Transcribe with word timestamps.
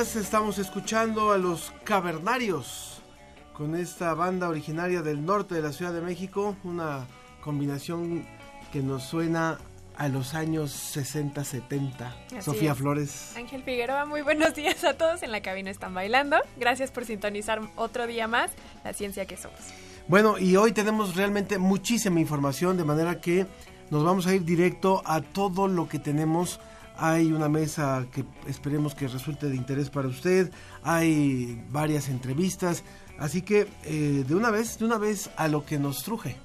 Días, 0.00 0.16
estamos 0.16 0.58
escuchando 0.58 1.30
a 1.30 1.36
los 1.36 1.74
Cavernarios 1.84 3.02
con 3.52 3.74
esta 3.74 4.14
banda 4.14 4.48
originaria 4.48 5.02
del 5.02 5.26
norte 5.26 5.54
de 5.54 5.60
la 5.60 5.72
Ciudad 5.72 5.92
de 5.92 6.00
México, 6.00 6.56
una 6.64 7.06
combinación 7.42 8.24
que 8.72 8.82
nos 8.82 9.02
suena 9.02 9.58
a 9.98 10.08
los 10.08 10.32
años 10.34 10.70
60, 10.70 11.44
70. 11.44 12.06
Así 12.06 12.40
Sofía 12.40 12.72
es. 12.72 12.78
Flores. 12.78 13.32
Ángel 13.36 13.62
Figueroa, 13.62 14.06
muy 14.06 14.22
buenos 14.22 14.54
días 14.54 14.82
a 14.84 14.94
todos 14.94 15.22
en 15.22 15.32
la 15.32 15.42
cabina 15.42 15.70
están 15.70 15.92
bailando. 15.92 16.38
Gracias 16.56 16.90
por 16.90 17.04
sintonizar 17.04 17.60
otro 17.76 18.06
día 18.06 18.26
más 18.26 18.52
la 18.84 18.94
ciencia 18.94 19.26
que 19.26 19.36
somos. 19.36 19.60
Bueno, 20.08 20.38
y 20.38 20.56
hoy 20.56 20.72
tenemos 20.72 21.14
realmente 21.14 21.58
muchísima 21.58 22.20
información, 22.20 22.78
de 22.78 22.84
manera 22.84 23.20
que 23.20 23.46
nos 23.90 24.02
vamos 24.02 24.26
a 24.26 24.34
ir 24.34 24.44
directo 24.44 25.02
a 25.04 25.20
todo 25.20 25.68
lo 25.68 25.88
que 25.88 25.98
tenemos. 25.98 26.58
Hay 27.02 27.32
una 27.32 27.48
mesa 27.48 28.06
que 28.12 28.26
esperemos 28.46 28.94
que 28.94 29.08
resulte 29.08 29.48
de 29.48 29.56
interés 29.56 29.88
para 29.88 30.06
usted, 30.06 30.52
hay 30.82 31.64
varias 31.70 32.10
entrevistas, 32.10 32.84
así 33.18 33.40
que 33.40 33.68
eh, 33.84 34.22
de 34.28 34.34
una 34.34 34.50
vez, 34.50 34.78
de 34.78 34.84
una 34.84 34.98
vez 34.98 35.30
a 35.38 35.48
lo 35.48 35.64
que 35.64 35.78
nos 35.78 36.02
truje. 36.04 36.36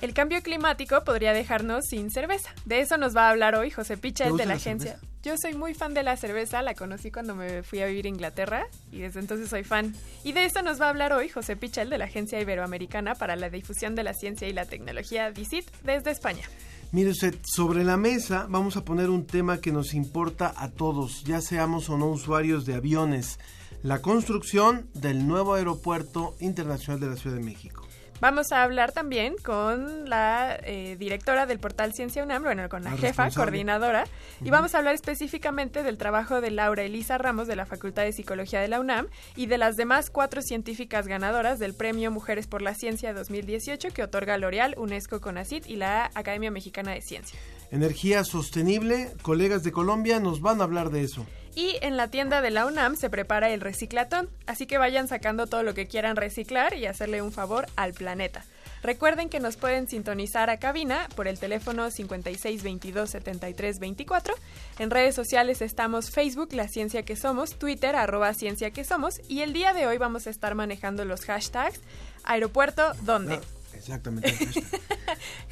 El 0.00 0.12
cambio 0.14 0.42
climático 0.42 1.04
podría 1.04 1.32
dejarnos 1.32 1.86
sin 1.86 2.10
cerveza. 2.10 2.50
De 2.64 2.80
eso 2.80 2.96
nos 2.96 3.16
va 3.16 3.28
a 3.28 3.30
hablar 3.30 3.54
hoy 3.54 3.70
José 3.70 3.96
¿Te 3.96 4.02
Pichel 4.02 4.36
de 4.36 4.46
la 4.46 4.46
la 4.46 4.54
agencia. 4.54 4.92
cerveza? 4.92 5.07
Yo 5.24 5.36
soy 5.36 5.54
muy 5.54 5.74
fan 5.74 5.94
de 5.94 6.04
la 6.04 6.16
cerveza, 6.16 6.62
la 6.62 6.74
conocí 6.74 7.10
cuando 7.10 7.34
me 7.34 7.64
fui 7.64 7.80
a 7.80 7.86
vivir 7.86 8.06
a 8.06 8.08
Inglaterra 8.08 8.66
y 8.92 8.98
desde 8.98 9.18
entonces 9.18 9.48
soy 9.48 9.64
fan. 9.64 9.92
Y 10.22 10.32
de 10.32 10.44
eso 10.44 10.62
nos 10.62 10.80
va 10.80 10.86
a 10.86 10.90
hablar 10.90 11.12
hoy 11.12 11.28
José 11.28 11.56
Pichel 11.56 11.90
de 11.90 11.98
la 11.98 12.04
Agencia 12.04 12.40
Iberoamericana 12.40 13.16
para 13.16 13.34
la 13.34 13.50
Difusión 13.50 13.96
de 13.96 14.04
la 14.04 14.14
Ciencia 14.14 14.46
y 14.48 14.52
la 14.52 14.64
Tecnología, 14.64 15.32
DICIT, 15.32 15.68
desde 15.82 16.12
España. 16.12 16.44
Mire 16.92 17.10
usted, 17.10 17.34
sobre 17.42 17.82
la 17.82 17.96
mesa 17.96 18.46
vamos 18.48 18.76
a 18.76 18.84
poner 18.84 19.10
un 19.10 19.26
tema 19.26 19.60
que 19.60 19.72
nos 19.72 19.92
importa 19.92 20.54
a 20.56 20.70
todos, 20.70 21.24
ya 21.24 21.40
seamos 21.40 21.90
o 21.90 21.98
no 21.98 22.06
usuarios 22.06 22.64
de 22.64 22.74
aviones, 22.74 23.40
la 23.82 24.00
construcción 24.00 24.88
del 24.94 25.26
nuevo 25.26 25.54
aeropuerto 25.54 26.36
internacional 26.38 27.00
de 27.00 27.08
la 27.08 27.16
Ciudad 27.16 27.36
de 27.36 27.42
México. 27.42 27.87
Vamos 28.20 28.50
a 28.50 28.64
hablar 28.64 28.90
también 28.90 29.36
con 29.36 30.10
la 30.10 30.58
eh, 30.64 30.96
directora 30.98 31.46
del 31.46 31.60
portal 31.60 31.92
Ciencia 31.92 32.24
UNAM, 32.24 32.42
bueno, 32.42 32.68
con 32.68 32.82
la, 32.82 32.90
La 32.90 32.96
jefa, 32.96 33.30
coordinadora, 33.30 34.06
y 34.42 34.50
vamos 34.50 34.74
a 34.74 34.78
hablar 34.78 34.96
específicamente 34.96 35.84
del 35.84 35.98
trabajo 35.98 36.40
de 36.40 36.50
Laura 36.50 36.82
Elisa 36.82 37.16
Ramos 37.16 37.46
de 37.46 37.54
la 37.54 37.64
Facultad 37.64 38.02
de 38.02 38.12
Psicología 38.12 38.60
de 38.60 38.66
la 38.66 38.80
UNAM 38.80 39.06
y 39.36 39.46
de 39.46 39.58
las 39.58 39.76
demás 39.76 40.10
cuatro 40.10 40.42
científicas 40.42 41.06
ganadoras 41.06 41.60
del 41.60 41.74
Premio 41.74 42.10
Mujeres 42.10 42.48
por 42.48 42.60
la 42.60 42.74
Ciencia 42.74 43.14
2018 43.14 43.90
que 43.90 44.02
otorga 44.02 44.36
L'Oreal, 44.36 44.74
UNESCO 44.78 45.20
CONACYT 45.20 45.68
y 45.68 45.76
la 45.76 46.10
Academia 46.14 46.50
Mexicana 46.50 46.92
de 46.92 47.02
Ciencia. 47.02 47.38
Energía 47.70 48.24
sostenible, 48.24 49.12
colegas 49.22 49.62
de 49.62 49.70
Colombia 49.70 50.18
nos 50.18 50.40
van 50.40 50.60
a 50.60 50.64
hablar 50.64 50.90
de 50.90 51.02
eso. 51.02 51.24
Y 51.54 51.76
en 51.82 51.96
la 51.96 52.08
tienda 52.08 52.40
de 52.40 52.50
la 52.50 52.66
UNAM 52.66 52.96
se 52.96 53.10
prepara 53.10 53.50
el 53.50 53.60
reciclatón, 53.60 54.28
así 54.46 54.66
que 54.66 54.78
vayan 54.78 55.06
sacando 55.08 55.46
todo 55.46 55.62
lo 55.62 55.74
que 55.74 55.86
quieran 55.86 56.16
reciclar 56.16 56.74
y 56.74 56.86
hacerle 56.86 57.22
un 57.22 57.32
favor 57.32 57.66
al 57.76 57.94
planeta. 57.94 58.44
Recuerden 58.82 59.28
que 59.28 59.40
nos 59.40 59.56
pueden 59.56 59.88
sintonizar 59.88 60.50
a 60.50 60.58
cabina 60.58 61.08
por 61.16 61.26
el 61.26 61.36
teléfono 61.38 61.88
5622-7324. 61.88 64.34
En 64.78 64.90
redes 64.90 65.14
sociales 65.14 65.62
estamos 65.62 66.10
Facebook, 66.10 66.52
La 66.52 66.68
Ciencia 66.68 67.02
que 67.02 67.16
Somos, 67.16 67.58
Twitter, 67.58 67.96
arroba 67.96 68.34
Ciencia 68.34 68.70
que 68.70 68.84
Somos. 68.84 69.20
Y 69.28 69.40
el 69.40 69.52
día 69.52 69.72
de 69.72 69.86
hoy 69.86 69.98
vamos 69.98 70.28
a 70.28 70.30
estar 70.30 70.54
manejando 70.54 71.04
los 71.04 71.24
hashtags 71.24 71.80
Aeropuerto 72.24 72.92
¿Dónde? 73.02 73.40
Exactamente. 73.78 74.30
hashtag. 74.32 74.64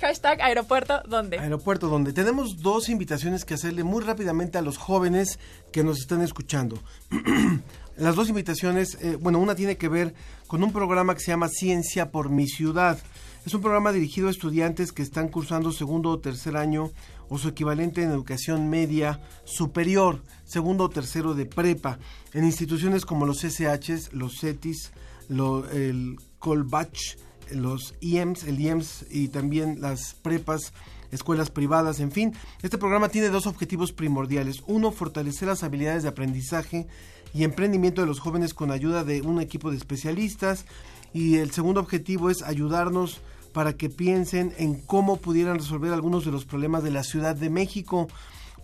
Hashtag 0.01 0.43
Aeropuerto 0.43 1.03
¿Dónde? 1.09 1.39
Aeropuerto 1.39 1.89
donde 1.89 2.13
tenemos 2.13 2.59
dos 2.59 2.89
invitaciones 2.91 3.45
que 3.45 3.55
hacerle 3.55 3.83
muy 3.85 4.03
rápidamente 4.05 4.59
a 4.59 4.63
los 4.63 4.77
jóvenes 4.77 5.39
que 5.73 5.83
nos 5.83 5.99
están 5.99 6.21
escuchando. 6.23 6.79
Las 7.97 8.15
dos 8.15 8.29
invitaciones, 8.29 8.99
eh, 9.01 9.17
bueno, 9.19 9.39
una 9.39 9.55
tiene 9.55 9.77
que 9.79 9.89
ver 9.89 10.15
con 10.47 10.63
un 10.63 10.71
programa 10.73 11.15
que 11.15 11.21
se 11.21 11.29
llama 11.31 11.49
Ciencia 11.49 12.11
por 12.11 12.29
mi 12.29 12.47
ciudad. 12.47 12.99
Es 13.47 13.55
un 13.55 13.63
programa 13.63 13.91
dirigido 13.93 14.29
a 14.29 14.31
estudiantes 14.33 14.93
que 14.93 15.03
están 15.03 15.29
cursando 15.29 15.73
segundo 15.73 16.11
o 16.11 16.19
tercer 16.19 16.57
año 16.59 16.91
o 17.31 17.39
su 17.39 17.49
equivalente 17.49 18.03
en 18.03 18.11
educación 18.11 18.69
media 18.69 19.21
superior, 19.45 20.23
segundo 20.45 20.85
o 20.85 20.91
tercero 20.91 21.33
de 21.35 21.47
prepa, 21.47 21.99
en 22.35 22.45
instituciones 22.45 23.07
como 23.07 23.25
los 23.25 23.39
SHs, 23.45 24.13
los 24.13 24.41
CETIS, 24.41 24.93
lo- 25.29 25.67
el 25.71 26.17
Colbach, 26.39 27.17
los 27.53 27.95
IEMS, 28.01 28.45
el 28.45 28.61
IEMS 28.61 29.07
y 29.11 29.29
también 29.29 29.81
las 29.81 30.15
prepas, 30.15 30.73
escuelas 31.11 31.51
privadas, 31.51 32.01
en 32.01 32.13
fin. 32.13 32.35
Este 32.63 32.79
programa 32.79 33.09
tiene 33.09 33.29
dos 33.29 33.47
objetivos 33.47 33.93
primordiales. 33.93 34.63
Uno, 34.67 34.93
fortalecer 34.93 35.49
las 35.49 35.63
habilidades 35.63 36.03
de 36.03 36.09
aprendizaje 36.09 36.87
y 37.35 37.45
emprendimiento 37.45 38.01
de 38.01 38.07
los 38.07 38.21
jóvenes 38.21 38.55
con 38.55 38.71
ayuda 38.71 39.05
de 39.05 39.23
un 39.23 39.41
equipo 39.41 39.71
de 39.71 39.77
especialistas. 39.77 40.67
Y 41.13 41.37
el 41.37 41.51
segundo 41.51 41.81
objetivo 41.81 42.31
es 42.31 42.43
ayudarnos 42.43 43.21
para 43.53 43.73
que 43.75 43.89
piensen 43.89 44.53
en 44.59 44.75
cómo 44.75 45.17
pudieran 45.17 45.57
resolver 45.57 45.93
algunos 45.93 46.25
de 46.25 46.31
los 46.31 46.45
problemas 46.45 46.83
de 46.83 46.91
la 46.91 47.05
Ciudad 47.05 47.35
de 47.35 47.49
México. 47.49 48.09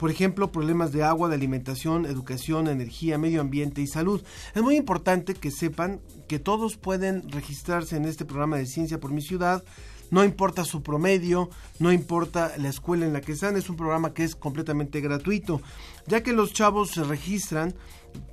Por 0.03 0.11
ejemplo, 0.11 0.51
problemas 0.51 0.91
de 0.91 1.05
agua, 1.05 1.29
de 1.29 1.37
alimentación, 1.37 2.07
educación, 2.07 2.67
energía, 2.67 3.19
medio 3.19 3.41
ambiente 3.41 3.83
y 3.83 3.87
salud. 3.87 4.21
Es 4.53 4.61
muy 4.61 4.75
importante 4.75 5.35
que 5.35 5.53
sepan 5.53 6.01
que 6.27 6.41
todos 6.41 6.77
pueden 6.77 7.31
registrarse 7.31 7.95
en 7.95 8.07
este 8.07 8.25
programa 8.25 8.57
de 8.57 8.67
Ciencia 8.67 8.99
por 8.99 9.13
mi 9.13 9.23
ciudad. 9.23 9.63
No 10.11 10.25
importa 10.25 10.65
su 10.65 10.83
promedio, 10.83 11.51
no 11.79 11.93
importa 11.93 12.53
la 12.59 12.69
escuela 12.69 13.07
en 13.07 13.13
la 13.13 13.21
que 13.21 13.31
están, 13.31 13.57
es 13.57 13.71
un 13.71 13.77
programa 13.77 14.13
que 14.13 14.25
es 14.25 14.35
completamente 14.35 15.01
gratuito. 15.01 15.63
Ya 16.09 16.25
que 16.25 16.33
los 16.33 16.53
chavos 16.53 16.91
se 16.91 17.05
registran, 17.05 17.73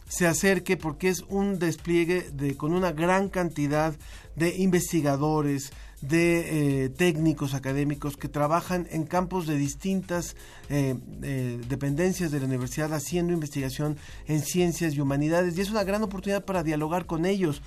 se 0.07 0.27
acerque 0.27 0.77
porque 0.77 1.09
es 1.09 1.23
un 1.29 1.59
despliegue 1.59 2.29
de 2.31 2.55
con 2.55 2.73
una 2.73 2.91
gran 2.91 3.29
cantidad 3.29 3.95
de 4.35 4.55
investigadores, 4.57 5.71
de 6.01 6.83
eh, 6.85 6.89
técnicos 6.89 7.55
académicos 7.55 8.17
que 8.17 8.29
trabajan 8.29 8.87
en 8.91 9.05
campos 9.05 9.47
de 9.47 9.57
distintas 9.57 10.35
eh, 10.69 10.95
eh, 11.23 11.59
dependencias 11.67 12.31
de 12.31 12.39
la 12.39 12.45
universidad 12.45 12.93
haciendo 12.93 13.33
investigación 13.33 13.97
en 14.27 14.41
ciencias 14.41 14.93
y 14.93 15.01
humanidades 15.01 15.57
y 15.57 15.61
es 15.61 15.71
una 15.71 15.83
gran 15.83 16.03
oportunidad 16.03 16.45
para 16.45 16.63
dialogar 16.63 17.07
con 17.07 17.25
ellos. 17.25 17.63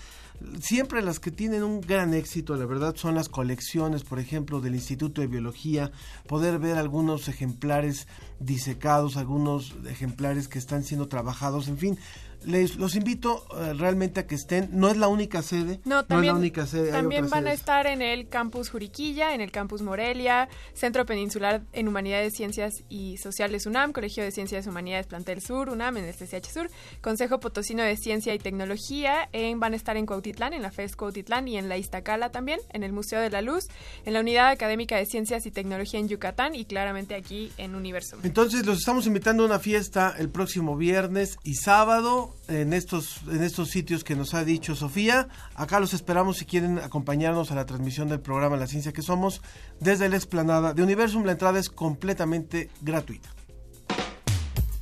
Siempre 0.59 1.03
las 1.03 1.19
que 1.21 1.31
tienen 1.31 1.63
un 1.65 1.83
gran 1.83 2.15
éxito, 2.15 2.57
la 2.57 2.65
verdad, 2.65 2.95
son 2.97 3.15
las 3.15 3.29
colecciones, 3.29 4.05
por 4.05 4.19
ejemplo, 4.19 4.63
del 4.63 4.75
Instituto 4.75 5.21
de 5.21 5.27
Biología, 5.27 5.91
poder 6.27 6.59
ver 6.59 6.79
algunos 6.79 7.29
ejemplares 7.29 8.07
disecados, 8.39 9.19
algunos 9.19 9.75
ejemplares 9.87 10.49
que 10.49 10.59
están 10.59 10.83
siendo 10.83 11.09
trabajados, 11.09 11.69
en 11.69 11.77
fin, 11.77 11.99
les 12.45 12.77
los 12.77 12.95
invito 12.95 13.45
eh, 13.59 13.75
realmente 13.75 14.21
a 14.21 14.27
que 14.27 14.35
estén. 14.35 14.71
No 14.73 14.89
es 14.89 14.97
la 14.97 15.09
única 15.09 15.43
sede. 15.43 15.81
No, 15.85 16.05
también, 16.05 16.31
es 16.31 16.35
la 16.35 16.39
única 16.39 16.67
sede. 16.67 16.91
También 16.91 17.29
van 17.31 17.47
a 17.47 17.53
estar 17.53 17.87
en 17.87 18.03
el 18.03 18.29
campus 18.29 18.71
Juriquilla, 18.71 19.35
en 19.35 19.41
el 19.41 19.51
campus 19.51 19.83
Morelia, 19.83 20.49
Centro 20.73 21.07
Peninsular 21.07 21.63
en 21.73 21.89
Humanidades, 21.89 22.35
Ciencias 22.35 22.85
y 22.89 23.17
Sociales 23.19 23.67
UNAM, 23.67 23.93
Colegio 23.93 24.25
de 24.25 24.31
Ciencias 24.31 24.67
y 24.67 24.69
Humanidades 24.69 25.07
Plantel 25.07 25.41
Sur, 25.41 25.71
UNAM, 25.71 25.97
en 25.99 26.05
el 26.05 26.15
CCH 26.15 26.51
Sur, 26.53 26.71
Consejo 27.01 27.41
Potosino 27.41 27.83
de 27.83 27.97
Ciencia 27.97 28.35
y 28.35 28.39
Tecnología, 28.39 29.29
en, 29.33 29.61
van 29.61 29.73
a 29.73 29.77
estar 29.77 29.97
en 29.97 30.07
Cuautitlán, 30.07 30.53
en 30.53 30.63
la 30.63 30.71
FES 30.71 30.97
Cuautitlán 30.97 31.49
y 31.49 31.57
en 31.57 31.69
la 31.69 31.77
Iztacala 31.77 32.31
también, 32.31 32.61
en 32.71 32.83
el 32.83 32.93
Museo 32.93 33.21
de 33.21 33.31
la 33.31 33.43
Luz, 33.43 33.69
en 34.05 34.15
la 34.15 34.21
Unidad 34.21 34.49
Académica 34.49 34.97
de 34.97 35.07
Ciencias 35.07 35.47
y 35.47 35.51
Tecnología 35.51 36.01
en 36.01 36.09
Yucatán 36.09 36.55
y 36.55 36.65
claramente 36.65 37.15
aquí 37.15 37.53
en 37.57 37.75
Universum. 37.75 38.21
Entonces 38.23 38.65
los 38.67 38.79
estamos 38.79 39.07
invitando 39.07 39.43
a 39.43 39.47
una 39.47 39.59
fiesta 39.59 40.15
el 40.19 40.31
próximo 40.31 40.77
viernes 40.77 41.39
y 41.45 41.55
sábado 41.55 42.30
en 42.49 42.73
estos, 42.73 43.21
en 43.31 43.43
estos 43.43 43.71
sitios 43.71 44.05
que 44.05 44.17
nos 44.17 44.35
ha 44.35 44.45
dicho 44.45 44.75
Sofía. 44.75 45.29
Acá 45.55 45.81
los 45.81 45.95
esperamos 45.95 46.39
si 46.39 46.45
quieren 46.45 46.79
acompañarnos 46.79 47.51
a 47.51 47.55
la 47.55 47.67
transmisión 47.67 48.09
del 48.09 48.21
programa 48.21 48.57
La 48.57 48.67
Ciencia 48.67 48.93
que 48.93 49.03
Somos 49.03 49.43
desde 49.81 50.09
la 50.09 50.17
explanada 50.17 50.75
de 50.75 50.83
Universum. 50.83 51.25
La 51.25 51.33
entrada 51.33 51.59
es 51.59 51.71
completamente 51.71 52.71
gratuita. 52.81 53.31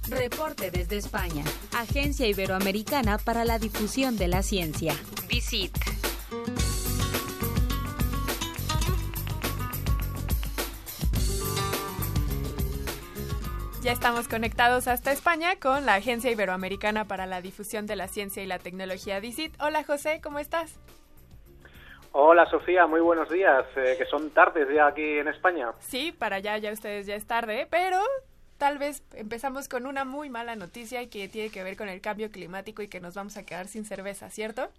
Reporte 0.09 0.71
desde 0.71 0.97
España. 0.97 1.45
Agencia 1.77 2.27
Iberoamericana 2.27 3.19
para 3.19 3.45
la 3.45 3.59
Difusión 3.59 4.17
de 4.17 4.29
la 4.29 4.43
Ciencia. 4.43 4.95
Visit. 5.29 5.77
Ya 13.81 13.93
estamos 13.93 14.27
conectados 14.27 14.89
hasta 14.89 15.13
España 15.13 15.55
con 15.61 15.87
la 15.87 15.95
Agencia 15.95 16.33
Iberoamericana 16.33 17.05
para 17.05 17.27
la 17.27 17.41
Difusión 17.41 17.87
de 17.87 17.95
la 17.95 18.09
Ciencia 18.09 18.43
y 18.43 18.47
la 18.47 18.59
Tecnología 18.59 19.21
DICIT. 19.21 19.55
Hola 19.63 19.85
José, 19.85 20.21
¿cómo 20.21 20.41
estás? 20.41 20.81
Hola 22.11 22.51
Sofía, 22.51 22.89
muy 22.89 23.01
buenos 23.01 23.31
días, 23.31 23.65
eh, 23.77 23.95
que 23.97 24.05
son 24.07 24.31
tardes 24.31 24.67
ya 24.75 24.89
aquí 24.89 25.19
en 25.19 25.29
España. 25.29 25.71
Sí, 25.79 26.11
para 26.11 26.37
allá 26.37 26.59
ya 26.59 26.73
ustedes 26.73 27.07
ya 27.07 27.15
es 27.15 27.29
tarde, 27.29 27.69
pero 27.71 28.01
tal 28.57 28.79
vez 28.79 29.05
empezamos 29.15 29.69
con 29.69 29.87
una 29.87 30.05
muy 30.05 30.29
mala 30.29 30.57
noticia 30.57 31.01
y 31.01 31.07
que 31.07 31.29
tiene 31.29 31.51
que 31.51 31.63
ver 31.63 31.77
con 31.77 31.89
el 31.89 32.01
cambio 32.01 32.33
climático 32.33 32.83
y 32.83 32.89
que 32.89 33.01
nos 33.01 33.15
vamos 33.15 33.37
a 33.37 33.47
quedar 33.47 33.69
sin 33.69 33.85
cerveza, 33.85 34.29
¿cierto? 34.29 34.71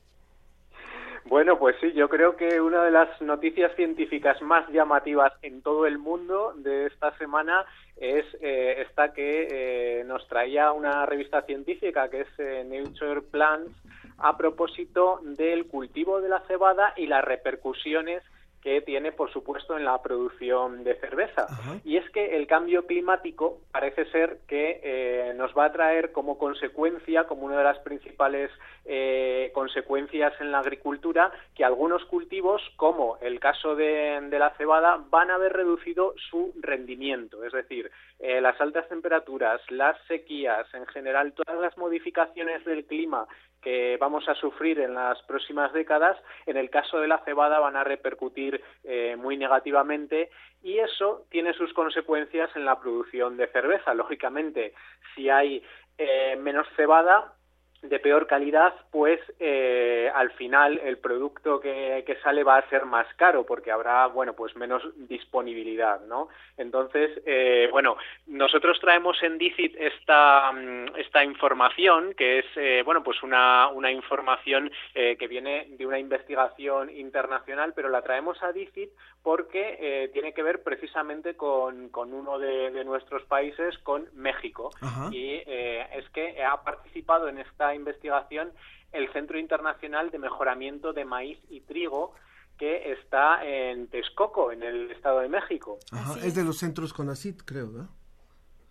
Bueno, 1.29 1.59
pues 1.59 1.75
sí, 1.79 1.93
yo 1.93 2.09
creo 2.09 2.35
que 2.35 2.59
una 2.59 2.83
de 2.83 2.89
las 2.89 3.21
noticias 3.21 3.71
científicas 3.75 4.41
más 4.41 4.67
llamativas 4.69 5.31
en 5.43 5.61
todo 5.61 5.85
el 5.85 5.99
mundo 5.99 6.53
de 6.55 6.87
esta 6.87 7.15
semana 7.19 7.67
es 7.97 8.25
eh, 8.41 8.81
esta 8.81 9.13
que 9.13 9.47
eh, 9.51 10.03
nos 10.05 10.27
traía 10.27 10.71
una 10.71 11.05
revista 11.05 11.43
científica 11.43 12.09
que 12.09 12.21
es 12.21 12.27
eh, 12.39 12.65
Nature 12.67 13.21
Plants 13.21 13.71
a 14.17 14.37
propósito 14.37 15.19
del 15.21 15.67
cultivo 15.67 16.19
de 16.19 16.29
la 16.29 16.39
cebada 16.47 16.93
y 16.97 17.05
las 17.05 17.23
repercusiones 17.23 18.23
que 18.61 18.81
tiene, 18.81 19.11
por 19.11 19.31
supuesto, 19.31 19.77
en 19.77 19.85
la 19.85 20.01
producción 20.01 20.83
de 20.83 20.95
cerveza. 20.95 21.47
Y 21.85 21.97
es 21.97 22.09
que 22.11 22.35
el 22.35 22.45
cambio 22.47 22.85
climático 22.85 23.59
parece 23.71 24.05
ser 24.11 24.39
que 24.47 24.81
eh, 24.83 25.33
nos 25.35 25.57
va 25.57 25.65
a 25.65 25.71
traer 25.71 26.11
como 26.11 26.37
consecuencia, 26.37 27.25
como 27.25 27.45
una 27.45 27.57
de 27.57 27.63
las 27.63 27.79
principales 27.79 28.51
eh, 28.85 29.51
consecuencias 29.53 30.33
en 30.41 30.51
la 30.51 30.59
agricultura, 30.59 31.31
que 31.55 31.63
algunos 31.63 32.03
cultivos, 32.05 32.61
como 32.75 33.17
el 33.21 33.39
caso 33.39 33.75
de, 33.75 34.27
la 34.29 34.53
cebada, 34.57 35.03
van 35.09 35.31
a 35.31 35.35
haber 35.35 35.53
reducido 35.53 36.13
su 36.29 36.53
rendimiento. 36.59 37.43
Es 37.45 37.53
decir, 37.53 37.89
eh, 38.19 38.41
las 38.41 38.59
altas 38.59 38.87
temperaturas, 38.89 39.61
las 39.69 39.97
sequías, 40.07 40.67
en 40.73 40.85
general, 40.87 41.33
todas 41.33 41.61
las 41.61 41.77
modificaciones 41.77 42.65
del 42.65 42.85
clima 42.85 43.25
que 43.61 43.97
vamos 43.99 44.27
a 44.29 44.35
sufrir 44.35 44.79
en 44.79 44.93
las 44.93 45.21
próximas 45.23 45.73
décadas, 45.73 46.17
en 46.45 46.57
el 46.57 46.69
caso 46.69 46.99
de 46.99 47.07
la 47.07 47.19
cebada 47.19 47.59
van 47.59 47.75
a 47.75 47.83
repercutir 47.83 48.61
eh, 48.83 49.15
muy 49.17 49.37
negativamente 49.37 50.29
y 50.63 50.79
eso 50.79 51.25
tiene 51.29 51.53
sus 51.53 51.73
consecuencias 51.73 52.49
en 52.55 52.65
la 52.65 52.79
producción 52.79 53.37
de 53.37 53.47
cerveza. 53.47 53.93
Lógicamente, 53.93 54.73
si 55.15 55.29
hay 55.29 55.63
eh, 55.97 56.37
menos 56.37 56.67
cebada, 56.75 57.33
de 57.81 57.99
peor 57.99 58.27
calidad, 58.27 58.73
pues 58.91 59.19
eh, 59.39 60.11
al 60.13 60.31
final 60.31 60.79
el 60.83 60.97
producto 60.97 61.59
que, 61.59 62.03
que, 62.05 62.17
sale 62.17 62.43
va 62.43 62.57
a 62.57 62.69
ser 62.69 62.85
más 62.85 63.07
caro 63.15 63.45
porque 63.45 63.71
habrá, 63.71 64.07
bueno, 64.07 64.33
pues 64.33 64.55
menos 64.55 64.83
disponibilidad, 65.07 66.01
¿no? 66.01 66.27
Entonces, 66.57 67.21
eh, 67.25 67.69
bueno, 67.71 67.95
nosotros 68.27 68.79
traemos 68.81 69.21
en 69.23 69.37
DICIT 69.37 69.75
esta, 69.79 70.51
mm, 70.51 70.97
esta 70.97 71.23
información 71.23 72.13
que 72.15 72.39
es, 72.39 72.45
eh, 72.57 72.81
bueno, 72.83 73.03
pues 73.03 73.23
una, 73.23 73.69
una 73.69 73.91
información 73.91 74.71
que 74.93 75.27
viene 75.27 75.67
de 75.77 75.85
una 75.85 75.97
investigación 75.97 76.89
internacional, 76.89 77.73
pero 77.73 77.89
la 77.89 78.01
traemos 78.01 78.41
a 78.43 78.51
DICIT 78.51 78.89
porque 79.23 80.09
tiene 80.13 80.33
que 80.33 80.43
ver 80.43 80.63
precisamente 80.63 81.35
con, 81.35 81.89
con 81.89 82.13
uno 82.13 82.39
de, 82.39 82.71
de, 82.71 82.85
nuestros 82.85 83.23
países, 83.23 83.77
con 83.79 84.07
México. 84.13 84.71
Y 85.11 85.35
es 85.45 86.09
que 86.13 86.41
ha 86.43 86.63
participado 86.63 87.27
en 87.27 87.37
esta 87.39 87.75
investigación 87.75 88.51
el 88.91 89.11
Centro 89.11 89.37
Internacional 89.37 90.09
de 90.09 90.19
Mejoramiento 90.19 90.93
de 90.93 91.05
Maíz 91.05 91.39
y 91.49 91.61
Trigo, 91.61 92.13
que 92.57 92.91
está 92.91 93.45
en 93.45 93.87
Texcoco, 93.87 94.51
en 94.51 94.63
el 94.63 94.91
Estado 94.91 95.19
de 95.19 95.29
México. 95.29 95.79
es 96.23 96.35
de 96.35 96.43
los 96.43 96.57
centros 96.57 96.93
CONACIT, 96.93 97.43
creo, 97.45 97.67
¿no? 97.67 97.89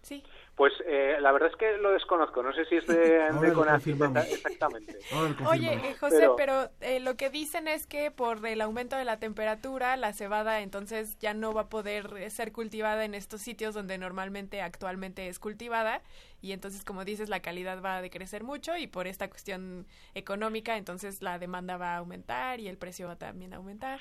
Sí. 0.02 0.22
Pues 0.58 0.72
eh, 0.86 1.18
la 1.20 1.30
verdad 1.30 1.50
es 1.52 1.56
que 1.56 1.76
lo 1.76 1.92
desconozco, 1.92 2.42
no 2.42 2.52
sé 2.52 2.64
si 2.64 2.74
es 2.78 2.86
de, 2.88 3.30
de 3.32 3.52
Conacyt, 3.52 3.94
exactamente. 3.94 4.98
Oye, 5.46 5.72
eh, 5.72 5.94
José, 6.00 6.16
Pero- 6.18 6.34
pero, 6.36 6.70
eh, 6.80 6.98
lo 6.98 7.16
que 7.16 7.30
dicen 7.30 7.68
es 7.68 7.86
que 7.86 8.10
por 8.10 8.44
el 8.44 8.60
aumento 8.60 8.96
de 8.96 9.04
la 9.04 9.20
temperatura, 9.20 9.96
la 9.96 10.12
cebada 10.12 10.58
entonces 10.60 11.16
ya 11.20 11.32
no 11.32 11.54
va 11.54 11.62
a 11.62 11.68
poder 11.68 12.12
eh, 12.18 12.28
ser 12.30 12.50
cultivada 12.50 13.04
en 13.04 13.14
estos 13.14 13.40
sitios 13.40 13.72
donde 13.72 13.98
normalmente 13.98 14.60
actualmente 14.60 15.28
es 15.28 15.38
cultivada 15.38 16.02
y 16.42 16.50
entonces, 16.50 16.84
como 16.84 17.04
dices, 17.04 17.28
la 17.28 17.38
calidad 17.38 17.80
va 17.80 17.98
a 17.98 18.02
decrecer 18.02 18.42
mucho 18.42 18.76
y 18.76 18.88
por 18.88 19.06
esta 19.06 19.30
cuestión 19.30 19.86
económica, 20.14 20.76
entonces 20.76 21.22
la 21.22 21.38
demanda 21.38 21.76
va 21.76 21.94
a 21.94 21.98
aumentar 21.98 22.58
y 22.58 22.66
el 22.66 22.78
precio 22.78 23.06
va 23.06 23.14
también 23.14 23.54
a 23.54 23.58
aumentar. 23.58 24.00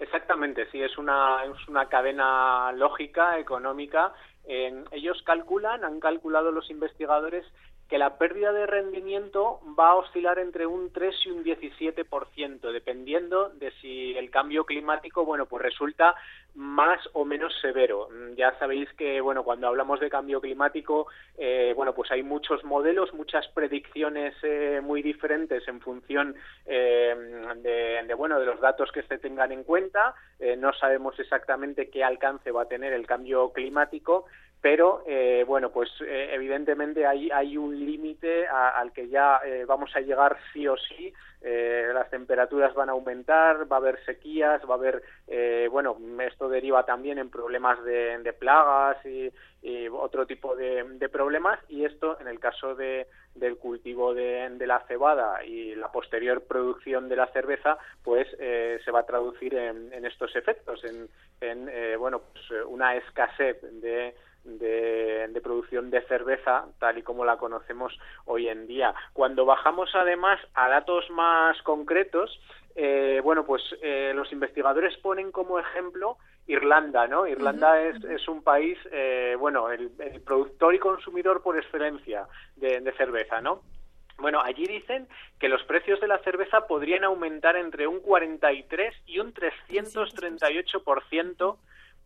Exactamente, 0.00 0.70
sí, 0.70 0.80
es 0.80 0.96
una, 0.96 1.42
es 1.44 1.68
una 1.68 1.88
cadena 1.88 2.70
lógica, 2.72 3.36
económica. 3.38 4.12
Eh, 4.48 4.84
ellos 4.92 5.22
calculan, 5.24 5.84
han 5.84 6.00
calculado 6.00 6.50
los 6.50 6.70
investigadores, 6.70 7.44
que 7.88 7.98
la 7.98 8.18
pérdida 8.18 8.52
de 8.52 8.66
rendimiento 8.66 9.60
va 9.78 9.90
a 9.90 9.94
oscilar 9.96 10.38
entre 10.38 10.66
un 10.66 10.92
3 10.92 11.14
y 11.24 11.30
un 11.30 11.44
17%, 11.44 12.72
dependiendo 12.72 13.48
de 13.50 13.70
si 13.80 14.16
el 14.16 14.30
cambio 14.30 14.64
climático, 14.64 15.24
bueno, 15.24 15.46
pues 15.46 15.62
resulta 15.62 16.14
más 16.58 16.98
o 17.12 17.24
menos 17.24 17.54
severo. 17.60 18.08
Mm, 18.10 18.34
Ya 18.34 18.52
sabéis 18.58 18.92
que, 18.94 19.20
bueno, 19.20 19.44
cuando 19.44 19.68
hablamos 19.68 20.00
de 20.00 20.10
cambio 20.10 20.40
climático, 20.40 21.06
eh, 21.36 21.72
bueno, 21.76 21.94
pues 21.94 22.10
hay 22.10 22.24
muchos 22.24 22.64
modelos, 22.64 23.14
muchas 23.14 23.46
predicciones 23.48 24.34
eh, 24.42 24.80
muy 24.82 25.00
diferentes 25.02 25.66
en 25.68 25.80
función 25.80 26.34
eh, 26.66 27.14
de, 27.62 28.14
bueno, 28.14 28.40
de 28.40 28.46
los 28.46 28.60
datos 28.60 28.90
que 28.90 29.04
se 29.04 29.18
tengan 29.18 29.52
en 29.52 29.62
cuenta. 29.62 30.14
Eh, 30.40 30.56
no 30.56 30.72
sabemos 30.72 31.18
exactamente 31.20 31.90
qué 31.90 32.02
alcance 32.02 32.50
va 32.50 32.62
a 32.62 32.68
tener 32.68 32.92
el 32.92 33.06
cambio 33.06 33.52
climático, 33.52 34.26
pero 34.60 35.04
eh, 35.06 35.44
bueno, 35.46 35.70
pues 35.70 35.88
eh, 36.00 36.30
evidentemente 36.32 37.06
hay, 37.06 37.30
hay 37.30 37.56
un 37.56 37.78
límite 37.78 38.48
al 38.48 38.92
que 38.92 39.08
ya 39.08 39.40
vamos 39.68 39.94
a 39.94 40.00
llegar 40.00 40.36
sí 40.52 40.66
o 40.66 40.76
sí. 40.76 41.12
Las 41.40 42.10
temperaturas 42.10 42.74
van 42.74 42.88
a 42.88 42.92
aumentar, 42.92 43.70
va 43.70 43.76
a 43.76 43.78
haber 43.78 44.04
sequías, 44.04 44.60
va 44.68 44.74
a 44.74 44.78
haber, 44.78 45.02
bueno, 45.70 45.96
esto 46.26 46.47
deriva 46.48 46.84
también 46.84 47.18
en 47.18 47.30
problemas 47.30 47.82
de, 47.84 48.18
de 48.18 48.32
plagas 48.32 49.04
y, 49.04 49.30
otro 49.90 50.26
tipo 50.26 50.54
de, 50.56 51.08
problemas 51.12 51.58
y 51.68 51.84
esto 51.84 52.18
en 52.20 52.28
el 52.28 52.38
caso 52.38 52.74
de, 52.74 53.06
del 53.34 53.56
cultivo 53.56 54.14
de, 54.14 54.48
de 54.50 54.66
la 54.66 54.80
cebada 54.86 55.44
y 55.44 55.74
la 55.74 55.90
posterior 55.90 56.42
producción 56.44 57.08
de 57.08 57.16
la 57.16 57.26
cerveza 57.28 57.76
pues 58.02 58.28
eh, 58.38 58.78
se 58.84 58.90
va 58.90 59.00
a 59.00 59.06
traducir 59.06 59.54
en, 59.54 59.92
estos 60.06 60.34
efectos 60.36 60.82
en, 60.84 61.08
en, 61.40 61.68
eh, 61.68 61.96
bueno 61.96 62.22
pues 62.32 62.44
una 62.66 62.94
escasez 62.96 63.60
de 63.60 64.14
de, 64.44 65.28
de 65.28 65.40
producción 65.40 65.90
de 65.90 66.02
cerveza 66.02 66.66
tal 66.78 66.98
y 66.98 67.02
como 67.02 67.24
la 67.24 67.36
conocemos 67.36 67.98
hoy 68.24 68.48
en 68.48 68.66
día. 68.66 68.94
Cuando 69.12 69.44
bajamos 69.44 69.90
además 69.94 70.40
a 70.54 70.68
datos 70.68 71.08
más 71.10 71.60
concretos, 71.62 72.40
eh, 72.74 73.20
bueno, 73.22 73.44
pues 73.44 73.62
eh, 73.82 74.12
los 74.14 74.30
investigadores 74.32 74.96
ponen 74.98 75.32
como 75.32 75.58
ejemplo 75.58 76.16
Irlanda, 76.48 77.06
¿no? 77.06 77.26
Irlanda 77.26 77.82
es, 77.82 78.02
es 78.04 78.26
un 78.26 78.42
país, 78.42 78.78
eh, 78.90 79.36
bueno, 79.38 79.70
el, 79.70 79.90
el 79.98 80.22
productor 80.22 80.74
y 80.74 80.78
consumidor 80.78 81.42
por 81.42 81.58
excelencia 81.58 82.26
de, 82.56 82.80
de 82.80 82.92
cerveza, 82.92 83.42
¿no? 83.42 83.60
Bueno, 84.18 84.40
allí 84.40 84.66
dicen 84.66 85.06
que 85.38 85.48
los 85.48 85.62
precios 85.64 86.00
de 86.00 86.08
la 86.08 86.18
cerveza 86.18 86.66
podrían 86.66 87.04
aumentar 87.04 87.56
entre 87.56 87.86
un 87.86 88.00
43 88.00 88.92
y 89.06 89.20
un 89.20 89.32
338% 89.32 91.56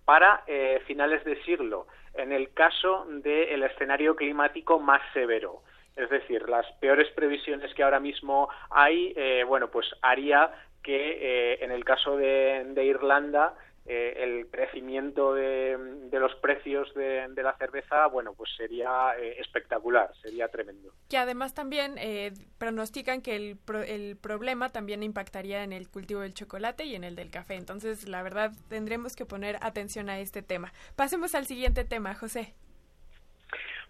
para 0.05 0.45
eh, 0.47 0.83
finales 0.87 1.25
de 1.25 1.43
siglo, 1.45 1.87
en 2.15 2.33
el 2.33 2.53
caso 2.53 3.07
del 3.09 3.63
escenario 3.63 4.15
climático 4.17 4.81
más 4.81 5.01
severo. 5.15 5.63
Es 5.97 6.11
decir, 6.11 6.47
las 6.49 6.67
peores 6.81 7.09
previsiones 7.13 7.73
que 7.75 7.85
ahora 7.85 8.01
mismo 8.01 8.49
hay, 8.71 9.13
eh, 9.17 9.45
bueno, 9.47 9.71
pues 9.71 9.87
haría 10.03 10.53
que 10.83 11.19
eh, 11.21 11.65
en 11.65 11.71
el 11.71 11.85
caso 11.85 12.17
de, 12.17 12.65
de 12.75 12.85
Irlanda 12.85 13.55
eh, 13.85 14.15
el 14.19 14.47
crecimiento 14.49 15.35
de, 15.35 15.77
los 16.13 16.35
precios 16.37 16.93
de, 16.95 17.27
de, 17.29 17.43
la 17.43 17.57
cerveza, 17.57 18.07
bueno, 18.07 18.33
pues 18.33 18.51
sería 18.57 19.19
eh, 19.19 19.41
espectacular, 19.41 20.13
sería 20.23 20.47
tremendo. 20.49 20.93
Que 21.09 21.19
además 21.19 21.53
también 21.53 21.97
eh, 21.99 22.33
pronostican 22.59 23.23
que 23.23 23.35
el, 23.35 23.57
pro, 23.57 23.83
el 23.83 24.17
problema 24.17 24.69
también 24.69 25.03
impactaría 25.03 25.65
en 25.65 25.73
el 25.73 25.89
cultivo 25.89 26.21
del 26.21 26.33
chocolate 26.33 26.85
y 26.85 26.95
en 26.95 27.03
el 27.03 27.17
del 27.17 27.31
café. 27.31 27.55
Entonces, 27.55 28.09
la 28.09 28.23
verdad, 28.23 28.53
tendremos 28.69 29.17
que 29.17 29.27
poner 29.27 29.59
atención 29.61 30.09
a 30.09 30.21
este 30.21 30.43
tema. 30.43 30.73
Pasemos 30.95 31.35
al 31.35 31.47
siguiente 31.47 31.85
tema, 31.85 32.15
José. 32.15 32.55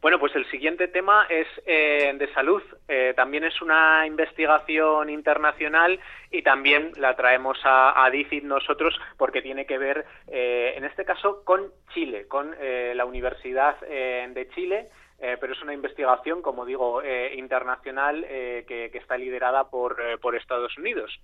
Bueno, 0.03 0.19
pues 0.19 0.35
el 0.35 0.51
siguiente 0.51 0.89
tema 0.89 1.27
es 1.31 1.47
eh, 1.65 2.13
de 2.19 2.33
salud. 2.35 2.61
Eh, 2.89 3.13
también 3.15 3.45
es 3.45 3.63
una 3.63 4.05
investigación 4.05 5.09
internacional 5.09 6.01
y 6.29 6.43
también 6.43 6.91
la 6.97 7.15
traemos 7.15 7.57
a, 7.63 8.05
a 8.05 8.11
nosotros 8.43 9.01
porque 9.17 9.43
tiene 9.43 9.65
que 9.65 9.79
ver, 9.79 10.05
eh, 10.27 10.75
en 10.77 10.85
este 10.85 11.05
caso, 11.05 11.45
con 11.45 11.71
Chile, 11.95 12.27
con 12.27 12.53
eh, 12.59 12.95
la 12.97 13.05
Universidad 13.05 13.79
de 13.81 14.49
Chile. 14.57 14.89
Pero 15.21 15.53
es 15.53 15.63
una 15.63 15.73
investigación, 15.73 16.43
como 16.43 16.67
digo, 16.67 17.01
internacional 17.37 18.27
eh, 18.29 18.65
que, 18.67 18.91
está 18.99 19.17
liderada 19.17 19.71
por, 19.71 19.97
por 20.19 20.35
Estados 20.35 20.77
Unidos. 20.77 21.17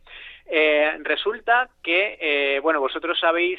Resulta 1.00 1.68
que, 1.82 2.60
bueno, 2.62 2.78
vosotros 2.78 3.18
sabéis, 3.18 3.58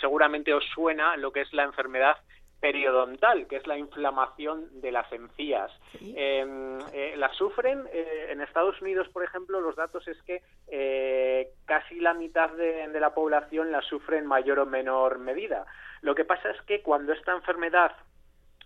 seguramente 0.00 0.54
os 0.54 0.64
suena 0.72 1.18
lo 1.18 1.32
que 1.32 1.42
es 1.42 1.52
la 1.52 1.64
enfermedad 1.64 2.16
periodontal, 2.64 3.46
que 3.46 3.56
es 3.56 3.66
la 3.66 3.76
inflamación 3.76 4.80
de 4.80 4.90
las 4.90 5.12
encías. 5.12 5.70
Sí. 5.98 6.14
Eh, 6.16 6.78
eh, 6.94 7.14
la 7.18 7.30
sufren 7.34 7.84
eh, 7.92 8.28
en 8.30 8.40
Estados 8.40 8.80
Unidos, 8.80 9.06
por 9.12 9.22
ejemplo, 9.22 9.60
los 9.60 9.76
datos 9.76 10.08
es 10.08 10.16
que 10.22 10.40
eh, 10.68 11.50
casi 11.66 12.00
la 12.00 12.14
mitad 12.14 12.48
de, 12.52 12.88
de, 12.88 13.00
la 13.00 13.12
población 13.12 13.70
la 13.70 13.82
sufre 13.82 14.16
en 14.16 14.24
mayor 14.24 14.60
o 14.60 14.64
menor 14.64 15.18
medida. 15.18 15.66
Lo 16.00 16.14
que 16.14 16.24
pasa 16.24 16.52
es 16.52 16.62
que 16.62 16.80
cuando 16.80 17.12
esta 17.12 17.32
enfermedad 17.32 17.92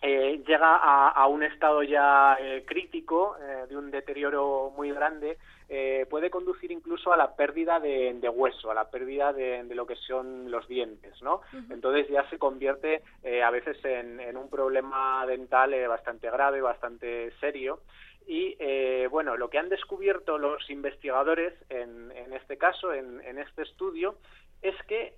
llega 0.00 0.76
a, 0.76 1.08
a, 1.08 1.26
un 1.26 1.42
estado 1.42 1.82
ya 1.82 2.38
crítico, 2.66 3.36
de 3.68 3.76
un 3.76 3.90
deterioro 3.90 4.72
muy 4.76 4.92
grande, 4.92 5.38
eh, 5.68 6.06
puede 6.08 6.30
conducir 6.30 6.72
incluso 6.72 7.12
a 7.12 7.16
la 7.16 7.36
pérdida 7.36 7.78
de, 7.80 8.14
de 8.14 8.28
hueso, 8.28 8.70
a 8.70 8.74
la 8.74 8.90
pérdida 8.90 9.32
de, 9.32 9.64
de, 9.64 9.74
lo 9.74 9.86
que 9.86 9.96
son 9.96 10.50
los 10.50 10.66
dientes, 10.66 11.20
¿no? 11.22 11.36
Uh 11.36 11.56
-huh. 11.56 11.72
Entonces 11.74 12.08
ya 12.08 12.28
se 12.30 12.38
convierte 12.38 13.02
eh, 13.22 13.42
a 13.42 13.50
veces 13.50 13.76
en, 13.84 14.20
en, 14.20 14.36
un 14.36 14.48
problema 14.48 15.24
dental 15.26 15.74
eh, 15.74 15.86
bastante 15.86 16.30
grave, 16.30 16.60
bastante 16.60 17.30
serio. 17.40 17.80
Y 18.26 18.56
eh, 18.58 19.08
bueno, 19.10 19.36
lo 19.36 19.48
que 19.48 19.58
han 19.58 19.68
descubierto 19.68 20.36
los 20.38 20.68
investigadores 20.70 21.54
en, 21.70 22.12
en 22.12 22.32
este 22.34 22.58
caso, 22.58 22.92
en, 22.92 23.20
en, 23.22 23.38
este 23.38 23.62
estudio, 23.62 24.16
es 24.60 24.74
que 24.86 25.14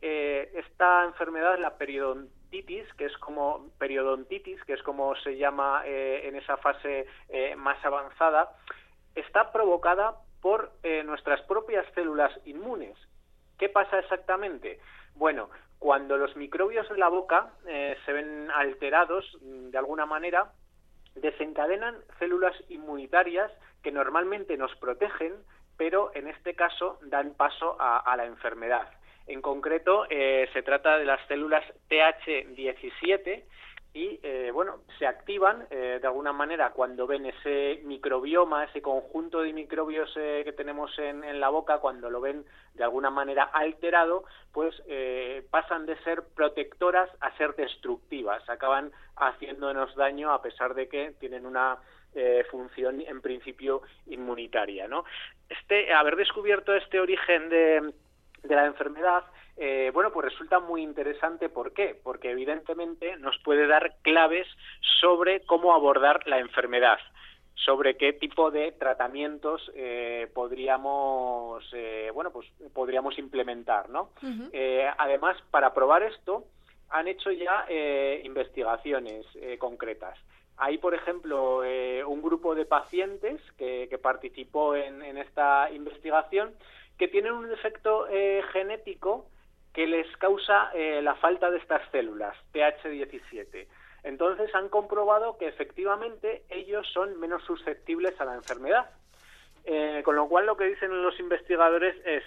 esta 0.54 1.04
enfermedad, 1.04 1.58
la 1.58 1.76
periodontitis, 1.76 2.86
que 2.94 3.06
es 3.06 3.16
como 3.18 3.70
periodontitis, 3.78 4.62
que 4.64 4.74
es 4.74 4.82
como 4.82 5.14
se 5.16 5.36
llama 5.36 5.82
eh, 5.86 6.28
en 6.28 6.36
esa 6.36 6.56
fase 6.58 7.06
eh, 7.28 7.56
más 7.56 7.84
avanzada, 7.84 8.50
está 9.14 9.52
provocada 9.52 10.16
por 10.40 10.72
eh, 10.82 11.02
nuestras 11.04 11.40
propias 11.42 11.86
células 11.94 12.32
inmunes. 12.44 12.96
¿Qué 13.58 13.68
pasa 13.68 13.98
exactamente? 13.98 14.80
Bueno, 15.14 15.50
cuando 15.78 16.16
los 16.16 16.36
microbios 16.36 16.88
de 16.88 16.98
la 16.98 17.08
boca 17.08 17.52
eh, 17.66 17.96
se 18.04 18.12
ven 18.12 18.50
alterados 18.50 19.24
de 19.40 19.76
alguna 19.78 20.06
manera, 20.06 20.52
desencadenan 21.14 21.96
células 22.18 22.54
inmunitarias 22.68 23.50
que 23.82 23.92
normalmente 23.92 24.56
nos 24.56 24.74
protegen, 24.76 25.34
pero 25.76 26.10
en 26.14 26.28
este 26.28 26.54
caso 26.54 26.98
dan 27.02 27.34
paso 27.34 27.76
a, 27.80 27.98
a 27.98 28.16
la 28.16 28.26
enfermedad. 28.26 28.88
En 29.26 29.42
concreto, 29.42 30.06
eh, 30.10 30.48
se 30.52 30.62
trata 30.62 30.98
de 30.98 31.04
las 31.04 31.24
células 31.28 31.64
TH17 31.88 33.44
y, 33.92 34.20
eh, 34.22 34.50
bueno, 34.52 34.82
se 34.98 35.06
activan 35.06 35.66
eh, 35.70 35.98
de 36.00 36.06
alguna 36.06 36.32
manera 36.32 36.70
cuando 36.70 37.08
ven 37.08 37.26
ese 37.26 37.80
microbioma, 37.84 38.64
ese 38.64 38.80
conjunto 38.80 39.42
de 39.42 39.52
microbios 39.52 40.12
eh, 40.16 40.42
que 40.44 40.52
tenemos 40.52 40.96
en, 40.98 41.24
en, 41.24 41.40
la 41.40 41.48
boca, 41.48 41.78
cuando 41.78 42.08
lo 42.08 42.20
ven 42.20 42.44
de 42.74 42.84
alguna 42.84 43.10
manera 43.10 43.44
alterado, 43.44 44.24
pues 44.52 44.80
eh, 44.86 45.44
pasan 45.50 45.86
de 45.86 45.96
ser 46.04 46.22
protectoras 46.36 47.10
a 47.20 47.36
ser 47.36 47.56
destructivas, 47.56 48.48
acaban 48.48 48.92
haciéndonos 49.16 49.94
daño 49.96 50.32
a 50.32 50.40
pesar 50.40 50.74
de 50.74 50.88
que 50.88 51.12
tienen 51.18 51.44
una 51.44 51.78
eh, 52.14 52.44
función 52.48 53.00
en 53.00 53.20
principio 53.20 53.82
inmunitaria, 54.06 54.86
¿no? 54.86 55.04
Este, 55.48 55.92
haber 55.92 56.14
descubierto 56.14 56.74
este 56.74 57.00
origen 57.00 57.48
de, 57.48 57.92
de 58.44 58.54
la 58.54 58.66
enfermedad 58.66 59.24
eh, 59.60 59.90
bueno, 59.94 60.10
pues 60.10 60.32
resulta 60.32 60.58
muy 60.58 60.82
interesante. 60.82 61.48
¿Por 61.48 61.72
qué? 61.72 61.98
Porque 62.02 62.30
evidentemente 62.30 63.16
nos 63.18 63.38
puede 63.44 63.66
dar 63.66 63.96
claves 64.02 64.46
sobre 65.00 65.40
cómo 65.42 65.74
abordar 65.74 66.26
la 66.26 66.38
enfermedad, 66.38 66.98
sobre 67.54 67.96
qué 67.96 68.12
tipo 68.14 68.50
de 68.50 68.72
tratamientos 68.72 69.70
eh, 69.74 70.28
podríamos, 70.34 71.62
eh, 71.72 72.10
bueno, 72.12 72.32
pues 72.32 72.48
podríamos 72.72 73.18
implementar, 73.18 73.88
¿no? 73.90 74.10
Uh 74.22 74.26
-huh. 74.26 74.94
además, 74.98 75.36
para 75.50 75.72
probar 75.72 76.02
esto, 76.02 76.44
han 76.90 77.08
hecho 77.08 77.30
ya 77.30 77.64
eh, 77.68 78.20
investigaciones 78.24 79.24
eh, 79.36 79.58
concretas. 79.58 80.18
Hay, 80.56 80.78
por 80.78 80.94
ejemplo, 80.94 81.64
eh, 81.64 82.04
un 82.04 82.20
grupo 82.20 82.54
de 82.54 82.66
pacientes 82.66 83.40
que, 83.56 83.86
que 83.88 83.98
participó 83.98 84.76
en, 84.76 85.02
en, 85.02 85.16
esta 85.16 85.70
investigación 85.70 86.52
que 86.98 87.08
tienen 87.08 87.32
un 87.32 87.48
defecto 87.48 88.06
eh, 88.08 88.42
genético 88.52 89.26
que 89.72 89.86
les 89.86 90.06
causa 90.16 90.70
eh, 90.74 91.00
la 91.02 91.14
falta 91.16 91.50
de 91.50 91.58
estas 91.58 91.82
células, 91.90 92.36
TH17. 92.52 93.66
Entonces 94.02 94.54
han 94.54 94.68
comprobado 94.68 95.36
que 95.38 95.48
efectivamente 95.48 96.42
ellos 96.48 96.86
son 96.92 97.18
menos 97.20 97.42
susceptibles 97.44 98.18
a 98.20 98.24
la 98.24 98.34
enfermedad. 98.34 98.90
Eh, 99.64 100.00
con 100.04 100.16
lo 100.16 100.26
cual 100.28 100.46
lo 100.46 100.56
que 100.56 100.64
dicen 100.64 101.02
los 101.02 101.20
investigadores 101.20 101.94
es 102.06 102.24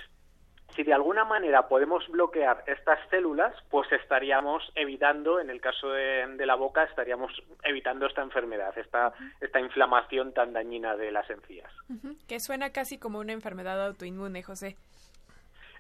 si 0.75 0.83
de 0.83 0.93
alguna 0.93 1.23
manera 1.23 1.67
podemos 1.67 2.07
bloquear 2.07 2.63
estas 2.67 2.99
células, 3.09 3.55
pues 3.69 3.91
estaríamos 3.91 4.63
evitando, 4.75 5.39
en 5.39 5.49
el 5.49 5.61
caso 5.61 5.89
de, 5.89 6.25
de 6.35 6.45
la 6.45 6.55
boca, 6.55 6.83
estaríamos 6.83 7.31
evitando 7.63 8.07
esta 8.07 8.21
enfermedad, 8.21 8.75
esta, 8.77 9.13
esta 9.39 9.59
inflamación 9.59 10.33
tan 10.33 10.53
dañina 10.53 10.95
de 10.95 11.11
las 11.11 11.29
encías. 11.29 11.71
Uh 11.89 11.93
-huh. 11.93 12.17
Que 12.27 12.39
suena 12.39 12.71
casi 12.71 12.97
como 12.97 13.19
una 13.19 13.33
enfermedad 13.33 13.85
autoinmune, 13.85 14.41
José. 14.41 14.75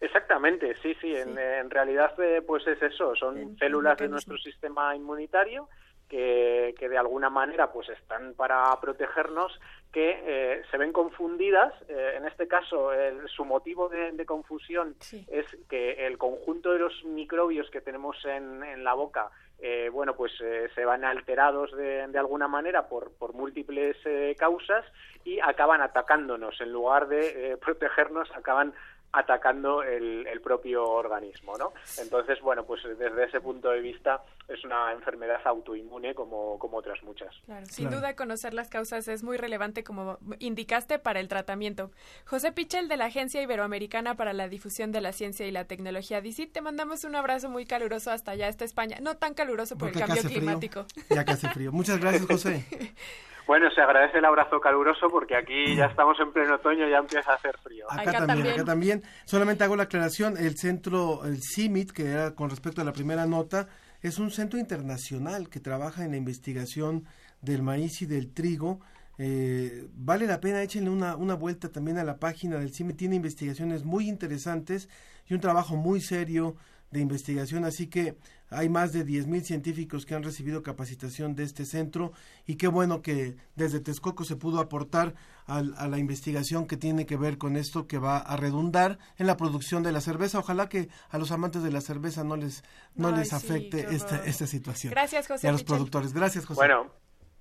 Exactamente, 0.03 0.75
sí, 0.81 0.93
sí, 0.95 1.13
sí. 1.13 1.15
En, 1.15 1.37
en, 1.37 1.69
realidad 1.69 2.13
eh, 2.21 2.41
pues 2.45 2.67
es 2.67 2.81
eso, 2.81 3.15
son 3.15 3.37
el, 3.37 3.57
células 3.57 3.99
el 4.01 4.07
de 4.07 4.11
nuestro 4.11 4.37
sistema 4.37 4.93
inmunitario 4.95 5.69
que, 6.09 6.75
que, 6.77 6.89
de 6.89 6.97
alguna 6.97 7.29
manera 7.29 7.71
pues 7.71 7.89
están 7.89 8.33
para 8.35 8.69
protegernos 8.79 9.59
que 9.91 10.21
eh, 10.25 10.61
se 10.69 10.77
ven 10.77 10.91
confundidas 10.91 11.73
eh, 11.87 12.15
en 12.17 12.25
este 12.25 12.47
caso 12.47 12.91
el, 12.93 13.27
su 13.29 13.45
motivo 13.45 13.89
de, 13.89 14.11
de 14.11 14.25
confusión 14.25 14.95
sí. 14.99 15.25
es 15.31 15.45
que 15.69 16.05
el 16.05 16.17
conjunto 16.17 16.73
de 16.73 16.79
los 16.79 17.03
microbios 17.05 17.69
que 17.69 17.81
tenemos 17.81 18.17
en, 18.25 18.63
en 18.63 18.83
la 18.83 18.93
boca 18.93 19.31
eh, 19.59 19.89
bueno 19.91 20.15
pues 20.15 20.33
se 20.37 20.85
van 20.85 21.05
alterados 21.05 21.71
de, 21.75 22.07
de, 22.07 22.19
alguna 22.19 22.47
manera 22.47 22.87
por, 22.87 23.11
por 23.13 23.33
múltiples 23.33 23.97
causas 24.37 24.85
y 25.23 25.39
acaban 25.39 25.81
atacándonos 25.81 26.59
en 26.59 26.71
lugar 26.71 27.07
de 27.07 27.57
protegernos 27.61 28.29
acaban 28.35 28.73
atacando 29.13 29.83
el, 29.83 30.25
el, 30.27 30.41
propio 30.41 30.83
organismo, 30.83 31.55
¿no? 31.57 31.71
Entonces, 31.99 32.41
bueno, 32.41 32.65
pues 32.65 32.81
desde 32.83 33.25
ese 33.25 33.39
punto 33.39 33.69
de 33.69 33.79
vista 33.79 34.23
es 34.47 34.63
una 34.65 34.91
enfermedad 34.91 35.39
autoinmune 35.45 36.15
como, 36.15 36.57
como 36.57 36.77
otras 36.77 37.01
muchas. 37.03 37.33
Claro, 37.45 37.65
sin 37.67 37.85
claro. 37.85 38.01
duda 38.01 38.15
conocer 38.15 38.55
las 38.55 38.69
causas 38.69 39.07
es 39.07 39.23
muy 39.23 39.37
relevante, 39.37 39.83
como 39.83 40.17
indicaste, 40.39 40.97
para 40.97 41.19
el 41.19 41.27
tratamiento. 41.27 41.91
José 42.25 42.51
Pichel, 42.51 42.87
de 42.87 42.97
la 42.97 43.05
Agencia 43.05 43.41
Iberoamericana 43.41 44.15
para 44.15 44.33
la 44.33 44.49
Difusión 44.49 44.91
de 44.91 45.01
la 45.01 45.11
Ciencia 45.11 45.45
y 45.45 45.51
la 45.51 45.65
Tecnología, 45.65 46.19
DICIT, 46.19 46.51
te 46.51 46.61
mandamos 46.61 47.03
un 47.03 47.15
abrazo 47.15 47.49
muy 47.49 47.65
caluroso 47.65 48.09
hasta 48.09 48.31
allá, 48.31 48.47
hasta 48.47 48.65
España. 48.65 48.97
No 48.99 49.15
tan 49.17 49.35
caluroso 49.35 49.77
por 49.77 49.89
Porque 49.91 49.99
el 49.99 50.07
cambio 50.07 50.23
climático. 50.23 50.85
Frío. 50.85 51.05
Ya 51.17 51.23
que 51.23 51.31
hace 51.31 51.49
frío. 51.49 51.71
Muchas 51.71 51.99
gracias, 51.99 52.25
José. 52.25 52.65
Bueno, 53.45 53.69
se 53.71 53.81
agradece 53.81 54.19
el 54.19 54.25
abrazo 54.25 54.59
caluroso 54.59 55.07
porque 55.09 55.35
aquí 55.35 55.75
ya 55.75 55.85
estamos 55.85 56.17
en 56.19 56.31
pleno 56.31 56.55
otoño, 56.55 56.87
ya 56.87 56.97
empieza 56.97 57.31
a 57.31 57.35
hacer 57.35 57.57
frío. 57.57 57.85
Acá, 57.91 58.01
acá 58.01 58.11
también, 58.11 58.27
también, 58.27 58.53
acá 58.53 58.65
también. 58.65 59.03
Solamente 59.25 59.63
hago 59.63 59.75
la 59.75 59.83
aclaración, 59.83 60.37
el 60.37 60.57
centro, 60.57 61.25
el 61.25 61.39
CIMIT, 61.41 61.91
que 61.91 62.05
era 62.05 62.35
con 62.35 62.49
respecto 62.49 62.81
a 62.81 62.85
la 62.85 62.93
primera 62.93 63.25
nota, 63.25 63.67
es 64.01 64.17
un 64.17 64.31
centro 64.31 64.59
internacional 64.59 65.49
que 65.49 65.59
trabaja 65.59 66.05
en 66.05 66.11
la 66.11 66.17
investigación 66.17 67.05
del 67.41 67.63
maíz 67.63 68.01
y 68.01 68.05
del 68.05 68.33
trigo. 68.33 68.79
Eh, 69.17 69.87
vale 69.93 70.25
la 70.25 70.39
pena, 70.39 70.61
échenle 70.61 70.89
una, 70.89 71.15
una 71.15 71.35
vuelta 71.35 71.71
también 71.71 71.97
a 71.97 72.03
la 72.03 72.17
página 72.17 72.57
del 72.57 72.73
CIMIT, 72.73 72.97
tiene 72.97 73.15
investigaciones 73.15 73.83
muy 73.83 74.07
interesantes 74.07 74.89
y 75.27 75.33
un 75.33 75.41
trabajo 75.41 75.75
muy 75.75 76.01
serio 76.01 76.55
de 76.91 77.01
investigación, 77.01 77.65
así 77.65 77.87
que 77.87 78.15
hay 78.53 78.69
más 78.69 78.93
de 78.93 79.05
10.000 79.05 79.41
científicos 79.41 80.05
que 80.05 80.15
han 80.15 80.23
recibido 80.23 80.63
capacitación 80.63 81.35
de 81.35 81.43
este 81.43 81.65
centro 81.65 82.11
y 82.45 82.55
qué 82.55 82.67
bueno 82.67 83.01
que 83.01 83.35
desde 83.55 83.79
Texcoco 83.79 84.23
se 84.23 84.35
pudo 84.35 84.59
aportar 84.59 85.15
a, 85.45 85.57
a, 85.57 85.87
la 85.87 85.97
investigación 85.97 86.67
que 86.67 86.77
tiene 86.77 87.05
que 87.05 87.17
ver 87.17 87.37
con 87.37 87.55
esto 87.57 87.87
que 87.87 87.97
va 87.97 88.17
a 88.17 88.37
redundar 88.37 88.99
en 89.17 89.27
la 89.27 89.37
producción 89.37 89.83
de 89.83 89.91
la 89.91 90.01
cerveza. 90.01 90.39
Ojalá 90.39 90.69
que 90.69 90.89
a 91.09 91.17
los 91.17 91.31
amantes 91.31 91.63
de 91.63 91.71
la 91.71 91.81
cerveza 91.81 92.23
no 92.23 92.37
les 92.37 92.63
no 92.95 93.09
Ay, 93.09 93.15
les 93.15 93.33
afecte 93.33 93.89
sí, 93.89 93.95
esta, 93.95 94.23
esta 94.25 94.47
situación. 94.47 94.91
Gracias, 94.91 95.27
José. 95.27 95.47
Y 95.47 95.49
a 95.49 95.51
los 95.51 95.61
Michel. 95.61 95.75
productores. 95.75 96.13
Gracias, 96.13 96.45
José. 96.45 96.57
Bueno, 96.57 96.91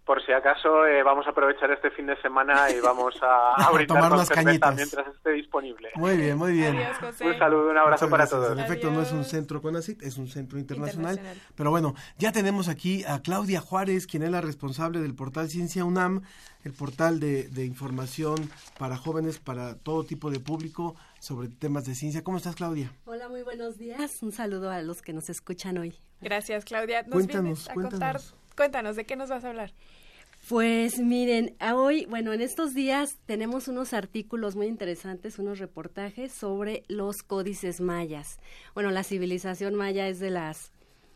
por 0.04 0.24
si 0.24 0.32
acaso 0.32 0.84
eh, 0.86 1.02
vamos 1.02 1.26
a 1.26 1.30
aprovechar 1.30 1.70
este 1.70 1.90
fin 1.90 2.06
de 2.06 2.20
semana 2.20 2.70
y 2.70 2.80
vamos 2.80 3.14
a, 3.22 3.54
a 3.66 3.70
brindar 3.70 4.02
tomar 4.02 4.26
cerveza 4.26 4.34
cañitas. 4.34 4.74
mientras 4.74 5.06
esté 5.06 5.30
disponible. 5.30 5.90
Muy 5.94 6.16
bien, 6.16 6.36
muy 6.36 6.52
bien. 6.52 6.76
Adiós, 6.76 6.98
José. 6.98 7.26
Un 7.26 7.38
saludo, 7.38 7.70
un 7.70 7.78
abrazo 7.78 8.10
para 8.10 8.26
todos. 8.26 8.52
En 8.52 8.58
efecto, 8.58 8.90
no 8.90 9.02
es 9.02 9.12
un 9.12 9.24
centro 9.24 9.62
CONACYT, 9.62 10.02
es 10.02 10.18
un 10.18 10.28
centro 10.28 10.58
internacional. 10.58 11.16
Internacional. 11.16 11.52
Pero 11.54 11.70
bueno, 11.70 11.94
ya 12.18 12.32
tenemos 12.32 12.68
aquí 12.68 13.04
a 13.04 13.20
Claudia 13.22 13.60
Juárez, 13.60 14.06
quien 14.06 14.22
es 14.22 14.30
la 14.30 14.40
responsable 14.40 15.00
del 15.00 15.14
portal 15.14 15.48
Ciencia 15.48 15.84
UNAM, 15.84 16.22
el 16.64 16.72
portal 16.72 17.20
de, 17.20 17.48
de 17.48 17.64
información 17.64 18.50
para 18.78 18.96
jóvenes, 18.96 19.38
para 19.38 19.76
todo 19.76 20.04
tipo 20.04 20.30
de 20.30 20.40
público 20.40 20.96
sobre 21.20 21.48
temas 21.48 21.84
de 21.84 21.94
ciencia. 21.94 22.24
¿Cómo 22.24 22.38
estás, 22.38 22.56
Claudia? 22.56 22.92
Hola, 23.04 23.28
muy 23.28 23.42
buenos 23.42 23.78
días. 23.78 24.22
Un 24.22 24.32
saludo 24.32 24.70
a 24.70 24.82
los 24.82 25.02
que 25.02 25.12
nos 25.12 25.30
escuchan 25.30 25.78
hoy. 25.78 25.94
Gracias, 26.20 26.64
Claudia. 26.64 27.02
Nos 27.02 27.12
Cuéntanos, 27.12 27.44
vienes 27.44 27.68
a 27.68 27.74
contar, 27.74 28.20
cuéntanos. 28.54 28.96
¿de 28.96 29.04
qué 29.04 29.16
nos 29.16 29.30
vas 29.30 29.44
a 29.44 29.50
hablar? 29.50 29.72
Pues 30.48 30.98
miren, 30.98 31.56
hoy, 31.72 32.04
bueno, 32.06 32.32
en 32.32 32.40
estos 32.40 32.74
días 32.74 33.18
tenemos 33.26 33.68
unos 33.68 33.92
artículos 33.92 34.56
muy 34.56 34.66
interesantes, 34.66 35.38
unos 35.38 35.60
reportajes 35.60 36.32
sobre 36.32 36.82
los 36.88 37.22
códices 37.22 37.80
mayas. 37.80 38.40
Bueno, 38.74 38.90
la 38.90 39.04
civilización 39.04 39.76
maya 39.76 40.08
es 40.08 40.18
de 40.18 40.30
las, 40.30 40.72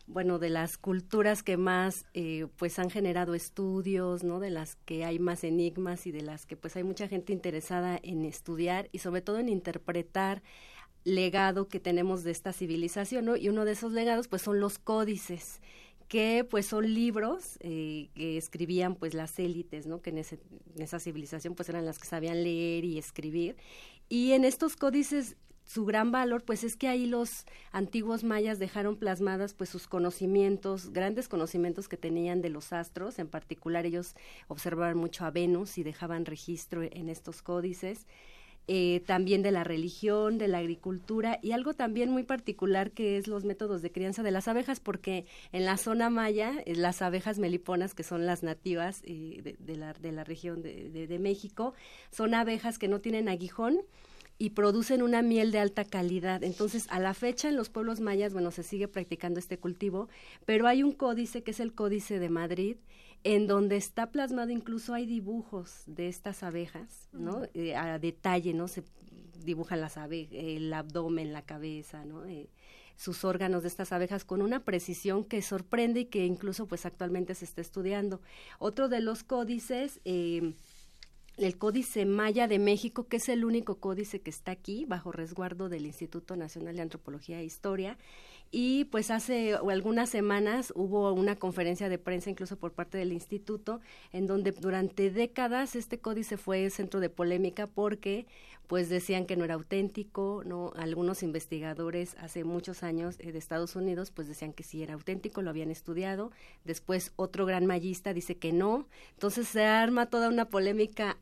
bueno, 0.07 0.39
de 0.39 0.49
las 0.49 0.77
culturas 0.77 1.43
que 1.43 1.57
más, 1.57 2.05
eh, 2.13 2.47
pues, 2.55 2.79
han 2.79 2.89
generado 2.89 3.33
estudios, 3.33 4.23
¿no? 4.23 4.39
De 4.39 4.49
las 4.49 4.75
que 4.85 5.03
hay 5.03 5.19
más 5.19 5.43
enigmas 5.43 6.07
y 6.07 6.11
de 6.11 6.21
las 6.21 6.45
que, 6.45 6.55
pues, 6.55 6.77
hay 6.77 6.83
mucha 6.83 7.09
gente 7.09 7.33
interesada 7.33 7.99
en 8.01 8.23
estudiar 8.23 8.87
y 8.93 8.99
sobre 8.99 9.21
todo 9.21 9.39
en 9.39 9.49
interpretar 9.49 10.41
legado 11.03 11.67
que 11.67 11.81
tenemos 11.81 12.23
de 12.23 12.31
esta 12.31 12.53
civilización, 12.53 13.25
¿no? 13.25 13.35
Y 13.35 13.49
uno 13.49 13.65
de 13.65 13.73
esos 13.73 13.91
legados, 13.91 14.29
pues, 14.29 14.41
son 14.41 14.61
los 14.61 14.79
códices 14.79 15.59
que 16.07 16.45
pues 16.49 16.65
son 16.65 16.93
libros 16.93 17.57
eh, 17.59 18.09
que 18.15 18.37
escribían 18.37 18.95
pues 18.95 19.13
las 19.13 19.37
élites, 19.39 19.87
¿no? 19.87 20.01
Que 20.01 20.11
en, 20.11 20.17
en 20.17 20.81
esa 20.81 20.99
civilización 20.99 21.55
pues 21.55 21.69
eran 21.69 21.85
las 21.85 21.99
que 21.99 22.07
sabían 22.07 22.43
leer 22.43 22.85
y 22.85 22.97
escribir. 22.97 23.57
Y 24.09 24.31
en 24.31 24.45
estos 24.45 24.75
códices 24.75 25.35
su 25.67 25.85
gran 25.85 26.11
valor 26.11 26.43
pues 26.43 26.63
es 26.63 26.77
que 26.77 26.87
ahí 26.87 27.05
los 27.05 27.45
antiguos 27.71 28.23
mayas 28.23 28.57
dejaron 28.57 28.95
plasmadas 28.95 29.53
pues 29.53 29.69
sus 29.69 29.87
conocimientos, 29.87 30.91
grandes 30.91 31.27
conocimientos 31.27 31.89
que 31.89 31.97
tenían 31.97 32.41
de 32.41 32.49
los 32.49 32.71
astros, 32.71 33.19
en 33.19 33.27
particular 33.27 33.85
ellos 33.85 34.15
observaban 34.47 34.97
mucho 34.97 35.25
a 35.25 35.31
Venus 35.31 35.77
y 35.77 35.83
dejaban 35.83 36.25
registro 36.25 36.83
en 36.83 37.09
estos 37.09 37.41
códices 37.41 38.07
eh, 38.67 39.01
también 39.05 39.43
de 39.43 39.51
la 39.51 39.63
religión, 39.63 40.37
de 40.37 40.49
la 40.49 40.57
agricultura 40.57 41.39
y 41.41 41.51
algo 41.51 41.73
también 41.73 42.09
muy 42.09 42.23
particular 42.23 42.91
que 42.91 43.17
es 43.17 43.27
los 43.27 43.45
métodos 43.45 43.81
de 43.81 43.91
crianza 43.91 44.23
de 44.23 44.31
las 44.31 44.49
abejas, 44.49 44.81
porque 44.81 45.25
en 45.53 45.63
la 45.63 45.77
zona 45.77 46.09
maya 46.09 46.53
eh, 46.65 46.75
las 46.75 47.01
abejas 47.01 47.39
meliponas, 47.39 47.93
que 47.93 48.03
son 48.03 48.25
las 48.25 48.43
nativas 48.43 49.01
eh, 49.05 49.39
de, 49.41 49.55
de, 49.59 49.75
la, 49.77 49.93
de, 49.93 50.11
la, 50.11 50.23
región 50.25 50.61
de, 50.61 50.89
de, 50.89 51.07
de 51.07 51.19
México, 51.19 51.73
son 52.11 52.33
abejas 52.33 52.77
que 52.77 52.89
no 52.89 52.99
tienen 52.99 53.29
aguijón 53.29 53.79
y 54.39 54.51
producen 54.51 55.01
una 55.01 55.21
miel 55.21 55.51
de 55.51 55.59
alta 55.59 55.83
calidad. 55.83 56.43
Entonces, 56.43 56.87
a 56.89 56.99
la 56.99 57.13
fecha 57.13 57.49
en 57.49 57.55
los 57.55 57.69
pueblos 57.69 57.99
mayas, 57.99 58.33
bueno, 58.33 58.51
se 58.51 58.63
sigue 58.63 58.87
practicando 58.87 59.39
este 59.39 59.57
cultivo, 59.57 60.09
pero 60.45 60.67
hay 60.67 60.83
un 60.83 60.91
códice 60.91 61.41
que 61.41 61.51
es 61.51 61.59
el 61.59 61.73
Códice 61.73 62.19
de 62.19 62.29
Madrid, 62.29 62.77
en 63.27 63.45
donde 63.45 63.75
está 63.75 64.09
plasmado 64.09 64.51
incluso 64.51 64.93
hay 64.93 65.05
dibujos 65.05 65.83
de 65.85 66.07
estas 66.07 66.43
abejas, 66.43 67.09
¿no? 67.11 67.41
Eh, 67.53 67.75
a 67.75 67.99
detalle, 67.99 68.53
¿no? 68.53 68.69
Se 68.69 68.83
dibujan 69.43 69.81
las 69.81 69.97
abejas, 69.97 70.33
el 70.33 70.73
abdomen, 70.73 71.33
la 71.33 71.41
cabeza, 71.41 72.05
¿no? 72.05 72.25
Eh, 72.25 72.49
sus 72.95 73.25
órganos 73.25 73.63
de 73.63 73.67
estas 73.67 73.91
abejas 73.91 74.23
con 74.23 74.41
una 74.41 74.63
precisión 74.63 75.25
que 75.25 75.41
sorprende 75.41 76.01
y 76.01 76.05
que 76.05 76.25
incluso 76.25 76.67
pues 76.67 76.85
actualmente 76.85 77.35
se 77.35 77.43
está 77.43 77.59
estudiando. 77.59 78.21
Otro 78.59 78.87
de 78.87 79.01
los 79.01 79.23
códices, 79.23 79.99
eh, 80.05 80.53
el 81.35 81.57
Códice 81.57 82.05
Maya 82.05 82.47
de 82.47 82.59
México, 82.59 83.07
que 83.07 83.17
es 83.17 83.27
el 83.27 83.43
único 83.43 83.75
códice 83.75 84.21
que 84.21 84.29
está 84.29 84.51
aquí 84.51 84.85
bajo 84.85 85.11
resguardo 85.11 85.67
del 85.67 85.85
Instituto 85.85 86.37
Nacional 86.37 86.77
de 86.77 86.81
Antropología 86.81 87.41
e 87.41 87.45
Historia, 87.45 87.97
y 88.51 88.85
pues 88.85 89.11
hace 89.11 89.55
algunas 89.55 90.09
semanas 90.09 90.71
hubo 90.75 91.11
una 91.13 91.35
conferencia 91.35 91.89
de 91.89 91.97
prensa 91.97 92.29
incluso 92.29 92.57
por 92.57 92.73
parte 92.73 92.97
del 92.97 93.11
instituto 93.11 93.81
en 94.13 94.27
donde 94.27 94.51
durante 94.51 95.11
décadas 95.11 95.75
este 95.75 95.99
códice 95.99 96.37
fue 96.37 96.69
centro 96.69 96.99
de 96.99 97.09
polémica 97.09 97.67
porque 97.67 98.25
pues 98.67 98.89
decían 98.89 99.25
que 99.25 99.37
no 99.37 99.45
era 99.45 99.53
auténtico, 99.53 100.43
no 100.45 100.73
algunos 100.75 101.23
investigadores 101.23 102.15
hace 102.19 102.43
muchos 102.43 102.83
años 102.83 103.15
eh, 103.19 103.31
de 103.31 103.39
Estados 103.39 103.75
Unidos 103.75 104.11
pues 104.11 104.27
decían 104.27 104.53
que 104.53 104.63
sí 104.63 104.83
era 104.83 104.93
auténtico, 104.93 105.41
lo 105.41 105.49
habían 105.49 105.71
estudiado, 105.71 106.31
después 106.65 107.13
otro 107.15 107.45
gran 107.45 107.65
mayista 107.65 108.13
dice 108.13 108.37
que 108.37 108.51
no, 108.51 108.87
entonces 109.13 109.47
se 109.47 109.63
arma 109.63 110.07
toda 110.07 110.27
una 110.27 110.49
polémica 110.49 111.17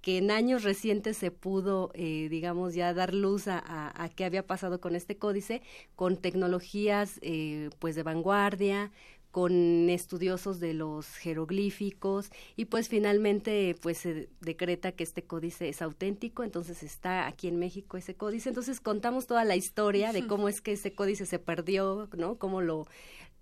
que 0.00 0.18
en 0.18 0.30
años 0.30 0.62
recientes 0.62 1.16
se 1.16 1.30
pudo, 1.30 1.90
eh, 1.94 2.28
digamos, 2.30 2.74
ya 2.74 2.94
dar 2.94 3.14
luz 3.14 3.48
a, 3.48 3.58
a, 3.58 4.04
a, 4.04 4.08
qué 4.08 4.24
había 4.24 4.46
pasado 4.46 4.80
con 4.80 4.94
este 4.94 5.16
códice, 5.16 5.62
con 5.96 6.16
tecnologías 6.16 7.18
eh, 7.22 7.70
pues 7.78 7.96
de 7.96 8.02
vanguardia, 8.02 8.92
con 9.30 9.90
estudiosos 9.90 10.58
de 10.58 10.72
los 10.74 11.06
jeroglíficos 11.16 12.30
y 12.56 12.64
pues 12.64 12.88
finalmente 12.88 13.76
pues 13.82 13.98
se 13.98 14.28
decreta 14.40 14.92
que 14.92 15.04
este 15.04 15.22
códice 15.22 15.68
es 15.68 15.82
auténtico, 15.82 16.44
entonces 16.44 16.82
está 16.82 17.26
aquí 17.26 17.48
en 17.48 17.58
México 17.58 17.96
ese 17.96 18.14
códice, 18.14 18.48
entonces 18.48 18.80
contamos 18.80 19.26
toda 19.26 19.44
la 19.44 19.54
historia 19.54 20.12
de 20.12 20.26
cómo 20.26 20.48
es 20.48 20.60
que 20.60 20.72
ese 20.72 20.94
códice 20.94 21.26
se 21.26 21.38
perdió, 21.38 22.08
¿no? 22.16 22.36
Cómo 22.36 22.62
lo 22.62 22.86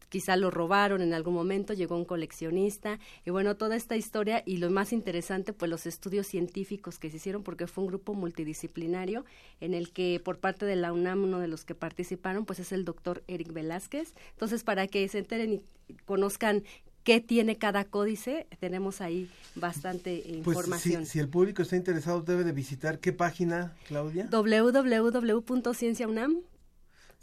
quizá 0.09 0.37
lo 0.37 0.51
robaron 0.51 1.03
en 1.03 1.15
algún 1.15 1.35
momento, 1.35 1.73
llegó 1.73 1.97
un 1.97 2.05
coleccionista 2.05 2.99
y 3.25 3.31
bueno, 3.31 3.57
toda 3.57 3.77
esta 3.77 3.97
historia 3.97 4.43
y 4.47 4.59
lo 4.59 4.71
más 4.71 4.93
interesante 4.93 5.53
pues 5.53 5.71
los 5.71 5.87
estudios 5.87 6.27
científicos 6.27 6.99
que 6.99 7.11
se 7.11 7.17
hicieron 7.17 7.43
porque 7.43 7.67
fue 7.67 7.85
un 7.85 7.89
grupo 7.89 8.15
multidisciplinario 8.15 9.25
en 9.61 9.75
el 9.75 9.91
que 9.91 10.21
por 10.23 10.39
parte 10.39 10.67
de 10.67 10.77
la 10.77 10.93
UNAM 10.93 11.25
uno 11.25 11.41
de 11.41 11.49
los 11.49 11.65
que 11.65 11.75
participaron 11.75 12.45
pues 12.45 12.61
es 12.61 12.73
el 12.73 12.85
doctor 12.85 13.23
Eric 13.27 13.53
Velázquez. 13.53 14.15
Entonces 14.33 14.65
para 14.65 14.87
que 14.87 15.09
se 15.09 15.19
enteren 15.19 15.55
y 15.55 15.63
conozcan 16.05 16.63
qué 17.05 17.21
tiene 17.21 17.57
cada 17.57 17.85
códice, 17.85 18.47
tenemos 18.59 19.01
ahí 19.01 19.31
bastante 19.55 20.23
pues 20.25 20.39
información. 20.39 21.07
Si, 21.07 21.13
si, 21.13 21.19
el 21.21 21.29
público 21.29 21.63
está 21.63 21.77
interesado 21.77 22.23
debe 22.23 22.43
de 22.43 22.53
visitar 22.53 22.99
qué 22.99 23.13
página, 23.13 23.77
Claudia? 23.87 24.29
www.cienciaunam 24.29 26.41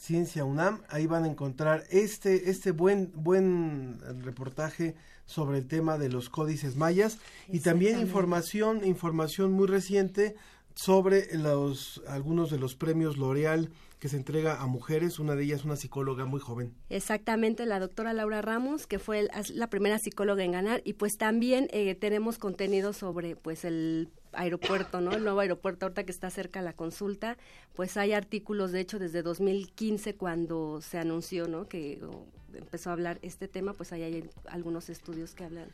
Ciencia 0.04 0.44
UNAM, 0.44 0.82
ahí 0.90 1.08
van 1.08 1.24
a 1.24 1.30
encontrar 1.30 1.86
este, 1.90 2.50
este 2.50 2.72
buen, 2.72 3.14
buen 3.16 4.02
reportaje 4.22 4.96
sobre 5.26 5.60
el 5.60 5.68
tema 5.70 5.98
de 5.98 6.10
los 6.10 6.30
códices 6.30 6.76
mayas. 6.76 7.20
Y 7.48 7.62
también 7.62 8.02
información, 8.02 8.84
información 8.84 9.54
muy 9.54 9.66
reciente 9.66 10.36
sobre 10.76 11.34
los, 11.38 12.02
algunos 12.06 12.52
de 12.52 12.60
los 12.60 12.76
premios 12.76 13.16
L'Oreal 13.16 13.70
que 14.00 14.10
se 14.10 14.18
entrega 14.18 14.62
a 14.62 14.68
mujeres, 14.68 15.20
una 15.20 15.36
de 15.36 15.46
ellas 15.46 15.64
una 15.64 15.78
psicóloga 15.78 16.26
muy 16.26 16.42
joven. 16.42 16.74
Exactamente, 16.90 17.66
la 17.66 17.80
doctora 17.80 18.12
Laura 18.12 18.42
Ramos, 18.42 18.88
que 18.88 19.00
fue 19.00 19.22
el, 19.22 19.30
la 19.54 19.68
primera 19.68 20.00
psicóloga 20.00 20.44
en 20.44 20.52
ganar, 20.52 20.82
y 20.84 20.96
pues 20.96 21.14
también 21.16 21.70
eh, 21.72 21.96
tenemos 21.96 22.40
contenido 22.40 22.92
sobre 22.92 23.38
pues 23.38 23.64
el 23.64 24.10
aeropuerto, 24.34 25.02
¿no? 25.02 25.12
El 25.12 25.24
nuevo 25.24 25.40
aeropuerto 25.40 25.86
ahorita 25.86 26.04
que 26.04 26.12
está 26.12 26.30
cerca 26.30 26.62
la 26.62 26.74
consulta, 26.74 27.38
pues 27.76 27.98
hay 27.98 28.14
artículos, 28.14 28.72
de 28.72 28.82
hecho, 28.82 29.00
desde 29.00 29.22
2015 29.22 30.16
cuando 30.16 30.82
se 30.82 30.98
anunció, 30.98 31.48
¿no? 31.48 31.68
Que 31.68 32.00
empezó 32.54 32.90
a 32.90 32.94
hablar 32.94 33.20
este 33.22 33.48
tema, 33.48 33.74
pues 33.74 33.92
ahí 33.94 34.04
hay 34.04 34.30
algunos 34.48 34.90
estudios 34.90 35.34
que 35.34 35.46
hablan 35.46 35.68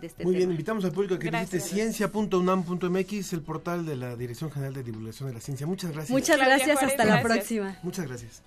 de 0.00 0.06
este 0.06 0.24
Muy 0.24 0.34
tema. 0.34 0.38
bien, 0.38 0.50
invitamos 0.50 0.84
al 0.84 0.92
público 0.92 1.14
a 1.14 1.18
que 1.18 1.30
visite 1.30 1.60
ciencia.unam.mx, 1.60 3.32
el 3.32 3.42
portal 3.42 3.86
de 3.86 3.96
la 3.96 4.16
Dirección 4.16 4.50
General 4.50 4.74
de 4.74 4.82
Divulgación 4.82 5.28
de 5.28 5.34
la 5.34 5.40
Ciencia. 5.40 5.66
Muchas 5.66 5.92
gracias. 5.92 6.10
Muchas 6.10 6.38
gracias, 6.38 6.82
hasta 6.82 7.04
la 7.04 7.22
próxima. 7.22 7.78
Muchas 7.82 8.06
gracias. 8.06 8.42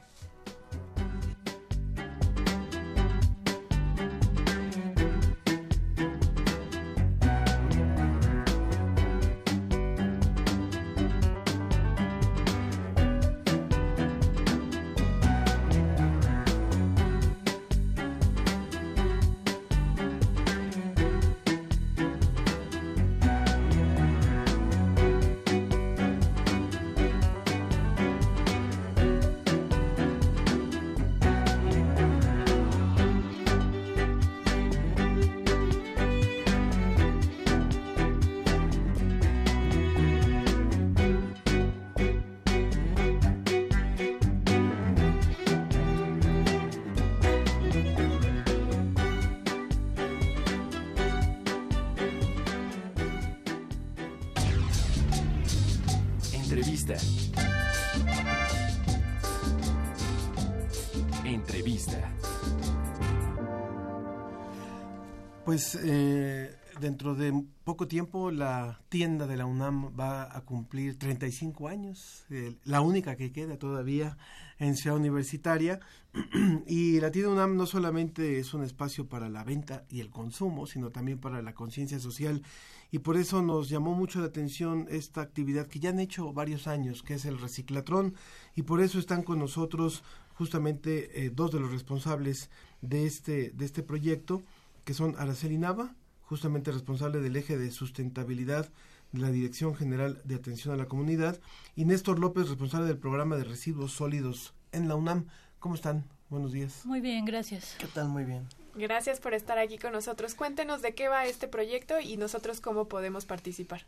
Eh, 65.75 66.55
dentro 66.79 67.15
de 67.15 67.33
poco 67.63 67.87
tiempo 67.87 68.31
la 68.31 68.79
tienda 68.89 69.25
de 69.27 69.35
la 69.35 69.45
UNAM 69.45 69.97
va 69.99 70.35
a 70.35 70.41
cumplir 70.41 70.97
35 70.97 71.67
años, 71.67 72.25
la 72.63 72.81
única 72.81 73.15
que 73.15 73.31
queda 73.31 73.57
todavía 73.57 74.17
en 74.59 74.75
Ciudad 74.75 74.97
Universitaria. 74.97 75.79
y 76.67 76.99
la 76.99 77.11
tienda 77.11 77.31
UNAM 77.31 77.57
no 77.57 77.65
solamente 77.65 78.39
es 78.39 78.53
un 78.53 78.63
espacio 78.63 79.07
para 79.07 79.29
la 79.29 79.43
venta 79.43 79.85
y 79.89 79.99
el 79.99 80.09
consumo, 80.09 80.65
sino 80.65 80.89
también 80.89 81.19
para 81.19 81.41
la 81.41 81.53
conciencia 81.53 81.99
social. 81.99 82.43
Y 82.91 82.99
por 82.99 83.17
eso 83.17 83.41
nos 83.41 83.69
llamó 83.69 83.93
mucho 83.93 84.19
la 84.19 84.27
atención 84.27 84.87
esta 84.89 85.21
actividad 85.21 85.67
que 85.67 85.79
ya 85.79 85.89
han 85.89 85.99
hecho 85.99 86.31
varios 86.33 86.67
años, 86.67 87.03
que 87.03 87.15
es 87.15 87.25
el 87.25 87.39
reciclatrón. 87.39 88.15
Y 88.55 88.63
por 88.63 88.81
eso 88.81 88.99
están 88.99 89.23
con 89.23 89.39
nosotros 89.39 90.03
justamente 90.35 91.25
eh, 91.25 91.31
dos 91.31 91.51
de 91.51 91.59
los 91.59 91.71
responsables 91.71 92.49
de 92.81 93.05
este, 93.05 93.51
de 93.51 93.65
este 93.65 93.83
proyecto, 93.83 94.43
que 94.87 94.93
son 94.93 95.15
Araceli 95.19 95.57
Nava, 95.57 95.93
justamente 96.21 96.71
responsable 96.71 97.19
del 97.19 97.35
eje 97.35 97.57
de 97.57 97.71
sustentabilidad 97.71 98.69
de 99.11 99.19
la 99.19 99.31
Dirección 99.31 99.75
General 99.75 100.21
de 100.23 100.35
Atención 100.35 100.73
a 100.73 100.77
la 100.77 100.85
Comunidad, 100.85 101.41
y 101.75 101.83
Néstor 101.83 102.19
López, 102.19 102.47
responsable 102.47 102.87
del 102.87 102.97
programa 102.97 103.35
de 103.35 103.43
residuos 103.43 103.91
sólidos 103.91 104.53
en 104.71 104.87
la 104.87 104.95
UNAM. 104.95 105.27
¿Cómo 105.59 105.75
están? 105.75 106.05
Buenos 106.29 106.53
días. 106.53 106.85
Muy 106.85 107.01
bien, 107.01 107.25
gracias. 107.25 107.75
¿Qué 107.77 107.87
tal? 107.87 108.07
Muy 108.07 108.23
bien. 108.23 108.47
Gracias 108.75 109.19
por 109.19 109.33
estar 109.33 109.57
aquí 109.57 109.77
con 109.77 109.91
nosotros. 109.91 110.35
Cuéntenos 110.35 110.81
de 110.81 110.95
qué 110.95 111.09
va 111.09 111.25
este 111.25 111.49
proyecto 111.49 111.99
y 111.99 112.15
nosotros 112.15 112.61
cómo 112.61 112.87
podemos 112.87 113.25
participar. 113.25 113.81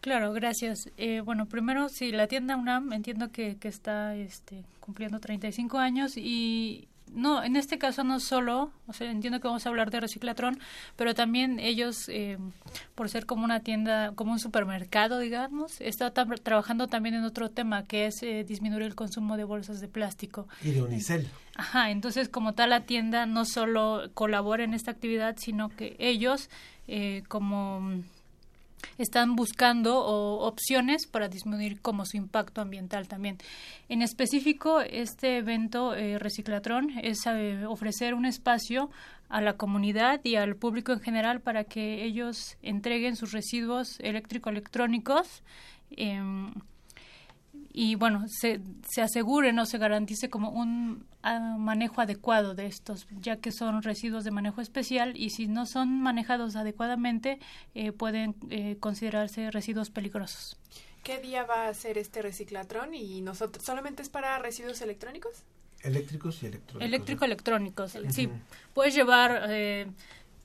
Claro, 0.00 0.32
gracias. 0.32 0.90
Eh, 0.96 1.22
bueno, 1.22 1.46
primero, 1.46 1.88
sí, 1.88 2.12
la 2.12 2.28
tienda 2.28 2.56
UNAM 2.56 2.92
entiendo 2.92 3.32
que, 3.32 3.56
que 3.56 3.66
está 3.66 4.14
este, 4.14 4.64
cumpliendo 4.78 5.18
35 5.18 5.78
años 5.78 6.16
y, 6.16 6.88
no, 7.14 7.42
en 7.42 7.56
este 7.56 7.78
caso 7.78 8.04
no 8.04 8.20
solo, 8.20 8.72
o 8.86 8.92
sea, 8.92 9.10
entiendo 9.10 9.40
que 9.40 9.48
vamos 9.48 9.66
a 9.66 9.68
hablar 9.68 9.90
de 9.90 10.00
Reciclatrón, 10.00 10.58
pero 10.96 11.14
también 11.14 11.58
ellos, 11.58 12.08
eh, 12.08 12.38
por 12.94 13.08
ser 13.08 13.26
como 13.26 13.44
una 13.44 13.60
tienda, 13.60 14.12
como 14.14 14.32
un 14.32 14.38
supermercado, 14.38 15.18
digamos, 15.18 15.80
está 15.80 16.12
trabajando 16.12 16.88
también 16.88 17.14
en 17.14 17.24
otro 17.24 17.50
tema, 17.50 17.84
que 17.84 18.06
es 18.06 18.22
eh, 18.22 18.44
disminuir 18.44 18.82
el 18.82 18.94
consumo 18.94 19.36
de 19.36 19.44
bolsas 19.44 19.80
de 19.80 19.88
plástico. 19.88 20.48
Y 20.62 20.72
de 20.72 20.82
unicel. 20.82 21.28
Ajá, 21.56 21.90
entonces 21.90 22.28
como 22.28 22.54
tal 22.54 22.70
la 22.70 22.80
tienda 22.80 23.26
no 23.26 23.44
solo 23.44 24.10
colabora 24.14 24.64
en 24.64 24.74
esta 24.74 24.90
actividad, 24.90 25.36
sino 25.38 25.68
que 25.68 25.96
ellos, 25.98 26.48
eh, 26.88 27.22
como 27.28 28.02
están 28.98 29.36
buscando 29.36 29.98
o, 29.98 30.46
opciones 30.46 31.06
para 31.06 31.28
disminuir 31.28 31.80
como 31.80 32.04
su 32.04 32.16
impacto 32.16 32.60
ambiental 32.60 33.08
también. 33.08 33.38
En 33.88 34.02
específico, 34.02 34.80
este 34.80 35.38
evento 35.38 35.94
eh, 35.94 36.18
Reciclatrón 36.18 36.90
es 37.02 37.26
eh, 37.26 37.64
ofrecer 37.66 38.14
un 38.14 38.26
espacio 38.26 38.90
a 39.28 39.40
la 39.40 39.56
comunidad 39.56 40.20
y 40.24 40.36
al 40.36 40.56
público 40.56 40.92
en 40.92 41.00
general 41.00 41.40
para 41.40 41.64
que 41.64 42.04
ellos 42.04 42.56
entreguen 42.62 43.16
sus 43.16 43.32
residuos 43.32 43.98
eléctrico-electrónicos. 44.00 45.42
Eh, 45.92 46.20
y 47.72 47.94
bueno, 47.94 48.24
se, 48.28 48.60
se 48.86 49.00
aseguren 49.00 49.58
o 49.58 49.66
se 49.66 49.78
garantice 49.78 50.28
como 50.28 50.50
un 50.50 51.06
uh, 51.24 51.58
manejo 51.58 52.00
adecuado 52.00 52.54
de 52.54 52.66
estos, 52.66 53.06
ya 53.20 53.36
que 53.36 53.50
son 53.50 53.82
residuos 53.82 54.24
de 54.24 54.30
manejo 54.30 54.60
especial 54.60 55.16
y 55.16 55.30
si 55.30 55.46
no 55.46 55.64
son 55.64 56.00
manejados 56.02 56.56
adecuadamente 56.56 57.38
eh, 57.74 57.92
pueden 57.92 58.34
eh, 58.50 58.76
considerarse 58.78 59.50
residuos 59.50 59.90
peligrosos. 59.90 60.58
¿Qué 61.02 61.18
día 61.18 61.44
va 61.44 61.68
a 61.68 61.74
ser 61.74 61.98
este 61.98 62.22
reciclatrón 62.22 62.94
y 62.94 63.22
nosotros 63.22 63.64
solamente 63.64 64.02
es 64.02 64.08
para 64.08 64.38
residuos 64.38 64.80
electrónicos? 64.82 65.42
Eléctricos 65.82 66.42
y 66.42 66.46
electrónicos. 66.46 66.86
Eléctrico-electrónicos, 66.86 67.98
sí. 68.10 68.28
Puedes 68.72 68.94
llevar 68.94 69.46
eh, 69.48 69.88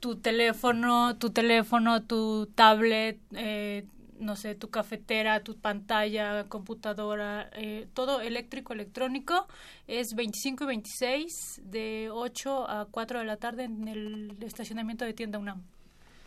tu 0.00 0.16
teléfono, 0.16 1.16
tu 1.16 1.30
teléfono, 1.30 2.02
tu 2.02 2.46
tablet, 2.54 3.18
eh, 3.32 3.84
no 4.20 4.36
sé, 4.36 4.54
tu 4.54 4.70
cafetera, 4.70 5.42
tu 5.42 5.56
pantalla, 5.58 6.44
computadora, 6.48 7.50
eh, 7.52 7.86
todo 7.94 8.20
eléctrico, 8.20 8.72
electrónico, 8.72 9.46
es 9.86 10.14
25 10.14 10.64
y 10.64 10.66
26 10.66 11.60
de 11.64 12.08
8 12.12 12.70
a 12.70 12.86
4 12.90 13.20
de 13.20 13.24
la 13.24 13.36
tarde 13.36 13.64
en 13.64 13.88
el 13.88 14.36
estacionamiento 14.42 15.04
de 15.04 15.14
tienda 15.14 15.38
UNAM. 15.38 15.62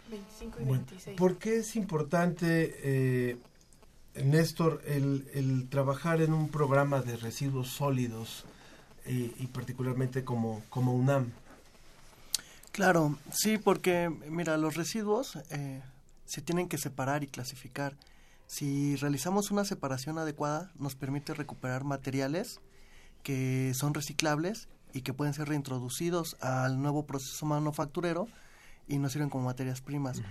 25 0.09 0.59
y 0.59 0.63
Bueno, 0.63 0.85
26. 0.87 1.17
¿Por 1.17 1.37
qué 1.37 1.57
es 1.57 1.75
importante, 1.75 2.75
eh, 2.83 3.37
Néstor, 4.15 4.81
el, 4.85 5.27
el 5.33 5.69
trabajar 5.69 6.21
en 6.21 6.33
un 6.33 6.49
programa 6.49 7.01
de 7.01 7.15
residuos 7.17 7.69
sólidos 7.69 8.45
eh, 9.05 9.31
y 9.39 9.47
particularmente 9.47 10.23
como, 10.23 10.63
como 10.69 10.93
UNAM? 10.93 11.31
Claro, 12.71 13.17
sí, 13.31 13.57
porque 13.57 14.09
mira, 14.29 14.57
los 14.57 14.75
residuos 14.75 15.37
eh, 15.49 15.81
se 16.25 16.41
tienen 16.41 16.67
que 16.67 16.77
separar 16.77 17.23
y 17.23 17.27
clasificar. 17.27 17.97
Si 18.47 18.95
realizamos 18.97 19.51
una 19.51 19.65
separación 19.65 20.17
adecuada, 20.17 20.71
nos 20.75 20.95
permite 20.95 21.33
recuperar 21.33 21.83
materiales 21.83 22.59
que 23.23 23.73
son 23.75 23.93
reciclables 23.93 24.67
y 24.93 25.01
que 25.01 25.13
pueden 25.13 25.33
ser 25.33 25.47
reintroducidos 25.47 26.35
al 26.41 26.81
nuevo 26.81 27.05
proceso 27.05 27.45
manufacturero 27.45 28.27
y 28.87 28.97
nos 28.97 29.13
sirven 29.13 29.29
como 29.29 29.45
materias 29.45 29.81
primas. 29.81 30.21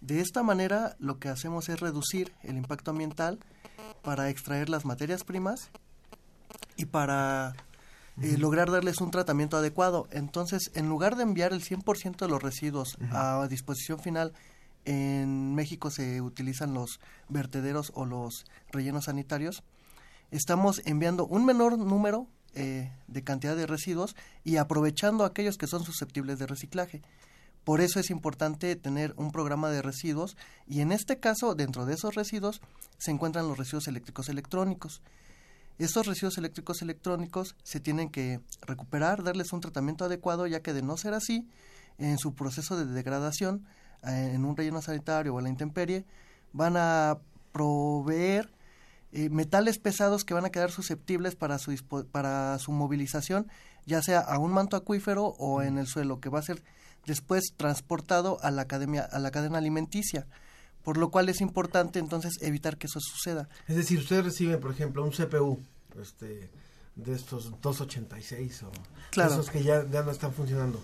De 0.00 0.20
esta 0.20 0.42
manera, 0.42 0.96
lo 0.98 1.18
que 1.18 1.28
hacemos 1.28 1.68
es 1.68 1.80
reducir 1.80 2.32
el 2.42 2.56
impacto 2.56 2.90
ambiental 2.90 3.38
para 4.02 4.28
extraer 4.28 4.68
las 4.68 4.84
materias 4.84 5.24
primas 5.24 5.70
y 6.76 6.86
para 6.86 7.54
eh, 8.22 8.36
lograr 8.38 8.70
darles 8.70 9.00
un 9.00 9.10
tratamiento 9.10 9.56
adecuado. 9.56 10.08
Entonces, 10.10 10.70
en 10.74 10.88
lugar 10.88 11.16
de 11.16 11.24
enviar 11.24 11.52
el 11.52 11.62
100% 11.62 12.16
de 12.16 12.28
los 12.28 12.42
residuos 12.42 12.96
a 13.10 13.46
disposición 13.48 14.00
final, 14.00 14.32
en 14.88 15.54
México 15.54 15.90
se 15.90 16.22
utilizan 16.22 16.72
los 16.72 16.98
vertederos 17.28 17.92
o 17.94 18.06
los 18.06 18.46
rellenos 18.72 19.04
sanitarios, 19.04 19.62
estamos 20.30 20.80
enviando 20.86 21.26
un 21.26 21.44
menor 21.44 21.76
número 21.76 22.26
eh, 22.54 22.90
de 23.06 23.22
cantidad 23.22 23.54
de 23.54 23.66
residuos 23.66 24.16
y 24.44 24.56
aprovechando 24.56 25.26
aquellos 25.26 25.58
que 25.58 25.66
son 25.66 25.84
susceptibles 25.84 26.38
de 26.38 26.46
reciclaje. 26.46 27.02
Por 27.64 27.82
eso 27.82 28.00
es 28.00 28.08
importante 28.08 28.74
tener 28.76 29.12
un 29.18 29.30
programa 29.30 29.68
de 29.68 29.82
residuos 29.82 30.38
y 30.66 30.80
en 30.80 30.92
este 30.92 31.20
caso, 31.20 31.54
dentro 31.54 31.84
de 31.84 31.92
esos 31.92 32.14
residuos, 32.14 32.62
se 32.96 33.10
encuentran 33.10 33.46
los 33.46 33.58
residuos 33.58 33.88
eléctricos 33.88 34.30
electrónicos. 34.30 35.02
Estos 35.78 36.06
residuos 36.06 36.38
eléctricos 36.38 36.80
electrónicos 36.80 37.56
se 37.62 37.78
tienen 37.78 38.08
que 38.08 38.40
recuperar, 38.62 39.22
darles 39.22 39.52
un 39.52 39.60
tratamiento 39.60 40.06
adecuado, 40.06 40.46
ya 40.46 40.60
que 40.60 40.72
de 40.72 40.80
no 40.80 40.96
ser 40.96 41.12
así, 41.12 41.46
en 41.98 42.16
su 42.16 42.34
proceso 42.34 42.74
de 42.78 42.86
degradación, 42.86 43.66
en 44.02 44.44
un 44.44 44.56
relleno 44.56 44.80
sanitario 44.82 45.34
o 45.34 45.38
a 45.38 45.42
la 45.42 45.48
intemperie, 45.48 46.04
van 46.52 46.76
a 46.76 47.18
proveer 47.52 48.50
eh, 49.12 49.30
metales 49.30 49.78
pesados 49.78 50.24
que 50.24 50.34
van 50.34 50.44
a 50.44 50.50
quedar 50.50 50.70
susceptibles 50.70 51.34
para 51.34 51.58
su, 51.58 51.74
para 52.12 52.58
su 52.58 52.72
movilización, 52.72 53.46
ya 53.86 54.02
sea 54.02 54.20
a 54.20 54.38
un 54.38 54.52
manto 54.52 54.76
acuífero 54.76 55.24
o 55.38 55.62
en 55.62 55.78
el 55.78 55.86
suelo, 55.86 56.20
que 56.20 56.28
va 56.28 56.38
a 56.40 56.42
ser 56.42 56.62
después 57.06 57.54
transportado 57.56 58.38
a 58.42 58.50
la, 58.50 58.62
academia, 58.62 59.02
a 59.02 59.18
la 59.18 59.30
cadena 59.30 59.58
alimenticia. 59.58 60.26
Por 60.84 60.96
lo 60.96 61.10
cual 61.10 61.28
es 61.28 61.40
importante 61.40 61.98
entonces 61.98 62.38
evitar 62.40 62.78
que 62.78 62.86
eso 62.86 63.00
suceda. 63.00 63.48
Es 63.66 63.76
decir, 63.76 63.98
ustedes 63.98 64.24
reciben, 64.24 64.60
por 64.60 64.70
ejemplo, 64.70 65.02
un 65.04 65.10
CPU 65.10 65.58
este, 66.00 66.50
de 66.96 67.14
estos 67.14 67.60
286 67.60 68.62
o 68.62 68.70
Claro. 69.10 69.32
esos 69.32 69.50
que 69.50 69.62
ya, 69.62 69.84
ya 69.90 70.02
no 70.02 70.10
están 70.10 70.32
funcionando. 70.32 70.80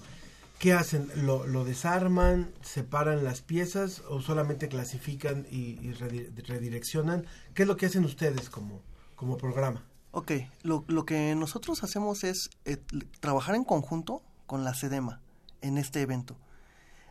¿Qué 0.59 0.73
hacen? 0.73 1.11
¿Lo, 1.17 1.47
¿Lo 1.47 1.65
desarman, 1.65 2.53
separan 2.63 3.23
las 3.25 3.43
piezas 3.43 4.03
o 4.09 4.23
solamente 4.23 4.69
clasifican 4.69 5.47
y, 5.51 5.79
y 5.87 5.93
redi- 5.93 6.33
redireccionan? 6.47 7.27
¿Qué 7.55 7.63
es 7.63 7.69
lo 7.69 7.77
que 7.77 7.87
hacen 7.87 8.05
ustedes 8.05 8.49
como, 8.49 8.81
como 9.15 9.37
programa? 9.37 9.83
Ok, 10.13 10.33
lo, 10.63 10.85
lo 10.87 11.05
que 11.05 11.35
nosotros 11.35 11.83
hacemos 11.83 12.25
es 12.25 12.49
eh, 12.65 12.79
trabajar 13.21 13.57
en 13.57 13.65
conjunto 13.65 14.23
con 14.47 14.65
la 14.65 14.73
SEDEMA 14.73 15.21
en 15.61 15.77
este 15.77 16.01
evento. 16.03 16.37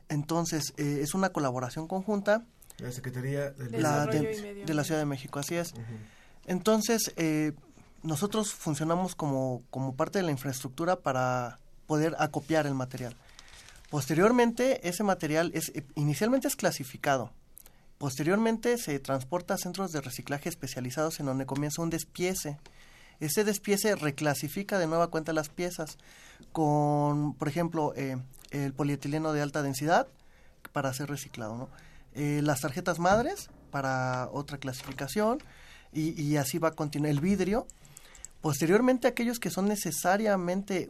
Entonces, 0.09 0.73
eh, 0.77 0.99
es 1.01 1.13
una 1.13 1.29
colaboración 1.29 1.87
conjunta. 1.87 2.45
La 2.79 2.91
Secretaría 2.91 3.51
del 3.51 3.81
la 3.81 4.05
de 4.07 4.73
la 4.73 4.83
Ciudad 4.83 4.99
de 4.99 5.05
México, 5.05 5.37
así 5.39 5.55
es. 5.55 5.73
Entonces, 6.45 7.13
eh, 7.17 7.51
nosotros 8.01 8.53
funcionamos 8.53 9.15
como, 9.15 9.61
como 9.69 9.95
parte 9.95 10.19
de 10.19 10.23
la 10.23 10.31
infraestructura 10.31 10.95
para 10.95 11.59
poder 11.87 12.15
acopiar 12.19 12.65
el 12.65 12.73
material. 12.73 13.15
Posteriormente, 13.93 14.89
ese 14.89 15.03
material 15.03 15.51
es 15.53 15.69
eh, 15.75 15.85
inicialmente 15.93 16.47
es 16.47 16.55
clasificado. 16.55 17.31
Posteriormente 17.99 18.79
se 18.79 18.97
transporta 18.97 19.53
a 19.53 19.57
centros 19.59 19.91
de 19.91 20.01
reciclaje 20.01 20.49
especializados 20.49 21.19
en 21.19 21.27
donde 21.27 21.45
comienza 21.45 21.83
un 21.83 21.91
despiece. 21.91 22.57
Ese 23.19 23.43
despiece 23.43 23.95
reclasifica 23.95 24.79
de 24.79 24.87
nueva 24.87 25.11
cuenta 25.11 25.31
las 25.31 25.49
piezas 25.49 25.99
con, 26.51 27.35
por 27.35 27.47
ejemplo, 27.47 27.93
eh, 27.95 28.17
el 28.49 28.73
polietileno 28.73 29.31
de 29.31 29.43
alta 29.43 29.61
densidad 29.61 30.07
para 30.71 30.91
ser 30.91 31.07
reciclado, 31.07 31.55
¿no? 31.55 31.69
Eh, 32.15 32.41
las 32.41 32.61
tarjetas 32.61 32.97
madres 32.97 33.51
para 33.69 34.27
otra 34.31 34.57
clasificación 34.57 35.37
y, 35.93 36.37
así 36.37 36.57
va 36.57 36.69
a 36.69 36.71
continuar 36.71 37.11
el 37.11 37.19
vidrio. 37.19 37.67
Posteriormente, 38.41 39.07
aquellos 39.07 39.37
que 39.37 39.51
son 39.51 39.67
necesariamente 39.67 40.89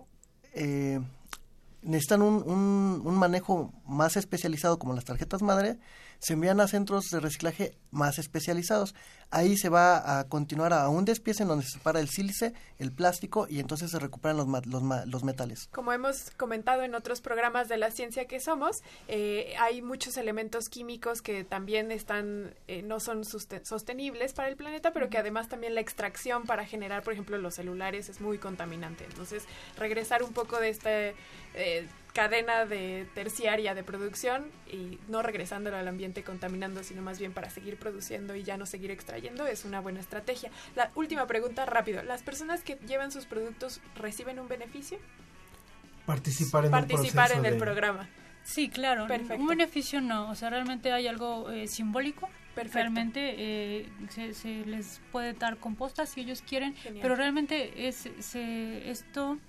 necesitan 1.83 2.21
un, 2.21 2.43
un, 2.45 3.01
un 3.05 3.15
manejo 3.15 3.73
más 3.85 4.17
especializado 4.17 4.79
como 4.79 4.93
las 4.93 5.05
tarjetas 5.05 5.41
madre, 5.41 5.77
se 6.23 6.33
envían 6.33 6.61
a 6.61 6.67
centros 6.69 7.09
de 7.09 7.19
reciclaje 7.19 7.77
más 7.91 8.17
especializados. 8.17 8.95
Ahí 9.29 9.57
se 9.57 9.67
va 9.67 10.19
a 10.19 10.29
continuar 10.29 10.71
a 10.71 10.87
un 10.87 11.03
despiece 11.03 11.43
en 11.43 11.49
donde 11.49 11.65
se 11.65 11.71
separa 11.71 11.99
el 11.99 12.07
sílice, 12.07 12.53
el 12.79 12.93
plástico 12.93 13.45
y 13.49 13.59
entonces 13.59 13.91
se 13.91 13.99
recuperan 13.99 14.37
los, 14.37 14.47
los, 14.47 14.83
los 15.05 15.23
metales. 15.25 15.67
Como 15.73 15.91
hemos 15.91 16.31
comentado 16.37 16.83
en 16.83 16.95
otros 16.95 17.19
programas 17.19 17.67
de 17.67 17.75
la 17.75 17.91
ciencia 17.91 18.25
que 18.25 18.39
somos, 18.39 18.83
eh, 19.09 19.53
hay 19.59 19.81
muchos 19.81 20.15
elementos 20.15 20.69
químicos 20.69 21.21
que 21.21 21.43
también 21.43 21.91
están, 21.91 22.53
eh, 22.69 22.83
no 22.83 23.01
son 23.01 23.25
sostenibles 23.25 24.31
para 24.31 24.47
el 24.47 24.55
planeta, 24.55 24.93
pero 24.93 25.09
que 25.09 25.17
además 25.17 25.49
también 25.49 25.75
la 25.75 25.81
extracción 25.81 26.43
para 26.45 26.65
generar, 26.65 27.03
por 27.03 27.11
ejemplo, 27.11 27.37
los 27.37 27.55
celulares 27.55 28.07
es 28.07 28.21
muy 28.21 28.37
contaminante. 28.37 29.03
Entonces, 29.03 29.43
regresar 29.77 30.23
un 30.23 30.31
poco 30.31 30.57
de 30.59 30.69
esta 30.69 30.89
eh, 31.53 31.87
cadena 32.13 32.65
de 32.65 33.07
terciaria 33.15 33.73
de 33.73 33.83
producción 33.83 34.45
y 34.71 34.99
no 35.07 35.23
regresándolo 35.23 35.77
al 35.77 35.87
ambiente 35.87 36.23
contaminando, 36.23 36.83
sino 36.83 37.01
más 37.01 37.17
bien 37.19 37.33
para 37.33 37.49
seguir 37.49 37.77
produciendo 37.77 38.35
y 38.35 38.43
ya 38.43 38.55
no 38.57 38.65
seguir 38.67 38.91
extrayendo 38.91 39.47
es 39.47 39.65
una 39.65 39.81
buena 39.81 39.99
estrategia. 39.99 40.51
La 40.75 40.91
última 40.95 41.25
pregunta, 41.25 41.65
rápido. 41.65 42.03
¿Las 42.03 42.21
personas 42.21 42.63
que 42.63 42.75
llevan 42.87 43.11
sus 43.11 43.25
productos 43.25 43.81
reciben 43.95 44.39
un 44.39 44.47
beneficio? 44.47 44.99
Participar 46.05 46.65
en 46.65 46.71
Participar 46.71 47.31
en 47.31 47.45
el 47.45 47.53
de- 47.53 47.59
programa. 47.59 48.09
Sí, 48.43 48.69
claro. 48.69 49.07
Perfecto. 49.07 49.35
Un 49.41 49.47
beneficio 49.47 50.01
no, 50.01 50.29
o 50.29 50.35
sea, 50.35 50.49
realmente 50.49 50.91
hay 50.91 51.07
algo 51.07 51.49
eh, 51.49 51.67
simbólico. 51.67 52.29
Perfecto. 52.55 52.77
Realmente 52.77 53.35
eh, 53.37 53.89
se, 54.09 54.33
se 54.33 54.65
les 54.65 54.99
puede 55.11 55.33
dar 55.33 55.57
composta 55.57 56.05
si 56.05 56.21
ellos 56.21 56.43
quieren, 56.47 56.75
Genial. 56.75 57.01
pero 57.01 57.15
realmente 57.15 57.87
es 57.87 58.07
se, 58.19 58.91
esto 58.91 59.39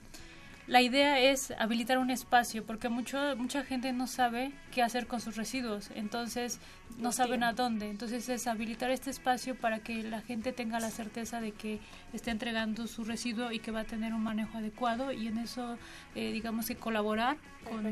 la 0.67 0.81
idea 0.81 1.21
es 1.21 1.53
habilitar 1.59 1.99
un 1.99 2.11
espacio 2.11 2.65
porque 2.65 2.89
mucho 2.89 3.37
mucha 3.37 3.65
gente 3.65 3.93
no 3.93 4.07
sabe 4.07 4.53
qué 4.73 4.83
hacer 4.83 5.07
con 5.07 5.21
sus 5.21 5.37
residuos, 5.37 5.91
entonces 5.95 6.59
no 6.99 7.13
saben 7.13 7.43
a 7.43 7.53
dónde. 7.53 7.91
Entonces 7.91 8.29
es 8.29 8.47
habilitar 8.47 8.91
este 8.91 9.11
espacio 9.11 9.55
para 9.55 9.81
que 9.81 10.03
la 10.03 10.21
gente 10.23 10.53
tenga 10.53 10.81
la 10.81 10.91
certeza 10.91 11.41
de 11.41 11.53
que 11.53 11.81
está 12.13 12.31
entregando 12.31 12.87
su 12.87 13.05
residuo 13.05 13.53
y 13.53 13.59
que 13.59 13.71
va 13.71 13.81
a 13.81 13.85
tener 13.85 14.15
un 14.15 14.23
manejo 14.23 14.59
adecuado 14.59 15.13
y 15.13 15.27
en 15.27 15.39
eso 15.39 15.77
eh, 16.15 16.33
digamos 16.33 16.67
que 16.67 16.77
colaborar 16.77 17.37
con 17.69 17.87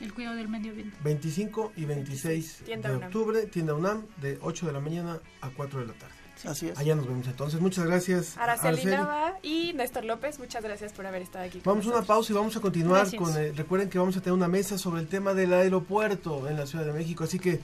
el 0.00 0.14
cuidado 0.14 0.36
del 0.36 0.48
medio 0.48 0.70
ambiente. 0.70 0.96
25 1.02 1.72
y 1.76 1.84
26 1.84 2.62
Tienda 2.64 2.90
de 2.90 2.96
UNAM. 2.96 3.06
octubre, 3.08 3.46
tienda 3.46 3.74
UNAM, 3.74 4.06
de 4.20 4.38
8 4.40 4.66
de 4.66 4.72
la 4.72 4.80
mañana 4.80 5.20
a 5.40 5.50
4 5.50 5.80
de 5.80 5.86
la 5.86 5.92
tarde. 5.94 6.14
Así 6.44 6.68
es. 6.68 6.78
Allá 6.78 6.94
nos 6.94 7.06
vemos 7.06 7.26
entonces. 7.26 7.60
Muchas 7.60 7.86
gracias. 7.86 8.36
Araceli. 8.36 8.84
Nava 8.86 9.38
y 9.42 9.72
Néstor 9.74 10.04
López, 10.04 10.38
muchas 10.38 10.62
gracias 10.62 10.92
por 10.92 11.06
haber 11.06 11.22
estado 11.22 11.44
aquí. 11.44 11.60
con 11.60 11.74
Vamos 11.74 11.86
a 11.86 11.98
una 11.98 12.06
pausa 12.06 12.32
y 12.32 12.36
vamos 12.36 12.56
a 12.56 12.60
continuar 12.60 13.02
Gracias. 13.02 13.22
con... 13.22 13.36
eh, 13.40 13.52
recuerden 13.56 13.88
que 13.88 13.98
vamos 13.98 14.16
a 14.16 14.20
tener 14.20 14.32
una 14.34 14.48
mesa 14.48 14.76
sobre 14.76 15.00
el 15.00 15.08
tema 15.08 15.32
del 15.34 15.52
aeropuerto 15.52 16.48
en 16.48 16.56
la 16.58 16.66
Ciudad 16.66 16.84
de 16.84 16.92
México, 16.92 17.24
así 17.24 17.38
que 17.38 17.60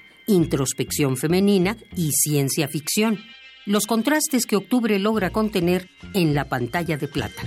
introspección 0.33 1.17
femenina 1.17 1.77
y 1.95 2.11
ciencia 2.11 2.67
ficción. 2.67 3.19
Los 3.65 3.85
contrastes 3.85 4.45
que 4.45 4.55
octubre 4.55 4.97
logra 4.99 5.29
contener 5.29 5.89
en 6.13 6.33
la 6.33 6.49
pantalla 6.49 6.97
de 6.97 7.07
plata. 7.07 7.43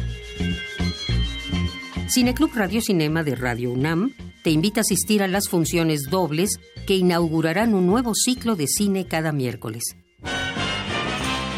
Cineclub 2.09 2.53
Radio 2.55 2.81
Cinema 2.81 3.25
de 3.25 3.35
Radio 3.35 3.73
UNAM 3.73 4.13
te 4.43 4.51
invita 4.51 4.81
a 4.81 4.83
asistir 4.83 5.23
a 5.23 5.29
las 5.29 5.49
funciones 5.49 6.03
dobles 6.11 6.61
que 6.87 6.95
inaugurarán 6.95 7.75
un 7.75 7.87
nuevo 7.87 8.13
ciclo 8.15 8.57
de 8.57 8.67
cine 8.69 9.07
cada 9.07 9.33
miércoles. 9.33 9.83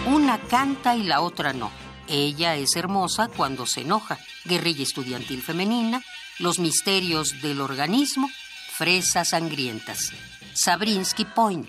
Una 0.07 0.39
canta 0.39 0.97
y 0.97 1.03
la 1.03 1.21
otra 1.21 1.53
no. 1.53 1.71
Ella 2.09 2.57
es 2.57 2.77
hermosa 2.77 3.29
cuando 3.29 3.67
se 3.67 3.81
enoja. 3.83 4.19
Guerrilla 4.45 4.85
estudiantil 4.85 5.43
femenina, 5.43 6.03
los 6.39 6.61
misterios 6.61 7.43
del 7.43 7.61
organismo, 7.61 8.31
fresas 8.71 9.31
sangrientas. 9.31 10.13
Sabrinsky 10.57 11.27
Point. 11.27 11.69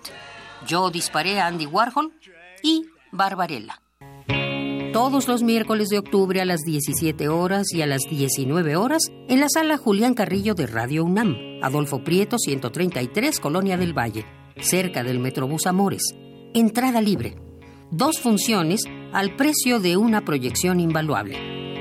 Yo 0.65 0.89
disparé 0.89 1.41
a 1.41 1.47
Andy 1.47 1.65
Warhol 1.65 2.13
y 2.63 2.85
Barbarella. 3.11 3.81
Todos 4.93 5.27
los 5.27 5.43
miércoles 5.43 5.89
de 5.89 5.99
octubre 5.99 6.39
a 6.39 6.45
las 6.45 6.61
17 6.61 7.27
horas 7.27 7.67
y 7.73 7.81
a 7.81 7.85
las 7.85 8.03
19 8.09 8.77
horas 8.77 9.03
en 9.27 9.41
la 9.41 9.49
sala 9.49 9.77
Julián 9.77 10.13
Carrillo 10.13 10.55
de 10.55 10.67
Radio 10.67 11.03
UNAM, 11.03 11.35
Adolfo 11.61 12.03
Prieto 12.03 12.39
133, 12.39 13.39
Colonia 13.41 13.77
del 13.77 13.95
Valle, 13.95 14.25
cerca 14.57 15.03
del 15.03 15.19
Metrobús 15.19 15.67
Amores. 15.67 16.03
Entrada 16.53 17.01
libre. 17.01 17.35
Dos 17.91 18.19
funciones 18.19 18.83
al 19.11 19.35
precio 19.35 19.79
de 19.81 19.97
una 19.97 20.23
proyección 20.23 20.79
invaluable. 20.79 21.76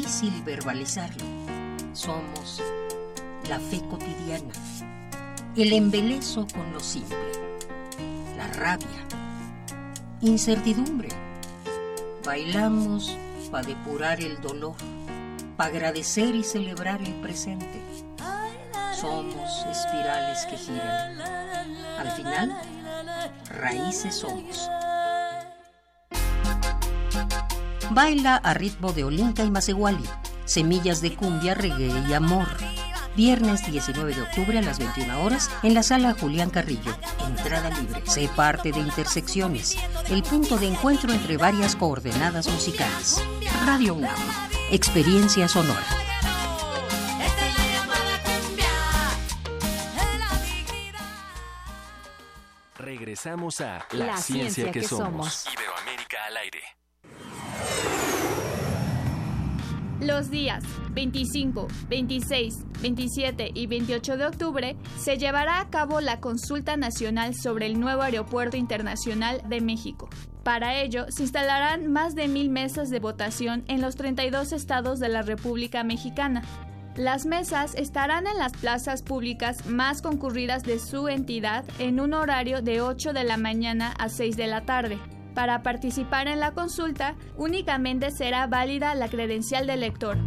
Difícil 0.00 0.42
verbalizarlo. 0.44 1.26
Somos 1.92 2.62
la 3.50 3.60
fe 3.60 3.82
cotidiana, 3.90 4.54
el 5.54 5.74
embelezo 5.74 6.46
con 6.54 6.72
lo 6.72 6.80
simple, 6.80 7.18
la 8.34 8.46
rabia, 8.46 9.04
incertidumbre. 10.22 11.10
Bailamos 12.24 13.14
para 13.50 13.66
depurar 13.66 14.22
el 14.22 14.40
dolor, 14.40 14.76
para 15.58 15.68
agradecer 15.68 16.34
y 16.34 16.44
celebrar 16.44 17.02
el 17.02 17.12
presente. 17.16 17.82
Somos 18.98 19.66
espirales 19.70 20.46
que 20.46 20.56
giran. 20.56 21.20
Al 21.98 22.10
final, 22.12 22.58
raíces 23.50 24.14
somos. 24.14 24.66
Baila 27.92 28.36
a 28.36 28.54
ritmo 28.54 28.92
de 28.92 29.02
Olinka 29.02 29.42
y 29.42 29.50
Maseguali, 29.50 30.04
semillas 30.44 31.00
de 31.00 31.16
cumbia, 31.16 31.54
reggae 31.54 31.92
y 32.08 32.14
amor. 32.14 32.46
Viernes 33.16 33.66
19 33.66 34.14
de 34.14 34.22
octubre 34.22 34.56
a 34.58 34.62
las 34.62 34.78
21 34.78 35.24
horas 35.24 35.50
en 35.64 35.74
la 35.74 35.82
sala 35.82 36.14
Julián 36.14 36.50
Carrillo. 36.50 36.96
Entrada 37.26 37.68
libre. 37.70 38.02
Sé 38.06 38.30
parte 38.36 38.70
de 38.70 38.78
Intersecciones, 38.78 39.76
el 40.08 40.22
punto 40.22 40.56
de 40.56 40.68
encuentro 40.68 41.12
entre 41.12 41.36
varias 41.36 41.74
coordenadas 41.74 42.48
musicales. 42.48 43.20
Radio 43.66 43.94
UNAM. 43.94 44.16
Experiencia 44.70 45.48
sonora. 45.48 45.84
Regresamos 52.78 53.60
a 53.60 53.84
La, 53.90 54.16
ciencia, 54.16 54.70
que, 54.70 54.82
somos. 54.82 55.46
Iberoamérica 55.52 56.24
al 56.28 56.36
aire. 56.36 56.79
Los 60.00 60.30
días 60.30 60.64
25, 60.92 61.68
26, 61.90 62.64
27 62.80 63.50
y 63.54 63.66
28 63.66 64.16
de 64.16 64.26
octubre 64.26 64.76
se 64.98 65.18
llevará 65.18 65.60
a 65.60 65.68
cabo 65.68 66.00
la 66.00 66.20
consulta 66.20 66.78
nacional 66.78 67.34
sobre 67.34 67.66
el 67.66 67.78
nuevo 67.78 68.00
Aeropuerto 68.00 68.56
Internacional 68.56 69.42
de 69.46 69.60
México. 69.60 70.08
Para 70.42 70.80
ello, 70.80 71.04
se 71.10 71.24
instalarán 71.24 71.92
más 71.92 72.14
de 72.14 72.28
mil 72.28 72.48
mesas 72.48 72.88
de 72.88 72.98
votación 72.98 73.62
en 73.68 73.82
los 73.82 73.94
32 73.96 74.52
estados 74.52 75.00
de 75.00 75.10
la 75.10 75.20
República 75.20 75.84
Mexicana. 75.84 76.42
Las 76.96 77.26
mesas 77.26 77.74
estarán 77.74 78.26
en 78.26 78.38
las 78.38 78.52
plazas 78.52 79.02
públicas 79.02 79.66
más 79.66 80.00
concurridas 80.00 80.62
de 80.62 80.78
su 80.78 81.08
entidad 81.08 81.64
en 81.78 82.00
un 82.00 82.14
horario 82.14 82.62
de 82.62 82.80
8 82.80 83.12
de 83.12 83.24
la 83.24 83.36
mañana 83.36 83.92
a 83.98 84.08
6 84.08 84.36
de 84.36 84.46
la 84.46 84.62
tarde. 84.62 84.98
Para 85.34 85.62
participar 85.62 86.28
en 86.28 86.40
la 86.40 86.52
consulta, 86.52 87.14
únicamente 87.36 88.10
será 88.10 88.46
válida 88.46 88.94
la 88.94 89.08
credencial 89.08 89.66
del 89.66 89.80
lector. 89.80 90.18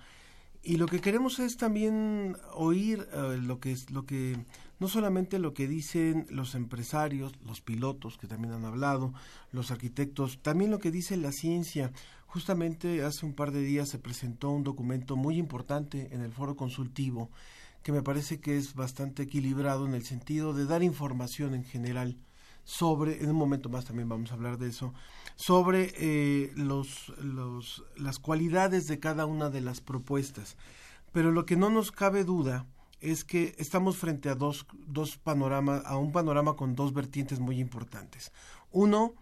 Y 0.62 0.76
lo 0.76 0.86
que 0.86 1.00
queremos 1.00 1.38
es 1.38 1.56
también 1.56 2.36
oír 2.52 3.08
uh, 3.14 3.32
lo 3.40 3.58
que 3.58 3.72
es 3.72 3.90
lo 3.90 4.04
que 4.04 4.44
no 4.78 4.88
solamente 4.88 5.38
lo 5.38 5.54
que 5.54 5.66
dicen 5.66 6.26
los 6.28 6.54
empresarios, 6.54 7.32
los 7.46 7.60
pilotos 7.60 8.18
que 8.18 8.26
también 8.26 8.52
han 8.52 8.64
hablado, 8.64 9.14
los 9.50 9.70
arquitectos, 9.70 10.42
también 10.42 10.70
lo 10.70 10.78
que 10.78 10.90
dice 10.90 11.16
la 11.16 11.32
ciencia. 11.32 11.92
Justamente 12.32 13.04
hace 13.04 13.26
un 13.26 13.34
par 13.34 13.52
de 13.52 13.60
días 13.60 13.90
se 13.90 13.98
presentó 13.98 14.48
un 14.48 14.64
documento 14.64 15.16
muy 15.16 15.36
importante 15.36 16.08
en 16.14 16.22
el 16.22 16.32
foro 16.32 16.56
consultivo 16.56 17.30
que 17.82 17.92
me 17.92 18.02
parece 18.02 18.40
que 18.40 18.56
es 18.56 18.74
bastante 18.74 19.24
equilibrado 19.24 19.84
en 19.84 19.92
el 19.92 20.02
sentido 20.06 20.54
de 20.54 20.64
dar 20.64 20.82
información 20.82 21.52
en 21.52 21.62
general 21.62 22.16
sobre, 22.64 23.22
en 23.22 23.28
un 23.28 23.36
momento 23.36 23.68
más 23.68 23.84
también 23.84 24.08
vamos 24.08 24.30
a 24.30 24.34
hablar 24.34 24.56
de 24.56 24.70
eso, 24.70 24.94
sobre 25.36 25.92
eh, 25.98 26.52
los, 26.56 27.10
los, 27.18 27.84
las 27.98 28.18
cualidades 28.18 28.86
de 28.86 28.98
cada 28.98 29.26
una 29.26 29.50
de 29.50 29.60
las 29.60 29.82
propuestas. 29.82 30.56
Pero 31.12 31.32
lo 31.32 31.44
que 31.44 31.56
no 31.56 31.68
nos 31.68 31.92
cabe 31.92 32.24
duda 32.24 32.64
es 33.02 33.24
que 33.24 33.54
estamos 33.58 33.98
frente 33.98 34.30
a 34.30 34.36
dos, 34.36 34.64
dos 34.86 35.18
panoramas, 35.18 35.84
a 35.84 35.98
un 35.98 36.12
panorama 36.12 36.56
con 36.56 36.76
dos 36.76 36.94
vertientes 36.94 37.40
muy 37.40 37.60
importantes. 37.60 38.32
Uno, 38.70 39.12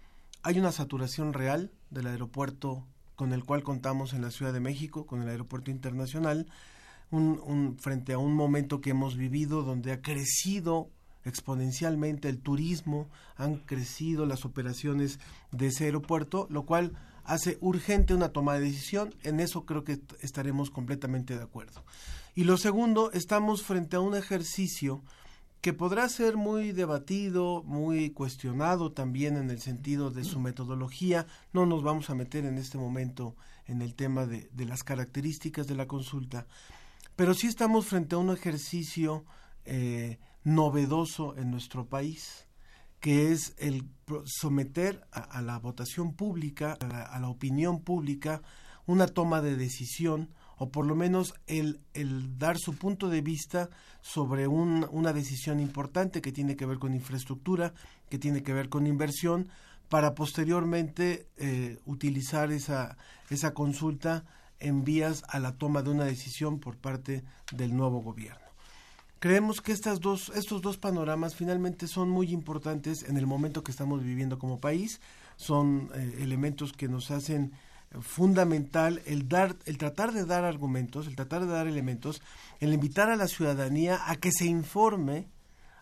hay 0.44 0.60
una 0.60 0.70
saturación 0.70 1.32
real 1.32 1.72
del 1.90 2.06
aeropuerto 2.06 2.86
con 3.20 3.34
el 3.34 3.44
cual 3.44 3.62
contamos 3.62 4.14
en 4.14 4.22
la 4.22 4.30
Ciudad 4.30 4.54
de 4.54 4.60
México, 4.60 5.04
con 5.04 5.20
el 5.20 5.28
aeropuerto 5.28 5.70
internacional, 5.70 6.46
un, 7.10 7.38
un, 7.44 7.76
frente 7.76 8.14
a 8.14 8.18
un 8.18 8.32
momento 8.32 8.80
que 8.80 8.92
hemos 8.92 9.18
vivido 9.18 9.62
donde 9.62 9.92
ha 9.92 10.00
crecido 10.00 10.88
exponencialmente 11.26 12.30
el 12.30 12.38
turismo, 12.38 13.10
han 13.36 13.56
crecido 13.56 14.24
las 14.24 14.46
operaciones 14.46 15.20
de 15.52 15.66
ese 15.66 15.84
aeropuerto, 15.84 16.46
lo 16.48 16.64
cual 16.64 16.96
hace 17.24 17.58
urgente 17.60 18.14
una 18.14 18.30
toma 18.30 18.54
de 18.54 18.60
decisión. 18.60 19.14
En 19.22 19.40
eso 19.40 19.66
creo 19.66 19.84
que 19.84 20.00
estaremos 20.22 20.70
completamente 20.70 21.36
de 21.36 21.42
acuerdo. 21.42 21.84
Y 22.34 22.44
lo 22.44 22.56
segundo, 22.56 23.12
estamos 23.12 23.62
frente 23.64 23.96
a 23.96 24.00
un 24.00 24.16
ejercicio 24.16 25.02
que 25.60 25.72
podrá 25.74 26.08
ser 26.08 26.36
muy 26.36 26.72
debatido, 26.72 27.62
muy 27.64 28.10
cuestionado 28.10 28.92
también 28.92 29.36
en 29.36 29.50
el 29.50 29.60
sentido 29.60 30.10
de 30.10 30.24
su 30.24 30.40
metodología. 30.40 31.26
No 31.52 31.66
nos 31.66 31.82
vamos 31.82 32.08
a 32.08 32.14
meter 32.14 32.46
en 32.46 32.56
este 32.56 32.78
momento 32.78 33.36
en 33.66 33.82
el 33.82 33.94
tema 33.94 34.26
de, 34.26 34.48
las 34.64 34.82
características 34.82 35.66
de 35.66 35.76
la 35.76 35.86
consulta, 35.86 36.46
pero 37.14 37.34
sí 37.34 37.46
estamos 37.46 37.86
frente 37.86 38.14
a 38.14 38.18
un 38.18 38.30
ejercicio 38.30 39.24
eh, 39.64 40.18
novedoso 40.42 41.36
en 41.36 41.50
nuestro 41.50 41.86
país, 41.86 42.46
que 42.98 43.30
es 43.32 43.54
el 43.58 43.88
someter 44.24 45.06
a, 45.12 45.40
la 45.42 45.58
votación 45.58 46.14
pública, 46.14 46.76
a 46.80 47.18
la, 47.20 47.28
opinión 47.28 47.82
pública, 47.82 48.42
una 48.86 49.06
toma 49.06 49.40
de 49.40 49.56
decisión, 49.56 50.30
o 50.62 50.68
por 50.68 50.84
lo 50.84 50.94
menos 50.94 51.32
el, 51.46 51.80
el 51.94 52.38
dar 52.38 52.58
su 52.58 52.76
punto 52.76 53.08
de 53.08 53.22
vista 53.22 53.70
sobre 54.02 54.46
un, 54.46 54.86
una 54.90 55.14
decisión 55.14 55.58
importante 55.58 56.20
que 56.20 56.32
tiene 56.32 56.54
que 56.54 56.66
ver 56.66 56.78
con 56.78 56.92
infraestructura, 56.92 57.72
que 58.10 58.18
tiene 58.18 58.42
que 58.42 58.52
ver 58.52 58.68
con 58.68 58.86
inversión, 58.86 59.48
para 59.88 60.14
posteriormente 60.14 61.26
eh, 61.38 61.78
utilizar 61.86 62.52
esa, 62.52 62.98
esa 63.30 63.54
consulta 63.54 64.26
en 64.58 64.84
vías 64.84 65.24
a 65.28 65.38
la 65.38 65.52
toma 65.52 65.80
de 65.82 65.92
una 65.92 66.04
decisión 66.04 66.60
por 66.60 66.76
parte 66.76 67.24
del 67.52 67.74
nuevo 67.74 68.02
gobierno. 68.02 68.44
Creemos 69.18 69.62
que 69.62 69.72
estas 69.72 69.98
dos, 69.98 70.30
estos 70.34 70.60
dos 70.60 70.76
panoramas 70.76 71.34
finalmente 71.34 71.86
son 71.86 72.10
muy 72.10 72.32
importantes 72.32 73.02
en 73.04 73.16
el 73.16 73.26
momento 73.26 73.64
que 73.64 73.70
estamos 73.70 74.02
viviendo 74.02 74.38
como 74.38 74.60
país, 74.60 75.00
son 75.36 75.88
eh, 75.94 76.18
elementos 76.20 76.74
que 76.74 76.88
nos 76.88 77.10
hacen 77.10 77.52
fundamental 77.98 79.02
el 79.04 79.28
dar, 79.28 79.56
el 79.64 79.78
tratar 79.78 80.12
de 80.12 80.24
dar 80.24 80.44
argumentos, 80.44 81.06
el 81.06 81.16
tratar 81.16 81.44
de 81.44 81.52
dar 81.52 81.66
elementos, 81.66 82.22
el 82.60 82.72
invitar 82.72 83.10
a 83.10 83.16
la 83.16 83.26
ciudadanía 83.26 83.98
a 84.06 84.16
que 84.16 84.30
se 84.30 84.46
informe, 84.46 85.28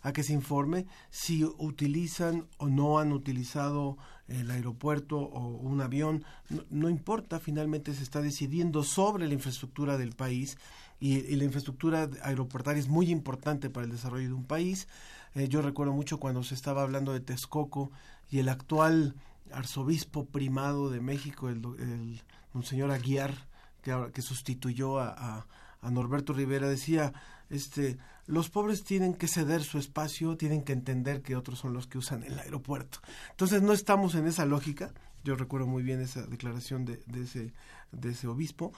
a 0.02 0.12
que 0.12 0.22
se 0.22 0.32
informe 0.32 0.86
si 1.10 1.44
utilizan 1.44 2.46
o 2.56 2.68
no 2.68 2.98
han 2.98 3.12
utilizado 3.12 3.98
el 4.26 4.50
aeropuerto 4.50 5.18
o 5.18 5.48
un 5.48 5.80
avión, 5.80 6.24
no, 6.70 6.88
importa, 6.88 7.40
finalmente 7.40 7.94
se 7.94 8.02
está 8.02 8.20
decidiendo 8.22 8.82
sobre 8.82 9.26
la 9.26 9.34
infraestructura 9.34 9.98
del 9.98 10.12
país 10.12 10.58
y, 11.00 11.16
y, 11.16 11.36
la 11.36 11.44
infraestructura 11.44 12.08
aeroportuaria 12.22 12.80
es 12.80 12.88
muy 12.88 13.10
importante 13.10 13.70
para 13.70 13.86
el 13.86 13.92
desarrollo 13.92 14.28
de 14.28 14.34
un 14.34 14.44
país. 14.44 14.88
Eh, 15.34 15.48
yo 15.48 15.62
recuerdo 15.62 15.92
mucho 15.92 16.18
cuando 16.18 16.42
se 16.42 16.54
estaba 16.54 16.82
hablando 16.82 17.12
de 17.12 17.20
Texcoco 17.20 17.90
y 18.30 18.38
el 18.38 18.48
actual 18.48 19.14
arzobispo 19.52 20.26
primado 20.26 20.90
de 20.90 21.00
México, 21.00 21.48
el, 21.48 21.62
el 21.78 22.22
monseñor 22.52 22.90
Aguiar, 22.90 23.48
que, 23.82 23.94
que 24.12 24.22
sustituyó 24.22 24.98
a, 24.98 25.46
a, 25.80 25.90
Norberto 25.90 26.32
Rivera, 26.32 26.68
decía, 26.68 27.12
este, 27.50 27.98
los 28.26 28.50
pobres 28.50 28.84
tienen 28.84 29.14
que 29.14 29.28
ceder 29.28 29.62
su 29.62 29.78
espacio, 29.78 30.36
tienen 30.36 30.62
que 30.62 30.72
entender 30.72 31.22
que 31.22 31.36
otros 31.36 31.60
son 31.60 31.72
los 31.72 31.86
que 31.86 31.98
usan 31.98 32.24
el 32.24 32.38
aeropuerto. 32.38 32.98
Entonces 33.30 33.62
no 33.62 33.72
estamos 33.72 34.14
en 34.14 34.26
esa 34.26 34.44
lógica, 34.44 34.92
yo 35.24 35.36
recuerdo 35.36 35.66
muy 35.66 35.82
bien 35.82 36.00
esa 36.00 36.26
declaración 36.26 36.84
de, 36.84 37.00
de 37.06 37.22
ese, 37.22 37.52
de 37.92 38.10
ese 38.10 38.26
obispo, 38.26 38.72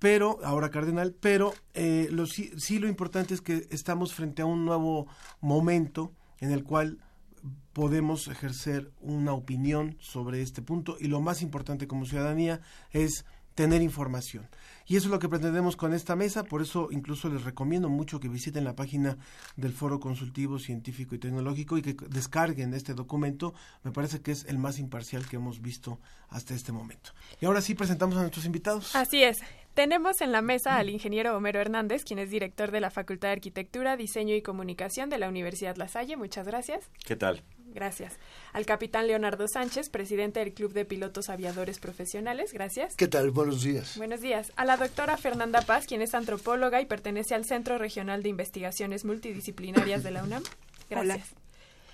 pero 0.00 0.38
ahora 0.42 0.70
cardenal, 0.70 1.14
pero 1.20 1.54
eh, 1.74 2.08
lo, 2.10 2.26
sí, 2.26 2.50
sí 2.56 2.78
lo 2.78 2.88
importante 2.88 3.34
es 3.34 3.42
que 3.42 3.66
estamos 3.70 4.14
frente 4.14 4.42
a 4.42 4.46
un 4.46 4.64
nuevo 4.64 5.06
momento 5.40 6.12
en 6.38 6.52
el 6.52 6.64
cual 6.64 6.98
podemos 7.72 8.28
ejercer 8.28 8.90
una 9.00 9.32
opinión 9.32 9.96
sobre 10.00 10.42
este 10.42 10.62
punto 10.62 10.96
y 10.98 11.08
lo 11.08 11.20
más 11.20 11.42
importante 11.42 11.86
como 11.86 12.06
ciudadanía 12.06 12.60
es 12.90 13.24
tener 13.54 13.82
información. 13.82 14.48
Y 14.86 14.96
eso 14.96 15.06
es 15.06 15.12
lo 15.12 15.18
que 15.18 15.28
pretendemos 15.28 15.76
con 15.76 15.92
esta 15.92 16.16
mesa, 16.16 16.44
por 16.44 16.62
eso 16.62 16.88
incluso 16.90 17.28
les 17.28 17.44
recomiendo 17.44 17.88
mucho 17.88 18.18
que 18.18 18.28
visiten 18.28 18.64
la 18.64 18.74
página 18.74 19.18
del 19.56 19.72
Foro 19.72 20.00
Consultivo 20.00 20.58
Científico 20.58 21.14
y 21.14 21.18
Tecnológico 21.18 21.78
y 21.78 21.82
que 21.82 21.94
descarguen 22.08 22.74
este 22.74 22.94
documento, 22.94 23.54
me 23.84 23.92
parece 23.92 24.20
que 24.20 24.32
es 24.32 24.46
el 24.46 24.58
más 24.58 24.78
imparcial 24.78 25.28
que 25.28 25.36
hemos 25.36 25.60
visto 25.60 26.00
hasta 26.28 26.54
este 26.54 26.72
momento. 26.72 27.12
Y 27.40 27.46
ahora 27.46 27.60
sí 27.60 27.74
presentamos 27.74 28.16
a 28.16 28.22
nuestros 28.22 28.46
invitados. 28.46 28.96
Así 28.96 29.22
es. 29.22 29.40
Tenemos 29.74 30.20
en 30.20 30.32
la 30.32 30.42
mesa 30.42 30.76
al 30.76 30.90
ingeniero 30.90 31.36
Homero 31.36 31.60
Hernández, 31.60 32.04
quien 32.04 32.18
es 32.18 32.30
director 32.30 32.70
de 32.70 32.80
la 32.80 32.90
Facultad 32.90 33.28
de 33.28 33.32
Arquitectura, 33.32 33.96
Diseño 33.96 34.34
y 34.34 34.42
Comunicación 34.42 35.10
de 35.10 35.18
la 35.18 35.28
Universidad 35.28 35.76
La 35.76 35.88
Salle. 35.88 36.16
Muchas 36.16 36.46
gracias. 36.46 36.90
¿Qué 37.06 37.16
tal? 37.16 37.42
Gracias. 37.72 38.18
Al 38.52 38.66
capitán 38.66 39.06
Leonardo 39.06 39.46
Sánchez, 39.46 39.90
presidente 39.90 40.40
del 40.40 40.52
Club 40.52 40.72
de 40.72 40.84
Pilotos 40.84 41.28
Aviadores 41.28 41.78
Profesionales. 41.78 42.52
Gracias. 42.52 42.96
¿Qué 42.96 43.06
tal? 43.06 43.30
Buenos 43.30 43.62
días. 43.62 43.96
Buenos 43.96 44.20
días. 44.20 44.52
A 44.56 44.64
la 44.64 44.76
doctora 44.76 45.16
Fernanda 45.16 45.62
Paz, 45.62 45.86
quien 45.86 46.02
es 46.02 46.14
antropóloga 46.14 46.80
y 46.80 46.86
pertenece 46.86 47.34
al 47.34 47.44
Centro 47.44 47.78
Regional 47.78 48.22
de 48.22 48.28
Investigaciones 48.28 49.04
Multidisciplinarias 49.04 50.02
de 50.02 50.10
la 50.10 50.24
UNAM. 50.24 50.42
Gracias. 50.88 51.32
Hola. 51.32 51.39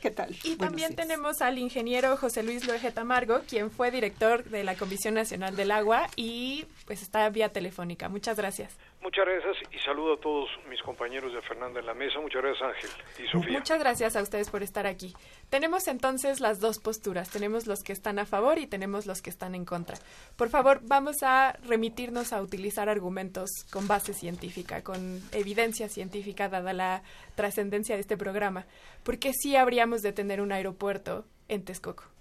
¿Qué 0.07 0.12
tal? 0.12 0.30
Y 0.44 0.50
Buenos 0.50 0.59
también 0.59 0.90
días. 0.90 1.00
tenemos 1.09 1.42
al 1.42 1.59
ingeniero 1.59 2.16
José 2.16 2.44
Luis 2.44 2.64
Loeje 2.64 2.92
Tamargo, 2.92 3.40
quien 3.40 3.72
fue 3.72 3.90
director 3.90 4.44
de 4.44 4.62
la 4.62 4.76
Comisión 4.76 5.14
Nacional 5.14 5.57
del 5.57 5.72
Agua 5.72 6.07
y 6.14 6.64
pues 6.84 7.02
está 7.02 7.28
vía 7.28 7.48
telefónica. 7.48 8.09
Muchas 8.09 8.36
gracias. 8.36 8.70
Muchas 9.01 9.24
gracias 9.24 9.57
y 9.72 9.78
saludo 9.78 10.14
a 10.14 10.20
todos 10.20 10.49
mis 10.68 10.82
compañeros 10.82 11.32
de 11.32 11.40
Fernanda 11.42 11.80
en 11.80 11.86
la 11.86 11.94
mesa. 11.94 12.18
Muchas 12.20 12.42
gracias 12.42 12.62
Ángel 12.68 12.90
y 13.24 13.28
Sofía. 13.28 13.59
Muchas 13.59 13.78
gracias 13.78 14.16
a 14.16 14.22
ustedes 14.22 14.51
por 14.51 14.62
estar 14.62 14.86
aquí. 14.86 15.14
Tenemos 15.49 15.86
entonces 15.86 16.40
las 16.40 16.61
dos 16.61 16.78
posturas. 16.78 17.30
Tenemos 17.30 17.66
los 17.66 17.82
que 17.82 17.92
están 17.92 18.18
a 18.18 18.26
favor 18.26 18.59
y 18.59 18.66
tenemos 18.66 19.07
los 19.07 19.22
que 19.22 19.30
están 19.30 19.55
en 19.55 19.64
contra. 19.64 19.97
Por 20.36 20.49
favor, 20.49 20.80
vamos 20.82 21.22
a 21.22 21.53
remitirnos 21.64 22.32
a 22.32 22.42
utilizar 22.42 22.88
argumentos 22.88 23.51
con 23.70 23.86
base 23.86 24.12
científica, 24.12 24.82
con 24.82 25.20
evidencia 25.32 25.88
científica, 25.88 26.49
dada 26.49 26.72
la 26.72 27.03
trascendencia 27.36 27.94
de 27.94 28.01
este 28.01 28.16
programa. 28.16 28.66
¿Por 29.05 29.18
qué 29.18 29.32
sí 29.32 29.57
habríamos 29.57 30.03
de 30.03 30.12
tener 30.12 30.40
un 30.40 30.53
aeropuerto 30.53 31.26
en 31.49 31.64
Texcoco? 31.64 32.15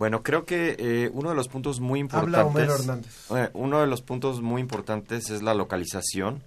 Bueno, 0.00 0.22
creo 0.22 0.46
que 0.46 0.76
eh, 0.78 1.10
uno 1.12 1.28
de 1.28 1.34
los 1.34 1.48
puntos 1.48 1.78
muy 1.78 2.00
Habla 2.10 2.46
Homero 2.46 2.72
importantes. 2.72 2.80
Hernández. 3.28 3.30
eh, 3.32 3.50
uno 3.52 3.82
de 3.82 3.86
los 3.86 4.00
puntos 4.00 4.40
muy 4.40 4.62
importantes 4.62 5.28
es 5.28 5.42
la 5.42 5.52
localización. 5.52 6.42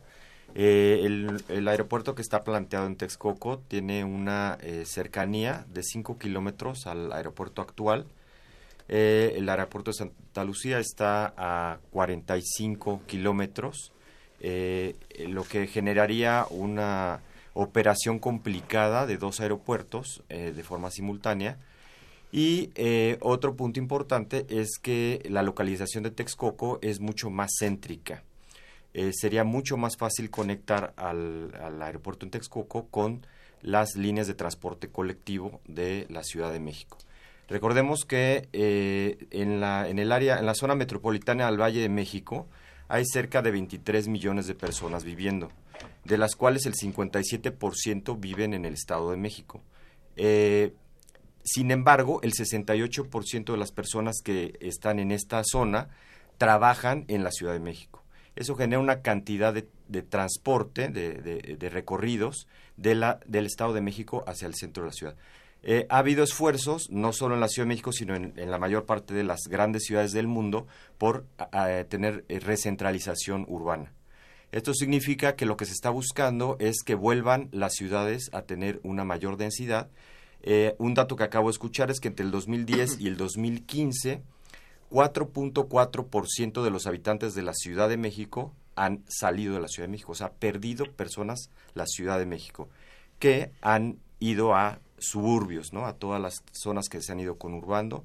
Eh, 0.56 1.02
el, 1.04 1.44
el 1.50 1.68
aeropuerto 1.68 2.16
que 2.16 2.24
está 2.24 2.44
planteado 2.44 2.88
en 2.88 2.96
Texcoco 2.96 3.60
tiene 3.60 4.06
una 4.06 4.58
eh, 4.60 4.86
cercanía 4.88 5.68
de 5.72 5.84
5 5.84 6.18
kilómetros 6.18 6.88
al 6.88 7.14
aeropuerto 7.14 7.62
actual. 7.62 8.08
El 8.88 9.48
aeropuerto 9.48 9.92
de 9.92 9.98
Santa 9.98 10.44
Lucía 10.44 10.80
está 10.80 11.36
a 11.38 11.78
45 11.92 13.02
kilómetros, 13.06 13.92
eh, 14.40 14.96
lo 15.28 15.44
que 15.44 15.68
generaría 15.68 16.48
una 16.50 17.22
operación 17.54 18.18
complicada 18.18 19.06
de 19.06 19.18
dos 19.18 19.42
aeropuertos 19.42 20.24
de 20.28 20.64
forma 20.64 20.90
simultánea. 20.90 21.60
Y 22.36 22.72
eh, 22.74 23.20
otro 23.22 23.56
punto 23.56 23.80
importante 23.80 24.48
es 24.50 24.80
que 24.82 25.22
la 25.30 25.44
localización 25.44 26.04
de 26.04 26.10
Texcoco 26.10 26.80
es 26.82 27.00
mucho 27.00 27.30
más 27.30 27.52
céntrica. 27.60 28.24
Eh, 28.96 29.12
sería 29.14 29.44
mucho 29.44 29.78
más 29.78 29.98
fácil 29.98 30.32
conectar 30.32 30.94
al, 30.98 31.54
aeropuerto 31.80 32.26
en 32.26 32.32
Texcoco 32.32 32.88
con 32.88 33.24
las 33.62 33.96
líneas 33.96 34.26
de 34.26 34.34
transporte 34.34 34.90
colectivo 34.90 35.62
de 35.68 36.08
la 36.10 36.24
Ciudad 36.24 36.52
de 36.52 36.60
México. 36.60 36.98
Recordemos 37.50 38.04
que 38.04 38.50
eh, 38.52 39.28
en, 39.30 39.62
la, 39.62 39.88
en 39.88 40.00
el 40.00 40.12
área, 40.12 40.40
en 40.40 40.48
la 40.48 40.56
zona 40.56 40.74
metropolitana 40.74 41.46
del 41.46 41.62
Valle 41.62 41.82
de 41.82 41.90
México, 41.90 42.48
hay 42.88 43.06
cerca 43.06 43.44
de 43.44 43.52
23 43.52 44.08
millones 44.08 44.48
de 44.48 44.56
personas 44.56 45.04
viviendo, 45.04 45.52
de 46.04 46.18
las 46.18 46.36
cuales 46.36 46.66
el 46.66 46.74
57% 46.74 48.20
viven 48.20 48.56
en 48.56 48.66
el 48.66 48.74
Estado 48.74 49.12
de 49.12 49.18
México. 49.18 49.62
Sin 51.44 51.72
embargo, 51.72 52.22
el 52.24 52.34
68% 52.34 53.52
de 53.52 53.58
las 53.58 53.72
personas 53.72 54.22
que 54.24 54.58
están 54.62 55.00
en 55.00 55.12
esta 55.12 55.42
zona 55.44 55.90
trabajan 56.38 57.06
en 57.08 57.24
la 57.24 57.32
Ciudad 57.32 57.54
de 57.54 57.60
México. 57.60 58.04
Eso 58.36 58.56
genera 58.56 58.80
una 58.80 59.02
cantidad 59.02 59.54
de, 59.54 60.02
transporte, 60.02 60.90
de, 60.90 61.70
recorridos 61.70 62.48
de 62.78 62.96
la, 62.96 63.20
del 63.28 63.46
Estado 63.46 63.74
de 63.74 63.82
México 63.82 64.24
hacia 64.26 64.48
el 64.48 64.56
centro 64.56 64.84
de 64.84 64.90
la 64.90 64.94
ciudad. 64.94 65.16
Eh, 65.62 65.86
ha 65.90 66.00
habido 66.00 66.24
esfuerzos, 66.24 66.90
no 66.90 67.14
solo 67.14 67.36
en 67.36 67.42
la 67.42 67.48
Ciudad 67.48 67.66
de 67.66 67.70
México, 67.70 67.92
sino 67.94 68.16
en, 68.16 68.34
la 68.36 68.58
mayor 68.58 68.86
parte 68.86 69.14
de 69.14 69.24
las 69.24 69.42
grandes 69.50 69.84
ciudades 69.84 70.12
del 70.12 70.28
mundo, 70.28 70.68
por 70.98 71.26
tener 71.90 72.26
eh, 72.28 72.40
recentralización 72.40 73.46
urbana. 73.48 73.94
Esto 74.52 74.74
significa 74.74 75.36
que 75.36 75.46
lo 75.46 75.58
que 75.58 75.66
se 75.66 75.72
está 75.72 75.90
buscando 75.90 76.58
es 76.60 76.84
que 76.84 76.96
vuelvan 76.96 77.50
las 77.52 77.74
ciudades 77.74 78.30
a 78.34 78.44
tener 78.44 78.80
una 78.84 79.04
mayor 79.04 79.38
densidad. 79.38 79.90
Eh, 80.44 80.76
un 80.78 80.94
dato 80.94 81.16
que 81.16 81.24
acabo 81.24 81.48
de 81.48 81.54
escuchar 81.54 81.90
es 81.90 82.00
que 82.00 82.10
entre 82.10 82.26
el 82.26 82.32
2010 82.32 83.00
y 83.00 83.08
el 83.08 83.18
2015, 83.18 84.22
4.4% 84.92 86.64
de 86.64 86.70
los 86.70 86.86
habitantes 86.86 87.34
de 87.34 87.42
la 87.42 87.54
Ciudad 87.54 87.90
de 87.90 87.98
México 87.98 88.54
han 88.76 89.04
salido 89.08 89.54
de 89.54 89.62
la 89.62 89.68
Ciudad 89.68 89.88
de 89.88 89.92
México, 89.92 90.12
o 90.12 90.16
sea, 90.16 90.32
perdido 90.32 90.86
personas 90.86 91.50
la 91.74 91.86
Ciudad 91.86 92.20
de 92.20 92.26
México, 92.26 92.70
que 93.20 93.52
han 93.62 93.98
ido 94.20 94.54
a 94.56 94.80
suburbios, 95.00 95.74
¿no? 95.74 95.86
A 95.86 95.94
todas 95.94 96.22
las 96.22 96.44
zonas 96.52 96.90
que 96.90 97.02
se 97.02 97.12
han 97.12 97.20
ido 97.20 97.38
conurbando 97.38 98.04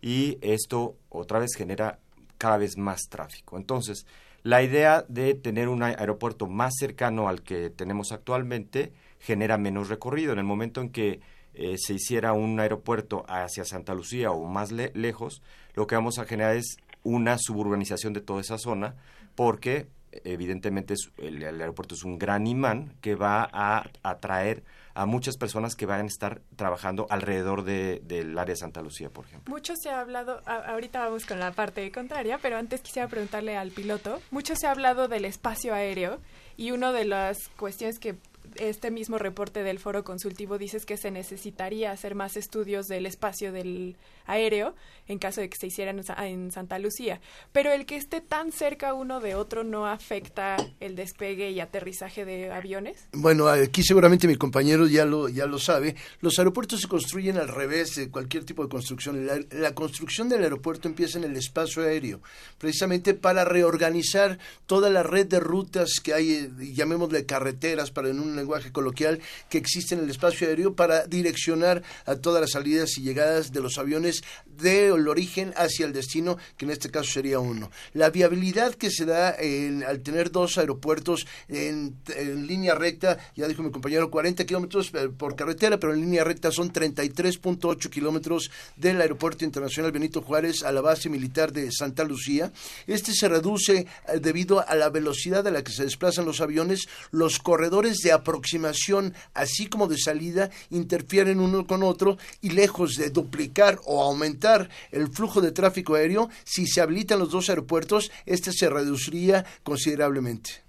y 0.00 0.38
esto 0.40 0.96
otra 1.08 1.38
vez 1.38 1.54
genera 1.56 1.98
cada 2.38 2.58
vez 2.58 2.76
más 2.76 3.02
tráfico. 3.08 3.56
Entonces, 3.56 4.06
la 4.42 4.62
idea 4.62 5.04
de 5.08 5.34
tener 5.34 5.68
un 5.68 5.82
ae- 5.82 5.96
aeropuerto 5.98 6.46
más 6.46 6.74
cercano 6.78 7.28
al 7.28 7.42
que 7.42 7.70
tenemos 7.70 8.10
actualmente 8.10 8.92
genera 9.20 9.56
menos 9.56 9.88
recorrido. 9.88 10.32
En 10.32 10.38
el 10.40 10.44
momento 10.44 10.80
en 10.80 10.90
que 10.90 11.20
eh, 11.54 11.76
se 11.78 11.94
hiciera 11.94 12.32
un 12.32 12.58
aeropuerto 12.60 13.24
hacia 13.28 13.64
Santa 13.64 13.94
Lucía 13.94 14.30
o 14.30 14.44
más 14.46 14.72
le- 14.72 14.92
lejos, 14.94 15.42
lo 15.74 15.86
que 15.86 15.94
vamos 15.94 16.18
a 16.18 16.24
generar 16.24 16.56
es 16.56 16.76
una 17.04 17.36
suburbanización 17.38 18.12
de 18.12 18.20
toda 18.20 18.40
esa 18.40 18.58
zona, 18.58 18.94
porque 19.34 19.88
evidentemente 20.24 20.94
es- 20.94 21.10
el, 21.18 21.42
el 21.42 21.60
aeropuerto 21.60 21.94
es 21.94 22.04
un 22.04 22.18
gran 22.18 22.46
imán 22.46 22.94
que 23.00 23.14
va 23.14 23.48
a 23.52 23.84
atraer 24.02 24.62
a 24.94 25.06
muchas 25.06 25.38
personas 25.38 25.74
que 25.74 25.86
van 25.86 26.02
a 26.02 26.06
estar 26.06 26.42
trabajando 26.54 27.06
alrededor 27.08 27.64
de- 27.64 28.02
del 28.04 28.36
área 28.38 28.52
de 28.52 28.56
Santa 28.60 28.82
Lucía, 28.82 29.08
por 29.08 29.24
ejemplo. 29.24 29.50
Mucho 29.52 29.74
se 29.74 29.88
ha 29.88 30.00
hablado, 30.00 30.42
a- 30.44 30.70
ahorita 30.72 31.00
vamos 31.06 31.24
con 31.24 31.38
la 31.40 31.52
parte 31.52 31.90
contraria, 31.90 32.38
pero 32.42 32.58
antes 32.58 32.82
quisiera 32.82 33.08
preguntarle 33.08 33.56
al 33.56 33.70
piloto, 33.70 34.20
mucho 34.30 34.54
se 34.54 34.66
ha 34.66 34.70
hablado 34.72 35.08
del 35.08 35.24
espacio 35.24 35.72
aéreo 35.74 36.20
y 36.58 36.72
una 36.72 36.92
de 36.92 37.06
las 37.06 37.48
cuestiones 37.56 37.98
que 37.98 38.16
este 38.56 38.90
mismo 38.90 39.18
reporte 39.18 39.62
del 39.62 39.78
foro 39.78 40.04
consultivo 40.04 40.58
dice 40.58 40.76
es 40.76 40.86
que 40.86 40.96
se 40.96 41.10
necesitaría 41.10 41.92
hacer 41.92 42.14
más 42.14 42.36
estudios 42.36 42.88
del 42.88 43.06
espacio 43.06 43.52
del 43.52 43.96
aéreo 44.26 44.74
en 45.08 45.18
caso 45.18 45.40
de 45.40 45.50
que 45.50 45.56
se 45.58 45.66
hicieran 45.66 45.98
en 45.98 46.04
Sa- 46.04 46.28
en 46.28 46.52
Santa 46.52 46.78
Lucía. 46.78 47.20
Pero 47.52 47.72
el 47.72 47.86
que 47.86 47.96
esté 47.96 48.20
tan 48.20 48.52
cerca 48.52 48.94
uno 48.94 49.20
de 49.20 49.34
otro 49.34 49.64
no 49.64 49.86
afecta 49.86 50.56
el 50.80 50.94
despegue 50.94 51.50
y 51.50 51.60
aterrizaje 51.60 52.24
de 52.24 52.50
aviones. 52.52 53.08
Bueno, 53.12 53.48
aquí 53.48 53.82
seguramente 53.82 54.28
mi 54.28 54.36
compañero 54.36 54.86
ya 54.86 55.04
lo, 55.04 55.28
ya 55.28 55.46
lo 55.46 55.58
sabe. 55.58 55.96
Los 56.20 56.38
aeropuertos 56.38 56.80
se 56.80 56.88
construyen 56.88 57.36
al 57.36 57.48
revés 57.48 57.96
de 57.96 58.10
cualquier 58.10 58.44
tipo 58.44 58.62
de 58.62 58.68
construcción. 58.68 59.26
La, 59.26 59.40
la 59.50 59.74
construcción 59.74 60.28
del 60.28 60.44
aeropuerto 60.44 60.88
empieza 60.88 61.18
en 61.18 61.24
el 61.24 61.36
espacio 61.36 61.82
aéreo, 61.82 62.20
precisamente 62.58 63.12
para 63.14 63.44
reorganizar 63.44 64.38
toda 64.66 64.88
la 64.88 65.02
red 65.02 65.26
de 65.26 65.40
rutas 65.40 65.94
que 66.02 66.14
hay, 66.14 66.32
eh, 66.32 66.50
llamémosle 66.72 67.26
carreteras, 67.26 67.90
para 67.90 68.08
en 68.08 68.20
un 68.20 68.36
lenguaje 68.36 68.70
coloquial, 68.72 69.20
que 69.50 69.58
existe 69.58 69.94
en 69.94 70.02
el 70.02 70.10
espacio 70.10 70.46
aéreo 70.46 70.74
para 70.74 71.06
direccionar 71.06 71.82
a 72.06 72.16
todas 72.16 72.40
las 72.40 72.52
salidas 72.52 72.96
y 72.98 73.02
llegadas 73.02 73.52
de 73.52 73.60
los 73.60 73.78
aviones 73.78 74.11
del 74.46 75.08
origen 75.08 75.54
hacia 75.56 75.86
el 75.86 75.92
destino, 75.92 76.36
que 76.56 76.64
en 76.66 76.70
este 76.72 76.90
caso 76.90 77.10
sería 77.12 77.38
uno. 77.38 77.70
La 77.94 78.10
viabilidad 78.10 78.74
que 78.74 78.90
se 78.90 79.04
da 79.06 79.34
en- 79.38 79.82
al 79.84 80.00
tener 80.02 80.30
dos 80.30 80.58
aeropuertos 80.58 81.26
en, 81.48 81.96
en 82.16 82.46
línea 82.46 82.74
recta, 82.74 83.18
ya 83.34 83.48
dijo 83.48 83.62
mi 83.62 83.70
compañero, 83.70 84.10
40 84.10 84.44
kilómetros 84.44 84.90
eh, 84.94 85.08
por 85.08 85.36
carretera, 85.36 85.78
pero 85.78 85.94
en 85.94 86.00
línea 86.00 86.24
recta 86.24 86.50
son 86.50 86.72
33.8 86.72 87.88
kilómetros 87.90 88.50
del 88.76 89.00
Aeropuerto 89.00 89.44
Internacional 89.44 89.92
Benito 89.92 90.20
Juárez 90.22 90.62
a 90.62 90.72
la 90.72 90.80
base 90.80 91.08
militar 91.08 91.52
de 91.52 91.70
Santa 91.72 92.04
Lucía. 92.04 92.52
Este 92.86 93.12
se 93.14 93.28
reduce 93.28 93.78
eh, 93.78 93.86
debido 94.20 94.66
a 94.68 94.74
la 94.74 94.90
velocidad 94.90 95.46
a 95.46 95.50
la 95.50 95.62
que 95.62 95.72
se 95.72 95.84
desplazan 95.84 96.24
los 96.24 96.40
aviones. 96.40 96.86
Los 97.10 97.38
corredores 97.38 97.98
de 97.98 98.12
aproximación, 98.12 99.14
así 99.34 99.66
como 99.66 99.86
de 99.88 99.98
salida, 99.98 100.50
interfieren 100.70 101.40
uno 101.40 101.66
con 101.66 101.82
otro 101.82 102.18
y 102.40 102.50
lejos 102.50 102.94
de 102.96 103.10
duplicar 103.10 103.78
o 103.84 104.01
aumentar 104.08 104.68
el 104.90 105.08
flujo 105.08 105.40
de 105.40 105.52
tráfico 105.52 105.94
aéreo, 105.94 106.28
si 106.44 106.66
se 106.66 106.80
habilitan 106.80 107.18
los 107.18 107.30
dos 107.30 107.48
aeropuertos, 107.48 108.10
este 108.26 108.52
se 108.52 108.68
reduciría 108.70 109.44
considerablemente. 109.62 110.62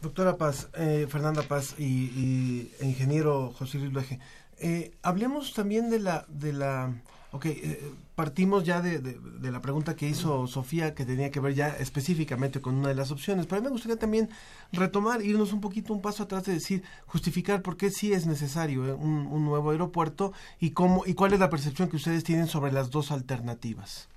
Doctora 0.00 0.36
Paz, 0.36 0.68
eh, 0.74 1.06
Fernanda 1.08 1.42
Paz 1.42 1.74
y, 1.78 2.70
ingeniero 2.80 3.54
José 3.58 3.78
Luis 3.78 3.92
Luege, 3.92 4.18
eh, 4.58 4.92
hablemos 5.02 5.54
también 5.54 5.88
de 5.88 5.98
la, 5.98 6.26
de 6.28 6.52
la, 6.52 6.92
ok, 7.32 7.46
eh, 7.46 7.92
partimos 8.14 8.64
ya 8.64 8.80
de, 8.80 8.98
de- 9.00 9.50
la 9.50 9.60
pregunta 9.60 9.96
que 9.96 10.08
hizo 10.08 10.46
Sofía, 10.46 10.94
que 10.94 11.04
tenía 11.04 11.30
que 11.30 11.40
ver 11.40 11.54
ya 11.54 11.68
específicamente 11.68 12.60
con 12.60 12.74
una 12.76 12.88
de 12.88 12.94
las 12.94 13.10
opciones, 13.10 13.46
pero 13.46 13.58
a 13.58 13.60
mí 13.60 13.64
me 13.66 13.70
gustaría 13.72 13.98
también 13.98 14.28
retomar, 14.72 15.22
irnos 15.22 15.52
un 15.52 15.60
poquito 15.60 15.92
un 15.92 16.00
paso 16.02 16.22
atrás 16.22 16.44
de 16.44 16.52
decir, 16.54 16.82
justificar 17.06 17.62
por 17.62 17.76
qué 17.76 17.90
sí 17.90 18.12
es 18.12 18.26
necesario 18.26 18.86
eh, 18.86 18.92
un, 18.92 19.26
un 19.26 19.44
nuevo 19.44 19.70
aeropuerto 19.70 20.32
y 20.60 20.70
cómo 20.70 21.04
y 21.06 21.14
cuál 21.14 21.32
es 21.32 21.40
la 21.40 21.50
percepción 21.50 21.88
que 21.88 21.96
ustedes 21.96 22.24
tienen 22.24 22.46
sobre 22.46 22.72
las 22.72 22.90
dos 22.90 23.10
alternativas. 23.10 24.08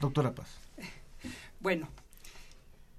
Doctora 0.00 0.34
Paz. 0.34 0.48
Bueno, 1.60 1.88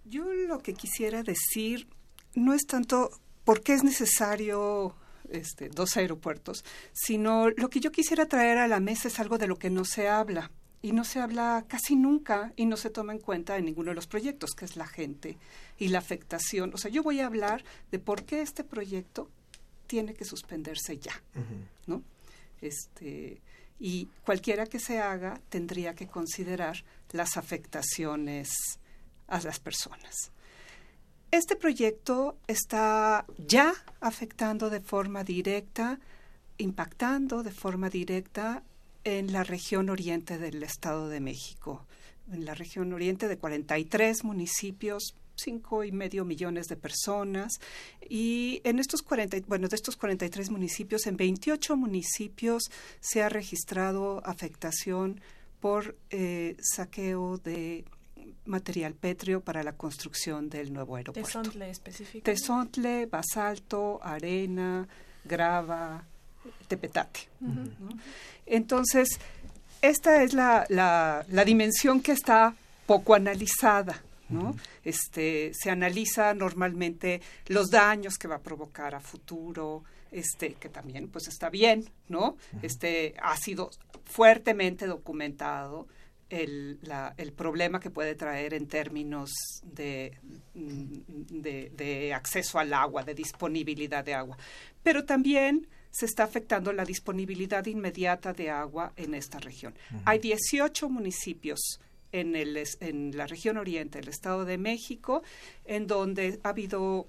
yo 0.05 0.25
lo 0.47 0.57
que 0.59 0.73
quisiera 0.73 1.21
decir 1.21 1.87
no 2.33 2.53
es 2.53 2.65
tanto 2.65 3.11
por 3.43 3.61
qué 3.61 3.73
es 3.73 3.83
necesario 3.83 4.95
este, 5.31 5.69
dos 5.69 5.97
aeropuertos, 5.97 6.63
sino 6.93 7.49
lo 7.49 7.69
que 7.69 7.79
yo 7.79 7.91
quisiera 7.91 8.25
traer 8.25 8.57
a 8.57 8.67
la 8.67 8.79
mesa 8.79 9.07
es 9.07 9.19
algo 9.19 9.37
de 9.37 9.47
lo 9.47 9.57
que 9.57 9.69
no 9.69 9.85
se 9.85 10.07
habla. 10.07 10.51
Y 10.81 10.91
no 10.91 11.03
se 11.03 11.19
habla 11.19 11.65
casi 11.67 11.95
nunca 11.95 12.53
y 12.55 12.67
no 12.67 12.77
se 12.77 12.91
toma 12.91 13.11
en 13.11 13.17
cuenta 13.17 13.57
en 13.57 13.65
ninguno 13.65 13.89
de 13.89 13.95
los 13.95 14.05
proyectos, 14.05 14.51
que 14.51 14.65
es 14.65 14.75
la 14.75 14.85
gente 14.85 15.35
y 15.79 15.87
la 15.87 15.97
afectación. 15.97 16.71
O 16.75 16.77
sea, 16.77 16.91
yo 16.91 17.01
voy 17.01 17.21
a 17.21 17.25
hablar 17.25 17.63
de 17.89 17.97
por 17.97 18.23
qué 18.23 18.43
este 18.43 18.63
proyecto 18.63 19.31
tiene 19.87 20.13
que 20.13 20.25
suspenderse 20.25 20.99
ya, 20.99 21.23
¿no? 21.87 22.03
Este, 22.61 23.41
y 23.79 24.07
cualquiera 24.23 24.67
que 24.67 24.79
se 24.79 24.99
haga 24.99 25.41
tendría 25.49 25.95
que 25.95 26.07
considerar 26.07 26.83
las 27.11 27.37
afectaciones 27.37 28.49
a 29.27 29.41
las 29.41 29.59
personas. 29.59 30.31
Este 31.31 31.55
proyecto 31.55 32.37
está 32.47 33.25
ya 33.37 33.73
afectando 33.99 34.69
de 34.69 34.79
forma 34.79 35.23
directa, 35.23 35.99
impactando 36.57 37.43
de 37.43 37.51
forma 37.51 37.89
directa 37.89 38.63
en 39.03 39.33
la 39.33 39.43
región 39.43 39.89
oriente 39.89 40.37
del 40.37 40.63
Estado 40.63 41.09
de 41.09 41.19
México. 41.19 41.85
En 42.31 42.45
la 42.45 42.55
región 42.55 42.93
oriente 42.93 43.27
de 43.27 43.37
43 43.37 44.23
municipios, 44.23 45.15
cinco 45.35 45.83
y 45.83 45.91
medio 45.91 46.25
millones 46.25 46.67
de 46.67 46.75
personas 46.75 47.59
y 48.09 48.61
en 48.63 48.79
estos 48.79 49.01
40, 49.01 49.37
bueno, 49.47 49.67
de 49.67 49.75
estos 49.75 49.95
43 49.97 50.49
municipios, 50.49 51.05
en 51.07 51.17
28 51.17 51.75
municipios 51.75 52.63
se 52.99 53.21
ha 53.21 53.29
registrado 53.29 54.25
afectación 54.25 55.21
por 55.59 55.97
eh, 56.09 56.55
saqueo 56.61 57.37
de 57.37 57.85
material 58.45 58.93
pétreo 58.93 59.41
para 59.41 59.63
la 59.63 59.73
construcción 59.73 60.49
del 60.49 60.71
nuevo 60.73 60.95
aeropuerto. 60.95 61.27
Tezontle 61.27 61.69
específicamente. 61.69 62.31
Tezontle, 62.31 63.05
basalto, 63.07 63.99
arena, 64.03 64.87
grava, 65.23 66.03
tepetate. 66.67 67.21
Entonces, 68.45 69.19
esta 69.81 70.23
es 70.23 70.33
la, 70.33 70.65
la, 70.69 71.25
la, 71.29 71.45
dimensión 71.45 72.01
que 72.01 72.11
está 72.11 72.55
poco 72.85 73.13
analizada. 73.13 74.01
¿no? 74.29 74.55
Este, 74.83 75.51
se 75.53 75.69
analiza 75.69 76.33
normalmente 76.33 77.21
los 77.47 77.69
daños 77.69 78.17
que 78.17 78.27
va 78.27 78.35
a 78.35 78.41
provocar 78.41 78.95
a 78.95 78.99
futuro, 78.99 79.83
este, 80.11 80.53
que 80.53 80.69
también 80.69 81.09
pues 81.09 81.27
está 81.27 81.49
bien, 81.49 81.89
¿no? 82.07 82.37
Este 82.61 83.13
ha 83.21 83.37
sido 83.37 83.69
fuertemente 84.05 84.87
documentado 84.87 85.87
el, 86.29 86.79
la, 86.81 87.13
el 87.17 87.33
problema 87.33 87.79
que 87.79 87.89
puede 87.89 88.15
traer 88.15 88.53
en 88.53 88.67
términos 88.67 89.31
de, 89.63 90.17
de, 90.53 91.71
de 91.75 92.13
acceso 92.13 92.59
al 92.59 92.73
agua, 92.73 93.03
de 93.03 93.13
disponibilidad 93.13 94.03
de 94.03 94.13
agua. 94.13 94.37
Pero 94.83 95.05
también 95.05 95.67
se 95.95 96.05
está 96.05 96.23
afectando 96.23 96.73
la 96.73 96.83
disponibilidad 96.83 97.65
inmediata 97.65 98.33
de 98.33 98.49
agua 98.49 98.91
en 98.97 99.13
esta 99.13 99.39
región. 99.39 99.73
Hay 100.03 100.19
18 100.19 100.89
municipios 100.89 101.79
en, 102.11 102.35
el, 102.35 102.61
en 102.81 103.15
la 103.15 103.27
región 103.27 103.57
oriente 103.57 103.99
del 103.99 104.09
Estado 104.09 104.43
de 104.43 104.57
México, 104.57 105.23
en 105.63 105.87
donde 105.87 106.39
ha 106.43 106.49
habido 106.49 107.07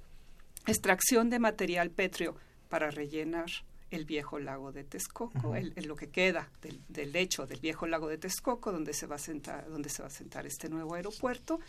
extracción 0.66 1.30
de 1.30 1.40
material 1.40 1.90
pétreo 1.90 2.36
para 2.68 2.90
rellenar 2.90 3.50
el 3.90 4.04
viejo 4.04 4.38
lago 4.38 4.72
de 4.72 4.84
Texcoco, 4.84 5.54
el, 5.54 5.72
lo 5.86 5.96
que 5.96 6.08
queda 6.08 6.48
del, 6.62 6.80
del, 6.88 7.12
lecho 7.12 7.46
del 7.46 7.60
viejo 7.60 7.86
lago 7.86 8.08
de 8.08 8.18
Texcoco, 8.18 8.72
donde 8.72 8.92
se 8.92 9.06
va 9.06 9.16
a 9.16 9.20
sentar, 9.20 9.68
donde 9.68 9.88
se 9.88 10.02
va 10.02 10.08
a 10.08 10.10
sentar 10.10 10.46
este 10.46 10.68
nuevo 10.68 10.94
aeropuerto, 10.94 11.60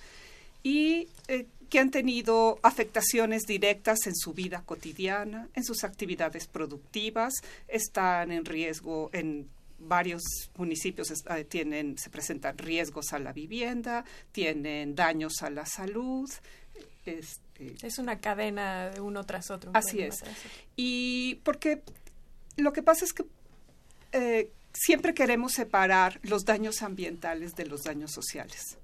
y 0.63 1.07
eh, 1.27 1.45
que 1.69 1.79
han 1.79 1.91
tenido 1.91 2.59
afectaciones 2.63 3.43
directas 3.43 3.99
en 4.07 4.15
su 4.15 4.33
vida 4.33 4.63
cotidiana, 4.65 5.47
en 5.53 5.63
sus 5.63 5.83
actividades 5.83 6.47
productivas, 6.47 7.33
están 7.67 8.31
en 8.31 8.45
riesgo 8.45 9.09
en 9.13 9.47
varios 9.79 10.23
municipios 10.57 11.11
eh, 11.11 11.43
tienen, 11.43 11.97
se 11.97 12.09
presentan 12.09 12.57
riesgos 12.57 13.13
a 13.13 13.19
la 13.19 13.31
vivienda, 13.31 14.05
tienen 14.31 14.95
daños 14.95 15.41
a 15.41 15.49
la 15.49 15.65
salud. 15.65 16.29
Este, 17.05 17.75
es 17.85 17.99
una 17.99 18.19
cadena 18.19 18.89
de 18.89 19.01
uno 19.01 19.23
tras 19.23 19.51
otro. 19.51 19.71
Así 19.73 20.01
es. 20.01 20.23
Y 20.75 21.35
porque 21.43 21.81
lo 22.57 22.73
que 22.73 22.83
pasa 22.83 23.05
es 23.05 23.13
que 23.13 23.25
eh, 24.11 24.51
siempre 24.73 25.13
queremos 25.13 25.53
separar 25.53 26.19
los 26.23 26.45
daños 26.45 26.81
ambientales 26.81 27.55
de 27.55 27.65
los 27.65 27.83
daños 27.83 28.11
sociales 28.11 28.77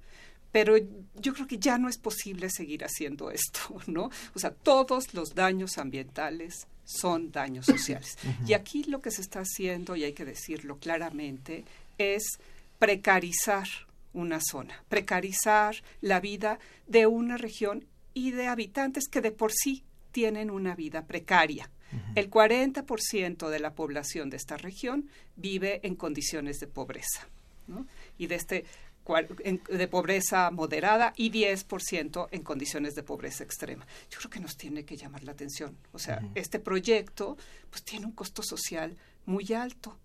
pero 0.53 0.77
yo 1.15 1.33
creo 1.33 1.47
que 1.47 1.57
ya 1.57 1.79
no 1.79 1.89
es 1.89 1.97
posible 1.97 2.47
seguir 2.51 2.85
haciendo 2.85 3.31
esto, 3.31 3.59
¿no? 3.87 4.11
O 4.35 4.39
sea, 4.39 4.51
todos 4.51 5.15
los 5.15 5.33
daños 5.33 5.79
ambientales 5.79 6.67
son 6.85 7.31
daños 7.31 7.65
sociales. 7.65 8.17
Y 8.47 8.53
aquí 8.53 8.83
lo 8.83 9.01
que 9.01 9.09
se 9.09 9.21
está 9.21 9.39
haciendo, 9.39 9.95
y 9.95 10.03
hay 10.03 10.13
que 10.13 10.25
decirlo 10.25 10.77
claramente, 10.77 11.65
es 11.97 12.37
precarizar 12.77 13.67
una 14.13 14.39
zona, 14.41 14.83
precarizar 14.89 15.75
la 16.01 16.19
vida 16.19 16.59
de 16.85 17.07
una 17.07 17.37
región 17.37 17.85
y 18.13 18.29
de 18.29 18.45
habitantes 18.45 19.05
que 19.09 19.21
de 19.21 19.31
por 19.31 19.51
sí 19.51 19.83
tienen 20.11 20.51
una 20.51 20.75
vida 20.75 21.07
precaria. 21.07 21.71
El 22.15 22.29
40% 22.29 23.49
de 23.49 23.59
la 23.59 23.73
población 23.73 24.29
de 24.29 24.37
esta 24.37 24.57
región 24.57 25.09
vive 25.35 25.79
en 25.83 25.95
condiciones 25.95 26.59
de 26.59 26.67
pobreza. 26.67 27.27
¿no? 27.67 27.87
Y 28.17 28.27
de 28.27 28.35
este 28.35 28.65
de 29.05 29.87
pobreza 29.89 30.49
moderada 30.51 31.13
y 31.17 31.29
10% 31.29 32.29
en 32.31 32.41
condiciones 32.41 32.95
de 32.95 33.03
pobreza 33.03 33.43
extrema. 33.43 33.85
Yo 34.09 34.17
creo 34.19 34.29
que 34.29 34.39
nos 34.39 34.55
tiene 34.55 34.85
que 34.85 34.95
llamar 34.95 35.23
la 35.23 35.33
atención. 35.33 35.77
O 35.91 35.99
sea, 35.99 36.21
este 36.35 36.59
proyecto 36.59 37.37
pues 37.69 37.83
tiene 37.83 38.05
un 38.05 38.13
costo 38.13 38.41
social 38.43 38.95
muy 39.25 39.51
alto. 39.53 39.97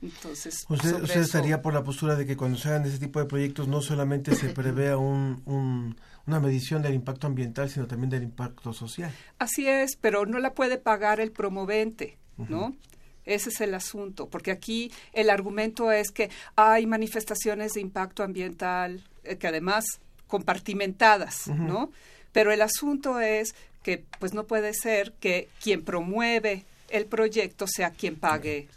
Entonces, 0.00 0.64
usted, 0.68 1.02
usted 1.02 1.20
estaría 1.20 1.60
por 1.60 1.74
la 1.74 1.82
postura 1.82 2.14
de 2.14 2.24
que 2.24 2.36
cuando 2.36 2.56
se 2.56 2.68
hagan 2.68 2.86
ese 2.86 2.98
tipo 2.98 3.18
de 3.18 3.26
proyectos 3.26 3.66
no 3.66 3.80
solamente 3.80 4.34
se 4.34 4.48
prevea 4.54 4.96
un, 4.96 5.42
un, 5.44 5.96
una 6.26 6.40
medición 6.40 6.82
del 6.82 6.94
impacto 6.94 7.26
ambiental, 7.26 7.68
sino 7.68 7.86
también 7.86 8.10
del 8.10 8.22
impacto 8.22 8.72
social. 8.72 9.12
Así 9.38 9.66
es, 9.66 9.96
pero 9.96 10.26
no 10.26 10.38
la 10.38 10.54
puede 10.54 10.78
pagar 10.78 11.20
el 11.20 11.32
promovente, 11.32 12.16
¿no? 12.36 12.76
Ese 13.24 13.50
es 13.50 13.60
el 13.60 13.74
asunto, 13.74 14.28
porque 14.28 14.50
aquí 14.50 14.90
el 15.12 15.28
argumento 15.28 15.92
es 15.92 16.10
que 16.10 16.30
hay 16.56 16.86
manifestaciones 16.86 17.72
de 17.72 17.80
impacto 17.80 18.22
ambiental 18.22 19.02
eh, 19.24 19.36
que 19.36 19.48
además 19.48 19.84
compartimentadas, 20.28 21.48
¿no? 21.48 21.90
Pero 22.32 22.52
el 22.52 22.62
asunto 22.62 23.20
es 23.20 23.54
que 23.82 24.04
pues 24.18 24.32
no 24.32 24.44
puede 24.44 24.72
ser 24.74 25.12
que 25.14 25.48
quien 25.62 25.82
promueve 25.82 26.64
el 26.88 27.06
proyecto 27.06 27.66
sea 27.66 27.90
quien 27.90 28.16
pague. 28.16 28.68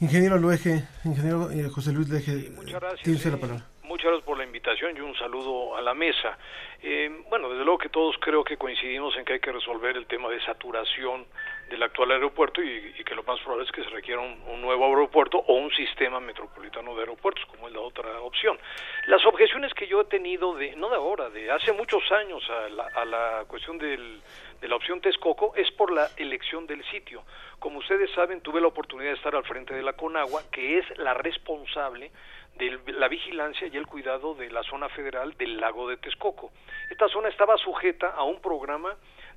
Ingeniero 0.00 0.36
Luege, 0.36 0.84
ingeniero 1.04 1.50
eh, 1.50 1.70
José 1.70 1.92
Luis 1.92 2.08
Luege, 2.08 2.50
muchas 2.50 2.80
gracias. 2.80 3.24
la 3.26 3.38
palabra. 3.38 3.64
Muchas 3.84 4.06
gracias 4.06 4.24
por 4.26 4.36
la 4.36 4.44
invitación 4.44 4.94
y 4.94 5.00
un 5.00 5.16
saludo 5.16 5.74
a 5.74 5.80
la 5.80 5.94
mesa. 5.94 6.36
Eh, 6.82 7.10
bueno, 7.30 7.48
desde 7.48 7.64
luego 7.64 7.78
que 7.78 7.88
todos 7.88 8.14
creo 8.20 8.44
que 8.44 8.58
coincidimos 8.58 9.16
en 9.16 9.24
que 9.24 9.34
hay 9.34 9.40
que 9.40 9.52
resolver 9.52 9.96
el 9.96 10.04
tema 10.06 10.28
de 10.28 10.38
saturación 10.44 11.24
del 11.68 11.82
actual 11.82 12.12
aeropuerto 12.12 12.62
y, 12.62 12.92
que 13.04 13.14
lo 13.14 13.22
más 13.22 13.40
probable 13.40 13.64
es 13.64 13.72
que 13.72 13.82
se 13.82 13.90
requiera 13.90 14.20
un, 14.20 14.60
nuevo 14.60 14.86
aeropuerto 14.86 15.38
o 15.38 15.54
un 15.54 15.70
sistema 15.72 16.18
metropolitano 16.18 16.94
de 16.94 17.00
aeropuertos, 17.00 17.44
como 17.46 17.68
es 17.68 17.74
la 17.74 17.80
otra 17.80 18.20
opción. 18.20 18.58
Las 19.06 19.24
objeciones 19.26 19.72
que 19.74 19.86
yo 19.86 20.00
he 20.00 20.04
tenido, 20.04 20.54
de 20.54 20.74
no 20.76 20.88
de 20.88 20.96
ahora, 20.96 21.30
de 21.30 21.50
hace 21.50 21.72
muchos 21.72 22.02
años 22.12 22.42
a 22.50 22.68
la, 22.68 22.84
a 22.94 23.04
la 23.04 23.44
cuestión 23.46 23.78
del, 23.78 24.20
de 24.60 24.68
la 24.68 24.76
opción 24.76 25.00
Texcoco 25.00 25.54
es 25.54 25.70
por 25.72 25.92
la 25.92 26.08
elección 26.16 26.66
del 26.66 26.84
sitio. 26.90 27.22
Como 27.58 27.78
ustedes 27.78 28.10
saben, 28.12 28.40
tuve 28.40 28.60
la 28.60 28.68
oportunidad 28.68 29.10
de 29.10 29.16
estar 29.16 29.34
al 29.34 29.44
frente 29.44 29.74
de 29.74 29.82
la 29.82 29.94
Conagua, 29.94 30.42
que 30.50 30.78
es 30.78 30.98
la 30.98 31.14
responsable 31.14 32.10
de 32.56 32.78
la 32.92 33.08
vigilancia 33.08 33.66
y 33.66 33.76
el 33.76 33.86
cuidado 33.86 34.34
de 34.34 34.50
la 34.50 34.62
zona 34.62 34.88
federal 34.88 35.36
del 35.36 35.60
lago 35.60 35.88
de 35.88 35.98
Texcoco. 35.98 36.52
Esta 36.90 37.08
zona 37.08 37.28
estaba 37.28 37.56
sujeta 37.58 38.10
a 38.10 38.22
un 38.22 38.40
programa 38.40 38.96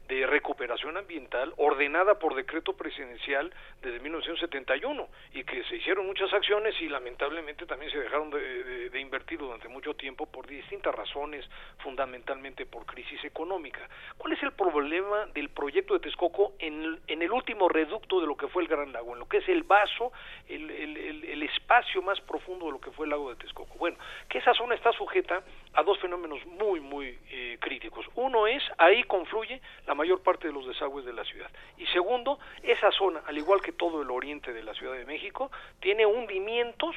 de 0.10 0.26
recuperación 0.26 0.98
ambiental 0.98 1.54
ordenada 1.58 2.18
por 2.18 2.34
decreto 2.34 2.74
presidencial 2.74 3.54
desde 3.82 4.00
1971 4.00 5.08
y 5.34 5.44
que 5.44 5.64
se 5.66 5.76
hicieron 5.76 6.08
muchas 6.08 6.34
acciones 6.34 6.74
y 6.82 6.90
lamentablemente 6.90 7.68
también 7.68 7.92
se 7.92 8.00
dejaron 8.00 8.32
de, 8.32 9.00
invertir 9.00 9.40
durante 9.40 9.68
mucho 9.70 9.94
tiempo 9.94 10.26
por 10.26 10.46
distintas 10.48 10.94
razones, 10.94 11.48
fundamentalmente 11.78 12.66
por 12.66 12.86
crisis 12.86 13.24
económica. 13.24 13.88
¿Cuál 14.18 14.34
es 14.34 14.44
el 14.44 14.52
problema 14.52 15.28
del 15.28 15.50
proyecto 15.50 15.94
de 15.94 16.00
Texcoco 16.02 16.54
en, 16.60 17.00
en 17.08 17.22
el 17.22 17.32
último 17.32 17.70
reducto 17.70 18.20
de 18.20 18.28
lo 18.28 18.36
que 18.36 18.48
fue 18.48 18.64
el 18.64 18.68
Gran 18.68 18.92
Lago, 18.92 19.14
en 19.14 19.20
lo 19.20 19.28
que 19.28 19.38
es 19.38 19.48
el 19.48 19.64
vaso, 19.64 20.12
el, 20.48 20.70
el, 20.70 21.44
espacio 21.44 22.02
más 22.02 22.20
profundo 22.22 22.66
de 22.66 22.72
lo 22.74 22.82
que 22.82 22.92
fue 22.92 23.06
el 23.06 23.12
lago 23.12 23.30
de 23.30 23.36
Texcoco? 23.38 23.78
Bueno, 23.78 23.98
que 24.28 24.40
esa 24.40 24.54
zona 24.54 24.76
está 24.76 24.92
sujeta 24.92 25.44
a 25.74 25.84
dos 25.84 26.00
fenómenos 26.00 26.46
muy, 26.46 26.80
muy 26.80 27.18
eh, 27.30 27.58
críticos. 27.62 28.06
Uno 28.16 28.48
es, 28.48 28.64
ahí 28.78 29.04
confluye 29.04 29.62
la 29.88 29.94
mayor 30.00 30.24
parte 30.24 30.48
de 30.48 30.54
los 30.54 30.66
desagües 30.66 31.06
de 31.06 31.12
la 31.12 31.26
ciudad. 31.26 31.52
Y 31.78 31.86
segundo, 31.88 32.40
esa 32.64 32.90
zona, 32.92 33.22
al 33.28 33.38
igual 33.38 33.62
que 33.62 33.74
todo 33.74 34.02
el 34.02 34.10
oriente 34.10 34.54
de 34.54 34.64
la 34.64 34.74
Ciudad 34.74 34.94
de 34.94 35.06
México, 35.06 35.52
tiene 35.82 36.06
hundimientos 36.06 36.96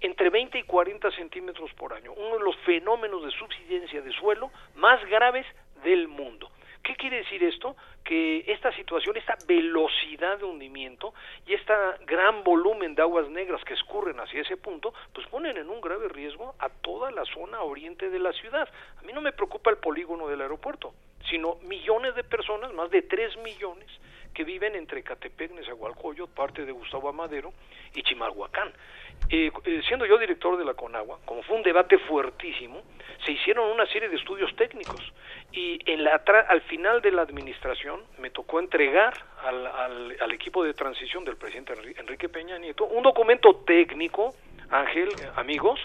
entre 0.00 0.30
20 0.30 0.58
y 0.58 0.62
40 0.62 1.10
centímetros 1.10 1.70
por 1.74 1.92
año, 1.92 2.12
uno 2.12 2.38
de 2.38 2.44
los 2.44 2.56
fenómenos 2.58 3.22
de 3.22 3.30
subsidencia 3.32 4.00
de 4.00 4.12
suelo 4.12 4.50
más 4.76 5.04
graves 5.10 5.44
del 5.84 6.08
mundo. 6.08 6.50
¿Qué 6.88 6.96
quiere 6.96 7.18
decir 7.18 7.44
esto? 7.44 7.76
Que 8.02 8.50
esta 8.50 8.72
situación, 8.72 9.14
esta 9.18 9.36
velocidad 9.46 10.38
de 10.38 10.46
hundimiento 10.46 11.12
y 11.46 11.52
este 11.52 11.74
gran 12.06 12.42
volumen 12.42 12.94
de 12.94 13.02
aguas 13.02 13.28
negras 13.28 13.62
que 13.64 13.74
escurren 13.74 14.18
hacia 14.18 14.40
ese 14.40 14.56
punto, 14.56 14.94
pues 15.12 15.26
ponen 15.26 15.58
en 15.58 15.68
un 15.68 15.82
grave 15.82 16.08
riesgo 16.08 16.54
a 16.58 16.70
toda 16.70 17.10
la 17.10 17.26
zona 17.26 17.60
oriente 17.60 18.08
de 18.08 18.18
la 18.18 18.32
ciudad. 18.32 18.66
A 18.96 19.02
mí 19.02 19.12
no 19.12 19.20
me 19.20 19.32
preocupa 19.32 19.68
el 19.68 19.76
polígono 19.76 20.28
del 20.28 20.40
aeropuerto, 20.40 20.94
sino 21.28 21.56
millones 21.56 22.14
de 22.14 22.24
personas, 22.24 22.72
más 22.72 22.90
de 22.90 23.02
3 23.02 23.36
millones, 23.44 23.90
que 24.38 24.44
viven 24.44 24.76
entre 24.76 25.02
Catepec, 25.02 25.50
Nezahualcóyotl, 25.50 26.32
parte 26.32 26.64
de 26.64 26.70
Gustavo 26.70 27.08
Amadero 27.08 27.52
y 27.92 28.04
Chimalhuacán. 28.04 28.68
Eh, 29.28 29.50
eh, 29.64 29.82
siendo 29.88 30.06
yo 30.06 30.16
director 30.16 30.56
de 30.56 30.64
la 30.64 30.74
Conagua, 30.74 31.18
como 31.24 31.42
fue 31.42 31.56
un 31.56 31.64
debate 31.64 31.98
fuertísimo, 31.98 32.82
se 33.26 33.32
hicieron 33.32 33.68
una 33.68 33.84
serie 33.86 34.08
de 34.08 34.14
estudios 34.14 34.54
técnicos 34.54 35.12
y 35.50 35.80
en 35.90 36.04
la 36.04 36.22
al 36.48 36.60
final 36.62 37.02
de 37.02 37.10
la 37.10 37.22
administración 37.22 38.04
me 38.18 38.30
tocó 38.30 38.60
entregar 38.60 39.12
al, 39.42 39.66
al, 40.20 40.30
equipo 40.30 40.62
de 40.62 40.72
transición 40.72 41.24
del 41.24 41.36
presidente 41.36 41.72
Enrique 41.98 42.28
Peña 42.28 42.58
Nieto 42.58 42.86
un 42.86 43.02
documento 43.02 43.56
técnico, 43.66 44.36
Ángel, 44.70 45.08
amigos, 45.34 45.80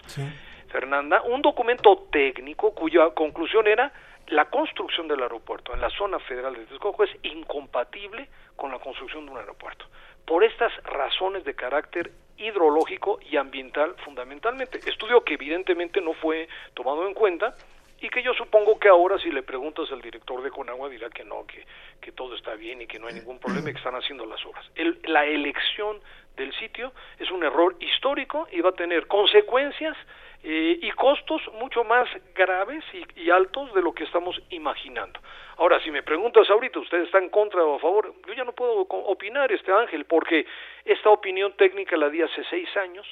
Fernanda, 0.67 1.23
un 1.23 1.41
documento 1.41 2.07
técnico 2.11 2.75
cuya 2.75 3.09
conclusión 3.15 3.65
era 3.65 3.91
la 4.27 4.45
construcción 4.45 5.07
del 5.07 5.21
aeropuerto 5.21 5.73
en 5.73 5.81
la 5.81 5.89
zona 5.89 6.19
federal 6.19 6.53
de 6.53 6.65
Texcoco 6.65 7.03
es 7.03 7.11
incompatible 7.23 8.29
con 8.55 8.71
la 8.71 8.79
construcción 8.79 9.25
de 9.25 9.31
un 9.31 9.37
aeropuerto 9.37 9.85
por 10.25 10.43
estas 10.43 10.71
razones 10.83 11.43
de 11.43 11.55
carácter 11.55 12.11
hidrológico 12.37 13.19
y 13.29 13.37
ambiental 13.37 13.95
fundamentalmente. 14.03 14.79
Estudio 14.89 15.23
que 15.23 15.35
evidentemente 15.35 16.01
no 16.01 16.13
fue 16.13 16.47
tomado 16.73 17.07
en 17.07 17.13
cuenta 17.13 17.55
y 17.99 18.09
que 18.09 18.23
yo 18.23 18.33
supongo 18.33 18.79
que 18.79 18.89
ahora 18.89 19.17
si 19.19 19.31
le 19.31 19.43
preguntas 19.43 19.91
al 19.91 20.01
director 20.01 20.41
de 20.41 20.49
Conagua 20.49 20.89
dirá 20.89 21.09
que 21.09 21.23
no, 21.23 21.45
que, 21.45 21.65
que 22.01 22.11
todo 22.11 22.35
está 22.35 22.55
bien 22.55 22.81
y 22.81 22.87
que 22.87 22.99
no 22.99 23.07
hay 23.07 23.13
ningún 23.13 23.39
problema 23.39 23.69
y 23.69 23.73
que 23.73 23.77
están 23.77 23.95
haciendo 23.95 24.25
las 24.25 24.45
obras. 24.45 24.65
la 25.03 25.25
elección 25.25 26.01
del 26.35 26.53
sitio 26.55 26.91
es 27.19 27.29
un 27.31 27.43
error 27.43 27.75
histórico 27.79 28.47
y 28.51 28.61
va 28.61 28.71
a 28.71 28.73
tener 28.73 29.07
consecuencias 29.07 29.95
eh, 30.43 30.77
y 30.81 30.91
costos 30.91 31.41
mucho 31.53 31.85
más 31.85 32.09
graves 32.35 32.83
y, 33.15 33.29
altos 33.29 33.73
de 33.73 33.81
lo 33.81 33.93
que 33.93 34.03
estamos 34.03 34.39
imaginando. 34.49 35.19
Ahora, 35.57 35.79
si 35.81 35.89
me 35.89 36.03
preguntas 36.03 36.49
ahorita, 36.49 36.79
¿ustedes 36.79 37.05
están 37.05 37.29
contra 37.29 37.63
o 37.63 37.75
a 37.75 37.79
favor? 37.79 38.13
Yo 38.27 38.33
ya 38.33 38.43
no 38.43 38.51
puedo 38.51 38.81
opinar, 38.81 39.51
este 39.51 39.71
Ángel, 39.71 40.05
porque 40.05 40.45
esta 40.83 41.09
opinión 41.09 41.53
técnica 41.53 41.95
la 41.95 42.09
di 42.09 42.21
hace 42.21 42.43
seis 42.49 42.67
años, 42.75 43.07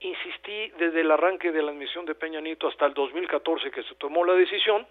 insistí 0.00 0.70
desde 0.78 1.00
el 1.00 1.10
arranque 1.10 1.52
de 1.52 1.62
la 1.62 1.70
admisión 1.70 2.04
de 2.04 2.14
Peña 2.14 2.40
Nieto 2.40 2.68
hasta 2.68 2.84
el 2.84 2.92
2014 2.92 3.70
que 3.70 3.82
se 3.84 3.94
tomó 3.94 4.24
la 4.24 4.34
decisión, 4.34 4.86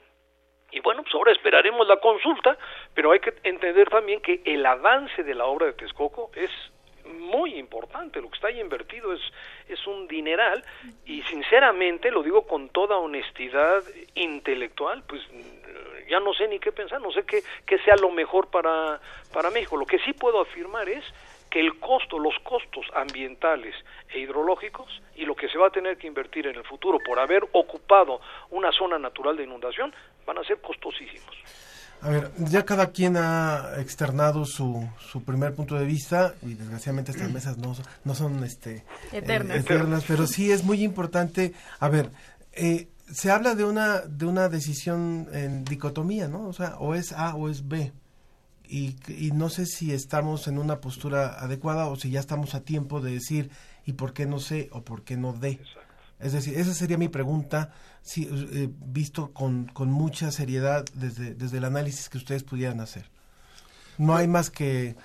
y 0.72 0.80
bueno, 0.80 1.04
pues 1.04 1.14
ahora 1.14 1.32
esperaremos 1.32 1.88
la 1.88 1.98
consulta, 1.98 2.58
pero 2.96 3.12
hay 3.12 3.20
que 3.20 3.36
entender 3.44 3.90
también 3.90 4.20
que 4.22 4.42
el 4.44 4.66
avance 4.66 5.24
de 5.24 5.36
la 5.36 5.46
obra 5.46 5.68
de 5.68 5.74
Texcoco 5.74 6.32
es 6.36 6.50
muy 7.06 7.56
importante, 7.56 8.22
lo 8.22 8.30
que 8.30 8.36
está 8.36 8.48
ahí 8.48 8.60
invertido 8.60 9.14
es, 9.14 9.22
es 9.68 9.86
un 9.88 10.08
dineral 10.08 10.64
y 11.06 11.22
sinceramente, 11.24 12.12
lo 12.12 12.24
digo 12.24 12.46
con 12.48 12.70
toda 12.70 12.98
honestidad 12.98 13.84
intelectual, 14.16 15.04
pues 15.08 15.22
ya 16.10 16.20
no 16.20 16.34
sé 16.34 16.48
ni 16.48 16.60
qué 16.60 16.72
pensar, 16.72 17.02
no 17.02 17.12
sé 17.12 17.24
qué, 17.26 17.42
qué 17.66 17.78
sea 17.80 17.96
lo 17.96 18.12
mejor 18.12 18.48
para, 18.50 19.00
para 19.32 19.50
México. 19.50 19.78
Lo 19.78 19.86
que 19.86 20.00
sí 20.00 20.14
puedo 20.14 20.42
afirmar 20.42 20.90
es 20.90 21.04
que 21.50 21.60
el 21.60 21.80
costo, 21.80 22.18
los 22.18 22.34
costos 22.40 22.86
ambientales 22.96 23.76
e 24.10 24.20
hidrológicos 24.20 25.02
y 25.16 25.26
lo 25.26 25.36
que 25.36 25.48
se 25.50 25.58
va 25.58 25.68
a 25.68 25.70
tener 25.70 25.98
que 25.98 26.08
invertir 26.08 26.48
en 26.48 26.56
el 26.56 26.64
futuro 26.64 26.98
por 27.06 27.20
haber 27.20 27.44
ocupado 27.52 28.20
una 28.50 28.72
zona 28.72 28.98
natural 28.98 29.38
de 29.38 29.44
inundación 29.44 29.94
van 30.26 30.40
a 30.40 30.44
ser 30.44 30.60
costosísimos. 30.62 31.73
A 32.04 32.10
ver, 32.10 32.32
ya 32.38 32.66
cada 32.66 32.92
quien 32.92 33.16
ha 33.16 33.76
externado 33.78 34.44
su, 34.46 34.86
su 35.10 35.24
primer 35.24 35.56
punto 35.56 35.76
de 35.76 35.86
vista 35.86 36.36
y 36.42 36.54
desgraciadamente 36.54 37.12
estas 37.12 37.32
mesas 37.32 37.58
no, 37.58 37.74
no 38.04 38.14
son 38.14 38.44
este, 38.44 38.76
eh, 38.76 38.84
eternas. 39.14 39.58
eternas, 39.58 40.04
pero 40.06 40.28
sí 40.28 40.52
es 40.52 40.66
muy 40.66 40.84
importante. 40.84 41.54
A 41.80 41.88
ver, 41.88 42.12
eh, 42.52 42.90
se 43.10 43.32
habla 43.32 43.56
de 43.56 43.64
una, 43.64 44.00
de 44.02 44.26
una 44.26 44.50
decisión 44.50 45.30
en 45.32 45.64
dicotomía, 45.64 46.28
¿no? 46.28 46.48
O 46.48 46.54
sea, 46.54 46.76
o 46.78 46.94
es 46.94 47.14
A 47.14 47.36
o 47.36 47.48
es 47.48 47.70
B. 47.70 47.94
Y, 48.68 48.98
y 49.08 49.32
no 49.32 49.48
sé 49.48 49.66
si 49.66 49.94
estamos 49.94 50.50
en 50.50 50.58
una 50.58 50.82
postura 50.82 51.40
adecuada 51.40 51.88
o 51.88 51.96
si 51.96 52.10
ya 52.10 52.20
estamos 52.20 52.54
a 52.54 52.62
tiempo 52.62 53.00
de 53.00 53.12
decir 53.12 53.50
y 53.86 53.94
por 53.94 54.12
qué 54.14 54.26
no 54.26 54.40
C 54.40 54.68
o 54.74 54.82
por 54.82 55.04
qué 55.04 55.16
no 55.16 55.32
D. 55.32 55.60
Es 56.24 56.34
decir, 56.34 56.58
esa 56.58 56.74
sería 56.74 56.98
mi 56.98 57.10
pregunta 57.10 57.72
sí, 58.02 58.30
eh, 58.32 58.70
visto 58.86 59.32
con, 59.32 59.66
con 59.66 59.92
mucha 59.92 60.32
seriedad 60.32 60.86
desde, 60.94 61.36
desde 61.36 61.58
el 61.58 61.66
análisis 61.66 62.10
que 62.10 62.18
ustedes 62.18 62.44
pudieran 62.44 62.80
hacer. 62.80 63.10
No 63.98 64.16
hay 64.16 64.28
más 64.28 64.50
que 64.50 64.96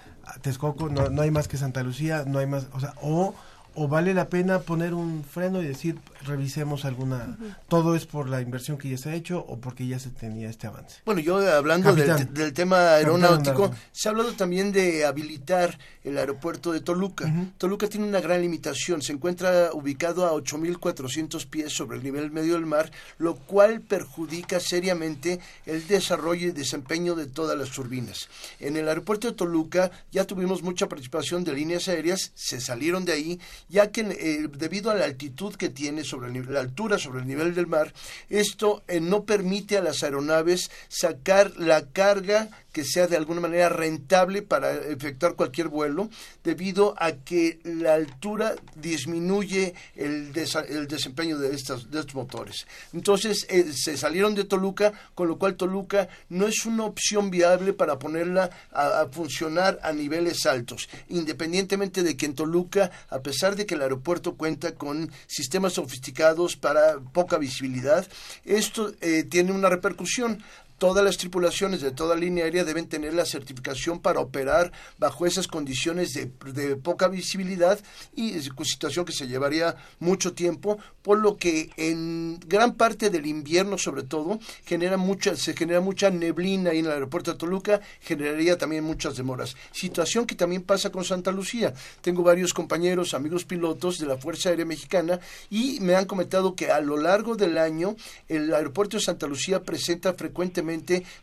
Texcoco, 0.43 0.89
no, 0.89 1.11
no 1.11 1.23
hay 1.23 1.31
más 1.31 1.49
que 1.49 1.57
Santa 1.57 1.83
Lucía, 1.83 2.25
no 2.27 2.39
hay 2.39 2.47
más, 2.47 2.69
o 2.73 2.81
sea, 2.81 2.95
o 3.03 3.35
o 3.79 3.87
vale 3.87 4.13
la 4.13 4.29
pena 4.29 4.59
poner 4.61 4.93
un 4.93 5.23
freno 5.23 5.63
y 5.63 5.67
decir 5.67 5.99
revisemos 6.25 6.85
alguna 6.85 7.39
todo 7.69 7.95
es 7.95 8.07
por 8.07 8.29
la 8.29 8.41
inversión 8.41 8.77
que 8.77 8.91
ya 8.91 8.99
se 8.99 9.11
ha 9.11 9.15
hecho 9.15 9.39
o 9.39 9.59
porque 9.59 9.87
ya 9.87 10.01
se 10.01 10.11
tenía 10.11 10.51
este 10.51 10.67
avance 10.67 11.01
bueno 11.05 11.21
yo 11.21 11.39
hablando 11.49 11.95
del, 11.95 12.53
tema 12.53 12.95
aeronáutico 12.95 13.73
se 13.93 14.09
ha 14.09 14.11
hablado 14.11 14.33
también 14.33 14.73
de 14.73 15.07
habilitar 15.07 15.79
el 16.03 16.17
aeropuerto 16.17 16.73
de 16.73 16.81
Toluca. 16.81 17.31
Toluca 17.59 17.87
tiene 17.89 18.07
una 18.07 18.21
gran 18.21 18.41
limitación 18.41 19.01
se 19.01 19.13
encuentra 19.13 19.71
ubicado 19.73 20.27
a 20.27 20.33
8.400 20.33 21.47
pies 21.47 21.73
sobre 21.73 21.99
el 21.99 22.03
nivel 22.03 22.33
medio 22.33 22.55
del 22.55 22.67
mar 22.67 22.91
lo 23.19 23.37
cual 23.37 23.81
perjudica 23.81 24.59
seriamente 24.59 25.39
el 25.67 25.87
desarrollo 25.87 26.49
y 26.49 26.53
desempeño 26.53 27.15
de 27.15 27.27
todas 27.27 27.57
las 27.57 27.71
turbinas. 27.71 28.29
En 28.59 28.77
el 28.77 28.89
aeropuerto 28.89 29.29
de 29.29 29.35
Toluca 29.35 29.93
ya 30.11 30.25
tuvimos 30.25 30.63
mucha 30.63 30.89
participación 30.89 31.45
de 31.45 31.53
líneas 31.53 31.87
aéreas 31.87 32.33
se 32.35 32.61
salieron 32.61 33.05
de 33.05 33.13
ahí 33.13 33.41
ya 33.69 33.91
que 33.91 34.01
eh, 34.01 34.49
debido 34.51 34.91
a 34.91 34.95
la 34.95 35.05
altitud 35.05 35.55
que 35.55 35.69
tiene 35.69 36.05
sobre 36.05 36.31
el, 36.31 36.53
la 36.53 36.61
altura 36.61 36.99
sobre 36.99 37.21
el 37.21 37.27
nivel 37.27 37.55
del 37.55 37.67
mar, 37.67 37.93
esto 38.29 38.83
eh, 38.89 39.01
no 39.01 39.25
permite 39.25 39.77
a 39.77 39.83
las 39.83 40.03
aeronaves 40.03 40.71
sacar 40.89 41.53
la 41.57 41.87
carga 41.87 42.49
que 42.73 42.85
sea 42.85 43.07
de 43.07 43.17
alguna 43.17 43.41
manera 43.41 43.69
rentable 43.69 44.43
para 44.43 44.73
efectuar 44.73 45.35
cualquier 45.35 45.69
vuelo, 45.69 46.11
debido 46.45 46.95
a 46.99 47.13
que 47.13 47.61
la 47.65 47.95
altura 47.95 48.55
disminuye 48.75 49.75
el, 49.97 50.33
desempeño 50.33 51.39
de, 51.39 51.55
estas, 51.55 51.87
estos 51.87 52.15
motores. 52.15 52.67
Entonces 52.93 53.47
eh, 53.49 53.73
se 53.73 53.97
salieron 53.97 54.35
de 54.35 54.45
Toluca, 54.45 54.93
con 55.15 55.29
lo 55.29 55.39
cual 55.39 55.57
Toluca 55.57 56.09
no 56.29 56.47
es 56.47 56.67
una 56.67 56.85
opción 56.85 57.31
viable 57.31 57.73
para 57.73 57.99
ponerla 57.99 58.51
a, 58.73 59.01
a 59.01 59.09
funcionar 59.09 59.79
a 59.83 59.93
niveles 59.93 60.47
altos, 60.47 60.89
independientemente 61.09 62.03
de 62.03 62.17
que 62.17 62.27
en 62.27 62.35
Toluca, 62.35 62.91
a 63.11 63.21
pesar 63.21 63.57
de 63.57 63.67
que 63.67 63.75
el 63.75 63.83
aeropuerto 63.83 64.37
cuenta 64.37 64.75
con 64.75 65.11
sistemas 65.27 65.75
sofisticados 65.75 66.57
para 66.57 66.99
poca 66.99 67.39
visibilidad, 67.39 68.07
esto 68.45 68.93
eh, 69.01 69.25
tiene 69.25 69.53
una 69.53 69.69
repercusión 69.69 70.43
todas 70.79 71.05
las 71.05 71.17
tripulaciones 71.17 71.81
de 71.81 71.91
toda 71.91 72.17
línea 72.17 72.45
aérea 72.45 72.65
deben 72.65 72.89
tener 72.89 73.13
la 73.13 73.27
certificación 73.27 73.99
para 73.99 74.21
operar 74.21 74.73
bajo 74.99 75.27
esas 75.27 75.49
condiciones 75.49 76.15
de, 76.15 76.31
de, 76.53 76.77
poca 76.77 77.09
visibilidad 77.09 77.79
y 78.15 78.39
situación 78.41 79.05
que 79.05 79.13
se 79.13 79.27
llevaría 79.27 79.77
mucho 79.99 80.33
tiempo, 80.33 80.79
por 81.03 81.19
lo 81.19 81.37
que 81.37 81.71
en 81.77 82.39
gran 82.47 82.75
parte 82.75 83.11
del 83.11 83.27
invierno 83.27 83.77
sobre 83.77 84.05
todo 84.05 84.39
genera 84.65 84.97
mucha, 84.97 85.37
se 85.37 85.55
genera 85.55 85.81
mucha 85.81 86.11
neblina 86.11 86.71
ahí 86.71 86.79
en 86.79 86.87
el 86.87 86.93
aeropuerto 86.93 87.33
de 87.33 87.39
Toluca, 87.39 87.81
generaría 88.01 88.57
también 88.57 88.85
muchas 88.85 89.17
demoras. 89.17 89.57
Situación 89.73 90.27
que 90.27 90.37
también 90.37 90.63
pasa 90.63 90.91
con 90.91 91.05
Santa 91.05 91.33
Lucía. 91.33 91.75
Tengo 92.03 92.23
varios 92.23 92.55
compañeros, 92.55 93.15
amigos 93.15 93.45
pilotos 93.45 93.99
de 93.99 94.07
la 94.07 94.17
Fuerza 94.17 94.51
Aérea 94.51 94.65
Mexicana 94.65 95.19
y 95.51 95.81
me 95.81 95.97
han 95.97 96.07
comentado 96.07 96.55
que 96.55 96.71
a 96.71 96.81
lo 96.81 96.97
largo 96.97 97.35
del 97.35 97.59
año 97.59 97.97
el 98.29 98.55
aeropuerto 98.55 98.97
de 98.97 99.03
Santa 99.03 99.27
Lucía 99.27 99.63
presenta 99.63 100.15
frecuentemente 100.15 100.68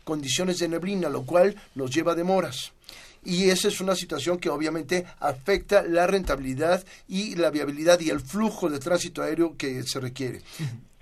condiciones 0.04 0.58
de 0.58 0.68
neblina, 0.68 1.08
lo 1.08 1.24
cual 1.24 1.56
nos 1.74 1.90
lleva 1.90 2.12
a 2.12 2.16
demoras 2.16 2.72
y 3.26 3.50
esa 3.50 3.68
es 3.68 3.80
una 3.80 3.96
situación 3.96 4.38
que 4.38 4.48
obviamente 4.48 5.04
afecta 5.18 5.82
la 5.82 6.06
rentabilidad 6.06 6.84
y 7.08 7.34
la 7.34 7.50
viabilidad 7.50 7.98
y 8.00 8.10
el 8.10 8.20
flujo 8.20 8.70
de 8.70 8.78
tránsito 8.78 9.22
aéreo 9.22 9.56
que 9.56 9.82
se 9.82 10.00
requiere. 10.00 10.42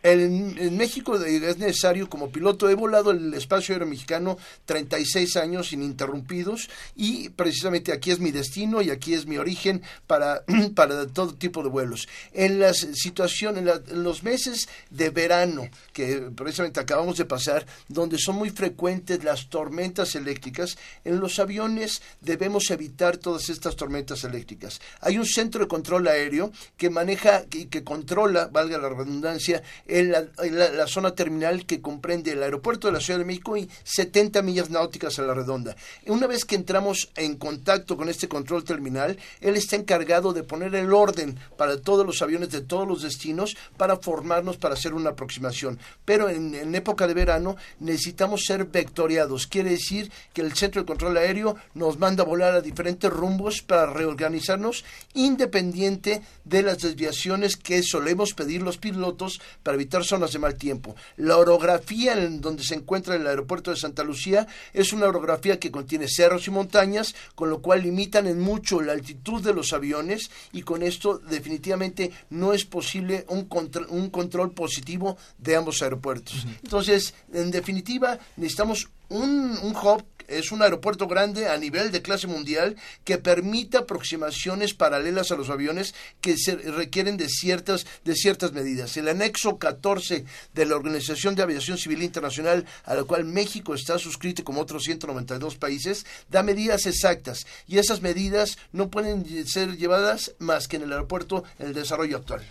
En, 0.05 0.76
México 0.76 1.16
es 1.16 1.57
necesario, 1.57 2.11
como 2.11 2.30
piloto, 2.30 2.68
he 2.68 2.74
volado 2.74 3.11
el 3.11 3.32
espacio 3.32 3.74
aéreo 3.74 3.88
mexicano 3.88 4.36
36 4.66 5.34
años 5.36 5.72
ininterrumpidos 5.72 6.68
y 6.94 7.30
precisamente 7.30 7.90
aquí 7.90 8.11
es 8.11 8.18
mi 8.20 8.30
destino 8.30 8.82
y 8.82 8.90
aquí 8.90 9.14
es 9.14 9.24
mi 9.24 9.38
origen 9.38 9.80
para, 10.07 10.44
para 10.74 11.07
todo 11.07 11.32
tipo 11.32 11.62
de 11.62 11.70
vuelos. 11.70 12.07
En 12.34 12.61
las 12.61 12.86
situaciones, 12.92 13.64
en, 13.66 14.02
los 14.02 14.22
meses 14.22 14.68
de 14.90 15.09
verano, 15.09 15.70
que 15.94 16.30
precisamente 16.36 16.80
acabamos 16.80 17.16
de 17.16 17.24
pasar, 17.24 17.64
donde 17.88 18.18
son 18.18 18.36
muy 18.36 18.50
frecuentes 18.50 19.24
las 19.24 19.48
tormentas 19.48 20.16
eléctricas, 20.16 20.76
en 21.05 21.18
los 21.18 21.38
aviones 21.38 22.02
debemos 22.20 22.70
evitar 22.70 23.16
todas 23.16 23.48
estas 23.48 23.74
tormentas 23.74 24.22
eléctricas. 24.24 24.82
Hay 25.00 25.16
un 25.16 25.24
centro 25.24 25.62
de 25.62 25.68
control 25.68 26.09
aéreo 26.09 26.52
que 26.76 26.90
maneja 26.90 27.46
y 27.50 27.66
que 27.66 27.82
controla, 27.82 28.50
valga 28.52 28.76
la 28.76 28.90
redundancia, 28.90 29.62
en 29.95 30.11
la, 30.11 30.86
zona 30.88 31.14
terminal 31.14 31.66
que 31.66 31.80
comprende 31.80 32.32
el 32.32 32.42
aeropuerto 32.42 32.88
de 32.88 32.95
la 32.95 33.01
Ciudad 33.01 33.20
de 33.20 33.24
México 33.24 33.57
y 33.57 33.70
70 33.84 34.42
millas 34.42 34.68
náuticas 34.68 35.20
a 35.20 35.22
la 35.22 35.34
redonda. 35.34 35.76
Una 36.07 36.26
vez 36.26 36.45
que 36.45 36.57
entramos 36.57 37.12
en 37.14 37.36
contacto 37.36 37.97
con 37.97 38.09
este 38.09 38.26
control 38.26 38.64
terminal, 38.64 39.16
él 39.40 39.55
está 39.55 39.76
encargado 39.76 40.32
de 40.32 40.42
poner 40.42 40.74
el 40.74 40.92
orden 40.92 41.38
para 41.57 41.80
todos 41.80 42.05
los 42.05 42.20
aviones 42.22 42.51
de 42.51 42.61
todos 42.61 42.88
los 42.88 43.03
destinos 43.03 43.57
para 43.76 43.97
formarnos 43.97 44.57
para 44.57 44.74
hacer 44.74 44.95
una 44.95 45.11
aproximación. 45.11 45.78
Pero 46.05 46.28
en, 46.28 46.57
en 46.57 46.74
época 46.74 47.07
de 47.07 47.14
verano 47.14 47.57
necesitamos 47.78 48.47
ser 48.47 48.64
vectoriados. 48.64 49.47
Quiere 49.47 49.70
decir 49.70 50.11
que 50.32 50.42
el 50.42 50.55
centro 50.55 50.82
de 50.82 50.86
control 50.86 51.16
aéreo 51.18 51.55
nos 51.74 52.01
manda 52.01 52.24
a 52.24 52.26
volar 52.26 52.55
a 52.55 52.61
diferentes 52.61 53.12
rumbos 53.12 53.62
para 53.62 53.86
reorganizarnos 53.86 54.84
independiente 55.14 56.20
de 56.45 56.62
las 56.64 56.78
desviaciones 56.78 57.57
que 57.57 57.80
solemos 57.84 58.34
pedir 58.34 58.61
los 58.62 58.76
pilotos 58.76 59.40
para 59.62 59.84
evitar 59.85 60.03
zonas 60.05 60.32
de 60.32 60.39
mal 60.39 60.55
tiempo. 60.57 60.97
La 61.18 61.37
orografía 61.37 62.14
en 62.14 62.41
donde 62.41 62.64
se 62.64 62.74
encuentra 62.74 63.14
el 63.16 63.26
aeropuerto 63.26 63.70
de 63.70 63.76
Santa 63.76 64.03
Lucía 64.03 64.47
es 64.72 64.93
una 64.95 65.07
orografía 65.07 65.61
que 65.61 65.70
contiene 65.70 66.09
cerros 66.09 66.49
y 66.49 66.51
montañas, 66.51 67.14
con 67.35 67.51
lo 67.51 67.61
cual 67.61 67.82
limitan 67.82 68.26
en 68.26 68.41
mucho 68.41 68.80
la 68.80 68.93
altitud 68.93 69.43
de 69.43 69.53
los 69.53 69.72
aviones 69.74 70.30
y 70.53 70.62
con 70.62 70.82
esto 70.82 71.18
definitivamente 71.18 72.11
no 72.30 72.55
es 72.55 72.64
posible 72.64 73.26
un, 73.28 73.49
contr- 73.49 73.87
un 73.91 74.09
control 74.09 74.53
positivo 74.53 75.18
de 75.39 75.57
ambos 75.57 75.82
aeropuertos. 75.82 76.47
Entonces, 76.62 77.14
en 77.32 77.51
definitiva, 77.51 78.18
necesitamos 78.37 78.89
un, 79.14 79.58
un 79.62 79.76
hub, 79.76 80.04
es 80.26 80.52
un 80.52 80.62
aeropuerto 80.62 81.06
grande 81.06 81.48
a 81.48 81.56
nivel 81.56 81.92
de 81.92 82.02
clase 82.02 82.26
mundial 82.26 82.76
que 83.04 83.18
permita 83.18 83.80
aproximaciones 83.80 84.74
paralelas 84.74 85.30
a 85.30 85.36
los 85.36 85.50
aviones 85.50 85.94
que 86.20 86.36
se 86.36 86.56
requieren 86.56 87.16
de 87.16 87.28
ciertas, 87.28 87.86
de 88.04 88.14
ciertas 88.14 88.52
medidas. 88.52 88.96
El 88.96 89.08
anexo 89.08 89.58
14 89.58 90.24
de 90.54 90.66
la 90.66 90.76
Organización 90.76 91.34
de 91.34 91.42
Aviación 91.42 91.78
Civil 91.78 92.02
Internacional, 92.02 92.66
a 92.84 92.94
la 92.94 93.04
cual 93.04 93.24
México 93.24 93.74
está 93.74 93.98
suscrito 93.98 94.44
como 94.44 94.60
otros 94.60 94.84
192 94.84 95.56
países, 95.56 96.06
da 96.30 96.42
medidas 96.42 96.86
exactas 96.86 97.46
y 97.66 97.78
esas 97.78 98.02
medidas 98.02 98.58
no 98.72 98.90
pueden 98.90 99.46
ser 99.46 99.76
llevadas 99.76 100.34
más 100.38 100.66
que 100.66 100.76
en 100.76 100.82
el 100.82 100.92
aeropuerto 100.92 101.44
en 101.58 101.68
el 101.68 101.74
desarrollo 101.74 102.16
actual. 102.16 102.42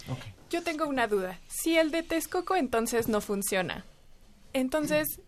Yo 0.50 0.62
tengo 0.62 0.86
una 0.86 1.08
duda. 1.08 1.40
Si 1.48 1.78
el 1.78 1.92
de 1.92 2.04
Texcoco 2.04 2.56
entonces 2.56 3.08
no 3.08 3.22
funciona, 3.22 3.86
entonces, 4.54 5.20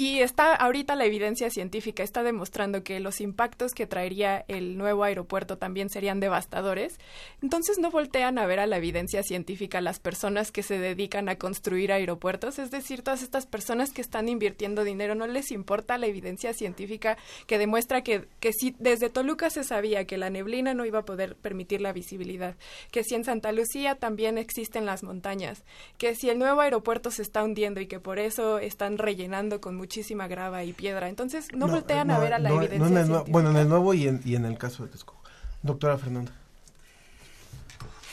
y 0.00 0.22
está 0.22 0.54
ahorita 0.54 0.96
la 0.96 1.04
evidencia 1.04 1.50
científica 1.50 2.02
está 2.02 2.22
demostrando 2.22 2.82
que 2.82 3.00
los 3.00 3.20
impactos 3.20 3.74
que 3.74 3.86
traería 3.86 4.46
el 4.48 4.78
nuevo 4.78 5.04
aeropuerto 5.04 5.58
también 5.58 5.90
serían 5.90 6.20
devastadores, 6.20 6.98
entonces 7.42 7.78
no 7.78 7.90
voltean 7.90 8.38
a 8.38 8.46
ver 8.46 8.60
a 8.60 8.66
la 8.66 8.78
evidencia 8.78 9.22
científica 9.22 9.82
las 9.82 10.00
personas 10.00 10.52
que 10.52 10.62
se 10.62 10.78
dedican 10.78 11.28
a 11.28 11.36
construir 11.36 11.92
aeropuertos, 11.92 12.58
es 12.58 12.70
decir, 12.70 13.02
todas 13.02 13.22
estas 13.22 13.44
personas 13.44 13.92
que 13.92 14.00
están 14.00 14.30
invirtiendo 14.30 14.84
dinero, 14.84 15.14
no 15.14 15.26
les 15.26 15.50
importa 15.50 15.98
la 15.98 16.06
evidencia 16.06 16.54
científica 16.54 17.18
que 17.46 17.58
demuestra 17.58 18.00
que, 18.00 18.24
que 18.40 18.54
si 18.54 18.74
desde 18.78 19.10
Toluca 19.10 19.50
se 19.50 19.64
sabía 19.64 20.06
que 20.06 20.16
la 20.16 20.30
neblina 20.30 20.72
no 20.72 20.86
iba 20.86 21.00
a 21.00 21.04
poder 21.04 21.36
permitir 21.36 21.82
la 21.82 21.92
visibilidad, 21.92 22.56
que 22.90 23.04
si 23.04 23.16
en 23.16 23.24
Santa 23.24 23.52
Lucía 23.52 23.96
también 23.96 24.38
existen 24.38 24.86
las 24.86 25.02
montañas, 25.02 25.62
que 25.98 26.14
si 26.14 26.30
el 26.30 26.38
nuevo 26.38 26.62
aeropuerto 26.62 27.10
se 27.10 27.20
está 27.20 27.44
hundiendo 27.44 27.82
y 27.82 27.86
que 27.86 28.00
por 28.00 28.18
eso 28.18 28.58
están 28.60 28.96
rellenando 28.96 29.60
con 29.60 29.76
muchísima 29.90 30.28
grava 30.28 30.62
y 30.62 30.72
piedra. 30.72 31.08
Entonces, 31.08 31.48
no, 31.52 31.66
voltean 31.66 32.12
a 32.12 32.20
ver 32.20 32.34
a 32.34 32.38
la 32.38 32.48
no, 32.48 32.56
no 32.56 32.62
evidencia 32.62 33.00
en 33.00 33.12
el 33.12 33.22
bueno, 33.32 33.50
en 33.50 33.56
el 33.56 33.68
nuevo 33.68 33.92
y 33.92 34.06
en, 34.06 34.20
y 34.24 34.36
en 34.36 34.44
el 34.44 34.56
caso 34.56 34.84
de 34.84 34.90
Texcoco. 34.90 35.20
Doctora 35.62 35.98
Fernanda. 35.98 36.32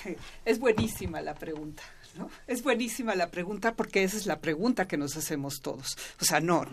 Es 0.45 0.59
buenísima 0.59 1.21
la 1.21 1.35
pregunta, 1.35 1.83
¿no? 2.17 2.29
Es 2.47 2.63
buenísima 2.63 3.13
la 3.13 3.27
pregunta 3.29 3.75
porque 3.75 4.03
esa 4.03 4.17
es 4.17 4.25
la 4.25 4.39
pregunta 4.39 4.87
que 4.87 4.97
nos 4.97 5.17
hacemos 5.17 5.59
todos. 5.61 5.97
O 6.19 6.25
sea, 6.25 6.39
no. 6.39 6.65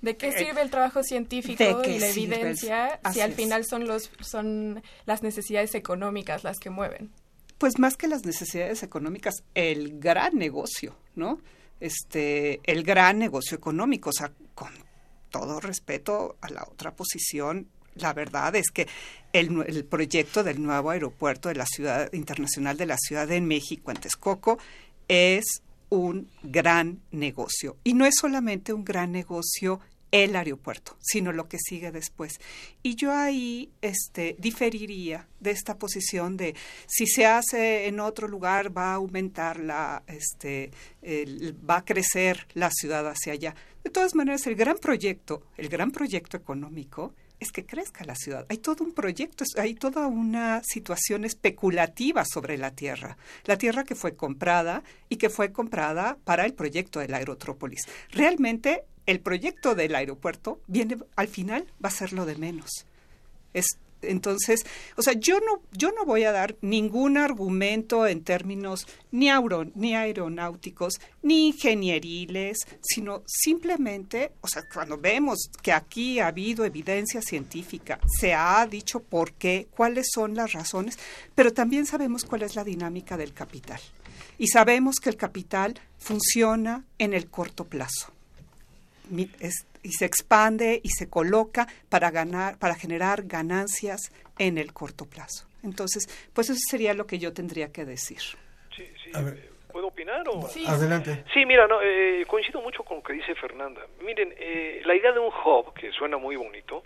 ¿De 0.00 0.16
qué 0.16 0.28
eh, 0.28 0.38
sirve 0.38 0.62
el 0.62 0.70
trabajo 0.70 1.02
científico 1.02 1.62
¿de 1.62 1.82
qué 1.82 1.96
y 1.96 1.98
la 1.98 2.08
evidencia 2.08 3.00
si 3.12 3.20
al 3.20 3.32
final 3.32 3.64
son 3.64 3.86
los 3.86 4.10
son 4.20 4.82
las 5.06 5.22
necesidades 5.22 5.74
económicas 5.74 6.44
las 6.44 6.58
que 6.58 6.70
mueven? 6.70 7.10
Pues 7.58 7.78
más 7.78 7.96
que 7.96 8.08
las 8.08 8.24
necesidades 8.24 8.82
económicas, 8.82 9.42
el 9.54 9.98
gran 9.98 10.38
negocio, 10.38 10.96
¿no? 11.16 11.40
Este, 11.82 12.60
el 12.62 12.84
gran 12.84 13.18
negocio 13.18 13.56
económico, 13.56 14.10
o 14.10 14.12
sea, 14.12 14.30
con 14.54 14.70
todo 15.30 15.58
respeto 15.58 16.36
a 16.40 16.48
la 16.48 16.62
otra 16.62 16.94
posición, 16.94 17.66
la 17.96 18.12
verdad 18.12 18.54
es 18.54 18.70
que 18.70 18.86
el, 19.32 19.84
proyecto 19.86 20.44
del 20.44 20.62
nuevo 20.62 20.90
aeropuerto 20.90 21.48
de 21.48 21.56
la 21.56 21.66
ciudad 21.66 22.08
internacional 22.12 22.76
de 22.76 22.86
la 22.86 22.96
Ciudad 22.98 23.26
de 23.26 23.40
México 23.40 23.90
en 23.90 23.96
Texcoco 23.96 24.58
es 25.08 25.44
un 25.88 26.30
gran 26.44 27.00
negocio. 27.10 27.76
Y 27.82 27.94
no 27.94 28.06
es 28.06 28.14
solamente 28.16 28.72
un 28.72 28.84
gran 28.84 29.10
negocio 29.10 29.80
el 30.12 30.36
aeropuerto, 30.36 30.96
sino 31.00 31.32
lo 31.32 31.48
que 31.48 31.58
sigue 31.58 31.90
después. 31.90 32.38
Y 32.82 32.94
yo 32.94 33.12
ahí 33.12 33.70
este, 33.80 34.36
diferiría 34.38 35.26
de 35.40 35.50
esta 35.50 35.78
posición 35.78 36.36
de 36.36 36.54
si 36.86 37.06
se 37.06 37.26
hace 37.26 37.86
en 37.88 37.98
otro 37.98 38.28
lugar 38.28 38.76
va 38.76 38.92
a 38.92 38.94
aumentar 38.94 39.58
la, 39.58 40.04
este, 40.06 40.70
va 41.68 41.78
a 41.78 41.84
crecer 41.84 42.46
la 42.54 42.70
ciudad 42.70 43.08
hacia 43.08 43.32
allá. 43.32 43.56
De 43.82 43.90
todas 43.90 44.14
maneras, 44.14 44.46
el 44.46 44.54
gran 44.54 44.76
proyecto, 44.78 45.42
el 45.56 45.68
gran 45.68 45.90
proyecto 45.90 46.36
económico 46.36 47.14
es 47.42 47.52
que 47.52 47.66
crezca 47.66 48.04
la 48.04 48.14
ciudad. 48.14 48.46
Hay 48.48 48.58
todo 48.58 48.84
un 48.84 48.92
proyecto, 48.92 49.44
hay 49.56 49.74
toda 49.74 50.06
una 50.06 50.62
situación 50.64 51.24
especulativa 51.24 52.24
sobre 52.24 52.56
la 52.56 52.70
tierra. 52.70 53.16
La 53.44 53.58
tierra 53.58 53.84
que 53.84 53.94
fue 53.94 54.14
comprada 54.16 54.82
y 55.08 55.16
que 55.16 55.30
fue 55.30 55.52
comprada 55.52 56.16
para 56.24 56.44
el 56.44 56.54
proyecto 56.54 57.00
del 57.00 57.14
aerotrópolis. 57.14 57.82
Realmente 58.10 58.84
el 59.06 59.20
proyecto 59.20 59.74
del 59.74 59.94
aeropuerto 59.94 60.60
viene 60.66 60.96
al 61.16 61.28
final 61.28 61.66
va 61.84 61.88
a 61.88 61.92
ser 61.92 62.12
lo 62.12 62.24
de 62.24 62.36
menos. 62.36 62.86
Es 63.52 63.78
entonces, 64.02 64.60
o 64.96 65.02
sea, 65.02 65.14
yo 65.14 65.38
no 65.40 65.62
yo 65.72 65.90
no 65.92 66.04
voy 66.04 66.24
a 66.24 66.32
dar 66.32 66.56
ningún 66.60 67.16
argumento 67.16 68.06
en 68.06 68.22
términos 68.24 68.86
ni 69.10 69.28
ni 69.74 69.94
aeronáuticos, 69.94 71.00
ni 71.22 71.48
ingenieriles, 71.48 72.66
sino 72.82 73.22
simplemente, 73.26 74.32
o 74.40 74.48
sea, 74.48 74.62
cuando 74.72 74.98
vemos 74.98 75.50
que 75.62 75.72
aquí 75.72 76.18
ha 76.20 76.26
habido 76.28 76.64
evidencia 76.64 77.22
científica, 77.22 77.98
se 78.20 78.34
ha 78.34 78.66
dicho 78.66 79.00
por 79.00 79.32
qué, 79.32 79.68
cuáles 79.74 80.08
son 80.12 80.34
las 80.34 80.52
razones, 80.52 80.98
pero 81.34 81.52
también 81.52 81.86
sabemos 81.86 82.24
cuál 82.24 82.42
es 82.42 82.56
la 82.56 82.64
dinámica 82.64 83.16
del 83.16 83.32
capital. 83.32 83.80
Y 84.38 84.48
sabemos 84.48 84.96
que 84.96 85.10
el 85.10 85.16
capital 85.16 85.78
funciona 85.98 86.84
en 86.98 87.14
el 87.14 87.28
corto 87.28 87.64
plazo 87.64 88.12
mi- 89.10 89.30
es- 89.40 89.66
y 89.82 89.92
se 89.92 90.04
expande 90.04 90.80
y 90.82 90.90
se 90.90 91.08
coloca 91.08 91.66
para 91.88 92.10
ganar, 92.10 92.58
para 92.58 92.74
generar 92.74 93.24
ganancias 93.24 94.12
en 94.38 94.58
el 94.58 94.72
corto 94.72 95.04
plazo. 95.06 95.46
Entonces, 95.62 96.06
pues 96.32 96.50
eso 96.50 96.60
sería 96.68 96.94
lo 96.94 97.06
que 97.06 97.18
yo 97.18 97.32
tendría 97.32 97.72
que 97.72 97.84
decir. 97.84 98.20
Sí, 98.76 98.86
sí. 99.04 99.10
¿Puedo 99.70 99.86
opinar? 99.88 100.28
O? 100.28 100.42
Sí. 100.48 100.64
Adelante. 100.66 101.24
Sí, 101.32 101.46
mira, 101.46 101.66
no, 101.66 101.80
eh, 101.82 102.24
coincido 102.26 102.60
mucho 102.60 102.82
con 102.82 102.98
lo 102.98 103.02
que 103.02 103.14
dice 103.14 103.34
Fernanda. 103.34 103.80
Miren, 104.02 104.34
eh, 104.36 104.82
la 104.84 104.94
idea 104.94 105.12
de 105.12 105.18
un 105.18 105.32
hub, 105.32 105.72
que 105.72 105.90
suena 105.92 106.18
muy 106.18 106.36
bonito, 106.36 106.84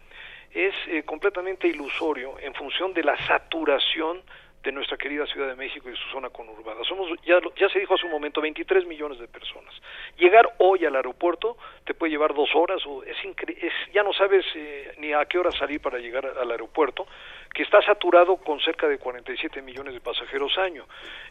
es 0.53 0.75
eh, 0.89 1.03
completamente 1.03 1.67
ilusorio 1.67 2.39
en 2.39 2.55
función 2.55 2.95
de 2.95 3.03
la 3.03 3.17
saturación 3.27 4.23
de 4.67 4.73
nuestra 4.73 4.97
querida 4.97 5.25
Ciudad 5.27 5.47
de 5.47 5.55
México 5.55 5.89
y 5.89 5.97
su 5.97 6.09
zona 6.11 6.29
conurbada. 6.29 6.83
Somos, 6.85 7.09
ya, 7.25 7.39
ya 7.57 7.69
se 7.69 7.79
dijo 7.79 7.95
hace 7.95 8.05
un 8.05 8.11
momento, 8.11 8.41
23 8.41 8.85
millones 8.85 9.19
de 9.21 9.29
personas. 9.29 9.73
Llegar 10.19 10.45
hoy 10.59 10.85
al 10.85 10.97
aeropuerto 10.97 11.57
te 11.85 11.95
puede 11.95 12.11
llevar 12.11 12.35
dos 12.35 12.51
horas, 12.55 12.85
o 12.85 13.05
es, 13.05 13.17
incre- 13.25 13.57
es 13.63 13.73
ya 13.95 14.03
no 14.03 14.13
sabes 14.13 14.45
eh, 14.57 14.93
ni 14.99 15.13
a 15.13 15.25
qué 15.27 15.39
hora 15.39 15.53
salir 15.53 15.81
para 15.81 15.99
llegar 15.99 16.27
al 16.27 16.51
aeropuerto, 16.51 17.07
que 17.55 17.63
está 17.63 17.81
saturado 17.83 18.37
con 18.39 18.59
cerca 18.61 18.89
de 18.89 18.99
47 18.99 19.63
millones 19.63 19.95
de 19.95 20.01
pasajeros 20.01 20.59
año. 20.59 20.85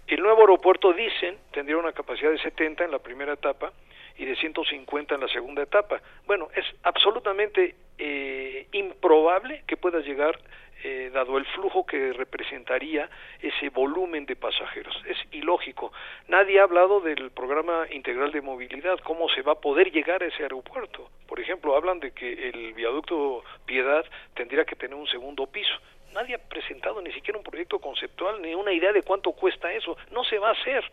El 0.08 0.22
nuevo 0.22 0.40
aeropuerto, 0.42 0.94
dicen, 0.94 1.38
tendría 1.52 1.78
una 1.78 1.92
capacidad 1.92 2.32
de 2.32 2.40
70 2.40 2.86
en 2.86 2.92
la 2.92 3.00
primera 3.00 3.34
etapa 3.34 3.74
y 4.18 4.24
de 4.24 4.36
150 4.38 5.14
en 5.16 5.22
la 5.22 5.28
segunda 5.28 5.62
etapa. 5.62 6.00
Bueno, 6.26 6.48
es 6.56 6.64
absolutamente 6.84 7.76
eh, 7.98 8.68
improbable 8.72 9.64
que 9.68 9.76
puedas 9.76 10.06
llegar 10.06 10.40
eh, 10.84 11.10
dado 11.14 11.38
el 11.38 11.46
flujo 11.46 11.86
que 11.86 12.14
representaría 12.14 13.10
ese 13.42 13.70
volumen 13.70 14.26
de 14.26 14.36
pasajeros. 14.36 14.96
Es 15.08 15.18
ilógico. 15.32 15.92
Nadie 16.28 16.60
ha 16.60 16.64
hablado 16.64 17.00
del 17.02 17.32
programa 17.32 17.86
integral 17.92 18.32
de 18.32 18.42
movilidad, 18.42 19.00
cómo 19.00 19.30
se 19.30 19.42
va 19.42 19.54
a 19.54 19.62
poder 19.62 19.92
llegar 19.92 20.24
a 20.24 20.28
ese 20.28 20.44
aeropuerto. 20.44 21.10
Por 21.28 21.40
ejemplo, 21.40 21.76
hablan 21.76 22.00
de 22.00 22.12
que 22.12 22.50
el 22.50 22.74
viaducto 22.74 23.44
Piedad 23.66 24.06
tendría 24.34 24.66
que 24.66 24.76
tener 24.76 24.96
un 24.96 25.08
segundo 25.08 25.48
piso. 25.48 25.74
Nadie 26.14 26.36
ha 26.36 26.40
presentado 26.40 27.02
ni 27.02 27.12
siquiera 27.12 27.38
un 27.38 27.44
proyecto 27.44 27.80
conceptual 27.80 28.42
ni 28.42 28.56
una 28.56 28.72
idea 28.72 28.94
de 28.94 29.04
cuánto 29.04 29.34
cuesta 29.34 29.72
eso. 29.74 29.98
No 30.12 30.24
se 30.24 30.40
va 30.40 30.50
a 30.50 30.54
hacer. 30.54 30.84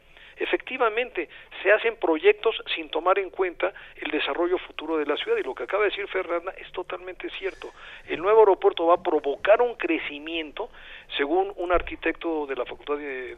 Efectivamente 0.42 1.28
se 1.62 1.72
hacen 1.72 1.96
proyectos 1.96 2.56
sin 2.74 2.88
tomar 2.90 3.18
en 3.18 3.30
cuenta 3.30 3.72
el 3.96 4.10
desarrollo 4.10 4.58
futuro 4.58 4.96
de 4.98 5.06
la 5.06 5.16
ciudad 5.16 5.38
y 5.38 5.42
lo 5.42 5.54
que 5.54 5.64
acaba 5.64 5.84
de 5.84 5.90
decir 5.90 6.06
Fernanda 6.08 6.52
es 6.58 6.70
totalmente 6.72 7.30
cierto. 7.30 7.70
El 8.06 8.20
nuevo 8.20 8.40
aeropuerto 8.40 8.86
va 8.86 8.94
a 8.94 9.02
provocar 9.02 9.62
un 9.62 9.74
crecimiento, 9.76 10.70
según 11.16 11.52
un 11.56 11.72
arquitecto 11.72 12.46
de 12.46 12.56
la 12.56 12.64
Facultad 12.64 12.96
de, 12.96 13.36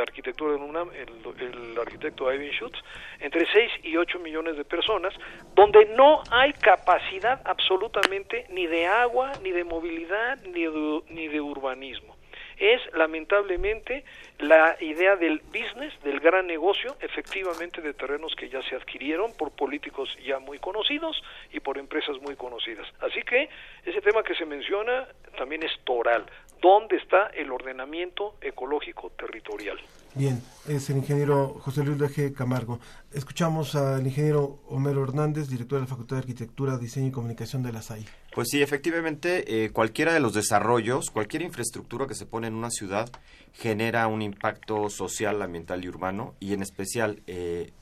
Arquitectura 0.00 0.52
de 0.52 0.58
UNAM, 0.58 0.90
el, 0.92 1.78
arquitecto 1.78 2.32
Ivan 2.32 2.50
Schutz, 2.52 2.78
entre 3.20 3.46
6 3.46 3.72
y 3.84 3.96
8 3.96 4.18
millones 4.18 4.56
de 4.56 4.64
personas, 4.64 5.14
donde 5.54 5.86
no 5.96 6.22
hay 6.30 6.52
capacidad 6.52 7.40
absolutamente 7.44 8.46
ni 8.50 8.66
de 8.66 8.86
agua, 8.86 9.32
ni 9.42 9.50
de 9.50 9.64
movilidad, 9.64 10.38
ni 10.44 10.64
ni 11.08 11.28
de 11.28 11.40
urbanismo 11.40 12.14
es 12.58 12.80
lamentablemente 12.94 14.04
la 14.38 14.76
idea 14.80 15.16
del 15.16 15.40
business, 15.46 15.92
del 16.02 16.20
gran 16.20 16.46
negocio, 16.46 16.96
efectivamente 17.00 17.80
de 17.80 17.94
terrenos 17.94 18.34
que 18.36 18.48
ya 18.48 18.62
se 18.62 18.74
adquirieron 18.74 19.32
por 19.34 19.52
políticos 19.52 20.08
ya 20.26 20.38
muy 20.38 20.58
conocidos 20.58 21.22
y 21.52 21.60
por 21.60 21.78
empresas 21.78 22.20
muy 22.20 22.34
conocidas. 22.34 22.86
Así 23.00 23.22
que 23.22 23.48
ese 23.84 24.00
tema 24.00 24.22
que 24.22 24.34
se 24.34 24.44
menciona 24.44 25.08
también 25.36 25.62
es 25.62 25.72
toral. 25.84 26.26
¿Dónde 26.60 26.96
está 26.96 27.26
el 27.28 27.52
ordenamiento 27.52 28.36
ecológico 28.40 29.10
territorial? 29.10 29.78
Bien, 30.14 30.40
es 30.68 30.88
el 30.90 30.98
ingeniero 30.98 31.56
José 31.60 31.82
Luis 31.82 31.98
Leje 31.98 32.32
Camargo. 32.32 32.78
Escuchamos 33.12 33.74
al 33.74 34.06
ingeniero 34.06 34.60
Homero 34.68 35.02
Hernández, 35.02 35.48
director 35.48 35.78
de 35.78 35.86
la 35.86 35.88
Facultad 35.88 36.16
de 36.16 36.20
Arquitectura, 36.20 36.78
Diseño 36.78 37.08
y 37.08 37.10
Comunicación 37.10 37.64
de 37.64 37.72
la 37.72 37.82
SAI. 37.82 38.06
Pues 38.32 38.48
sí, 38.50 38.62
efectivamente, 38.62 39.64
eh, 39.64 39.70
cualquiera 39.70 40.14
de 40.14 40.20
los 40.20 40.32
desarrollos, 40.32 41.10
cualquier 41.10 41.42
infraestructura 41.42 42.06
que 42.06 42.14
se 42.14 42.26
pone 42.26 42.46
en 42.46 42.54
una 42.54 42.70
ciudad 42.70 43.10
genera 43.52 44.06
un 44.06 44.22
impacto 44.24 44.88
social, 44.90 45.40
ambiental 45.42 45.84
y 45.84 45.88
urbano, 45.88 46.34
y 46.40 46.52
en 46.52 46.62
especial 46.62 47.22
eh, 47.26 47.72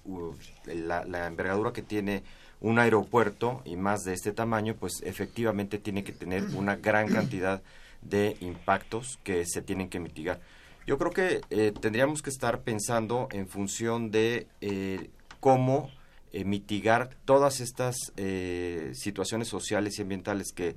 la, 0.66 1.04
la 1.04 1.26
envergadura 1.26 1.72
que 1.72 1.82
tiene 1.82 2.22
un 2.60 2.78
aeropuerto 2.78 3.62
y 3.64 3.76
más 3.76 4.04
de 4.04 4.14
este 4.14 4.32
tamaño, 4.32 4.76
pues 4.78 5.02
efectivamente 5.04 5.78
tiene 5.78 6.04
que 6.04 6.12
tener 6.12 6.44
una 6.54 6.76
gran 6.76 7.08
cantidad 7.08 7.62
de 8.02 8.36
impactos 8.40 9.18
que 9.24 9.44
se 9.46 9.62
tienen 9.62 9.88
que 9.88 10.00
mitigar. 10.00 10.40
Yo 10.86 10.98
creo 10.98 11.12
que 11.12 11.40
eh, 11.50 11.72
tendríamos 11.80 12.22
que 12.22 12.30
estar 12.30 12.62
pensando 12.62 13.28
en 13.32 13.48
función 13.48 14.10
de 14.10 14.46
eh, 14.60 15.10
cómo 15.40 15.90
mitigar 16.46 17.10
todas 17.26 17.60
estas 17.60 17.94
situaciones 18.94 19.48
sociales 19.48 19.98
y 19.98 20.02
ambientales 20.02 20.50
que 20.54 20.76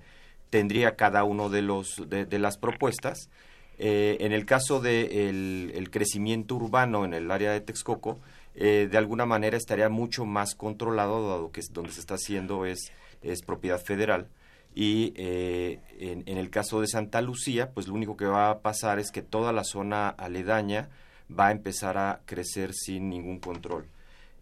tendría 0.50 0.96
cada 0.96 1.24
uno 1.24 1.50
de 1.50 1.62
los 1.62 2.02
de, 2.08 2.40
las 2.40 2.58
propuestas. 2.58 3.30
En 3.78 4.32
el 4.32 4.46
caso 4.46 4.80
del 4.80 5.10
de 5.10 5.78
el 5.78 5.90
crecimiento 5.92 6.56
urbano 6.56 7.06
en 7.06 7.14
el 7.14 7.30
área 7.32 7.52
de 7.52 7.62
Texcoco, 7.62 8.20
de 8.54 8.98
alguna 8.98 9.26
manera 9.26 9.58
estaría 9.58 9.90
mucho 9.90 10.26
más 10.26 10.56
controlado, 10.56 11.28
dado 11.28 11.52
que 11.52 11.62
donde 11.72 11.92
se 11.92 12.00
está 12.00 12.16
haciendo 12.16 12.66
es, 12.66 12.92
es 13.22 13.42
propiedad 13.42 13.82
federal 13.82 14.28
y 14.76 15.14
eh, 15.16 15.80
en, 16.00 16.38
el 16.38 16.50
caso 16.50 16.82
de 16.82 16.88
Santa 16.88 17.22
Lucía, 17.22 17.72
pues 17.72 17.88
lo 17.88 17.94
único 17.94 18.18
que 18.18 18.26
va 18.26 18.50
a 18.50 18.60
pasar 18.60 19.00
es 19.00 19.10
que 19.10 19.22
toda 19.22 19.54
la 19.54 19.64
zona 19.64 20.10
aledaña 20.10 20.90
va 21.28 21.48
a 21.48 21.52
empezar 21.52 21.98
a 21.98 22.20
crecer 22.26 22.74
sin 22.74 23.10
ningún 23.10 23.40
control. 23.40 23.88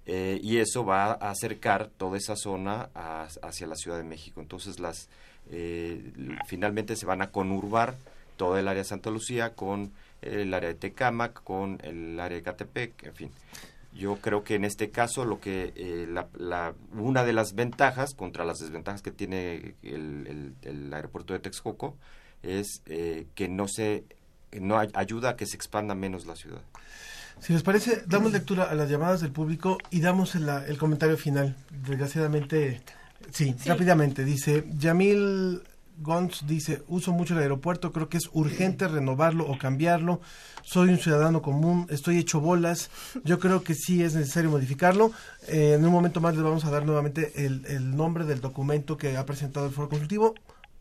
Eh, 0.08 0.40
y 0.42 0.58
eso 0.58 0.84
va 0.84 1.12
a 1.12 1.30
acercar 1.30 1.92
toda 1.96 2.18
esa 2.18 2.36
zona 2.36 2.90
hacia 2.96 3.68
la 3.68 3.76
Ciudad 3.76 3.98
de 3.98 4.04
México. 4.04 4.42
Entonces, 4.42 4.80
las 4.80 5.08
eh, 5.52 6.12
finalmente 6.48 6.96
se 6.96 7.06
van 7.06 7.22
a 7.22 7.30
conurbar 7.30 7.96
toda 8.36 8.60
el 8.60 8.68
área 8.68 8.84
de 8.84 8.90
Santa 8.90 9.10
Lucía 9.10 9.54
con 9.56 9.92
el 10.22 10.54
área 10.54 10.70
de 10.70 10.76
Tecámac, 10.76 11.44
con 11.44 11.80
el 11.84 12.20
área 12.20 12.38
de 12.38 12.44
Catepec, 12.44 13.04
en 13.04 13.16
fin. 13.16 13.32
Yo 13.94 14.18
creo 14.18 14.44
que 14.44 14.56
en 14.56 14.66
este 14.66 14.90
caso 14.90 15.24
lo 15.24 15.40
que 15.40 15.72
eh, 15.76 16.08
la, 16.38 16.74
una 16.94 17.24
de 17.24 17.34
las 17.34 17.54
ventajas 17.54 18.16
contra 18.16 18.44
las 18.44 18.60
desventajas 18.60 19.04
que 19.04 19.12
tiene 19.12 19.76
el, 19.84 20.92
aeropuerto 20.92 21.34
de 21.34 21.40
Texcoco 21.40 21.96
es 22.42 22.82
eh, 22.88 23.28
que 23.36 23.48
no 23.48 23.68
se 23.68 24.04
no 24.60 24.78
ayuda 24.78 25.32
a 25.32 25.36
que 25.36 25.46
se 25.46 25.56
expanda 25.56 25.96
menos 25.96 26.26
la 26.26 26.36
ciudad. 26.36 26.62
Si 27.40 27.54
les 27.54 27.64
parece, 27.64 28.04
damos 28.08 28.32
lectura 28.32 28.64
a 28.64 28.76
las 28.76 28.90
llamadas 28.90 29.22
del 29.22 29.32
público 29.32 29.78
y 29.90 30.02
damos 30.02 30.36
el, 30.36 30.48
el 30.48 30.78
comentario 30.78 31.18
final. 31.18 31.56
Desgraciadamente, 31.72 32.82
sí, 33.32 33.56
rápidamente. 33.66 34.24
Dice, 34.24 34.64
Yamil 34.78 35.62
Gons 35.98 36.46
dice, 36.48 36.84
uso 36.88 37.12
mucho 37.12 37.34
el 37.34 37.42
aeropuerto, 37.42 37.92
creo 37.92 38.10
que 38.10 38.18
es 38.18 38.30
urgente 38.34 38.88
renovarlo 38.88 39.48
o 39.48 39.58
cambiarlo. 39.58 40.22
Soy 40.64 40.90
un 40.90 40.98
ciudadano 40.98 41.42
común, 41.42 41.88
estoy 41.90 42.18
hecho 42.18 42.40
bolas. 42.40 42.90
Yo 43.24 43.40
creo 43.40 43.64
que 43.64 43.74
sí 43.74 44.04
es 44.04 44.16
necesario 44.16 44.50
modificarlo. 44.50 45.12
Eh, 45.48 45.74
en 45.74 45.86
un 45.86 45.92
momento 45.92 46.22
más 46.22 46.36
les 46.36 46.44
vamos 46.44 46.66
a 46.66 46.72
dar 46.72 46.86
nuevamente 46.86 47.46
el, 47.46 47.66
el, 47.68 47.96
nombre 47.96 48.26
del 48.26 48.42
documento 48.42 48.98
que 48.98 49.18
ha 49.18 49.26
presentado 49.26 49.68
el 49.68 49.74
foro 49.74 49.90
consultivo. 49.90 50.36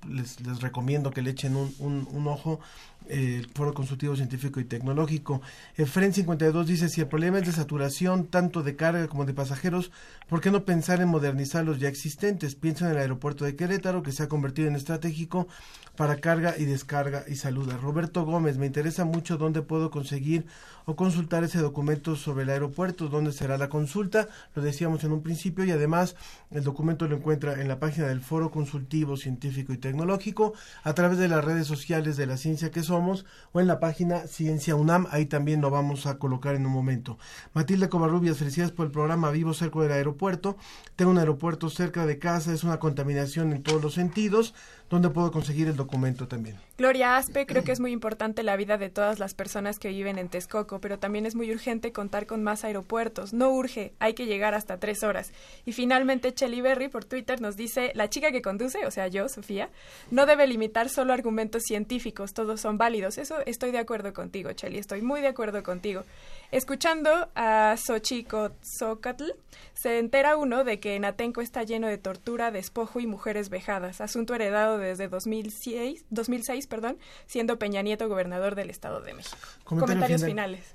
Les, 0.08 0.40
les 0.40 0.60
recomiendo 0.60 1.10
que 1.10 1.22
le 1.22 1.30
echen 1.30 1.56
un, 1.56 1.74
un, 1.78 2.08
un 2.10 2.26
ojo 2.26 2.60
el 3.08 3.46
Foro 3.54 3.74
Consultivo 3.74 4.16
Científico 4.16 4.60
y 4.60 4.64
Tecnológico. 4.64 5.42
El 5.76 5.86
FREN 5.86 6.12
52 6.12 6.66
dice, 6.66 6.88
si 6.88 7.00
el 7.00 7.08
problema 7.08 7.38
es 7.38 7.46
de 7.46 7.52
saturación 7.52 8.26
tanto 8.26 8.62
de 8.62 8.76
carga 8.76 9.08
como 9.08 9.24
de 9.24 9.34
pasajeros, 9.34 9.90
¿por 10.28 10.40
qué 10.40 10.50
no 10.50 10.64
pensar 10.64 11.00
en 11.00 11.08
modernizar 11.08 11.64
los 11.64 11.78
ya 11.78 11.88
existentes? 11.88 12.54
Piensa 12.54 12.86
en 12.86 12.92
el 12.92 12.98
aeropuerto 12.98 13.44
de 13.44 13.56
Querétaro, 13.56 14.02
que 14.02 14.12
se 14.12 14.22
ha 14.22 14.28
convertido 14.28 14.68
en 14.68 14.76
estratégico 14.76 15.48
para 15.96 16.16
carga 16.16 16.54
y 16.56 16.64
descarga 16.64 17.24
y 17.28 17.36
saluda. 17.36 17.76
Roberto 17.76 18.24
Gómez, 18.24 18.56
me 18.56 18.66
interesa 18.66 19.04
mucho 19.04 19.36
dónde 19.36 19.62
puedo 19.62 19.90
conseguir 19.90 20.46
o 20.84 20.96
consultar 20.96 21.44
ese 21.44 21.58
documento 21.58 22.16
sobre 22.16 22.44
el 22.44 22.50
aeropuerto, 22.50 23.08
dónde 23.08 23.32
será 23.32 23.56
la 23.58 23.68
consulta, 23.68 24.28
lo 24.54 24.62
decíamos 24.62 25.04
en 25.04 25.12
un 25.12 25.22
principio, 25.22 25.64
y 25.64 25.70
además 25.70 26.16
el 26.50 26.64
documento 26.64 27.06
lo 27.06 27.16
encuentra 27.16 27.60
en 27.60 27.68
la 27.68 27.78
página 27.78 28.08
del 28.08 28.20
Foro 28.20 28.50
Consultivo 28.50 29.16
Científico 29.16 29.72
y 29.72 29.78
Tecnológico, 29.78 30.54
a 30.82 30.94
través 30.94 31.18
de 31.18 31.28
las 31.28 31.44
redes 31.44 31.66
sociales 31.66 32.16
de 32.16 32.26
la 32.26 32.36
ciencia 32.36 32.70
que 32.70 32.82
somos, 32.92 33.24
o 33.52 33.60
en 33.60 33.66
la 33.66 33.80
página 33.80 34.26
Ciencia 34.26 34.76
UNAM, 34.76 35.06
ahí 35.10 35.24
también 35.24 35.62
lo 35.62 35.70
vamos 35.70 36.04
a 36.04 36.18
colocar 36.18 36.54
en 36.54 36.66
un 36.66 36.72
momento. 36.72 37.16
Matilde 37.54 37.88
Covarrubias, 37.88 38.36
felicidades 38.36 38.70
por 38.70 38.84
el 38.84 38.92
programa 38.92 39.30
Vivo 39.30 39.54
cerca 39.54 39.80
del 39.80 39.92
aeropuerto, 39.92 40.58
tengo 40.94 41.10
un 41.10 41.16
aeropuerto 41.16 41.70
cerca 41.70 42.04
de 42.04 42.18
casa, 42.18 42.52
es 42.52 42.64
una 42.64 42.78
contaminación 42.78 43.54
en 43.54 43.62
todos 43.62 43.82
los 43.82 43.94
sentidos, 43.94 44.54
¿Dónde 44.92 45.08
puedo 45.08 45.32
conseguir 45.32 45.68
el 45.68 45.76
documento 45.76 46.28
también? 46.28 46.58
Gloria 46.76 47.16
Aspe, 47.16 47.46
creo 47.46 47.64
que 47.64 47.72
es 47.72 47.80
muy 47.80 47.92
importante 47.92 48.42
la 48.42 48.56
vida 48.56 48.76
de 48.76 48.90
todas 48.90 49.18
las 49.18 49.32
personas 49.32 49.78
que 49.78 49.88
viven 49.88 50.18
en 50.18 50.28
Texcoco, 50.28 50.82
pero 50.82 50.98
también 50.98 51.24
es 51.24 51.34
muy 51.34 51.50
urgente 51.50 51.92
contar 51.92 52.26
con 52.26 52.42
más 52.42 52.62
aeropuertos. 52.62 53.32
No 53.32 53.52
urge, 53.52 53.94
hay 54.00 54.12
que 54.12 54.26
llegar 54.26 54.52
hasta 54.52 54.76
tres 54.76 55.02
horas. 55.02 55.32
Y 55.64 55.72
finalmente, 55.72 56.34
Chelly 56.34 56.60
Berry 56.60 56.88
por 56.88 57.06
Twitter 57.06 57.40
nos 57.40 57.56
dice, 57.56 57.92
la 57.94 58.10
chica 58.10 58.32
que 58.32 58.42
conduce, 58.42 58.84
o 58.84 58.90
sea 58.90 59.08
yo, 59.08 59.30
Sofía, 59.30 59.70
no 60.10 60.26
debe 60.26 60.46
limitar 60.46 60.90
solo 60.90 61.14
argumentos 61.14 61.62
científicos, 61.62 62.34
todos 62.34 62.60
son 62.60 62.76
válidos. 62.76 63.16
Eso 63.16 63.36
estoy 63.46 63.70
de 63.70 63.78
acuerdo 63.78 64.12
contigo, 64.12 64.52
Chelly, 64.52 64.76
estoy 64.76 65.00
muy 65.00 65.22
de 65.22 65.28
acuerdo 65.28 65.62
contigo. 65.62 66.04
Escuchando 66.52 67.30
a 67.34 67.76
Xochicotl, 67.78 69.24
se 69.72 69.98
entera 69.98 70.36
uno 70.36 70.64
de 70.64 70.80
que 70.80 70.96
en 70.96 71.06
Atenco 71.06 71.40
está 71.40 71.62
lleno 71.62 71.88
de 71.88 71.96
tortura, 71.96 72.50
despojo 72.50 73.00
y 73.00 73.06
mujeres 73.06 73.48
vejadas, 73.48 74.02
asunto 74.02 74.34
heredado 74.34 74.76
desde 74.76 75.08
2006, 75.08 76.04
2006 76.10 76.66
perdón, 76.66 76.98
siendo 77.26 77.58
Peña 77.58 77.80
Nieto 77.80 78.06
gobernador 78.06 78.54
del 78.54 78.68
Estado 78.68 79.00
de 79.00 79.14
México. 79.14 79.38
Comentarios 79.64 80.22
finales. 80.22 80.74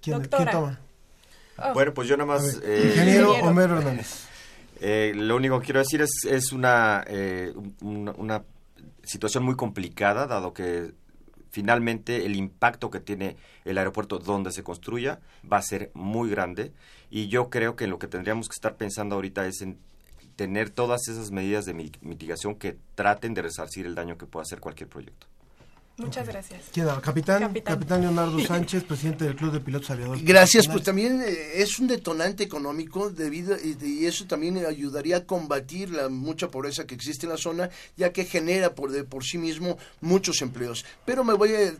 ¿Quién, 0.00 0.28
toma? 0.28 0.80
Oh. 1.56 1.72
Bueno, 1.72 1.94
pues 1.94 2.08
yo 2.08 2.16
nada 2.16 2.26
más... 2.26 2.60
Eh, 2.64 2.88
Ingeniero 2.88 3.32
Homero 3.44 3.78
Hernández. 3.78 4.26
Eh, 4.80 5.12
lo 5.14 5.36
único 5.36 5.60
que 5.60 5.66
quiero 5.66 5.78
decir 5.78 6.02
es, 6.02 6.24
es 6.28 6.50
una, 6.50 7.04
eh, 7.06 7.54
una 7.80 8.42
situación 9.04 9.44
muy 9.44 9.54
complicada, 9.54 10.26
dado 10.26 10.52
que 10.52 10.90
finalmente 11.52 12.24
el 12.26 12.34
impacto 12.34 12.90
que 12.90 12.98
tiene 12.98 13.36
el 13.64 13.78
aeropuerto 13.78 14.18
donde 14.18 14.50
se 14.50 14.64
construya 14.64 15.20
va 15.50 15.58
a 15.58 15.62
ser 15.62 15.90
muy 15.94 16.30
grande 16.30 16.72
y 17.10 17.28
yo 17.28 17.50
creo 17.50 17.76
que 17.76 17.86
lo 17.86 17.98
que 17.98 18.08
tendríamos 18.08 18.48
que 18.48 18.54
estar 18.54 18.76
pensando 18.76 19.14
ahorita 19.14 19.46
es 19.46 19.60
en 19.60 19.78
tener 20.34 20.70
todas 20.70 21.08
esas 21.08 21.30
medidas 21.30 21.66
de 21.66 21.74
mitigación 21.74 22.54
que 22.54 22.78
traten 22.94 23.34
de 23.34 23.42
resarcir 23.42 23.84
el 23.84 23.94
daño 23.94 24.16
que 24.16 24.26
pueda 24.26 24.42
hacer 24.42 24.60
cualquier 24.60 24.88
proyecto. 24.88 25.26
Muchas 25.98 26.26
gracias. 26.26 26.62
Capitán, 27.02 27.52
Capitán, 27.62 28.00
Leonardo 28.00 28.40
Sánchez, 28.46 28.84
presidente 28.84 29.24
del 29.24 29.36
Club 29.36 29.52
de 29.52 29.60
Pilotos 29.60 29.90
Aviadores. 29.90 30.24
Gracias, 30.24 30.66
pues 30.66 30.82
también 30.82 31.20
eh, 31.20 31.60
es 31.62 31.78
un 31.78 31.86
detonante 31.86 32.42
económico 32.42 33.10
debido 33.10 33.56
y, 33.56 34.06
eso 34.06 34.26
también 34.26 34.64
ayudaría 34.64 35.18
a 35.18 35.24
combatir 35.26 35.90
la 35.90 36.08
mucha 36.08 36.48
pobreza 36.48 36.86
que 36.86 36.94
existe 36.94 37.26
en 37.26 37.32
la 37.32 37.36
zona, 37.36 37.70
ya 37.96 38.12
que 38.12 38.24
genera 38.24 38.74
por 38.74 38.90
de 38.90 39.04
por 39.04 39.24
sí 39.24 39.36
mismo 39.38 39.76
muchos 40.00 40.40
empleos. 40.40 40.84
Pero 41.04 41.24
me 41.24 41.34
voy 41.34 41.54
a 41.54 41.72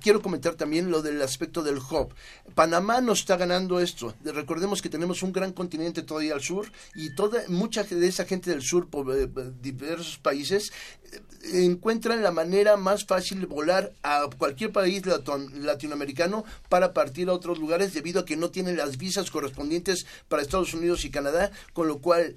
quiero 0.00 0.20
comentar 0.20 0.54
también 0.54 0.90
lo 0.90 1.00
del 1.00 1.22
aspecto 1.22 1.62
del 1.62 1.78
hub. 1.78 2.12
Panamá 2.54 3.00
nos 3.00 3.20
está 3.20 3.36
ganando 3.36 3.78
esto. 3.78 4.14
Recordemos 4.24 4.82
que 4.82 4.88
tenemos 4.88 5.22
un 5.22 5.32
gran 5.32 5.52
continente 5.52 6.02
todavía 6.02 6.34
al 6.34 6.42
sur 6.42 6.70
y 6.94 7.14
toda 7.14 7.42
mucha 7.48 7.84
de 7.84 8.06
esa 8.06 8.24
gente 8.24 8.50
del 8.50 8.62
sur 8.62 8.88
por 8.88 9.16
eh, 9.16 9.28
diversos 9.60 10.18
países 10.18 10.72
encuentran 11.52 12.22
la 12.22 12.30
manera 12.30 12.76
más 12.76 13.04
fácil 13.04 13.24
posible 13.24 13.46
volar 13.46 13.92
a 14.02 14.28
cualquier 14.36 14.70
país 14.70 15.02
latinoamericano 15.06 16.44
para 16.68 16.92
partir 16.92 17.28
a 17.28 17.32
otros 17.32 17.58
lugares 17.58 17.94
debido 17.94 18.20
a 18.20 18.24
que 18.24 18.36
no 18.36 18.50
tienen 18.50 18.76
las 18.76 18.98
visas 18.98 19.30
correspondientes 19.30 20.06
para 20.28 20.42
Estados 20.42 20.74
Unidos 20.74 21.04
y 21.04 21.10
Canadá, 21.10 21.50
con 21.72 21.88
lo 21.88 21.98
cual 21.98 22.36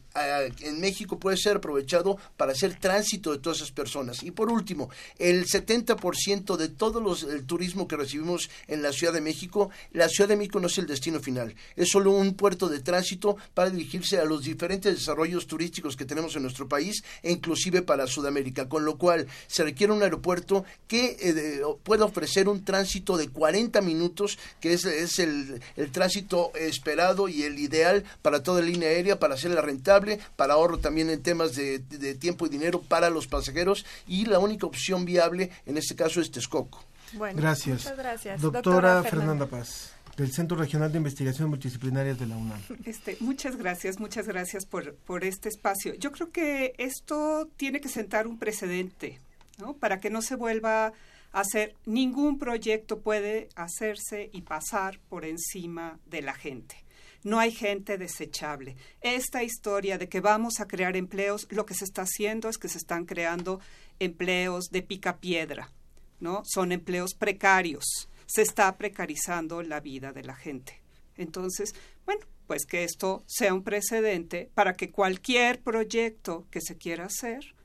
en 0.62 0.80
México 0.80 1.20
puede 1.20 1.36
ser 1.36 1.58
aprovechado 1.58 2.18
para 2.38 2.54
hacer 2.54 2.80
tránsito 2.80 3.32
de 3.32 3.40
todas 3.40 3.58
esas 3.58 3.72
personas. 3.72 4.24
Y 4.24 4.32
por 4.32 4.50
último, 4.50 4.90
el 5.18 5.46
70% 5.46 6.56
de 6.56 6.70
todo 6.70 7.02
los, 7.02 7.24
el 7.24 7.46
turismo 7.46 7.88
que 7.88 7.98
recibimos 7.98 8.50
en 8.68 8.82
la 8.82 8.94
Ciudad 8.94 9.14
de 9.14 9.22
México, 9.22 9.70
la 9.92 10.08
Ciudad 10.08 10.30
de 10.30 10.38
México 10.38 10.60
no 10.60 10.68
es 10.68 10.78
el 10.78 10.88
destino 10.88 11.20
final, 11.20 11.54
es 11.76 11.90
solo 11.90 12.12
un 12.12 12.36
puerto 12.36 12.70
de 12.70 12.80
tránsito 12.80 13.36
para 13.54 13.70
dirigirse 13.70 14.20
a 14.20 14.26
los 14.26 14.44
diferentes 14.44 14.94
desarrollos 14.94 15.48
turísticos 15.48 15.98
que 15.98 16.06
tenemos 16.06 16.36
en 16.36 16.44
nuestro 16.44 16.68
país 16.70 17.04
e 17.24 17.32
inclusive 17.32 17.82
para 17.82 18.08
Sudamérica, 18.08 18.67
con 18.68 18.86
lo 18.86 18.98
cual 18.98 19.28
se 19.48 19.64
requiere 19.64 19.94
un 19.94 20.04
aeropuerto 20.04 20.66
que 20.88 21.18
eh, 21.20 21.62
pueda 21.84 22.06
ofrecer 22.06 22.48
un 22.48 22.64
tránsito 22.64 23.18
de 23.18 23.30
40 23.30 23.82
minutos, 23.82 24.38
que 24.60 24.74
es, 24.74 24.86
es 24.86 25.20
el, 25.20 25.62
el, 25.76 25.92
tránsito 25.92 26.52
esperado 26.56 27.28
y 27.28 27.44
el 27.44 27.60
ideal 27.60 28.04
para 28.22 28.44
toda 28.44 28.62
la 28.62 28.68
línea 28.68 28.90
aérea, 28.90 29.20
para 29.20 29.36
hacerla 29.36 29.62
rentable, 29.62 30.20
para 30.36 30.54
ahorro 30.54 30.80
también 30.80 31.10
en 31.10 31.22
temas 31.22 31.56
de, 31.56 31.80
de 31.80 32.16
tiempo 32.16 32.46
y 32.46 32.50
dinero 32.50 32.82
para 32.82 33.10
los 33.10 33.28
pasajeros 33.28 33.86
y 34.08 34.26
la 34.26 34.40
única 34.40 34.66
opción 34.66 35.06
viable 35.06 35.52
en 35.66 35.78
este 35.78 35.96
caso 35.96 36.22
es 36.22 36.32
Texcoco. 36.32 36.84
Bueno, 37.14 37.40
gracias. 37.42 37.84
Muchas 37.84 37.98
gracias. 37.98 38.42
Doctora, 38.42 39.04
Fernanda 39.04 39.46
Paz 39.46 39.97
del 40.18 40.32
Centro 40.32 40.58
Regional 40.58 40.92
de 40.92 40.98
Investigación 40.98 41.50
Multidisciplinarias 41.50 42.20
de 42.20 42.26
la 42.26 42.36
UNAM. 42.36 42.60
Este, 42.86 43.18
muchas 43.20 43.56
gracias, 43.56 44.00
muchas 44.00 44.28
gracias 44.28 44.66
por, 44.66 44.96
por 44.96 45.24
este 45.24 45.48
espacio. 45.48 45.94
Yo 45.94 46.12
creo 46.12 46.32
que 46.32 46.74
esto 46.80 47.48
tiene 47.56 47.80
que 47.80 47.88
sentar 47.88 48.26
un 48.26 48.40
precedente, 48.40 49.20
¿no? 49.60 49.74
Para 49.76 50.00
que 50.00 50.10
no 50.10 50.24
se 50.24 50.36
vuelva 50.36 50.88
a 50.88 51.40
hacer, 51.40 51.76
ningún 51.86 52.40
proyecto 52.40 53.00
puede 53.00 53.50
hacerse 53.56 54.32
y 54.34 54.42
pasar 54.42 55.00
por 55.08 55.24
encima 55.24 56.00
de 56.08 56.24
la 56.24 56.34
gente. 56.34 56.84
No 57.24 57.40
hay 57.40 57.52
gente 57.52 58.00
desechable. 58.00 58.76
Esta 59.02 59.44
historia 59.44 60.00
de 60.00 60.10
que 60.10 60.20
vamos 60.20 60.60
a 60.60 60.68
crear 60.68 60.98
empleos, 60.98 61.46
lo 61.52 61.68
que 61.68 61.76
se 61.76 61.86
está 61.86 62.04
haciendo 62.04 62.50
es 62.50 62.58
que 62.58 62.70
se 62.70 62.80
están 62.80 63.06
creando 63.06 63.60
empleos 64.00 64.70
de 64.72 64.82
picapiedra, 64.82 65.72
¿no? 66.20 66.42
Son 66.46 66.72
empleos 66.72 67.14
precarios 67.14 68.08
se 68.28 68.44
está 68.44 68.78
precarizando 68.78 69.64
la 69.64 69.80
vida 69.80 70.14
de 70.14 70.24
la 70.24 70.36
gente. 70.36 70.84
Entonces, 71.16 71.74
bueno, 72.06 72.22
pues 72.46 72.66
que 72.66 72.84
esto 72.84 73.24
sea 73.26 73.54
un 73.54 73.64
precedente 73.64 74.52
para 74.54 74.76
que 74.76 74.92
cualquier 74.92 75.60
proyecto 75.62 76.46
que 76.52 76.62
se 76.62 76.78
quiera 76.78 77.06
hacer 77.06 77.56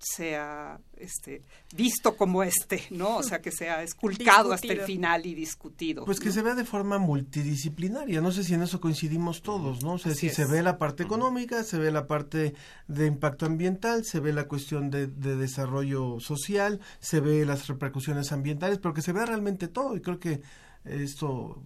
sea 0.00 0.80
este, 0.96 1.42
visto 1.74 2.16
como 2.16 2.42
este, 2.42 2.82
¿no? 2.90 3.18
O 3.18 3.22
sea, 3.22 3.40
que 3.40 3.50
sea 3.50 3.82
esculcado 3.82 4.52
hasta 4.52 4.72
el 4.72 4.80
final 4.82 5.26
y 5.26 5.34
discutido. 5.34 6.04
Pues 6.04 6.20
que 6.20 6.32
se 6.32 6.42
vea 6.42 6.54
de 6.54 6.64
forma 6.64 6.98
multidisciplinaria. 6.98 8.20
No 8.20 8.32
sé 8.32 8.42
si 8.44 8.54
en 8.54 8.62
eso 8.62 8.80
coincidimos 8.80 9.42
todos, 9.42 9.82
¿no? 9.82 9.94
O 9.94 9.98
sea, 9.98 10.14
si 10.14 10.30
se 10.30 10.46
ve 10.46 10.62
la 10.62 10.78
parte 10.78 11.02
económica, 11.02 11.62
se 11.64 11.78
ve 11.78 11.90
la 11.90 12.06
parte 12.06 12.54
de 12.88 13.06
impacto 13.06 13.46
ambiental, 13.46 14.04
se 14.04 14.20
ve 14.20 14.32
la 14.32 14.48
cuestión 14.48 14.90
de, 14.90 15.06
de, 15.06 15.36
desarrollo 15.36 16.18
social, 16.20 16.80
se 16.98 17.20
ve 17.20 17.44
las 17.44 17.66
repercusiones 17.68 18.32
ambientales, 18.32 18.78
pero 18.78 18.94
que 18.94 19.02
se 19.02 19.12
vea 19.12 19.26
realmente 19.26 19.68
todo. 19.68 19.96
Y 19.96 20.00
creo 20.00 20.18
que 20.18 20.42
esto, 20.84 21.56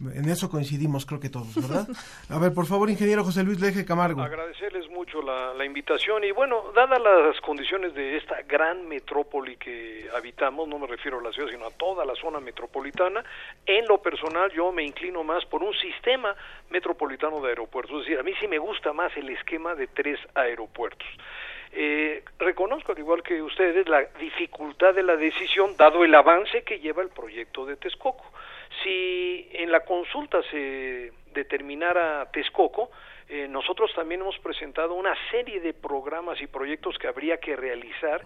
en 0.00 0.28
eso 0.28 0.50
coincidimos 0.50 1.06
creo 1.06 1.18
que 1.20 1.30
todos, 1.30 1.54
¿verdad? 1.54 1.88
A 2.28 2.38
ver, 2.38 2.52
por 2.52 2.66
favor, 2.66 2.90
ingeniero 2.90 3.24
José 3.24 3.42
Luis 3.42 3.60
Leje 3.60 3.86
Camargo. 3.86 4.20
Agradecerles 4.20 4.90
mucho 4.90 5.22
la, 5.22 5.54
la, 5.54 5.64
invitación 5.64 6.22
y 6.24 6.32
bueno, 6.32 6.72
dadas 6.74 7.00
las 7.00 7.40
condiciones 7.40 7.94
de 7.94 8.18
esta 8.18 8.42
gran 8.42 8.86
metrópoli 8.86 9.56
que 9.56 10.08
habitamos, 10.14 10.68
no 10.68 10.78
me 10.78 10.86
refiero 10.86 11.18
a 11.18 11.22
la 11.22 11.32
ciudad, 11.32 11.48
sino 11.50 11.66
a 11.66 11.70
toda 11.70 12.04
la 12.04 12.14
zona 12.14 12.40
metropolitana, 12.40 13.24
en 13.64 13.86
lo 13.86 14.02
personal 14.02 14.50
yo 14.52 14.70
me 14.70 14.84
inclino 14.84 15.24
más 15.24 15.46
por 15.46 15.62
un 15.62 15.72
sistema 15.74 16.36
metropolitano 16.68 17.40
de 17.40 17.48
aeropuertos, 17.48 18.00
es 18.00 18.06
decir, 18.06 18.18
a 18.18 18.22
mí 18.22 18.32
sí 18.38 18.48
me 18.48 18.58
gusta 18.58 18.92
más 18.92 19.16
el 19.16 19.30
esquema 19.30 19.74
de 19.74 19.86
tres 19.86 20.18
aeropuertos. 20.34 21.08
Eh, 21.72 22.22
reconozco, 22.38 22.92
al 22.92 22.98
igual 22.98 23.22
que 23.22 23.42
ustedes, 23.42 23.88
la 23.88 24.02
dificultad 24.18 24.94
de 24.94 25.02
la 25.02 25.16
decisión, 25.16 25.76
dado 25.76 26.04
el 26.04 26.14
avance 26.14 26.62
que 26.62 26.80
lleva 26.80 27.02
el 27.02 27.08
proyecto 27.08 27.66
de 27.66 27.76
Texcoco. 27.76 28.24
Si 28.82 29.48
en 29.52 29.72
la 29.72 29.80
consulta 29.80 30.40
se 30.50 31.12
determinara 31.32 32.30
Texcoco, 32.32 32.90
eh, 33.28 33.46
nosotros 33.48 33.90
también 33.94 34.22
hemos 34.22 34.38
presentado 34.38 34.94
una 34.94 35.14
serie 35.30 35.60
de 35.60 35.74
programas 35.74 36.40
y 36.40 36.46
proyectos 36.46 36.96
que 36.98 37.08
habría 37.08 37.38
que 37.38 37.56
realizar 37.56 38.22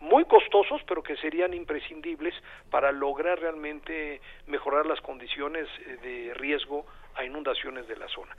muy 0.00 0.24
costosos, 0.24 0.80
pero 0.86 1.02
que 1.02 1.16
serían 1.16 1.54
imprescindibles 1.54 2.34
para 2.70 2.92
lograr 2.92 3.38
realmente 3.38 4.20
mejorar 4.46 4.86
las 4.86 5.00
condiciones 5.00 5.66
eh, 5.86 5.96
de 6.02 6.34
riesgo 6.34 6.86
a 7.14 7.24
inundaciones 7.24 7.88
de 7.88 7.96
la 7.96 8.08
zona. 8.08 8.36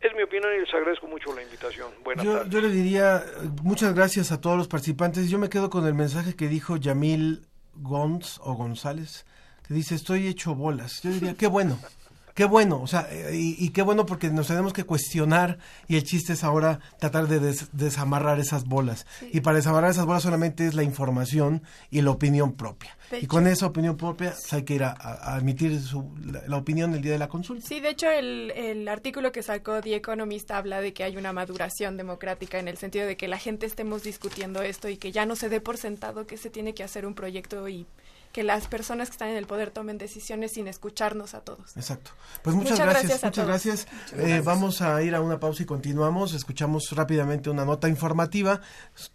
Es 0.00 0.14
mi 0.14 0.22
opinión 0.22 0.54
y 0.54 0.60
les 0.60 0.72
agradezco 0.72 1.06
mucho 1.08 1.34
la 1.34 1.42
invitación. 1.42 1.92
Buenas 2.04 2.24
yo, 2.24 2.32
tardes. 2.34 2.52
yo 2.52 2.60
le 2.60 2.68
diría 2.68 3.22
muchas 3.64 3.94
gracias 3.94 4.30
a 4.30 4.40
todos 4.40 4.56
los 4.56 4.68
participantes. 4.68 5.28
Yo 5.28 5.38
me 5.38 5.48
quedo 5.48 5.70
con 5.70 5.86
el 5.86 5.94
mensaje 5.94 6.36
que 6.36 6.46
dijo 6.46 6.76
Yamil 6.76 7.46
Gonz 7.74 8.38
o 8.44 8.54
González 8.54 9.26
dice, 9.74 9.94
estoy 9.94 10.26
hecho 10.26 10.54
bolas. 10.54 11.00
Yo 11.02 11.10
diría, 11.10 11.34
qué 11.34 11.46
bueno. 11.46 11.78
Qué 12.38 12.44
bueno, 12.44 12.80
o 12.80 12.86
sea, 12.86 13.08
y, 13.32 13.68
qué 13.70 13.82
bueno 13.82 14.06
porque 14.06 14.30
nos 14.30 14.46
tenemos 14.46 14.72
que 14.72 14.84
cuestionar 14.84 15.58
y 15.88 15.96
el 15.96 16.04
chiste 16.04 16.34
es 16.34 16.44
ahora 16.44 16.78
tratar 17.00 17.26
de 17.26 17.40
desamarrar 17.72 18.38
esas 18.38 18.64
bolas. 18.64 19.06
Y 19.32 19.40
para 19.40 19.56
desamarrar 19.56 19.90
esas 19.90 20.06
bolas 20.06 20.22
solamente 20.22 20.64
es 20.64 20.74
la 20.74 20.84
información 20.84 21.64
y 21.90 22.00
la 22.00 22.12
opinión 22.12 22.52
propia. 22.52 22.96
y 23.20 23.26
con 23.26 23.48
esa 23.48 23.66
opinión 23.66 23.96
propia 23.96 24.30
pues, 24.30 24.52
hay 24.52 24.62
que 24.62 24.74
ir 24.74 24.84
a, 24.84 25.36
emitir 25.40 25.80
la, 26.46 26.56
opinión 26.56 26.94
el 26.94 27.02
día 27.02 27.10
de 27.10 27.18
la 27.18 27.26
consulta. 27.26 27.66
Sí, 27.66 27.80
de 27.80 27.88
hecho 27.88 28.08
el, 28.08 28.52
el 28.52 28.86
artículo 28.86 29.32
que 29.32 29.42
sacó 29.42 29.80
The 29.80 29.96
Economist 29.96 30.48
habla 30.52 30.80
de 30.80 30.92
que 30.92 31.02
hay 31.02 31.16
una 31.16 31.32
maduración 31.32 31.96
democrática 31.96 32.60
en 32.60 32.68
el 32.68 32.76
sentido 32.76 33.08
de 33.08 33.16
que 33.16 33.26
la 33.26 33.38
gente 33.38 33.66
estemos 33.66 34.04
discutiendo 34.04 34.62
esto 34.62 34.88
y 34.88 34.96
que 34.96 35.10
ya 35.10 35.26
no 35.26 35.34
se 35.34 35.48
dé 35.48 35.60
por 35.60 35.76
sentado 35.76 36.24
que 36.24 36.36
se 36.36 36.50
tiene 36.50 36.72
que 36.72 36.84
hacer 36.84 37.04
un 37.04 37.14
proyecto 37.14 37.68
y 37.68 37.84
que 38.32 38.42
las 38.42 38.66
personas 38.66 39.08
que 39.08 39.12
están 39.12 39.28
en 39.28 39.36
el 39.36 39.46
poder 39.46 39.70
tomen 39.70 39.98
decisiones 39.98 40.52
sin 40.52 40.68
escucharnos 40.68 41.34
a 41.34 41.40
todos. 41.40 41.76
Exacto. 41.76 42.10
Pues 42.42 42.54
muchas, 42.54 42.78
gracias, 42.78 43.24
muchas 43.24 43.46
gracias. 43.46 43.88
Eh, 44.16 44.42
vamos 44.44 44.82
a 44.82 45.02
ir 45.02 45.14
a 45.14 45.20
una 45.20 45.40
pausa 45.40 45.62
y 45.62 45.66
continuamos. 45.66 46.34
Escuchamos 46.34 46.90
rápidamente 46.92 47.50
una 47.50 47.64
nota 47.64 47.88
informativa 47.88 48.60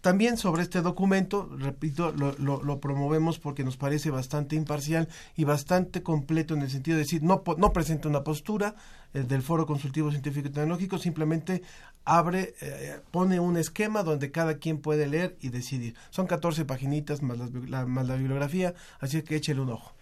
también 0.00 0.36
sobre 0.36 0.62
este 0.62 0.82
documento. 0.82 1.48
Repito, 1.58 2.12
lo, 2.12 2.34
lo, 2.38 2.80
promovemos 2.80 3.38
porque 3.38 3.64
nos 3.64 3.76
parece 3.76 4.10
bastante 4.10 4.56
imparcial 4.56 5.08
y 5.36 5.44
bastante 5.44 6.02
completo 6.02 6.54
en 6.54 6.62
el 6.62 6.70
sentido 6.70 6.96
de 6.96 7.04
decir, 7.04 7.22
no, 7.22 7.42
no 7.56 7.72
presenta 7.72 8.08
una 8.08 8.24
postura, 8.24 8.74
del 9.14 9.42
Foro 9.42 9.64
Consultivo 9.64 10.10
Científico 10.10 10.48
y 10.48 10.50
Tecnológico, 10.50 10.98
simplemente 10.98 11.62
abre, 12.04 12.54
eh, 12.60 13.00
pone 13.10 13.40
un 13.40 13.56
esquema 13.56 14.02
donde 14.02 14.30
cada 14.30 14.58
quien 14.58 14.78
puede 14.78 15.06
leer 15.06 15.36
y 15.40 15.48
decidir. 15.48 15.94
Son 16.10 16.26
14 16.26 16.64
paginitas 16.64 17.22
más 17.22 17.38
la, 17.68 17.86
más 17.86 18.06
la 18.06 18.16
bibliografía, 18.16 18.74
así 19.00 19.22
que 19.22 19.36
échele 19.36 19.60
un 19.60 19.70
ojo. 19.70 19.92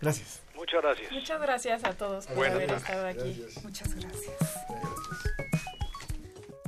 Gracias. 0.00 0.42
Muchas 0.56 0.82
gracias. 0.82 1.12
Muchas 1.12 1.40
gracias 1.40 1.84
a 1.84 1.92
todos 1.92 2.26
por 2.26 2.46
haber 2.46 2.70
estado 2.70 3.06
aquí. 3.06 3.44
Muchas 3.62 3.94
gracias. 3.94 4.34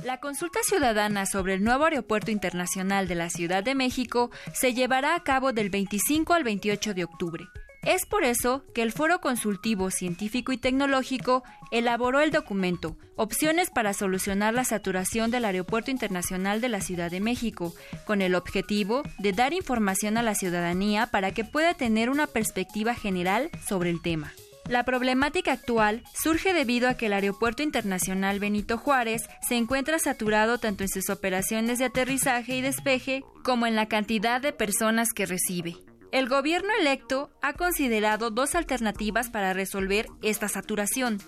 La 0.03 0.19
consulta 0.19 0.59
ciudadana 0.63 1.25
sobre 1.25 1.55
el 1.55 1.63
nuevo 1.63 1.85
aeropuerto 1.85 2.29
internacional 2.29 3.07
de 3.07 3.15
la 3.15 3.29
Ciudad 3.29 3.63
de 3.63 3.73
México 3.73 4.29
se 4.53 4.73
llevará 4.73 5.15
a 5.15 5.23
cabo 5.23 5.51
del 5.51 5.69
25 5.69 6.33
al 6.33 6.43
28 6.43 6.93
de 6.93 7.03
octubre. 7.03 7.45
Es 7.85 8.07
por 8.07 8.23
eso 8.23 8.63
que 8.73 8.81
el 8.81 8.91
Foro 8.91 9.21
Consultivo 9.21 9.91
Científico 9.91 10.51
y 10.51 10.57
Tecnológico 10.57 11.43
elaboró 11.71 12.19
el 12.19 12.31
documento 12.31 12.97
Opciones 13.17 13.69
para 13.69 13.93
solucionar 13.93 14.53
la 14.53 14.65
saturación 14.65 15.31
del 15.31 15.45
Aeropuerto 15.45 15.89
Internacional 15.89 16.59
de 16.59 16.67
la 16.67 16.81
Ciudad 16.81 17.09
de 17.09 17.21
México, 17.21 17.73
con 18.05 18.21
el 18.21 18.35
objetivo 18.35 19.03
de 19.19 19.31
dar 19.31 19.53
información 19.53 20.17
a 20.17 20.23
la 20.23 20.35
ciudadanía 20.35 21.07
para 21.07 21.31
que 21.31 21.45
pueda 21.45 21.75
tener 21.75 22.09
una 22.09 22.27
perspectiva 22.27 22.93
general 22.93 23.49
sobre 23.65 23.91
el 23.91 24.01
tema. 24.01 24.33
La 24.67 24.83
problemática 24.83 25.53
actual 25.53 26.03
surge 26.13 26.53
debido 26.53 26.89
a 26.89 26.95
que 26.95 27.05
el 27.05 27.13
Aeropuerto 27.13 27.61
Internacional 27.61 28.39
Benito 28.39 28.77
Juárez 28.77 29.29
se 29.47 29.55
encuentra 29.55 29.99
saturado 29.99 30.57
tanto 30.57 30.83
en 30.83 30.89
sus 30.89 31.09
operaciones 31.09 31.77
de 31.77 31.85
aterrizaje 31.85 32.57
y 32.57 32.61
despeje 32.61 33.23
como 33.43 33.67
en 33.67 33.75
la 33.75 33.85
cantidad 33.85 34.41
de 34.41 34.51
personas 34.51 35.13
que 35.13 35.27
recibe. 35.27 35.75
El 36.15 36.29
gobierno 36.29 36.69
electo 36.79 37.29
ha 37.41 37.51
considerado 37.51 38.31
dos 38.31 38.55
alternativas 38.55 39.29
para 39.29 39.51
resolver 39.51 40.07
esta 40.21 40.47
saturación. 40.47 41.19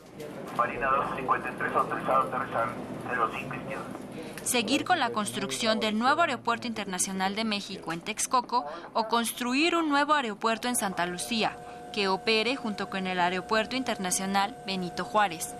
Seguir 4.43 4.85
con 4.85 4.99
la 4.99 5.09
construcción 5.09 5.81
del 5.81 5.99
nuevo 5.99 6.21
Aeropuerto 6.21 6.67
Internacional 6.67 7.35
de 7.35 7.43
México 7.43 7.91
en 7.91 7.99
Texcoco 7.99 8.63
o 8.93 9.09
construir 9.09 9.75
un 9.75 9.89
nuevo 9.89 10.13
aeropuerto 10.13 10.69
en 10.69 10.77
Santa 10.77 11.05
Lucía, 11.05 11.57
que 11.91 12.07
opere 12.07 12.55
junto 12.55 12.89
con 12.89 13.07
el 13.07 13.19
Aeropuerto 13.19 13.75
Internacional 13.75 14.55
Benito 14.65 15.03
Juárez. 15.03 15.53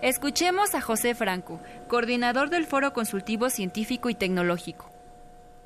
Escuchemos 0.00 0.74
a 0.74 0.80
José 0.80 1.14
Franco, 1.14 1.60
coordinador 1.88 2.48
del 2.48 2.64
Foro 2.64 2.94
Consultivo 2.94 3.50
Científico 3.50 4.08
y 4.08 4.14
Tecnológico. 4.14 4.90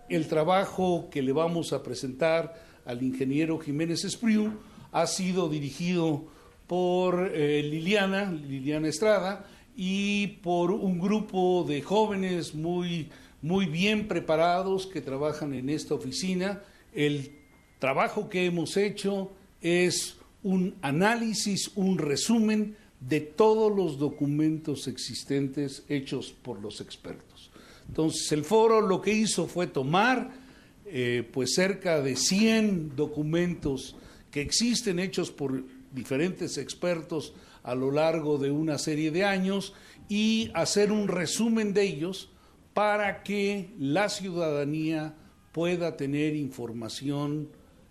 El 0.09 0.26
trabajo 0.26 1.09
que 1.09 1.22
le 1.22 1.32
vamos 1.32 1.72
a 1.72 1.84
presentar 1.84 2.66
al 2.87 3.03
ingeniero 3.03 3.59
Jiménez 3.59 4.05
Espriu, 4.05 4.53
ha 4.93 5.07
sido 5.07 5.49
dirigido 5.49 6.24
por 6.66 7.30
eh, 7.34 7.63
Liliana, 7.63 8.30
Liliana 8.30 8.88
Estrada, 8.88 9.46
y 9.76 10.29
por 10.42 10.71
un 10.71 10.99
grupo 10.99 11.64
de 11.68 11.83
jóvenes 11.83 12.54
muy, 12.54 13.11
muy 13.42 13.67
bien 13.67 14.08
preparados 14.08 14.87
que 14.87 15.03
trabajan 15.03 15.53
en 15.53 15.68
esta 15.68 15.95
oficina. 15.95 16.63
El 16.95 17.33
trabajo 17.79 18.30
que 18.30 18.46
hemos 18.46 18.76
hecho 18.79 19.30
es 19.61 20.17
un 20.42 20.75
análisis, 20.80 21.71
un 21.75 21.99
resumen 21.99 22.76
de 23.00 23.21
todos 23.21 23.75
los 23.76 23.99
documentos 23.99 24.88
existentes 24.88 25.84
hechos 25.88 26.33
por 26.42 26.61
los 26.61 26.80
expertos. 26.80 27.50
Entonces, 27.88 28.33
el 28.33 28.45
foro 28.45 28.80
lo 28.80 29.03
que 29.03 29.13
hizo 29.13 29.46
fue 29.46 29.67
tomar 29.67 30.46
eh, 30.87 31.29
pues 31.33 31.54
cerca 31.54 32.00
de 32.00 32.17
100 32.17 32.96
documentos 32.96 33.96
que 34.30 34.41
existen 34.41 34.99
hechos 34.99 35.30
por 35.30 35.64
diferentes 35.92 36.58
expertos 36.58 37.34
a 37.63 37.75
lo 37.75 37.91
largo 37.91 38.38
de 38.38 38.50
una 38.50 38.79
serie 38.79 39.11
de 39.11 39.25
años 39.25 39.75
y 40.08 40.50
hacer 40.54 40.92
un 40.92 41.08
resumen 41.08 41.72
de 41.72 41.83
ellos 41.83 42.30
para 42.75 43.22
que 43.22 43.71
la 43.79 44.08
ciudadanía 44.08 45.14
pueda 45.53 45.96
tener 45.96 46.37
información 46.37 47.49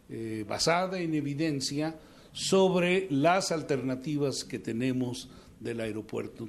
eh, 0.07 0.45
basada 0.47 0.99
en 0.99 1.15
evidencia 1.15 1.97
sobre 2.31 3.07
las 3.09 3.51
alternativas 3.51 4.43
que 4.43 4.59
tenemos 4.59 5.30
del 5.59 5.80
aeropuerto. 5.81 6.47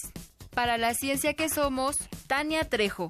Para 0.54 0.78
la 0.78 0.94
ciencia 0.94 1.34
que 1.34 1.48
somos, 1.48 1.96
Tania 2.26 2.68
Trejo. 2.68 3.08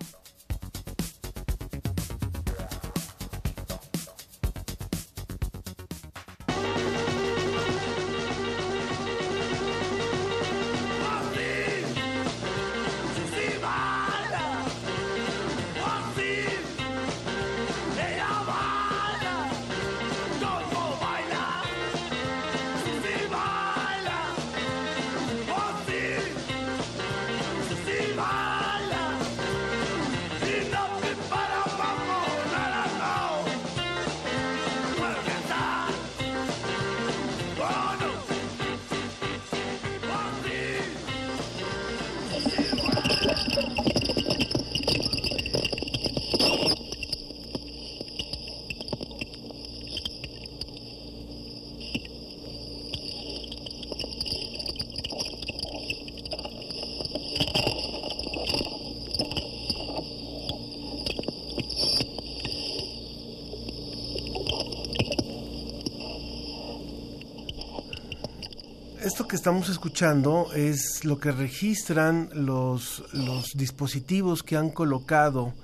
Estamos 69.39 69.69
escuchando 69.69 70.49
es 70.53 71.05
lo 71.05 71.21
que 71.21 71.31
registran 71.31 72.29
los, 72.33 73.05
los 73.13 73.53
dispositivos 73.55 74.43
que 74.43 74.57
han 74.57 74.71
colocado 74.71 75.55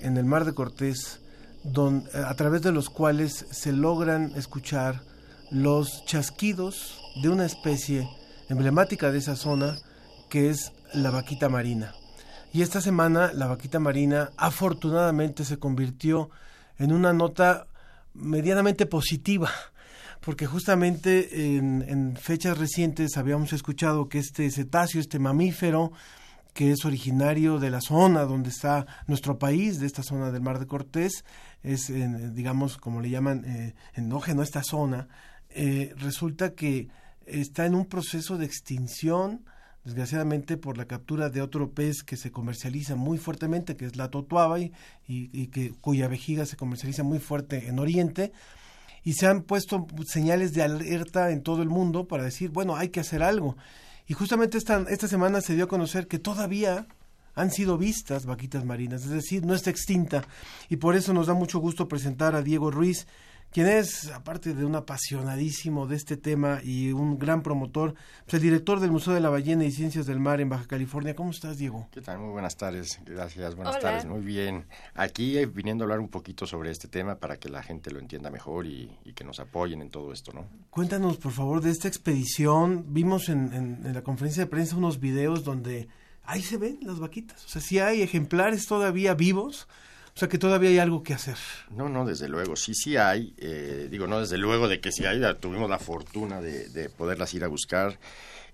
en 0.00 0.16
el 0.16 0.24
Mar 0.24 0.46
de 0.46 0.54
Cortés, 0.54 1.20
don, 1.62 2.04
a 2.14 2.32
través 2.36 2.62
de 2.62 2.72
los 2.72 2.88
cuales 2.88 3.44
se 3.50 3.72
logran 3.72 4.32
escuchar 4.34 5.02
los 5.50 6.06
chasquidos 6.06 6.98
de 7.22 7.28
una 7.28 7.44
especie 7.44 8.08
emblemática 8.48 9.12
de 9.12 9.18
esa 9.18 9.36
zona, 9.36 9.76
que 10.30 10.48
es 10.48 10.72
la 10.94 11.10
vaquita 11.10 11.50
marina. 11.50 11.94
Y 12.54 12.62
esta 12.62 12.80
semana 12.80 13.34
la 13.34 13.46
vaquita 13.46 13.78
marina 13.78 14.30
afortunadamente 14.38 15.44
se 15.44 15.58
convirtió 15.58 16.30
en 16.78 16.92
una 16.92 17.12
nota 17.12 17.66
medianamente 18.14 18.86
positiva 18.86 19.50
porque 20.20 20.46
justamente 20.46 21.56
en, 21.56 22.16
fechas 22.16 22.58
recientes 22.58 23.16
habíamos 23.16 23.52
escuchado 23.52 24.08
que 24.08 24.18
este 24.18 24.50
cetáceo, 24.50 25.00
este 25.00 25.18
mamífero, 25.18 25.92
que 26.54 26.72
es 26.72 26.84
originario 26.84 27.58
de 27.58 27.70
la 27.70 27.80
zona 27.80 28.24
donde 28.24 28.50
está 28.50 28.86
nuestro 29.06 29.38
país, 29.38 29.78
de 29.78 29.86
esta 29.86 30.02
zona 30.02 30.32
del 30.32 30.42
Mar 30.42 30.58
de 30.58 30.66
Cortés, 30.66 31.24
es, 31.62 31.92
digamos, 32.34 32.78
como 32.78 33.00
le 33.00 33.10
llaman, 33.10 33.44
eh, 33.44 33.74
endógeno 33.94 34.40
a 34.40 34.44
esta 34.44 34.62
zona, 34.62 35.08
eh, 35.50 35.92
resulta 35.96 36.54
que 36.54 36.88
está 37.26 37.66
en 37.66 37.74
un 37.74 37.86
proceso 37.86 38.38
de 38.38 38.46
extinción, 38.46 39.44
desgraciadamente 39.84 40.56
por 40.56 40.76
la 40.76 40.86
captura 40.86 41.30
de 41.30 41.42
otro 41.42 41.70
pez 41.70 42.02
que 42.02 42.16
se 42.16 42.32
comercializa 42.32 42.96
muy 42.96 43.18
fuertemente, 43.18 43.76
que 43.76 43.86
es 43.86 43.96
la 43.96 44.10
totuaba, 44.10 44.58
y 44.60 45.46
que, 45.48 45.72
cuya 45.80 46.08
vejiga 46.08 46.44
se 46.44 46.56
comercializa 46.56 47.02
muy 47.02 47.18
fuerte 47.18 47.68
en 47.68 47.78
Oriente, 47.78 48.32
y 49.08 49.14
se 49.14 49.26
han 49.26 49.40
puesto 49.40 49.86
señales 50.06 50.52
de 50.52 50.62
alerta 50.62 51.30
en 51.30 51.42
todo 51.42 51.62
el 51.62 51.70
mundo 51.70 52.06
para 52.06 52.24
decir, 52.24 52.50
bueno, 52.50 52.76
hay 52.76 52.90
que 52.90 53.00
hacer 53.00 53.22
algo. 53.22 53.56
Y 54.06 54.12
justamente 54.12 54.58
esta, 54.58 54.84
esta 54.90 55.08
semana 55.08 55.40
se 55.40 55.54
dio 55.54 55.64
a 55.64 55.68
conocer 55.68 56.08
que 56.08 56.18
todavía 56.18 56.86
han 57.34 57.50
sido 57.50 57.78
vistas 57.78 58.26
vaquitas 58.26 58.66
marinas, 58.66 59.04
es 59.04 59.08
decir, 59.08 59.46
no 59.46 59.54
está 59.54 59.70
extinta. 59.70 60.24
Y 60.68 60.76
por 60.76 60.94
eso 60.94 61.14
nos 61.14 61.26
da 61.26 61.32
mucho 61.32 61.58
gusto 61.58 61.88
presentar 61.88 62.34
a 62.34 62.42
Diego 62.42 62.70
Ruiz, 62.70 63.06
quien 63.50 63.66
es, 63.66 64.10
aparte 64.10 64.54
de 64.54 64.64
un 64.64 64.74
apasionadísimo 64.74 65.86
de 65.86 65.96
este 65.96 66.16
tema 66.16 66.60
y 66.62 66.92
un 66.92 67.18
gran 67.18 67.42
promotor, 67.42 67.94
pues 68.24 68.34
el 68.34 68.42
director 68.42 68.78
del 68.80 68.90
Museo 68.90 69.14
de 69.14 69.20
la 69.20 69.30
Ballena 69.30 69.64
y 69.64 69.70
Ciencias 69.70 70.06
del 70.06 70.20
Mar 70.20 70.40
en 70.40 70.50
Baja 70.50 70.66
California. 70.66 71.14
¿Cómo 71.14 71.30
estás, 71.30 71.56
Diego? 71.56 71.88
¿Qué 71.90 72.02
tal? 72.02 72.18
Muy 72.18 72.30
buenas 72.30 72.56
tardes. 72.56 73.00
Gracias, 73.06 73.54
buenas 73.54 73.78
tardes. 73.80 74.04
Muy 74.04 74.20
bien. 74.20 74.66
Aquí 74.94 75.38
eh, 75.38 75.46
viniendo 75.46 75.84
a 75.84 75.86
hablar 75.86 76.00
un 76.00 76.08
poquito 76.08 76.46
sobre 76.46 76.70
este 76.70 76.88
tema 76.88 77.16
para 77.16 77.38
que 77.38 77.48
la 77.48 77.62
gente 77.62 77.90
lo 77.90 78.00
entienda 78.00 78.30
mejor 78.30 78.66
y, 78.66 78.88
que 79.14 79.24
nos 79.24 79.40
apoyen 79.40 79.80
en 79.82 79.90
todo 79.90 80.12
esto, 80.12 80.32
¿no? 80.32 80.46
Cuéntanos, 80.70 81.16
por 81.16 81.32
favor, 81.32 81.60
de 81.60 81.70
esta 81.70 81.88
expedición. 81.88 82.84
Vimos 82.88 83.28
en, 83.28 83.52
en 83.52 83.94
la 83.94 84.02
conferencia 84.02 84.44
de 84.44 84.50
prensa 84.50 84.76
unos 84.76 85.00
videos 85.00 85.42
donde 85.42 85.88
ahí 86.24 86.42
se 86.42 86.58
ven 86.58 86.78
las 86.82 87.00
vaquitas. 87.00 87.44
O 87.46 87.48
sea, 87.48 87.62
si 87.62 87.78
hay 87.78 88.02
ejemplares 88.02 88.66
todavía 88.66 89.14
vivos 89.14 89.66
o 90.18 90.20
sea 90.20 90.28
que 90.28 90.38
todavía 90.38 90.70
hay 90.70 90.78
algo 90.80 91.04
que 91.04 91.14
hacer. 91.14 91.36
No, 91.70 91.88
no, 91.88 92.04
desde 92.04 92.28
luego, 92.28 92.56
sí, 92.56 92.74
sí 92.74 92.96
hay. 92.96 93.34
Eh, 93.38 93.86
digo, 93.88 94.08
no, 94.08 94.18
desde 94.18 94.36
luego 94.36 94.66
de 94.66 94.80
que 94.80 94.90
sí 94.90 95.06
hay. 95.06 95.22
Tuvimos 95.38 95.70
la 95.70 95.78
fortuna 95.78 96.40
de, 96.40 96.90
poderlas 96.90 97.32
ir 97.34 97.44
a 97.44 97.46
buscar. 97.46 97.96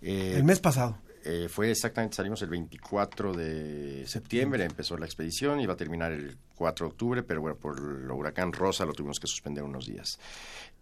Eh, 0.03 0.35
el 0.36 0.45
mes 0.45 0.61
pasado. 0.61 0.99
Eh, 1.24 1.49
fue 1.49 1.70
exactamente, 1.70 2.16
salimos 2.16 2.43
el 2.43 2.51
24 2.51 3.32
de 3.32 4.07
septiembre, 4.07 4.62
empezó 4.65 4.99
la 4.99 5.07
expedición, 5.07 5.59
iba 5.59 5.73
a 5.73 5.77
terminar 5.78 6.12
el 6.12 6.36
4 6.55 6.85
de 6.85 6.93
octubre, 6.93 7.23
pero 7.23 7.41
bueno, 7.41 7.57
por 7.57 7.78
el 7.78 8.11
huracán 8.11 8.53
Rosa 8.53 8.85
lo 8.85 8.93
tuvimos 8.93 9.19
que 9.19 9.27
suspender 9.27 9.65
unos 9.65 9.86
días. 9.86 10.19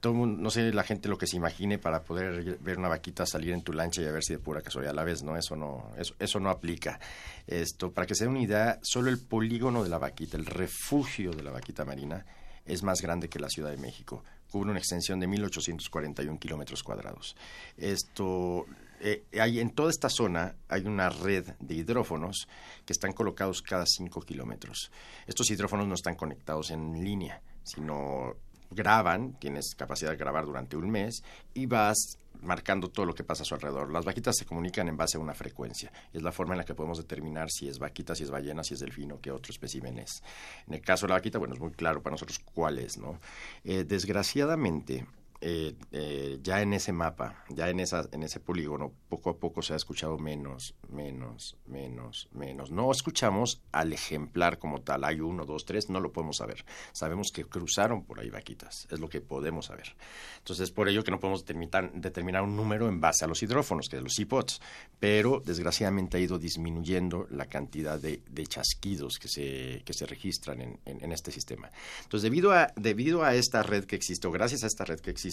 Todo 0.03 0.27
no 0.27 0.51
sé 0.51 0.73
la 0.73 0.83
gente 0.83 1.09
lo 1.09 1.17
que 1.17 1.29
se 1.29 1.37
imagine 1.37 1.79
para 1.79 2.03
poder 2.03 2.59
ver 2.59 2.77
una 2.77 2.89
vaquita 2.89 3.25
salir 3.25 3.53
en 3.53 3.63
tu 3.63 3.73
lancha 3.73 4.03
y 4.03 4.05
a 4.05 4.11
ver 4.11 4.25
si 4.25 4.33
de 4.33 4.41
pura 4.41 4.61
casualidad 4.61 4.93
la 4.93 5.05
ves, 5.05 5.23
¿no? 5.23 5.37
Eso 5.37 5.55
no, 5.55 5.93
eso, 5.97 6.17
eso 6.19 6.41
no 6.41 6.51
aplica. 6.51 6.99
Esto, 7.47 7.93
para 7.93 8.05
que 8.05 8.17
se 8.17 8.25
den 8.25 8.33
una 8.33 8.43
idea, 8.43 8.81
solo 8.83 9.11
el 9.11 9.25
polígono 9.25 9.85
de 9.85 9.89
la 9.89 9.99
vaquita, 9.99 10.37
el 10.37 10.47
refugio 10.47 11.31
de 11.31 11.45
la 11.45 11.53
vaquita 11.53 11.85
marina, 11.85 12.27
es 12.65 12.83
más 12.83 13.01
grande 13.01 13.29
que 13.29 13.39
la 13.39 13.49
Ciudad 13.49 13.71
de 13.71 13.77
México. 13.77 14.25
Cubre 14.51 14.71
una 14.71 14.81
extensión 14.81 15.21
de 15.21 15.29
1.841 15.29 16.37
kilómetros 16.41 16.83
cuadrados. 16.83 17.37
Esto, 17.77 18.67
eh, 19.01 19.25
hay, 19.41 19.61
en 19.61 19.71
toda 19.71 19.91
esta 19.91 20.09
zona 20.09 20.57
hay 20.69 20.85
una 20.85 21.11
red 21.11 21.47
de 21.61 21.75
hidrófonos 21.75 22.49
que 22.85 22.93
están 22.93 23.13
colocados 23.13 23.63
cada 23.63 23.87
5 23.87 24.21
kilómetros. 24.23 24.91
Estos 25.29 25.49
hidrófonos 25.51 25.87
no 25.87 25.95
están 25.95 26.17
conectados 26.17 26.73
en 26.73 27.05
línea, 27.05 27.41
sino 27.63 28.35
graban, 28.75 29.35
tienes 29.39 29.75
capacidad 29.75 30.11
de 30.11 30.17
grabar 30.17 30.45
durante 30.45 30.77
un 30.77 30.91
mes 30.91 31.23
y 31.55 31.67
vas 31.67 32.19
marcando 32.43 32.89
todo 32.89 33.07
lo 33.07 33.15
que 33.15 33.25
pasa 33.25 33.43
a 33.43 33.47
su 33.47 33.55
alrededor. 33.55 33.91
Las 33.93 34.05
vaquitas 34.05 34.37
se 34.37 34.45
comunican 34.45 34.89
en 34.89 34.97
base 34.97 35.17
a 35.17 35.21
una 35.21 35.35
frecuencia. 35.35 35.93
Es 36.13 36.23
la 36.23 36.33
forma 36.33 36.55
en 36.55 36.59
la 36.59 36.65
que 36.65 36.75
podemos 36.75 36.99
determinar 36.99 37.49
si 37.51 37.69
es 37.69 37.79
vaquita, 37.79 38.15
si 38.15 38.25
es 38.25 38.31
ballena, 38.31 38.65
si 38.65 38.75
es 38.75 38.81
delfino, 38.81 39.21
qué 39.21 39.31
otro 39.31 39.51
espécimen 39.51 39.99
es. 39.99 40.23
En 40.67 40.75
el 40.75 40.81
caso 40.81 41.07
de 41.07 41.11
la 41.11 41.17
vaquita, 41.17 41.39
bueno, 41.39 41.55
es 41.55 41.61
muy 41.61 41.73
claro 41.73 42.03
para 42.03 42.15
nosotros 42.15 42.41
cuál 42.41 42.79
es, 42.79 42.99
¿no? 42.99 43.19
Eh, 43.65 43.85
desgraciadamente, 43.85 45.07
eh, 45.45 45.75
eh, 45.91 46.39
ya 46.41 46.63
en 46.63 46.73
ese 46.73 46.93
mapa, 46.93 47.45
ya 47.49 47.69
en, 47.69 47.81
ese 47.81 48.39
polígono, 48.39 48.93
poco 49.09 49.31
a 49.31 49.37
poco 49.39 49.61
se 49.61 49.73
ha 49.73 49.77
escuchado 49.77 50.17
menos, 50.17 50.77
menos, 50.89 51.57
menos, 51.67 52.29
menos. 52.33 52.71
No 52.71 52.93
escuchamos 52.93 53.61
al 53.73 53.93
ejemplar 53.93 54.61
como 54.61 54.83
tal, 54.83 55.03
hay 55.03 55.21
uno, 55.21 55.45
dos, 55.45 55.65
tres, 55.65 55.91
no 55.91 55.99
lo 55.99 56.13
podemos 56.13 56.37
saber. 56.37 56.65
Sabemos 56.93 57.33
que 57.33 57.45
cruzaron 57.45 58.05
por 58.05 58.21
ahí 58.21 58.31
vaquitas, 58.31 58.87
es 58.89 59.01
lo 59.01 59.09
que 59.09 59.21
podemos 59.21 59.67
saber. 59.67 59.97
Entonces, 60.39 60.71
por 60.71 60.89
ello 60.89 61.03
que 61.03 61.11
no 61.11 61.19
podemos 61.19 61.41
determinar, 61.41 61.93
determinar 61.93 62.45
un 62.45 62.55
número 62.55 62.89
en 62.89 63.01
base 63.01 63.25
a 63.25 63.29
los 63.29 63.43
hidrófonos, 63.43 63.89
que 63.89 63.97
es 63.97 64.03
los 64.03 64.17
iPods, 64.17 64.61
pero 65.01 65.43
desgraciadamente 65.45 66.19
ha 66.19 66.21
ido 66.21 66.39
disminuyendo 66.39 67.27
la 67.31 67.47
cantidad 67.47 67.99
de, 67.99 68.23
chasquidos 68.47 69.19
que 69.19 69.27
se, 69.27 69.83
que 69.85 69.93
se 69.93 70.07
registran 70.07 70.79
en 70.85 71.13
este 71.13 71.33
sistema. 71.33 71.71
Entonces, 72.03 72.23
debido 72.23 72.53
a, 72.53 72.73
debido 72.77 73.25
a 73.25 73.35
esta 73.35 73.65
red 73.65 73.87
que 73.87 73.97
existe, 73.97 74.29
o 74.29 74.31
gracias 74.31 74.63
a 74.63 74.69
esta 74.69 74.85
red 74.85 75.01
que 75.01 75.11
existe, 75.11 75.32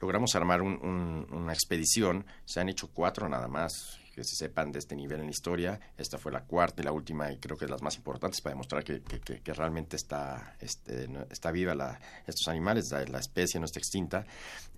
logramos 0.00 0.34
armar 0.34 0.62
un, 0.62 0.74
un, 0.82 1.26
una 1.32 1.52
expedición. 1.52 2.26
Se 2.44 2.60
han 2.60 2.68
hecho 2.68 2.88
cuatro 2.92 3.28
nada 3.28 3.48
más 3.48 4.00
que 4.16 4.24
se 4.24 4.34
sepan 4.34 4.72
de 4.72 4.78
este 4.78 4.96
nivel 4.96 5.20
en 5.20 5.26
la 5.26 5.30
historia. 5.30 5.78
Esta 5.98 6.16
fue 6.16 6.32
la 6.32 6.40
cuarta 6.40 6.80
y 6.80 6.86
la 6.86 6.92
última 6.92 7.30
y 7.30 7.36
creo 7.36 7.58
que 7.58 7.66
es 7.66 7.70
las 7.70 7.82
más 7.82 7.96
importantes 7.96 8.40
para 8.40 8.54
demostrar 8.54 8.82
que, 8.82 9.02
que, 9.02 9.20
que, 9.20 9.40
que 9.40 9.52
realmente 9.52 9.96
está, 9.96 10.56
este, 10.58 11.06
está 11.30 11.50
viva 11.50 11.74
la, 11.74 12.00
estos 12.26 12.48
animales, 12.48 12.90
la, 12.90 13.04
la, 13.04 13.18
especie 13.18 13.60
no 13.60 13.66
está 13.66 13.78
extinta. 13.78 14.24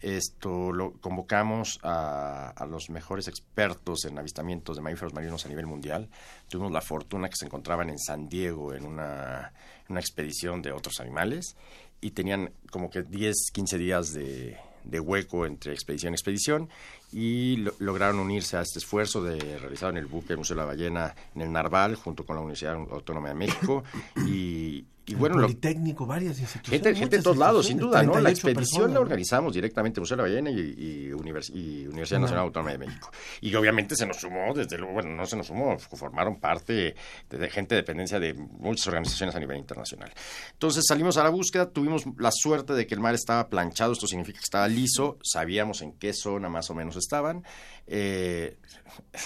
Esto 0.00 0.72
lo 0.72 0.94
convocamos 1.00 1.78
a, 1.84 2.50
a, 2.50 2.66
los 2.66 2.90
mejores 2.90 3.28
expertos 3.28 4.06
en 4.06 4.18
avistamientos 4.18 4.74
de 4.74 4.82
mamíferos 4.82 5.14
marinos 5.14 5.46
a 5.46 5.48
nivel 5.48 5.68
mundial. 5.68 6.10
Tuvimos 6.48 6.72
la 6.72 6.80
fortuna 6.80 7.28
que 7.28 7.36
se 7.36 7.44
encontraban 7.44 7.90
en 7.90 7.98
San 8.00 8.28
Diego 8.28 8.74
en 8.74 8.84
una, 8.84 9.52
una 9.88 10.00
expedición 10.00 10.62
de 10.62 10.72
otros 10.72 10.98
animales 10.98 11.54
y 12.00 12.10
tenían 12.12 12.52
como 12.70 12.90
que 12.90 13.02
10, 13.02 13.50
15 13.52 13.78
días 13.78 14.12
de, 14.12 14.56
de 14.84 15.00
hueco 15.00 15.46
entre 15.46 15.72
expedición 15.72 16.12
y 16.12 16.16
expedición 16.16 16.68
y 17.12 17.56
lo, 17.56 17.72
lograron 17.78 18.18
unirse 18.18 18.56
a 18.56 18.62
este 18.62 18.78
esfuerzo 18.78 19.22
de 19.22 19.58
realizado 19.58 19.90
en 19.90 19.98
el 19.98 20.06
buque 20.06 20.36
Museo 20.36 20.56
de 20.56 20.62
la 20.62 20.66
Ballena 20.66 21.14
en 21.34 21.42
el 21.42 21.52
Narval 21.52 21.94
junto 21.94 22.24
con 22.24 22.36
la 22.36 22.40
Universidad 22.40 22.74
Autónoma 22.74 23.28
de 23.28 23.34
México 23.34 23.84
y, 24.26 24.84
y 25.08 25.14
bueno, 25.14 25.36
Politécnico, 25.36 26.04
lo, 26.04 26.08
varias 26.08 26.38
instituciones. 26.38 26.82
Gente, 26.82 26.98
gente 26.98 27.16
de 27.16 27.22
todos 27.22 27.38
lados, 27.38 27.66
sin 27.66 27.78
duda, 27.78 28.02
¿no? 28.02 28.20
La 28.20 28.30
expedición 28.30 28.64
personas, 28.64 28.92
la 28.92 29.00
organizamos 29.00 29.54
directamente 29.54 30.00
Museo 30.00 30.16
de 30.16 30.22
la 30.22 30.28
Ballena 30.28 30.50
y, 30.50 30.74
y, 30.76 31.12
Univers 31.12 31.50
y 31.50 31.86
Universidad 31.86 32.20
Nacional 32.20 32.44
Autónoma 32.44 32.72
de 32.72 32.78
México. 32.78 33.10
Y 33.40 33.54
obviamente 33.54 33.96
se 33.96 34.06
nos 34.06 34.18
sumó, 34.18 34.52
desde 34.54 34.76
luego, 34.76 34.92
bueno, 34.92 35.10
no 35.10 35.24
se 35.26 35.36
nos 35.36 35.46
sumó, 35.46 35.78
formaron 35.78 36.38
parte 36.38 36.94
de, 37.30 37.38
de 37.38 37.50
gente 37.50 37.74
de 37.74 37.80
dependencia 37.80 38.20
de 38.20 38.34
muchas 38.34 38.86
organizaciones 38.88 39.34
a 39.34 39.40
nivel 39.40 39.56
internacional. 39.56 40.12
Entonces 40.52 40.84
salimos 40.86 41.16
a 41.16 41.24
la 41.24 41.30
búsqueda, 41.30 41.70
tuvimos 41.70 42.04
la 42.18 42.30
suerte 42.32 42.74
de 42.74 42.86
que 42.86 42.94
el 42.94 43.00
mar 43.00 43.14
estaba 43.14 43.48
planchado, 43.48 43.92
esto 43.92 44.06
significa 44.06 44.38
que 44.38 44.44
estaba 44.44 44.68
liso, 44.68 45.18
sabíamos 45.22 45.80
en 45.80 45.92
qué 45.92 46.12
zona 46.12 46.48
más 46.48 46.70
o 46.70 46.74
menos 46.74 46.96
estaban. 46.96 47.44
Eh, 47.88 48.56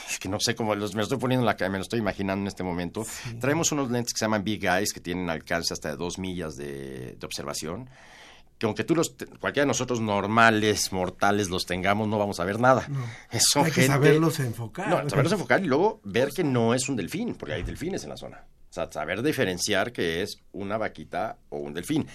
es 0.08 0.18
que 0.18 0.28
no 0.28 0.38
sé 0.40 0.54
cómo 0.54 0.74
los, 0.74 0.94
me 0.94 0.98
lo 0.98 1.04
estoy 1.04 1.18
poniendo 1.18 1.48
en 1.48 1.56
la 1.58 1.68
me 1.68 1.78
lo 1.78 1.82
estoy 1.82 1.98
imaginando 1.98 2.42
en 2.42 2.48
este 2.48 2.62
momento. 2.62 3.04
Sí. 3.04 3.34
Traemos 3.34 3.72
unos 3.72 3.90
lentes 3.90 4.12
que 4.12 4.18
se 4.18 4.24
llaman 4.24 4.44
Big 4.44 4.64
Eyes 4.64 4.92
que 4.92 5.00
tienen 5.00 5.28
alcance 5.30 5.74
hasta 5.74 5.90
de 5.90 5.96
dos 5.96 6.18
millas 6.18 6.56
de, 6.56 7.16
de 7.18 7.26
observación 7.26 7.88
que 8.62 8.66
aunque 8.66 8.84
tú 8.84 8.94
los 8.94 9.16
cualquiera 9.40 9.64
de 9.64 9.66
nosotros 9.66 10.00
normales 10.00 10.92
mortales 10.92 11.50
los 11.50 11.66
tengamos 11.66 12.06
no 12.06 12.16
vamos 12.16 12.38
a 12.38 12.44
ver 12.44 12.60
nada 12.60 12.86
no. 12.88 13.00
Son 13.40 13.64
hay 13.64 13.72
gente, 13.72 13.80
que 13.80 13.86
saberlos 13.88 14.38
enfocar 14.38 14.88
no 14.88 15.10
saberlos 15.10 15.32
enfocar 15.32 15.64
y 15.64 15.66
luego 15.66 16.00
ver 16.04 16.28
que 16.28 16.44
no 16.44 16.72
es 16.72 16.88
un 16.88 16.94
delfín 16.94 17.34
porque 17.34 17.54
hay 17.54 17.64
delfines 17.64 18.04
en 18.04 18.10
la 18.10 18.16
zona 18.16 18.44
o 18.70 18.72
sea 18.72 18.88
saber 18.92 19.20
diferenciar 19.20 19.92
que 19.92 20.22
es 20.22 20.36
una 20.52 20.78
vaquita 20.78 21.38
o 21.48 21.58
un 21.58 21.74
delfín 21.74 22.06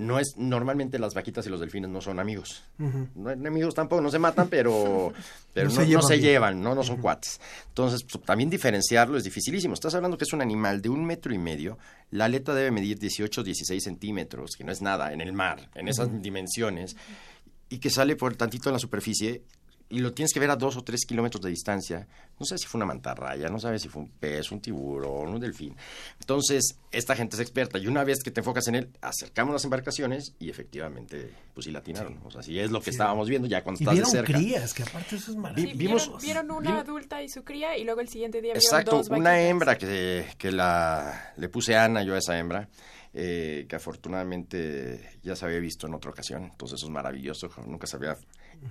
no 0.00 0.18
es 0.18 0.36
normalmente 0.36 0.98
las 0.98 1.14
vaquitas 1.14 1.46
y 1.46 1.50
los 1.50 1.60
delfines 1.60 1.90
no 1.90 2.00
son 2.00 2.18
amigos 2.18 2.64
uh 2.78 2.84
-huh. 2.84 3.08
no 3.14 3.30
enemigos 3.30 3.74
tampoco 3.74 4.02
no 4.02 4.10
se 4.10 4.18
matan 4.18 4.48
pero 4.48 5.12
pero 5.54 5.68
no, 5.68 5.74
no, 5.74 5.80
se, 5.80 5.86
llevan, 5.86 6.02
no 6.02 6.08
se 6.08 6.18
llevan, 6.18 6.62
no 6.62 6.74
no 6.74 6.82
son 6.82 6.96
uh 6.96 6.98
-huh. 6.98 7.02
cuates 7.02 7.40
entonces 7.68 8.04
pues, 8.04 8.24
también 8.24 8.50
diferenciarlo 8.50 9.16
es 9.16 9.24
dificilísimo 9.24 9.74
estás 9.74 9.94
hablando 9.94 10.16
que 10.16 10.24
es 10.24 10.32
un 10.32 10.42
animal 10.42 10.80
de 10.80 10.88
un 10.88 11.04
metro 11.04 11.32
y 11.34 11.38
medio 11.38 11.78
la 12.10 12.24
aleta 12.24 12.54
debe 12.54 12.70
medir 12.70 12.98
18 12.98 13.42
16 13.42 13.82
centímetros 13.82 14.56
que 14.56 14.64
no 14.64 14.72
es 14.72 14.82
nada 14.82 15.12
en 15.12 15.20
el 15.20 15.32
mar 15.32 15.70
en 15.74 15.88
esas 15.88 16.08
uh 16.08 16.12
-huh. 16.12 16.20
dimensiones 16.20 16.96
y 17.68 17.78
que 17.78 17.90
sale 17.90 18.16
por 18.16 18.34
tantito 18.36 18.68
en 18.68 18.74
la 18.74 18.78
superficie 18.80 19.42
y 19.90 19.98
lo 19.98 20.12
tienes 20.12 20.32
que 20.32 20.38
ver 20.38 20.50
a 20.50 20.56
dos 20.56 20.76
o 20.76 20.82
tres 20.82 21.04
kilómetros 21.04 21.42
de 21.42 21.50
distancia. 21.50 22.06
No 22.38 22.46
sabes 22.46 22.62
si 22.62 22.68
fue 22.68 22.78
una 22.78 22.86
mantarraya, 22.86 23.48
no 23.48 23.58
sabes 23.58 23.82
si 23.82 23.88
fue 23.88 24.02
un 24.02 24.08
pez, 24.08 24.50
un 24.52 24.60
tiburón, 24.60 25.28
un 25.34 25.40
delfín. 25.40 25.76
Entonces, 26.20 26.76
esta 26.92 27.16
gente 27.16 27.34
es 27.34 27.40
experta 27.40 27.76
y 27.78 27.88
una 27.88 28.04
vez 28.04 28.22
que 28.22 28.30
te 28.30 28.40
enfocas 28.40 28.68
en 28.68 28.76
él, 28.76 28.88
acercamos 29.00 29.52
las 29.52 29.64
embarcaciones 29.64 30.32
y 30.38 30.48
efectivamente, 30.48 31.34
pues 31.52 31.64
sí 31.64 31.72
latinaron. 31.72 32.14
Sí. 32.14 32.18
O 32.24 32.30
sea, 32.30 32.42
sí 32.42 32.58
es 32.58 32.70
lo 32.70 32.78
que 32.78 32.86
sí. 32.86 32.90
estábamos 32.90 33.28
viendo 33.28 33.48
ya 33.48 33.62
cuando 33.62 33.80
y 33.80 33.82
estás 33.82 33.94
vieron 33.94 34.12
de 34.12 34.18
cerca. 34.18 34.32
crías, 34.32 34.72
que 34.72 34.82
aparte 34.84 35.16
eso 35.16 35.32
es 35.32 35.36
maravilloso. 35.36 36.20
Sí, 36.20 36.26
vieron, 36.26 36.50
una 36.52 36.70
vimos, 36.70 36.82
adulta 36.82 37.22
y 37.22 37.28
su 37.28 37.42
cría 37.42 37.76
y 37.76 37.84
luego 37.84 38.00
el 38.00 38.08
siguiente 38.08 38.40
día 38.40 38.54
Exacto, 38.54 38.92
vieron 38.92 39.08
dos 39.08 39.18
una 39.18 39.40
hembra 39.42 39.76
que, 39.76 40.24
que 40.38 40.52
la, 40.52 41.32
le 41.36 41.48
puse 41.48 41.76
Ana 41.76 42.04
yo 42.04 42.14
a 42.14 42.18
esa 42.18 42.38
hembra. 42.38 42.68
Eh, 43.12 43.66
que 43.68 43.74
afortunadamente 43.74 45.18
ya 45.24 45.34
se 45.34 45.44
había 45.44 45.58
visto 45.58 45.88
en 45.88 45.94
otra 45.94 46.12
ocasión, 46.12 46.44
entonces 46.44 46.78
eso 46.78 46.86
es 46.86 46.92
maravilloso, 46.92 47.50
nunca 47.66 47.88
se 47.88 47.96
había 47.96 48.16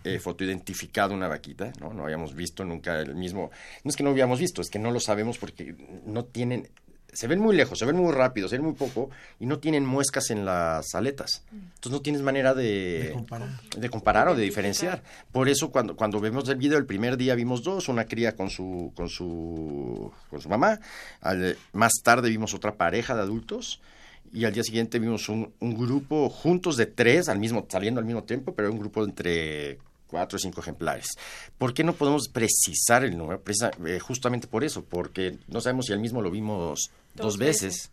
eh, 0.03 0.19
fotoidentificado 0.19 1.13
una 1.13 1.27
vaquita, 1.27 1.73
¿no? 1.79 1.93
No 1.93 2.03
habíamos 2.03 2.35
visto 2.35 2.63
nunca 2.63 2.99
el 2.99 3.15
mismo, 3.15 3.51
no 3.83 3.89
es 3.89 3.95
que 3.95 4.03
no 4.03 4.11
habíamos 4.11 4.39
visto, 4.39 4.61
es 4.61 4.69
que 4.69 4.79
no 4.79 4.91
lo 4.91 4.99
sabemos 4.99 5.37
porque 5.37 5.75
no 6.05 6.25
tienen, 6.25 6.69
se 7.11 7.27
ven 7.27 7.39
muy 7.39 7.55
lejos, 7.55 7.79
se 7.79 7.85
ven 7.85 7.95
muy 7.95 8.13
rápido, 8.13 8.47
se 8.47 8.57
ven 8.57 8.65
muy 8.65 8.75
poco 8.75 9.09
y 9.39 9.45
no 9.45 9.59
tienen 9.59 9.85
muescas 9.85 10.29
en 10.29 10.45
las 10.45 10.93
aletas. 10.95 11.43
Entonces 11.51 11.91
no 11.91 12.01
tienes 12.01 12.21
manera 12.21 12.53
de, 12.53 13.03
de, 13.03 13.11
comparar. 13.13 13.49
de 13.77 13.89
comparar 13.89 14.27
o 14.29 14.35
de 14.35 14.43
diferenciar. 14.43 15.01
Por 15.31 15.49
eso 15.49 15.71
cuando, 15.71 15.95
cuando 15.95 16.19
vemos 16.19 16.47
el 16.49 16.57
video, 16.57 16.77
el 16.77 16.85
primer 16.85 17.17
día 17.17 17.35
vimos 17.35 17.63
dos, 17.63 17.89
una 17.89 18.05
cría 18.05 18.35
con 18.35 18.49
su, 18.49 18.91
con 18.95 19.09
su, 19.09 20.11
con 20.29 20.41
su 20.41 20.49
mamá, 20.49 20.79
al, 21.21 21.57
más 21.73 21.93
tarde 22.03 22.29
vimos 22.29 22.53
otra 22.53 22.75
pareja 22.75 23.15
de 23.15 23.21
adultos 23.21 23.81
y 24.33 24.45
al 24.45 24.53
día 24.53 24.63
siguiente 24.63 24.99
vimos 24.99 25.29
un, 25.29 25.53
un, 25.59 25.77
grupo 25.77 26.29
juntos 26.29 26.77
de 26.77 26.85
tres, 26.85 27.29
al 27.29 27.39
mismo, 27.39 27.65
saliendo 27.69 27.99
al 27.99 28.05
mismo 28.05 28.23
tiempo, 28.23 28.53
pero 28.53 28.71
un 28.71 28.79
grupo 28.79 29.03
entre 29.03 29.79
cuatro 30.09 30.37
o 30.37 30.39
cinco 30.39 30.61
ejemplares. 30.61 31.07
¿Por 31.57 31.73
qué 31.73 31.83
no 31.83 31.93
podemos 31.93 32.27
precisar 32.27 33.03
el 33.03 33.17
número? 33.17 33.41
Precisa, 33.41 33.71
eh, 33.85 33.99
justamente 33.99 34.47
por 34.47 34.63
eso, 34.63 34.83
porque 34.83 35.37
no 35.47 35.61
sabemos 35.61 35.85
si 35.85 35.93
el 35.93 35.99
mismo 35.99 36.21
lo 36.21 36.31
vimos 36.31 36.89
dos, 37.15 37.23
dos 37.23 37.37
veces. 37.37 37.63
veces. 37.63 37.91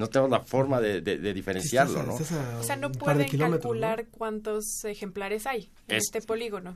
No 0.00 0.06
tenemos 0.06 0.30
la 0.30 0.40
forma 0.40 0.80
de, 0.80 1.02
de, 1.02 1.18
de 1.18 1.34
diferenciarlo, 1.34 2.02
¿no? 2.02 2.14
o 2.14 2.62
sea, 2.62 2.74
no 2.76 2.90
pueden 2.90 3.28
calcular 3.36 4.04
¿no? 4.04 4.10
cuántos 4.10 4.82
ejemplares 4.86 5.46
hay 5.46 5.70
en 5.88 5.96
es, 5.96 6.04
este 6.04 6.22
polígono. 6.22 6.74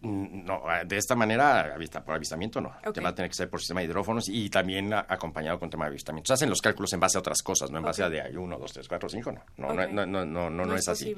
No, 0.00 0.64
de 0.84 0.96
esta 0.96 1.14
manera, 1.14 1.76
por 2.04 2.16
avistamiento 2.16 2.60
no. 2.60 2.70
Okay. 2.80 2.94
Te 2.94 3.00
va 3.00 3.10
a 3.10 3.14
tener 3.14 3.30
que 3.30 3.36
ser 3.36 3.48
por 3.48 3.60
sistema 3.60 3.78
de 3.78 3.86
hidrófonos 3.86 4.28
y 4.28 4.50
también 4.50 4.92
acompañado 4.92 5.60
con 5.60 5.70
tema 5.70 5.84
de 5.84 5.90
avistamiento. 5.90 6.26
Se 6.26 6.32
hacen 6.32 6.50
los 6.50 6.60
cálculos 6.60 6.92
en 6.94 6.98
base 6.98 7.16
a 7.16 7.20
otras 7.20 7.42
cosas, 7.44 7.70
no 7.70 7.78
en 7.78 7.84
base 7.84 8.02
okay. 8.02 8.18
a 8.18 8.24
de 8.24 8.36
uno, 8.36 8.58
dos, 8.58 8.72
tres, 8.72 8.88
cuatro, 8.88 9.08
cinco, 9.08 9.30
no. 9.30 9.44
No, 9.56 9.72
okay. 9.72 9.92
no, 9.92 10.04
no, 10.04 10.24
no, 10.24 10.24
no, 10.26 10.50
no, 10.50 10.64
no, 10.64 10.74
es, 10.74 10.80
es 10.80 10.88
así. 10.88 11.14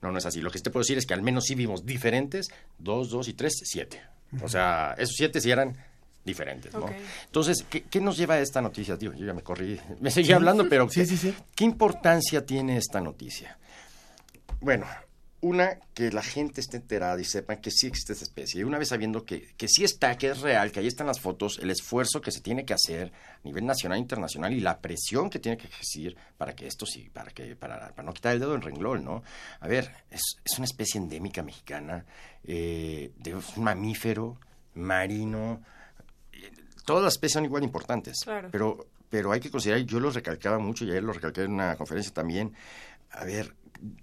No, 0.00 0.10
no 0.10 0.16
es 0.16 0.24
así. 0.24 0.40
Lo 0.40 0.50
que 0.50 0.58
te 0.58 0.70
puedo 0.70 0.84
decir 0.84 0.96
es 0.96 1.04
que 1.04 1.12
al 1.12 1.20
menos 1.20 1.44
sí 1.44 1.54
vimos 1.54 1.84
diferentes, 1.84 2.48
dos, 2.78 3.10
dos 3.10 3.28
y 3.28 3.34
tres, 3.34 3.60
siete. 3.62 4.00
Uh 4.32 4.36
-huh. 4.36 4.44
O 4.44 4.48
sea, 4.48 4.94
esos 4.96 5.16
siete 5.16 5.42
sí 5.42 5.50
eran 5.50 5.76
diferentes, 6.24 6.72
¿no? 6.72 6.84
Okay. 6.84 6.96
Entonces, 7.26 7.64
¿qué, 7.68 7.82
¿qué, 7.82 8.00
nos 8.00 8.16
lleva 8.16 8.34
a 8.34 8.40
esta 8.40 8.60
noticia? 8.60 8.96
Tío, 8.96 9.12
yo 9.12 9.26
ya 9.26 9.34
me 9.34 9.42
corrí, 9.42 9.80
me 10.00 10.10
seguí 10.10 10.28
sí, 10.28 10.32
hablando, 10.32 10.68
pero 10.68 10.88
sí, 10.88 11.04
sí, 11.06 11.16
sí. 11.16 11.34
¿qué 11.54 11.64
importancia 11.64 12.44
tiene 12.44 12.76
esta 12.76 13.00
noticia? 13.00 13.58
Bueno, 14.60 14.86
una, 15.44 15.78
que 15.92 16.10
la 16.10 16.22
gente 16.22 16.62
esté 16.62 16.78
enterada 16.78 17.20
y 17.20 17.24
sepan 17.24 17.58
que 17.58 17.70
sí 17.70 17.86
existe 17.86 18.14
esta 18.14 18.24
especie. 18.24 18.60
Y 18.60 18.64
una 18.64 18.78
vez 18.78 18.88
sabiendo 18.88 19.24
que, 19.24 19.52
que 19.58 19.68
sí 19.68 19.84
está, 19.84 20.16
que 20.16 20.30
es 20.30 20.40
real, 20.40 20.72
que 20.72 20.80
ahí 20.80 20.86
están 20.86 21.06
las 21.06 21.20
fotos, 21.20 21.58
el 21.58 21.70
esfuerzo 21.70 22.22
que 22.22 22.30
se 22.30 22.40
tiene 22.40 22.64
que 22.64 22.72
hacer 22.72 23.12
a 23.12 23.40
nivel 23.44 23.66
nacional 23.66 23.98
e 23.98 24.00
internacional 24.00 24.54
y 24.54 24.60
la 24.60 24.80
presión 24.80 25.28
que 25.28 25.38
tiene 25.38 25.58
que 25.58 25.66
ejercer 25.66 26.16
para 26.38 26.54
que 26.54 26.66
esto 26.66 26.86
sí, 26.86 27.10
para 27.12 27.30
que 27.30 27.56
para, 27.56 27.90
para 27.90 28.06
no 28.06 28.14
quitar 28.14 28.32
el 28.32 28.40
dedo 28.40 28.54
en 28.54 28.62
renglón, 28.62 29.04
¿no? 29.04 29.22
A 29.60 29.68
ver, 29.68 29.92
es, 30.10 30.22
es 30.42 30.56
una 30.56 30.64
especie 30.64 30.98
endémica 30.98 31.42
mexicana, 31.42 32.06
eh, 32.42 33.12
de 33.18 33.34
un 33.34 33.42
mamífero 33.58 34.40
marino, 34.74 35.62
todas 36.84 37.02
las 37.02 37.14
especies 37.14 37.34
son 37.34 37.44
igual 37.44 37.62
importantes, 37.62 38.20
claro. 38.24 38.48
pero, 38.50 38.86
pero 39.10 39.32
hay 39.32 39.40
que 39.40 39.50
considerar, 39.50 39.80
yo 39.82 40.00
lo 40.00 40.10
recalcaba 40.10 40.58
mucho 40.58 40.84
y 40.84 40.90
ayer 40.90 41.02
lo 41.02 41.12
recalqué 41.12 41.42
en 41.42 41.52
una 41.52 41.76
conferencia 41.76 42.12
también, 42.12 42.52
A 43.10 43.24
ver, 43.24 43.54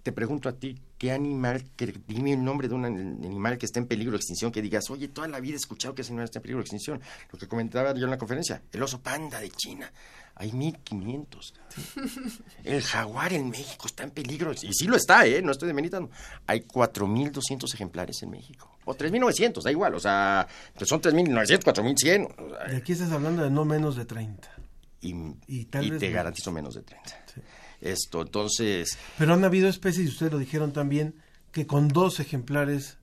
te 0.04 0.12
pregunto 0.12 0.50
a 0.50 0.54
ti, 0.54 0.80
¿qué 0.98 1.12
animal, 1.12 1.64
que, 1.76 1.94
dime 2.08 2.34
el 2.34 2.44
nombre 2.44 2.68
de 2.68 2.76
un 2.76 2.86
animal 2.86 3.58
que 3.58 3.66
está 3.66 3.80
en 3.80 3.88
peligro 3.88 4.12
de 4.12 4.18
extinción, 4.18 4.52
que 4.52 4.62
digas, 4.62 4.90
oye, 4.90 5.08
toda 5.08 5.28
la 5.28 5.40
vida 5.40 5.54
he 5.54 5.58
escuchado 5.58 5.96
que 5.96 6.02
ese 6.02 6.12
animal 6.12 6.26
está 6.26 6.40
en 6.40 6.44
peligro 6.44 6.60
de 6.60 6.64
extinción? 6.64 7.02
Lo 7.32 7.40
que 7.40 7.48
comentaba 7.48 7.94
yo 7.96 8.06
en 8.06 8.12
la 8.12 8.18
conferencia, 8.18 8.62
el 8.72 8.84
oso 8.84 9.02
panda 9.02 9.40
de 9.40 9.50
China. 9.50 9.92
Hay 10.36 10.54
1500. 10.54 11.54
El 12.64 12.82
jaguar 12.82 13.34
en 13.34 13.50
México 13.50 13.86
está 13.86 14.04
en 14.04 14.12
peligro. 14.12 14.54
Y 14.54 14.74
sí 14.74 14.88
lo 14.88 14.96
está, 14.96 15.26
¿eh? 15.28 15.42
No 15.42 15.52
estoy 15.52 15.68
demeritando. 15.68 16.10
Hay 16.48 16.62
4200 16.62 17.72
ejemplares 17.74 18.24
en 18.24 18.32
México. 18.32 18.71
O 18.86 18.96
3900, 18.96 19.64
da 19.64 19.72
igual. 19.72 19.96
O 19.96 20.00
sea, 20.00 20.48
pues 20.76 20.90
son 20.90 21.02
3900, 21.02 21.64
4100. 21.64 22.28
y 22.72 22.76
aquí 22.76 22.92
estás 22.94 23.12
hablando 23.12 23.44
de 23.44 23.50
no 23.50 23.66
menos 23.66 23.96
de 23.96 24.06
30. 24.06 24.50
Y, 25.02 25.16
y, 25.48 25.66
te 25.66 26.12
garantizo 26.12 26.52
menos 26.52 26.76
de 26.76 26.84
30. 26.84 27.12
Esto, 27.82 28.22
entonces... 28.22 28.98
Pero 29.18 29.34
han 29.34 29.44
habido 29.44 29.68
especies, 29.68 30.06
y 30.06 30.10
ustedes 30.10 30.32
lo 30.32 30.38
dijeron 30.38 30.72
también, 30.72 31.16
que 31.52 31.66
con 31.66 31.88
dos 31.88 32.20
ejemplares 32.20 33.00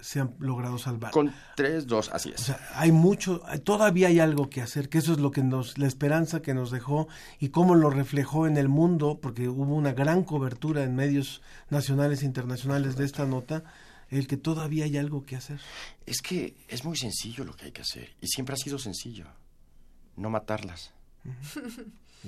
se 0.00 0.20
han 0.20 0.34
logrado 0.38 0.78
salvar. 0.78 1.12
Con 1.12 1.32
tres, 1.56 1.86
dos, 1.86 2.10
así 2.12 2.30
es. 2.30 2.40
O 2.40 2.44
sea, 2.44 2.60
hay 2.74 2.92
mucho, 2.92 3.42
todavía 3.64 4.08
hay 4.08 4.20
algo 4.20 4.48
que 4.48 4.62
hacer, 4.62 4.88
que 4.88 4.98
eso 4.98 5.12
es 5.12 5.18
lo 5.18 5.30
que 5.30 5.42
nos, 5.42 5.78
la 5.78 5.86
esperanza 5.86 6.40
que 6.40 6.54
nos 6.54 6.70
dejó 6.70 7.08
y 7.38 7.50
cómo 7.50 7.74
lo 7.74 7.90
reflejó 7.90 8.46
en 8.46 8.56
el 8.56 8.68
mundo, 8.68 9.18
porque 9.20 9.48
hubo 9.48 9.74
una 9.74 9.92
gran 9.92 10.24
cobertura 10.24 10.84
en 10.84 10.94
medios 10.94 11.42
nacionales 11.68 12.22
e 12.22 12.26
internacionales 12.26 12.96
de 12.96 13.04
esta 13.04 13.26
nota, 13.26 13.64
el 14.10 14.26
que 14.26 14.36
todavía 14.36 14.84
hay 14.84 14.96
algo 14.96 15.24
que 15.24 15.36
hacer. 15.36 15.60
Es 16.06 16.20
que 16.20 16.56
es 16.68 16.84
muy 16.84 16.96
sencillo 16.96 17.44
lo 17.44 17.54
que 17.54 17.66
hay 17.66 17.72
que 17.72 17.82
hacer, 17.82 18.14
y 18.20 18.26
siempre 18.28 18.54
ha 18.54 18.58
sido 18.58 18.78
sencillo, 18.78 19.26
no 20.16 20.30
matarlas. 20.30 20.92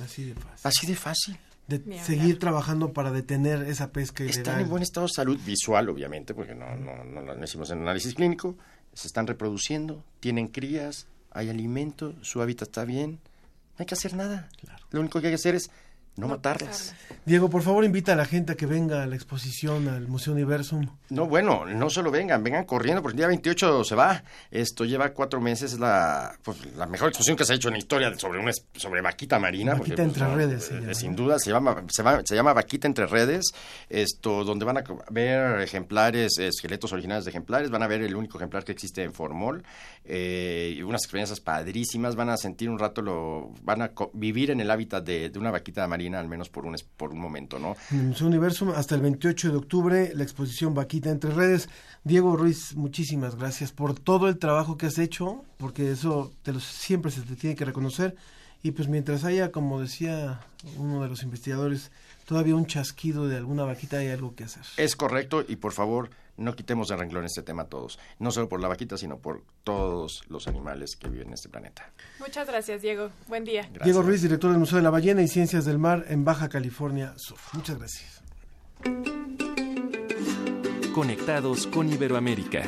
Así 0.03 0.25
de 0.25 0.35
fácil. 0.35 0.61
Así 0.65 0.87
de 0.87 0.97
fácil 0.97 1.39
de 1.67 2.03
seguir 2.03 2.39
trabajando 2.39 2.93
para 2.93 3.11
detener 3.11 3.63
esa 3.63 3.93
pesca 3.93 4.25
ilegal. 4.25 4.41
Están 4.41 4.61
en 4.61 4.69
buen 4.69 4.83
estado 4.83 5.07
de 5.07 5.13
salud 5.15 5.39
visual, 5.45 5.89
obviamente, 5.89 6.35
porque 6.35 6.55
no, 6.55 6.77
no, 6.77 7.05
no 7.05 7.21
lo 7.21 7.45
hicimos 7.45 7.71
en 7.71 7.79
análisis 7.79 8.15
clínico. 8.15 8.57
Se 8.93 9.07
están 9.07 9.27
reproduciendo, 9.27 10.05
tienen 10.21 10.49
crías, 10.49 11.07
hay 11.31 11.49
alimento, 11.49 12.15
su 12.23 12.43
hábitat 12.43 12.69
está 12.69 12.85
bien. 12.85 13.13
No 13.13 13.79
hay 13.79 13.87
que 13.87 13.95
hacer 13.95 14.15
nada. 14.15 14.49
Lo 14.91 15.01
único 15.01 15.21
que 15.21 15.29
hay 15.29 15.33
que 15.33 15.37
hacer 15.37 15.55
es 15.55 15.71
no, 16.15 16.29
matarlas. 16.29 16.95
Diego, 17.25 17.49
por 17.49 17.63
favor, 17.63 17.85
invita 17.85 18.13
a 18.13 18.17
la 18.17 18.27
gente 18.27 18.53
a 18.53 18.55
que 18.55 18.67
venga 18.67 19.03
a 19.03 19.07
la 19.07 19.15
exposición 19.15 19.89
al 19.89 20.09
Museo 20.09 20.35
Universum. 20.35 20.89
No, 21.09 21.27
bueno, 21.27 21.65
no 21.65 21.89
solo 21.89 22.11
vengan, 22.11 22.43
vengan 22.43 22.65
corriendo, 22.65 23.01
porque 23.01 23.15
el 23.15 23.19
día 23.19 23.29
28 23.29 23.85
se 23.85 23.95
va. 23.95 24.23
Esto 24.51 24.85
lleva 24.85 25.09
cuatro 25.11 25.41
meses, 25.41 25.73
es 25.73 25.79
la, 25.79 26.37
pues, 26.43 26.59
la 26.77 26.87
mejor 26.87 27.09
exposición 27.09 27.37
que 27.37 27.47
se 27.47 27.55
ha 27.55 27.57
hecho 27.57 27.69
en 27.69 27.75
la 27.75 27.79
historia 27.79 28.13
sobre 28.19 28.41
una, 28.41 28.53
sobre 28.75 29.01
vaquita 29.01 29.39
marina. 29.39 29.75
Vaquita 29.75 30.03
entre 30.03 30.25
pues, 30.25 30.37
redes. 30.37 30.71
Eh, 30.71 30.95
sin 30.95 31.17
duda, 31.17 31.39
se 31.39 31.51
llama, 31.51 31.83
se, 31.89 32.03
se, 32.25 32.35
llama 32.35 32.53
Vaquita 32.53 32.87
entre 32.87 33.07
redes, 33.07 33.47
esto, 33.89 34.45
donde 34.45 34.67
van 34.67 34.79
a 34.79 34.85
ver 35.11 35.63
ejemplares, 35.63 36.39
esqueletos 36.39 36.93
originales 36.93 37.25
de 37.25 37.31
ejemplares, 37.31 37.71
van 37.71 37.83
a 37.83 37.87
ver 37.87 38.03
el 38.03 38.17
único 38.17 38.37
ejemplar 38.37 38.65
que 38.65 38.73
existe 38.73 39.03
en 39.03 39.15
Formol, 39.15 39.65
eh, 40.05 40.75
y 40.77 40.83
unas 40.83 41.05
experiencias 41.05 41.41
padrísimas, 41.41 42.17
van 42.17 42.29
a 42.29 42.37
sentir 42.37 42.69
un 42.69 42.79
rato, 42.79 43.01
lo, 43.01 43.55
van 43.63 43.81
a 43.81 43.93
vivir 44.13 44.51
en 44.51 44.61
el 44.61 44.71
hábitat 44.71 45.05
de, 45.05 45.31
de 45.31 45.39
una 45.39 45.51
vaquita 45.51 45.87
marina 45.87 46.02
al 46.15 46.29
menos 46.29 46.49
por 46.49 46.67
un, 46.67 46.77
por 46.97 47.13
un 47.13 47.19
momento, 47.19 47.59
¿no? 47.59 47.77
En 47.91 48.09
Museo 48.09 48.27
Universo, 48.27 48.73
hasta 48.77 48.95
el 48.95 49.01
28 49.01 49.51
de 49.51 49.57
octubre, 49.57 50.13
la 50.15 50.23
exposición 50.23 50.75
Vaquita 50.75 51.11
entre 51.11 51.31
redes. 51.31 51.69
Diego 52.05 52.37
Ruiz, 52.37 52.75
muchísimas 52.75 53.37
gracias 53.37 53.73
por 53.73 53.99
todo 53.99 54.29
el 54.29 54.39
trabajo 54.39 54.77
que 54.77 54.87
has 54.87 54.99
hecho, 54.99 55.45
porque 55.57 55.91
eso 55.93 56.33
te 56.43 56.53
lo, 56.53 56.61
siempre 56.61 57.11
se 57.11 57.23
te 57.23 57.37
tiene 57.37 57.57
que 57.57 57.65
reconocer. 57.65 58.17
Y 58.63 58.73
pues 58.73 58.89
mientras 58.89 59.25
haya, 59.25 59.51
como 59.51 59.81
decía 59.81 60.41
uno 60.77 61.03
de 61.03 61.09
los 61.09 61.23
investigadores, 61.23 61.91
todavía 62.27 62.55
un 62.55 62.67
chasquido 62.67 63.27
de 63.27 63.37
alguna 63.37 63.65
vaquita, 63.65 63.99
hay 63.99 64.09
algo 64.09 64.35
que 64.35 64.45
hacer. 64.45 64.63
Es 64.77 64.95
correcto, 64.95 65.45
y 65.47 65.57
por 65.57 65.73
favor, 65.73 66.11
no 66.37 66.55
quitemos 66.55 66.89
de 66.89 66.97
renglón 66.97 67.25
este 67.25 67.43
tema 67.43 67.65
todos, 67.65 67.99
no 68.19 68.31
solo 68.31 68.49
por 68.49 68.61
la 68.61 68.69
vaquita, 68.69 68.97
sino 68.97 69.19
por 69.19 69.43
todos 69.65 70.23
los 70.29 70.49
animales 70.49 70.97
que 70.97 71.09
viven 71.09 71.29
en 71.29 71.35
este 71.35 71.49
planeta. 71.49 71.93
Muchas 72.19 72.47
gracias, 72.47 72.83
Diego. 72.83 73.11
Buen 73.29 73.45
día. 73.45 73.69
Diego 73.85 74.03
Ruiz, 74.03 74.23
director 74.23 74.51
del 74.51 74.59
Museo 74.59 74.77
de 74.77 74.83
la 74.83 74.91
Ballena 74.91 75.23
y 75.23 75.29
Ciencias 75.29 75.65
del 75.65 75.79
Mar 75.79 76.05
en 76.09 76.25
Baja 76.25 76.49
California 76.49 77.15
Sur. 77.17 77.39
Muchas 77.53 77.79
gracias. 77.79 78.23
Conectados 80.93 81.67
con 81.67 81.91
Iberoamérica. 81.91 82.65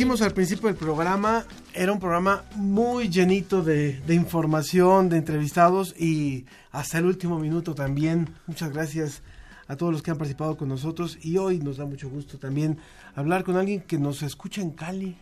Dijimos 0.00 0.22
al 0.22 0.32
principio 0.32 0.68
del 0.68 0.76
programa, 0.76 1.44
era 1.74 1.92
un 1.92 1.98
programa 1.98 2.46
muy 2.56 3.10
llenito 3.10 3.62
de, 3.62 4.00
información, 4.08 5.10
de 5.10 5.18
entrevistados 5.18 5.94
y 6.00 6.46
hasta 6.72 6.96
el 6.96 7.04
último 7.04 7.38
minuto 7.38 7.74
también. 7.74 8.30
Muchas 8.46 8.72
gracias 8.72 9.22
a 9.68 9.76
todos 9.76 9.92
los 9.92 10.00
que 10.00 10.10
han 10.10 10.16
participado 10.16 10.56
con 10.56 10.70
nosotros 10.70 11.18
y 11.20 11.36
hoy 11.36 11.58
nos 11.58 11.76
da 11.76 11.84
mucho 11.84 12.08
gusto 12.08 12.38
también 12.38 12.78
hablar 13.14 13.44
con 13.44 13.58
alguien 13.58 13.82
que 13.82 13.98
nos 13.98 14.22
escucha 14.22 14.62
en 14.62 14.70
Cali. 14.70 15.18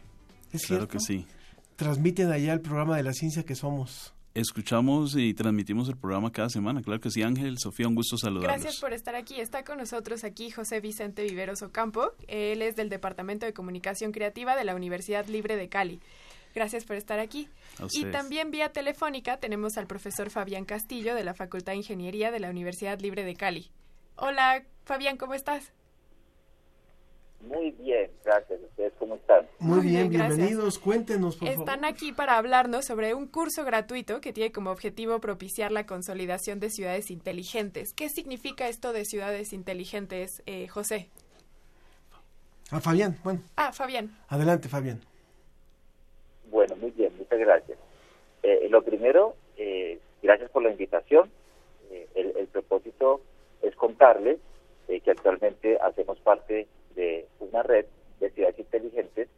¿Es 0.52 0.66
claro 0.66 0.86
que 0.86 1.00
sí. 1.00 1.26
Transmiten 1.74 2.30
allá 2.30 2.52
el 2.52 2.60
programa 2.60 2.96
de 2.96 3.02
la 3.02 3.14
ciencia 3.14 3.42
que 3.42 3.56
somos 3.56 4.14
escuchamos 4.40 5.16
y 5.16 5.34
transmitimos 5.34 5.88
el 5.88 5.96
programa 5.96 6.30
cada 6.32 6.48
semana. 6.48 6.82
Claro 6.82 7.00
que 7.00 7.10
sí, 7.10 7.22
Ángel, 7.22 7.58
Sofía, 7.58 7.88
un 7.88 7.94
gusto 7.94 8.16
saludarlos. 8.16 8.62
Gracias 8.62 8.80
por 8.80 8.92
estar 8.92 9.14
aquí. 9.14 9.40
Está 9.40 9.64
con 9.64 9.78
nosotros 9.78 10.24
aquí 10.24 10.50
José 10.50 10.80
Vicente 10.80 11.22
Viveros 11.24 11.62
Ocampo. 11.62 12.12
Él 12.26 12.62
es 12.62 12.76
del 12.76 12.88
Departamento 12.88 13.46
de 13.46 13.52
Comunicación 13.52 14.12
Creativa 14.12 14.56
de 14.56 14.64
la 14.64 14.74
Universidad 14.74 15.26
Libre 15.26 15.56
de 15.56 15.68
Cali. 15.68 16.00
Gracias 16.54 16.84
por 16.84 16.96
estar 16.96 17.18
aquí. 17.18 17.48
Y 17.92 18.04
también 18.06 18.50
vía 18.50 18.72
telefónica 18.72 19.38
tenemos 19.38 19.76
al 19.76 19.86
profesor 19.86 20.30
Fabián 20.30 20.64
Castillo 20.64 21.14
de 21.14 21.24
la 21.24 21.34
Facultad 21.34 21.72
de 21.72 21.78
Ingeniería 21.78 22.30
de 22.30 22.40
la 22.40 22.50
Universidad 22.50 22.98
Libre 23.00 23.24
de 23.24 23.34
Cali. 23.34 23.70
Hola, 24.16 24.64
Fabián, 24.84 25.16
¿cómo 25.16 25.34
estás? 25.34 25.72
Muy 27.40 27.70
bien, 27.72 28.10
gracias. 28.24 28.60
¿Ustedes 28.60 28.92
cómo 28.98 29.14
están? 29.14 29.46
Muy 29.58 29.80
bien, 29.80 30.10
bienvenidos. 30.10 30.78
Cuéntenos, 30.78 31.36
por 31.36 31.48
favor. 31.48 31.68
Están 31.68 31.84
aquí 31.84 32.12
para 32.12 32.36
hablarnos 32.36 32.84
sobre 32.84 33.14
un 33.14 33.26
curso 33.26 33.64
gratuito 33.64 34.20
que 34.20 34.32
tiene 34.32 34.52
como 34.52 34.70
objetivo 34.70 35.20
propiciar 35.20 35.70
la 35.72 35.86
consolidación 35.86 36.60
de 36.60 36.70
ciudades 36.70 37.10
inteligentes. 37.10 37.94
¿Qué 37.94 38.08
significa 38.08 38.68
esto 38.68 38.92
de 38.92 39.04
ciudades 39.04 39.52
inteligentes, 39.52 40.42
eh, 40.46 40.68
José? 40.68 41.08
Ah, 42.70 42.80
Fabián, 42.80 43.16
bueno. 43.24 43.40
Ah, 43.56 43.72
Fabián. 43.72 44.10
Adelante, 44.28 44.68
Fabián. 44.68 45.00
Bueno, 46.50 46.76
muy 46.76 46.90
bien, 46.90 47.12
muchas 47.16 47.38
gracias. 47.38 47.78
Eh, 48.42 48.68
lo 48.70 48.82
primero, 48.82 49.36
eh, 49.56 49.98
gracias 50.22 50.50
por 50.50 50.62
la 50.62 50.70
invitación. 50.70 51.30
Eh, 51.90 52.06
el, 52.14 52.36
el, 52.36 52.46
propósito 52.48 53.22
es 53.62 53.74
contarles 53.76 54.38
que 55.04 55.10
actualmente 55.10 55.78
hacemos 55.80 56.18
parte 56.20 56.66
de 56.98 57.28
una 57.38 57.62
red 57.62 57.86
de 58.18 58.30
ciudades 58.30 58.58
inteligentes, 58.58 59.28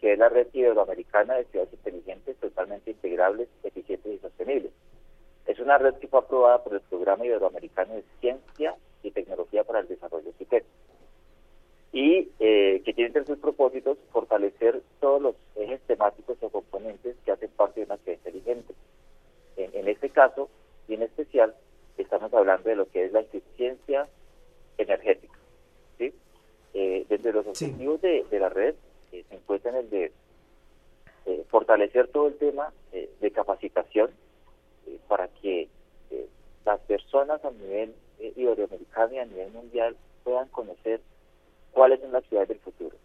que 0.00 0.12
es 0.12 0.18
la 0.18 0.28
red 0.28 0.48
iberoamericana 0.52 1.36
de 1.36 1.44
ciudades 1.44 1.72
inteligentes 1.72 2.36
totalmente 2.38 2.90
integrables, 2.90 3.48
eficientes 3.62 4.14
y 4.14 4.18
sostenibles. 4.18 4.72
Es 5.46 5.60
una 5.60 5.78
red 5.78 5.94
que 5.94 6.08
fue 6.08 6.18
aprobada 6.18 6.62
por 6.62 6.74
el 6.74 6.80
Programa 6.80 7.24
Iberoamericano 7.24 7.94
de 7.94 8.04
Ciencia 8.20 8.74
y 9.04 9.12
Tecnología 9.12 9.62
para 9.62 9.78
el 9.78 9.88
Desarrollo 9.88 10.32
CITEC 10.38 10.64
y 11.92 12.28
eh, 12.40 12.82
que 12.84 12.92
tiene 12.92 13.06
entre 13.06 13.24
sus 13.24 13.38
propósitos 13.38 13.96
fortalecer 14.12 14.82
todos 15.00 15.22
los 15.22 15.34
ejes 15.54 15.80
temáticos 15.82 16.36
o 16.42 16.50
componentes 16.50 17.16
que 17.24 17.30
hacen 17.30 17.50
parte 17.50 17.80
de 17.80 17.86
una 17.86 17.96
ciudad 17.98 18.18
inteligente. 18.18 18.74
En, 19.56 19.74
en 19.74 19.88
este 19.88 20.10
caso, 20.10 20.50
y 20.88 20.94
en 20.94 21.02
especial, 21.02 21.54
estamos 21.96 22.34
hablando 22.34 22.68
de 22.68 22.76
lo 22.76 22.86
que 22.90 23.04
es 23.04 23.12
la 23.12 23.20
eficiencia 23.20 24.08
energética. 24.76 25.37
Eh, 26.74 27.06
desde 27.08 27.32
los 27.32 27.46
objetivos 27.46 28.00
de, 28.00 28.24
la 28.32 28.48
red 28.48 28.74
eh, 29.12 29.24
se 29.28 29.34
encuentran 29.34 29.76
el 29.76 29.90
de 29.90 30.12
eh, 31.26 31.44
fortalecer 31.48 32.08
todo 32.08 32.28
el 32.28 32.36
tema 32.36 32.72
de 33.20 33.30
capacitación 33.30 34.10
personas 36.88 37.44
a 37.44 37.50
nivel 37.50 37.94
eh, 38.18 38.32
iberoamericano 38.34 39.14
y 39.14 39.18
a 39.18 39.24
nivel 39.26 39.52
mundial 39.52 39.96
puedan 40.24 40.48
conocer 40.48 41.00
cuáles 41.72 42.00
son 42.00 42.12
las 42.12 42.24
ciudades 42.24 42.48
del 42.48 42.58
futuro, 42.58 42.96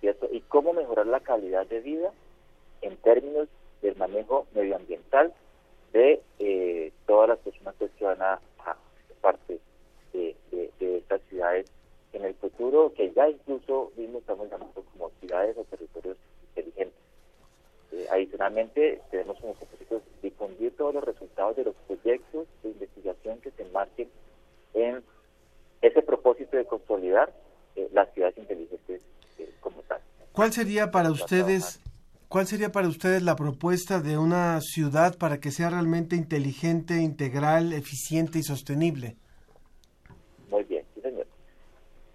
¿cierto? 0.00 0.28
Y 0.30 0.40
cómo 0.42 0.72
mejorar 0.72 1.06
la 1.06 1.20
calidad 1.20 1.66
de 1.66 1.80
vida 1.80 2.12
en 2.82 2.96
términos 2.98 3.48
del 3.80 3.96
manejo 3.96 4.46
medioambiental 4.54 5.32
de 5.92 6.20
eh, 6.38 6.92
todas 7.06 7.28
las 7.30 7.38
personas 7.38 7.74
que 7.76 8.04
van 8.04 8.20
a, 8.20 8.34
a 8.34 8.76
parte 9.20 9.58
de, 10.12 10.36
de, 10.50 10.70
de 10.78 10.98
estas 10.98 11.20
ciudades 11.28 11.66
en 12.12 12.24
el 12.24 12.34
futuro, 12.34 12.92
que 12.94 13.12
ya 13.12 13.28
incluso 13.28 13.92
mismo 13.96 14.18
estamos 14.18 14.50
llamando 14.50 14.84
como 14.92 15.10
ciudades 15.20 15.56
o 15.56 15.64
territorios 15.64 16.16
inteligentes. 16.48 16.98
Eh, 17.92 18.06
adicionalmente, 18.10 19.00
tenemos 19.10 19.38
como 19.40 19.54
propósito 19.54 20.02
difundir 20.22 20.76
todos 20.76 20.94
los 20.94 21.04
resultados 21.04 21.56
de 21.56 21.64
los 21.64 21.74
proyectos 21.86 22.46
de 22.62 22.70
investigación 22.70 23.38
que 23.40 23.50
se 23.50 23.62
enmarquen 23.62 24.08
en 24.74 25.02
ese 25.82 26.02
propósito 26.02 26.56
de 26.56 26.64
consolidar 26.64 27.32
eh, 27.76 27.88
las 27.92 28.12
ciudades 28.12 28.36
inteligentes 28.38 29.02
eh, 29.38 29.50
como 29.60 29.82
tal. 29.82 30.00
¿Cuál 30.32 30.52
sería 30.52 30.90
para 30.90 31.10
ustedes, 31.10 31.80
cuál 32.28 32.46
sería 32.46 32.70
para 32.70 32.88
ustedes 32.88 33.22
la 33.22 33.36
propuesta 33.36 34.00
de 34.00 34.18
una 34.18 34.60
ciudad 34.60 35.16
para 35.18 35.40
que 35.40 35.50
sea 35.50 35.70
realmente 35.70 36.16
inteligente, 36.16 37.00
integral, 37.00 37.72
eficiente 37.72 38.38
y 38.38 38.42
sostenible? 38.42 39.16
Muy 40.50 40.64
bien, 40.64 40.84
sí 40.94 41.00
señor. 41.00 41.26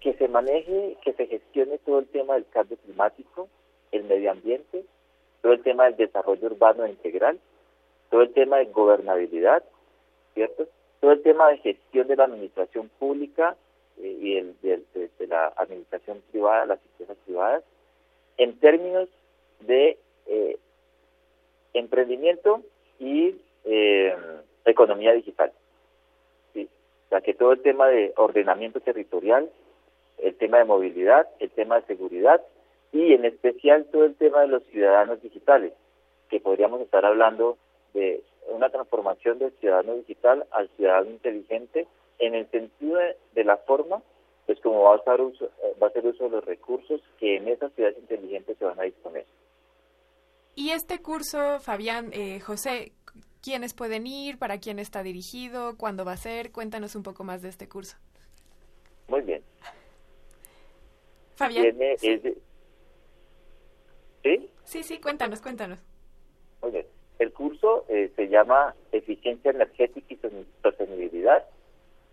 Que 0.06 0.14
se 0.14 0.28
maneje, 0.28 0.96
que 1.02 1.14
se 1.14 1.26
gestione 1.26 1.78
todo 1.78 1.98
el 1.98 2.06
tema 2.06 2.34
del 2.34 2.46
cambio 2.46 2.76
climático, 2.76 3.48
el 3.90 4.04
medio 4.04 4.30
ambiente, 4.30 4.84
todo 5.42 5.52
el 5.52 5.64
tema 5.64 5.86
del 5.86 5.96
desarrollo 5.96 6.46
urbano 6.46 6.86
integral, 6.86 7.40
todo 8.08 8.22
el 8.22 8.32
tema 8.32 8.58
de 8.58 8.66
gobernabilidad, 8.66 9.64
¿cierto? 10.34 10.68
Todo 11.00 11.10
el 11.10 11.22
tema 11.24 11.48
de 11.48 11.58
gestión 11.58 12.06
de 12.06 12.14
la 12.14 12.26
administración 12.26 12.88
pública 13.00 13.56
eh, 13.98 14.16
y 14.20 14.36
el, 14.36 14.54
de, 14.62 15.10
de, 15.18 15.26
la 15.26 15.48
administración 15.56 16.22
privada, 16.30 16.66
las 16.66 16.78
empresas 16.92 17.16
privadas, 17.24 17.64
en 18.36 18.60
términos 18.60 19.08
de 19.58 19.98
eh, 20.26 20.56
emprendimiento 21.74 22.62
y 23.00 23.34
eh, 23.64 24.14
economía 24.66 25.14
digital. 25.14 25.50
¿sí? 26.54 26.68
O 27.06 27.08
sea, 27.08 27.22
que 27.22 27.34
todo 27.34 27.50
el 27.50 27.60
tema 27.62 27.88
de 27.88 28.12
ordenamiento 28.14 28.78
territorial, 28.78 29.50
el 30.18 30.36
tema 30.36 30.58
de 30.58 30.64
movilidad, 30.64 31.28
el 31.38 31.50
tema 31.50 31.80
de 31.80 31.86
seguridad 31.86 32.40
y 32.92 33.12
en 33.12 33.24
especial 33.24 33.86
todo 33.92 34.04
el 34.04 34.14
tema 34.16 34.42
de 34.42 34.48
los 34.48 34.62
ciudadanos 34.64 35.22
digitales, 35.22 35.72
que 36.28 36.40
podríamos 36.40 36.80
estar 36.80 37.04
hablando 37.04 37.58
de 37.94 38.22
una 38.48 38.70
transformación 38.70 39.38
del 39.38 39.52
ciudadano 39.60 39.94
digital 39.96 40.46
al 40.50 40.68
ciudadano 40.76 41.10
inteligente 41.10 41.86
en 42.18 42.34
el 42.34 42.50
sentido 42.50 42.98
de, 43.34 43.44
la 43.44 43.56
forma 43.58 44.02
pues 44.46 44.60
como 44.60 44.82
va 44.82 44.94
a, 44.94 45.00
usar 45.00 45.20
uso, 45.20 45.50
va 45.82 45.88
a 45.88 45.90
ser 45.90 46.06
uso 46.06 46.24
de 46.24 46.30
los 46.30 46.44
recursos 46.44 47.00
que 47.18 47.36
en 47.36 47.48
esas 47.48 47.72
ciudades 47.72 47.98
inteligentes 47.98 48.56
se 48.56 48.64
van 48.64 48.78
a 48.78 48.84
disponer. 48.84 49.26
Y 50.54 50.70
este 50.70 51.02
curso, 51.02 51.58
Fabián, 51.58 52.10
eh, 52.12 52.40
José, 52.40 52.92
¿quiénes 53.42 53.74
pueden 53.74 54.06
ir? 54.06 54.38
¿Para 54.38 54.58
quién 54.58 54.78
está 54.78 55.02
dirigido? 55.02 55.76
¿Cuándo 55.76 56.04
va 56.04 56.12
a 56.12 56.16
ser? 56.16 56.52
Cuéntanos 56.52 56.94
un 56.94 57.02
poco 57.02 57.24
más 57.24 57.42
de 57.42 57.48
este 57.48 57.68
curso. 57.68 57.96
Muy 59.08 59.20
bien. 59.20 59.42
Fabián. 61.36 61.62
Tiene, 61.62 61.96
sí. 61.98 62.08
es 62.10 62.22
de, 62.22 62.36
¿Sí? 64.22 64.50
Sí, 64.64 64.82
sí, 64.82 65.00
cuéntanos, 65.00 65.40
cuéntanos. 65.40 65.78
Bien. 66.70 66.86
El 67.18 67.32
curso 67.32 67.84
eh, 67.88 68.10
se 68.16 68.28
llama 68.28 68.74
Eficiencia 68.92 69.50
Energética 69.50 70.06
y 70.12 70.18
Sostenibilidad. 70.62 71.44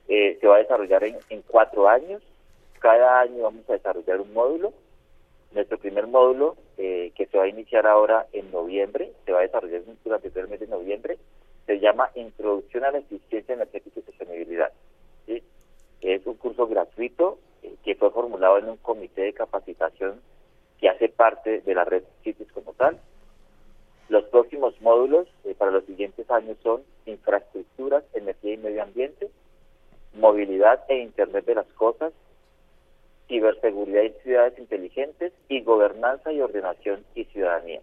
Eh, 0.08 0.38
se 0.40 0.48
va 0.48 0.58
a 0.58 0.60
desarrollar 0.60 1.04
en, 1.04 1.18
en, 1.30 1.42
cuatro 1.42 1.90
años. 1.90 2.22
Cada 2.80 3.22
año 3.22 3.44
vamos 3.44 3.70
a 3.70 3.74
desarrollar 3.74 4.22
un 4.22 4.34
módulo. 4.34 4.74
Nuestro 5.52 5.78
primer 5.78 6.08
módulo, 6.08 6.56
eh, 6.78 7.12
que 7.16 7.26
se 7.28 7.38
va 7.38 7.44
a 7.44 7.48
iniciar 7.48 7.86
ahora 7.86 8.28
en 8.34 8.52
noviembre, 8.52 9.12
se 9.26 9.32
va 9.32 9.40
a 9.40 9.44
desarrollar 9.44 9.82
durante 10.04 10.40
el 10.40 10.48
mes 10.48 10.60
de 10.60 10.68
noviembre, 10.68 11.18
se 11.66 11.80
llama 11.80 12.10
Introducción 12.16 12.84
a 12.84 12.92
la 12.92 12.98
Eficiencia 13.00 13.54
Energética 13.54 14.00
y 14.00 14.04
Sostenibilidad. 14.04 14.72
¿sí? 15.28 15.44
Es 16.02 16.26
un 16.26 16.36
curso 16.36 16.68
gratuito 16.68 17.38
que 17.84 17.96
fue 17.96 18.12
formulado 18.12 18.58
en 18.58 18.70
un 18.70 18.78
comité 18.78 19.24
de 19.24 19.34
capacitación 19.34 20.22
que 20.80 20.90
hace 20.90 21.10
parte 21.10 21.62
de 21.62 21.76
la 21.76 21.86
red 21.86 22.04
CITES 22.24 22.52
como 22.52 22.74
tal. 22.74 23.00
Los 24.10 24.26
próximos 24.26 24.80
módulos 24.82 25.28
eh, 25.46 25.56
para 25.58 25.72
los 25.72 25.86
siguientes 25.86 26.30
años 26.30 26.58
son 26.62 26.84
infraestructuras, 27.06 28.04
energía 28.14 28.54
y 28.54 28.58
medio 28.58 28.84
ambiente, 28.84 29.30
movilidad 30.14 30.84
e 30.90 30.98
Internet 30.98 31.46
de 31.46 31.56
las 31.56 31.68
cosas, 31.74 32.14
ciberseguridad 33.28 34.04
y 34.04 34.12
ciudades 34.24 34.60
inteligentes 34.60 35.34
y 35.48 35.62
gobernanza 35.62 36.32
y 36.32 36.42
ordenación 36.42 37.06
y 37.16 37.26
ciudadanía. 37.26 37.82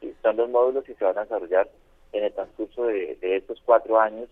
Y 0.00 0.12
son 0.22 0.36
los 0.36 0.50
módulos 0.50 0.84
que 0.84 0.94
se 0.94 1.04
van 1.04 1.18
a 1.18 1.22
desarrollar 1.22 1.68
en 2.12 2.24
el 2.24 2.32
transcurso 2.32 2.84
de, 2.84 3.16
de 3.16 3.36
estos 3.36 3.60
cuatro 3.64 3.98
años 3.98 4.28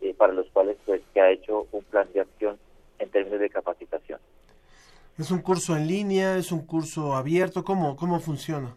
eh, 0.00 0.14
para 0.14 0.32
los 0.32 0.46
cuales 0.48 0.76
pues 0.84 1.02
se 1.12 1.20
ha 1.20 1.30
hecho 1.30 1.66
un 1.72 1.84
plan 1.84 2.08
de 2.12 2.20
acción 2.20 2.58
en 2.98 3.10
términos 3.10 3.40
de 3.40 3.50
capacitación. 3.50 4.20
¿Es 5.18 5.30
un 5.30 5.42
curso 5.42 5.76
en 5.76 5.86
línea? 5.86 6.36
¿Es 6.36 6.50
un 6.50 6.66
curso 6.66 7.14
abierto? 7.14 7.62
¿Cómo, 7.62 7.96
cómo 7.96 8.18
funciona? 8.18 8.76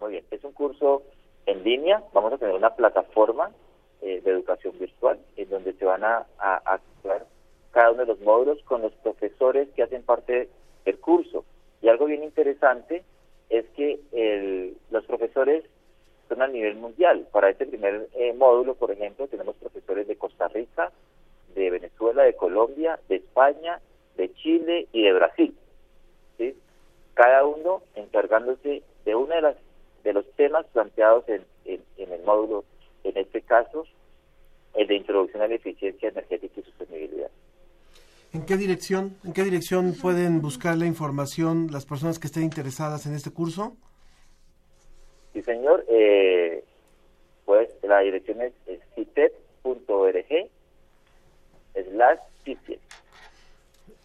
Muy 0.00 0.12
bien, 0.12 0.24
es 0.30 0.44
un 0.44 0.52
curso 0.52 1.02
en 1.46 1.62
línea. 1.64 2.02
Vamos 2.12 2.32
a 2.32 2.38
tener 2.38 2.54
una 2.54 2.74
plataforma 2.74 3.50
eh, 4.02 4.20
de 4.20 4.30
educación 4.30 4.78
virtual 4.78 5.18
en 5.36 5.48
donde 5.48 5.72
se 5.74 5.84
van 5.84 6.04
a, 6.04 6.26
actuar 6.38 7.24
cada 7.70 7.92
uno 7.92 8.00
de 8.00 8.08
los 8.08 8.20
módulos 8.20 8.62
con 8.64 8.82
los 8.82 8.92
profesores 8.94 9.68
que 9.76 9.82
hacen 9.82 10.02
parte 10.02 10.50
del 10.84 10.98
curso. 10.98 11.44
Y 11.80 11.88
algo 11.88 12.06
bien 12.06 12.22
interesante 12.22 13.02
es 13.48 13.64
que 13.76 14.00
el, 14.12 14.76
los 14.90 15.04
profesores 15.06 15.64
son 16.28 16.42
a 16.42 16.48
nivel 16.48 16.74
mundial. 16.76 17.26
Para 17.32 17.48
este 17.48 17.64
primer 17.66 18.08
eh, 18.14 18.32
módulo, 18.34 18.74
por 18.74 18.90
ejemplo, 18.90 19.28
tenemos 19.28 19.56
profesores 19.56 20.06
de 20.06 20.16
Costa 20.16 20.48
Rica, 20.48 20.92
de 21.54 21.70
Venezuela, 21.70 22.22
de 22.22 22.34
Colombia, 22.34 22.98
de 23.08 23.16
España, 23.16 23.80
de 24.16 24.32
Chile 24.34 24.88
y 24.92 25.04
de 25.04 25.12
Brasil. 25.12 25.54
¿sí? 26.38 26.54
Cada 27.14 27.44
uno 27.44 27.82
encargándose 27.94 28.82
de 29.04 29.14
uno 29.14 29.34
de, 29.34 29.40
las, 29.42 29.56
de 30.04 30.12
los 30.12 30.30
temas 30.32 30.66
planteados 30.72 31.28
en, 31.28 31.44
en, 31.64 31.82
en 31.96 32.12
el 32.12 32.22
módulo, 32.22 32.64
en 33.04 33.16
este 33.16 33.42
caso, 33.42 33.84
el 34.74 34.86
de 34.86 34.96
introducción 34.96 35.42
a 35.42 35.48
la 35.48 35.54
eficiencia 35.54 36.08
energética 36.08 36.60
y 36.60 36.62
sostenibilidad. 36.62 37.30
¿En 38.32 38.46
qué 38.46 38.56
dirección, 38.56 39.16
en 39.24 39.34
qué 39.34 39.42
dirección 39.42 39.94
pueden 40.00 40.40
buscar 40.40 40.76
la 40.76 40.86
información 40.86 41.68
las 41.70 41.84
personas 41.84 42.18
que 42.18 42.28
estén 42.28 42.44
interesadas 42.44 43.04
en 43.04 43.14
este 43.14 43.30
curso? 43.30 43.76
Sí, 45.34 45.42
señor. 45.42 45.84
Eh, 45.88 46.64
pues 47.44 47.68
la 47.82 48.00
dirección 48.00 48.40
es, 48.40 48.52
es 48.66 48.80
citet.org 48.94 50.50
slash. 51.74 52.18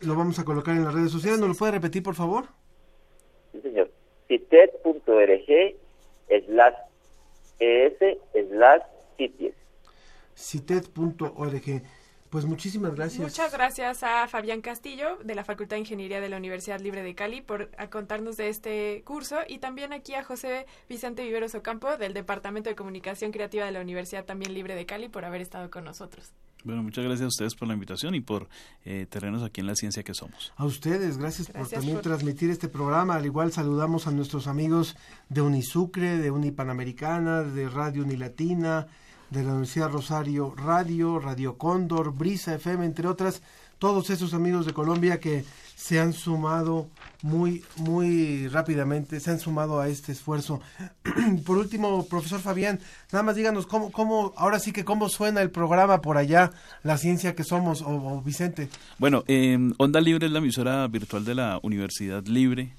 Lo 0.01 0.15
vamos 0.15 0.37
a 0.39 0.45
colocar 0.45 0.75
en 0.75 0.83
las 0.83 0.93
redes 0.93 1.11
sociales. 1.11 1.39
¿Nos 1.39 1.49
lo 1.49 1.55
puede 1.55 1.71
repetir, 1.73 2.03
por 2.03 2.15
favor? 2.15 2.45
Sí, 3.51 3.61
señor. 3.61 3.89
citet.org 4.27 5.75
slash 6.45 6.75
es 7.59 7.93
slash 8.49 8.81
citet.org. 10.35 11.81
Pues 12.29 12.45
muchísimas 12.45 12.93
gracias. 12.93 13.21
Muchas 13.21 13.53
gracias 13.53 14.03
a 14.03 14.27
Fabián 14.27 14.61
Castillo 14.61 15.17
de 15.23 15.33
la 15.33 15.45
Facultad 15.45 15.77
de 15.77 15.81
Ingeniería 15.81 16.19
de 16.19 16.27
la 16.27 16.37
Universidad 16.37 16.79
Libre 16.81 17.01
de 17.01 17.15
Cali 17.15 17.41
por 17.41 17.69
contarnos 17.89 18.35
de 18.35 18.49
este 18.49 19.01
curso 19.05 19.37
y 19.47 19.59
también 19.59 19.93
aquí 19.93 20.13
a 20.13 20.23
José 20.23 20.65
Vicente 20.89 21.23
Viveros 21.23 21.55
Ocampo 21.55 21.95
del 21.95 22.13
Departamento 22.13 22.69
de 22.69 22.75
Comunicación 22.75 23.31
Creativa 23.31 23.65
de 23.65 23.71
la 23.71 23.79
Universidad 23.79 24.25
también 24.25 24.53
Libre 24.53 24.75
de 24.75 24.85
Cali 24.85 25.07
por 25.07 25.23
haber 25.23 25.39
estado 25.39 25.71
con 25.71 25.85
nosotros. 25.85 26.33
Bueno, 26.67 26.83
muchas 26.83 27.05
gracias 27.05 27.23
a 27.25 27.27
ustedes 27.29 27.55
por 27.55 27.67
la 27.67 27.73
invitación 27.75 28.13
y 28.13 28.19
por 28.21 28.49
eh, 28.83 29.07
tenernos 29.09 29.41
aquí 29.41 29.61
en 29.61 29.67
la 29.67 29.75
ciencia 29.75 30.03
que 30.03 30.13
somos. 30.13 30.51
A 30.57 30.65
ustedes, 30.65 31.17
gracias, 31.17 31.47
Gracias 31.47 31.69
por 31.69 31.77
también 31.79 31.95
por- 31.95 32.03
transmitir 32.03 32.49
este 32.49 32.67
programa. 32.67 33.15
Al 33.15 33.25
igual 33.25 33.51
saludamos 33.53 34.05
a 34.05 34.11
nuestros 34.11 34.47
amigos 34.47 34.95
de 35.29 35.41
Unisucre, 35.41 36.17
de 36.17 36.29
Unipanamericana, 36.29 37.41
de 37.43 37.69
Radio 37.69 38.03
Unilatina, 38.03 38.87
de 39.29 39.43
la 39.43 39.51
Universidad 39.51 39.89
Rosario 39.91 40.53
Radio, 40.55 41.19
Radio 41.19 41.57
Cóndor, 41.57 42.13
Brisa 42.13 42.53
FM, 42.55 42.85
entre 42.85 43.07
otras, 43.07 43.41
todos 43.79 44.09
esos 44.09 44.33
amigos 44.33 44.65
de 44.65 44.73
Colombia 44.73 45.19
que 45.19 45.45
se 45.75 45.99
han 45.99 46.13
sumado 46.13 46.87
muy, 47.21 47.63
muy 47.75 48.47
rápidamente, 48.47 49.19
se 49.19 49.31
han 49.31 49.39
sumado 49.39 49.79
a 49.79 49.87
este 49.87 50.11
esfuerzo. 50.11 50.59
por 51.45 51.57
último, 51.57 52.05
profesor 52.07 52.39
Fabián, 52.39 52.79
nada 53.11 53.23
más 53.23 53.35
díganos 53.35 53.67
cómo, 53.67 53.91
cómo, 53.91 54.33
ahora 54.37 54.59
sí 54.59 54.71
que 54.71 54.85
cómo 54.85 55.09
suena 55.09 55.41
el 55.41 55.51
programa 55.51 56.01
por 56.01 56.17
allá, 56.17 56.51
la 56.83 56.97
ciencia 56.97 57.35
que 57.35 57.43
somos, 57.43 57.83
o, 57.85 58.21
Vicente. 58.23 58.69
Bueno, 58.97 59.23
eh, 59.27 59.57
Onda 59.77 60.01
Libre 60.01 60.27
es 60.27 60.31
la 60.31 60.39
emisora 60.39 60.87
virtual 60.87 61.25
de 61.25 61.35
la 61.35 61.59
Universidad 61.61 62.25
Libre 62.25 62.71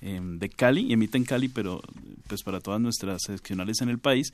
em, 0.00 0.38
de 0.38 0.48
Cali, 0.48 0.92
emite 0.92 1.18
en 1.18 1.24
Cali, 1.24 1.48
pero 1.48 1.80
pues 2.26 2.42
para 2.42 2.60
todas 2.60 2.80
nuestras 2.80 3.22
seccionales 3.26 3.80
en 3.80 3.88
el 3.88 3.98
país 3.98 4.32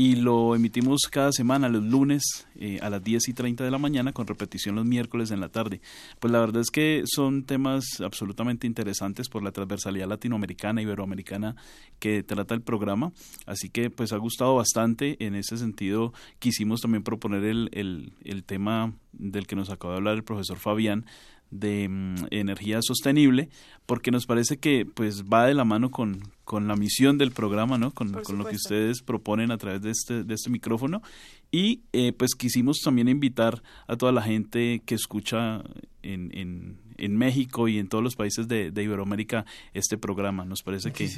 y 0.00 0.14
lo 0.14 0.54
emitimos 0.54 1.08
cada 1.10 1.32
semana 1.32 1.68
los 1.68 1.82
lunes 1.82 2.46
eh, 2.54 2.78
a 2.82 2.88
las 2.88 3.02
10 3.02 3.30
y 3.30 3.32
30 3.32 3.64
de 3.64 3.70
la 3.72 3.78
mañana 3.78 4.12
con 4.12 4.28
repetición 4.28 4.76
los 4.76 4.84
miércoles 4.84 5.32
en 5.32 5.40
la 5.40 5.48
tarde. 5.48 5.80
Pues 6.20 6.30
la 6.30 6.38
verdad 6.38 6.62
es 6.62 6.70
que 6.70 7.02
son 7.04 7.42
temas 7.42 7.84
absolutamente 8.00 8.68
interesantes 8.68 9.28
por 9.28 9.42
la 9.42 9.50
transversalidad 9.50 10.06
latinoamericana, 10.06 10.82
iberoamericana 10.82 11.56
que 11.98 12.22
trata 12.22 12.54
el 12.54 12.60
programa, 12.60 13.10
así 13.44 13.70
que 13.70 13.90
pues 13.90 14.12
ha 14.12 14.18
gustado 14.18 14.54
bastante. 14.54 15.16
En 15.18 15.34
ese 15.34 15.56
sentido 15.56 16.12
quisimos 16.38 16.80
también 16.80 17.02
proponer 17.02 17.42
el, 17.42 17.68
el, 17.72 18.12
el 18.22 18.44
tema 18.44 18.92
del 19.12 19.48
que 19.48 19.56
nos 19.56 19.68
acaba 19.68 19.94
de 19.94 19.98
hablar 19.98 20.14
el 20.14 20.22
profesor 20.22 20.58
Fabián 20.58 21.06
de 21.50 21.88
mm, 21.88 22.26
energía 22.30 22.80
sostenible 22.82 23.48
porque 23.86 24.10
nos 24.10 24.26
parece 24.26 24.58
que 24.58 24.84
pues 24.84 25.24
va 25.24 25.46
de 25.46 25.54
la 25.54 25.64
mano 25.64 25.90
con, 25.90 26.20
con 26.44 26.68
la 26.68 26.76
misión 26.76 27.16
del 27.16 27.32
programa 27.32 27.78
no 27.78 27.92
con, 27.92 28.12
con, 28.12 28.38
lo 28.38 28.44
que 28.44 28.56
ustedes 28.56 29.02
proponen 29.02 29.50
a 29.50 29.58
través 29.58 29.80
de 29.82 29.90
este 29.90 30.24
de 30.24 30.34
este 30.34 30.50
micrófono. 30.50 31.02
Y 31.50 31.82
eh, 31.92 32.12
pues 32.12 32.34
quisimos 32.34 32.80
también 32.84 33.08
invitar 33.08 33.62
a 33.86 33.96
toda 33.96 34.12
la 34.12 34.20
gente 34.20 34.82
que 34.84 34.94
escucha 34.94 35.62
en, 36.02 36.30
en, 36.36 36.78
en 36.98 37.16
México 37.16 37.68
y 37.68 37.78
en 37.78 37.88
todos 37.88 38.04
los 38.04 38.16
países 38.16 38.48
de, 38.48 38.70
de 38.70 38.82
Iberoamérica 38.82 39.44
este 39.72 39.96
programa 39.96 40.44
nos 40.44 40.62
parece 40.62 40.92
que, 40.92 41.10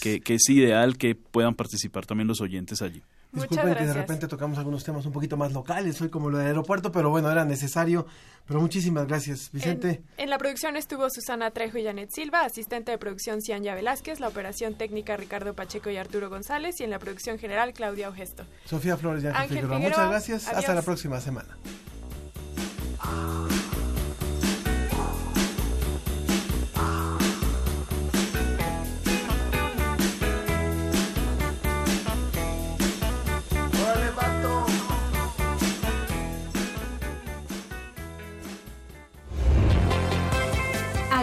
que, 0.00 0.20
que 0.20 0.34
es 0.34 0.48
ideal 0.48 0.96
que 0.96 1.14
puedan 1.14 1.54
participar 1.54 2.06
también 2.06 2.28
los 2.28 2.40
oyentes 2.40 2.82
allí 2.82 3.02
Disculpen 3.34 3.74
que 3.74 3.86
de 3.86 3.92
repente 3.92 4.28
tocamos 4.28 4.58
algunos 4.58 4.84
temas 4.84 5.04
un 5.06 5.12
poquito 5.12 5.36
más 5.36 5.52
locales, 5.52 5.96
soy 5.96 6.08
como 6.08 6.30
lo 6.30 6.38
del 6.38 6.48
aeropuerto, 6.48 6.92
pero 6.92 7.10
bueno, 7.10 7.30
era 7.30 7.44
necesario. 7.44 8.06
Pero 8.46 8.60
muchísimas 8.60 9.08
gracias, 9.08 9.50
Vicente. 9.52 10.02
En, 10.16 10.24
en 10.24 10.30
la 10.30 10.38
producción 10.38 10.76
estuvo 10.76 11.08
Susana 11.10 11.50
Trejo 11.50 11.78
y 11.78 11.84
Janet 11.84 12.10
Silva, 12.12 12.42
asistente 12.42 12.92
de 12.92 12.98
producción 12.98 13.42
Cianya 13.42 13.74
Velázquez, 13.74 14.20
la 14.20 14.28
operación 14.28 14.74
técnica 14.74 15.16
Ricardo 15.16 15.54
Pacheco 15.54 15.90
y 15.90 15.96
Arturo 15.96 16.30
González, 16.30 16.80
y 16.80 16.84
en 16.84 16.90
la 16.90 16.98
producción 16.98 17.38
general 17.38 17.72
Claudia 17.72 18.08
Ogesto. 18.08 18.44
Sofía 18.66 18.96
Flores 18.96 19.24
y 19.24 19.28
Ángel, 19.28 19.42
Ángel 19.42 19.58
Figueroa. 19.62 19.78
Muchas 19.80 20.08
gracias. 20.10 20.46
Adiós. 20.46 20.58
Hasta 20.58 20.74
la 20.74 20.82
próxima 20.82 21.20
semana. 21.20 21.56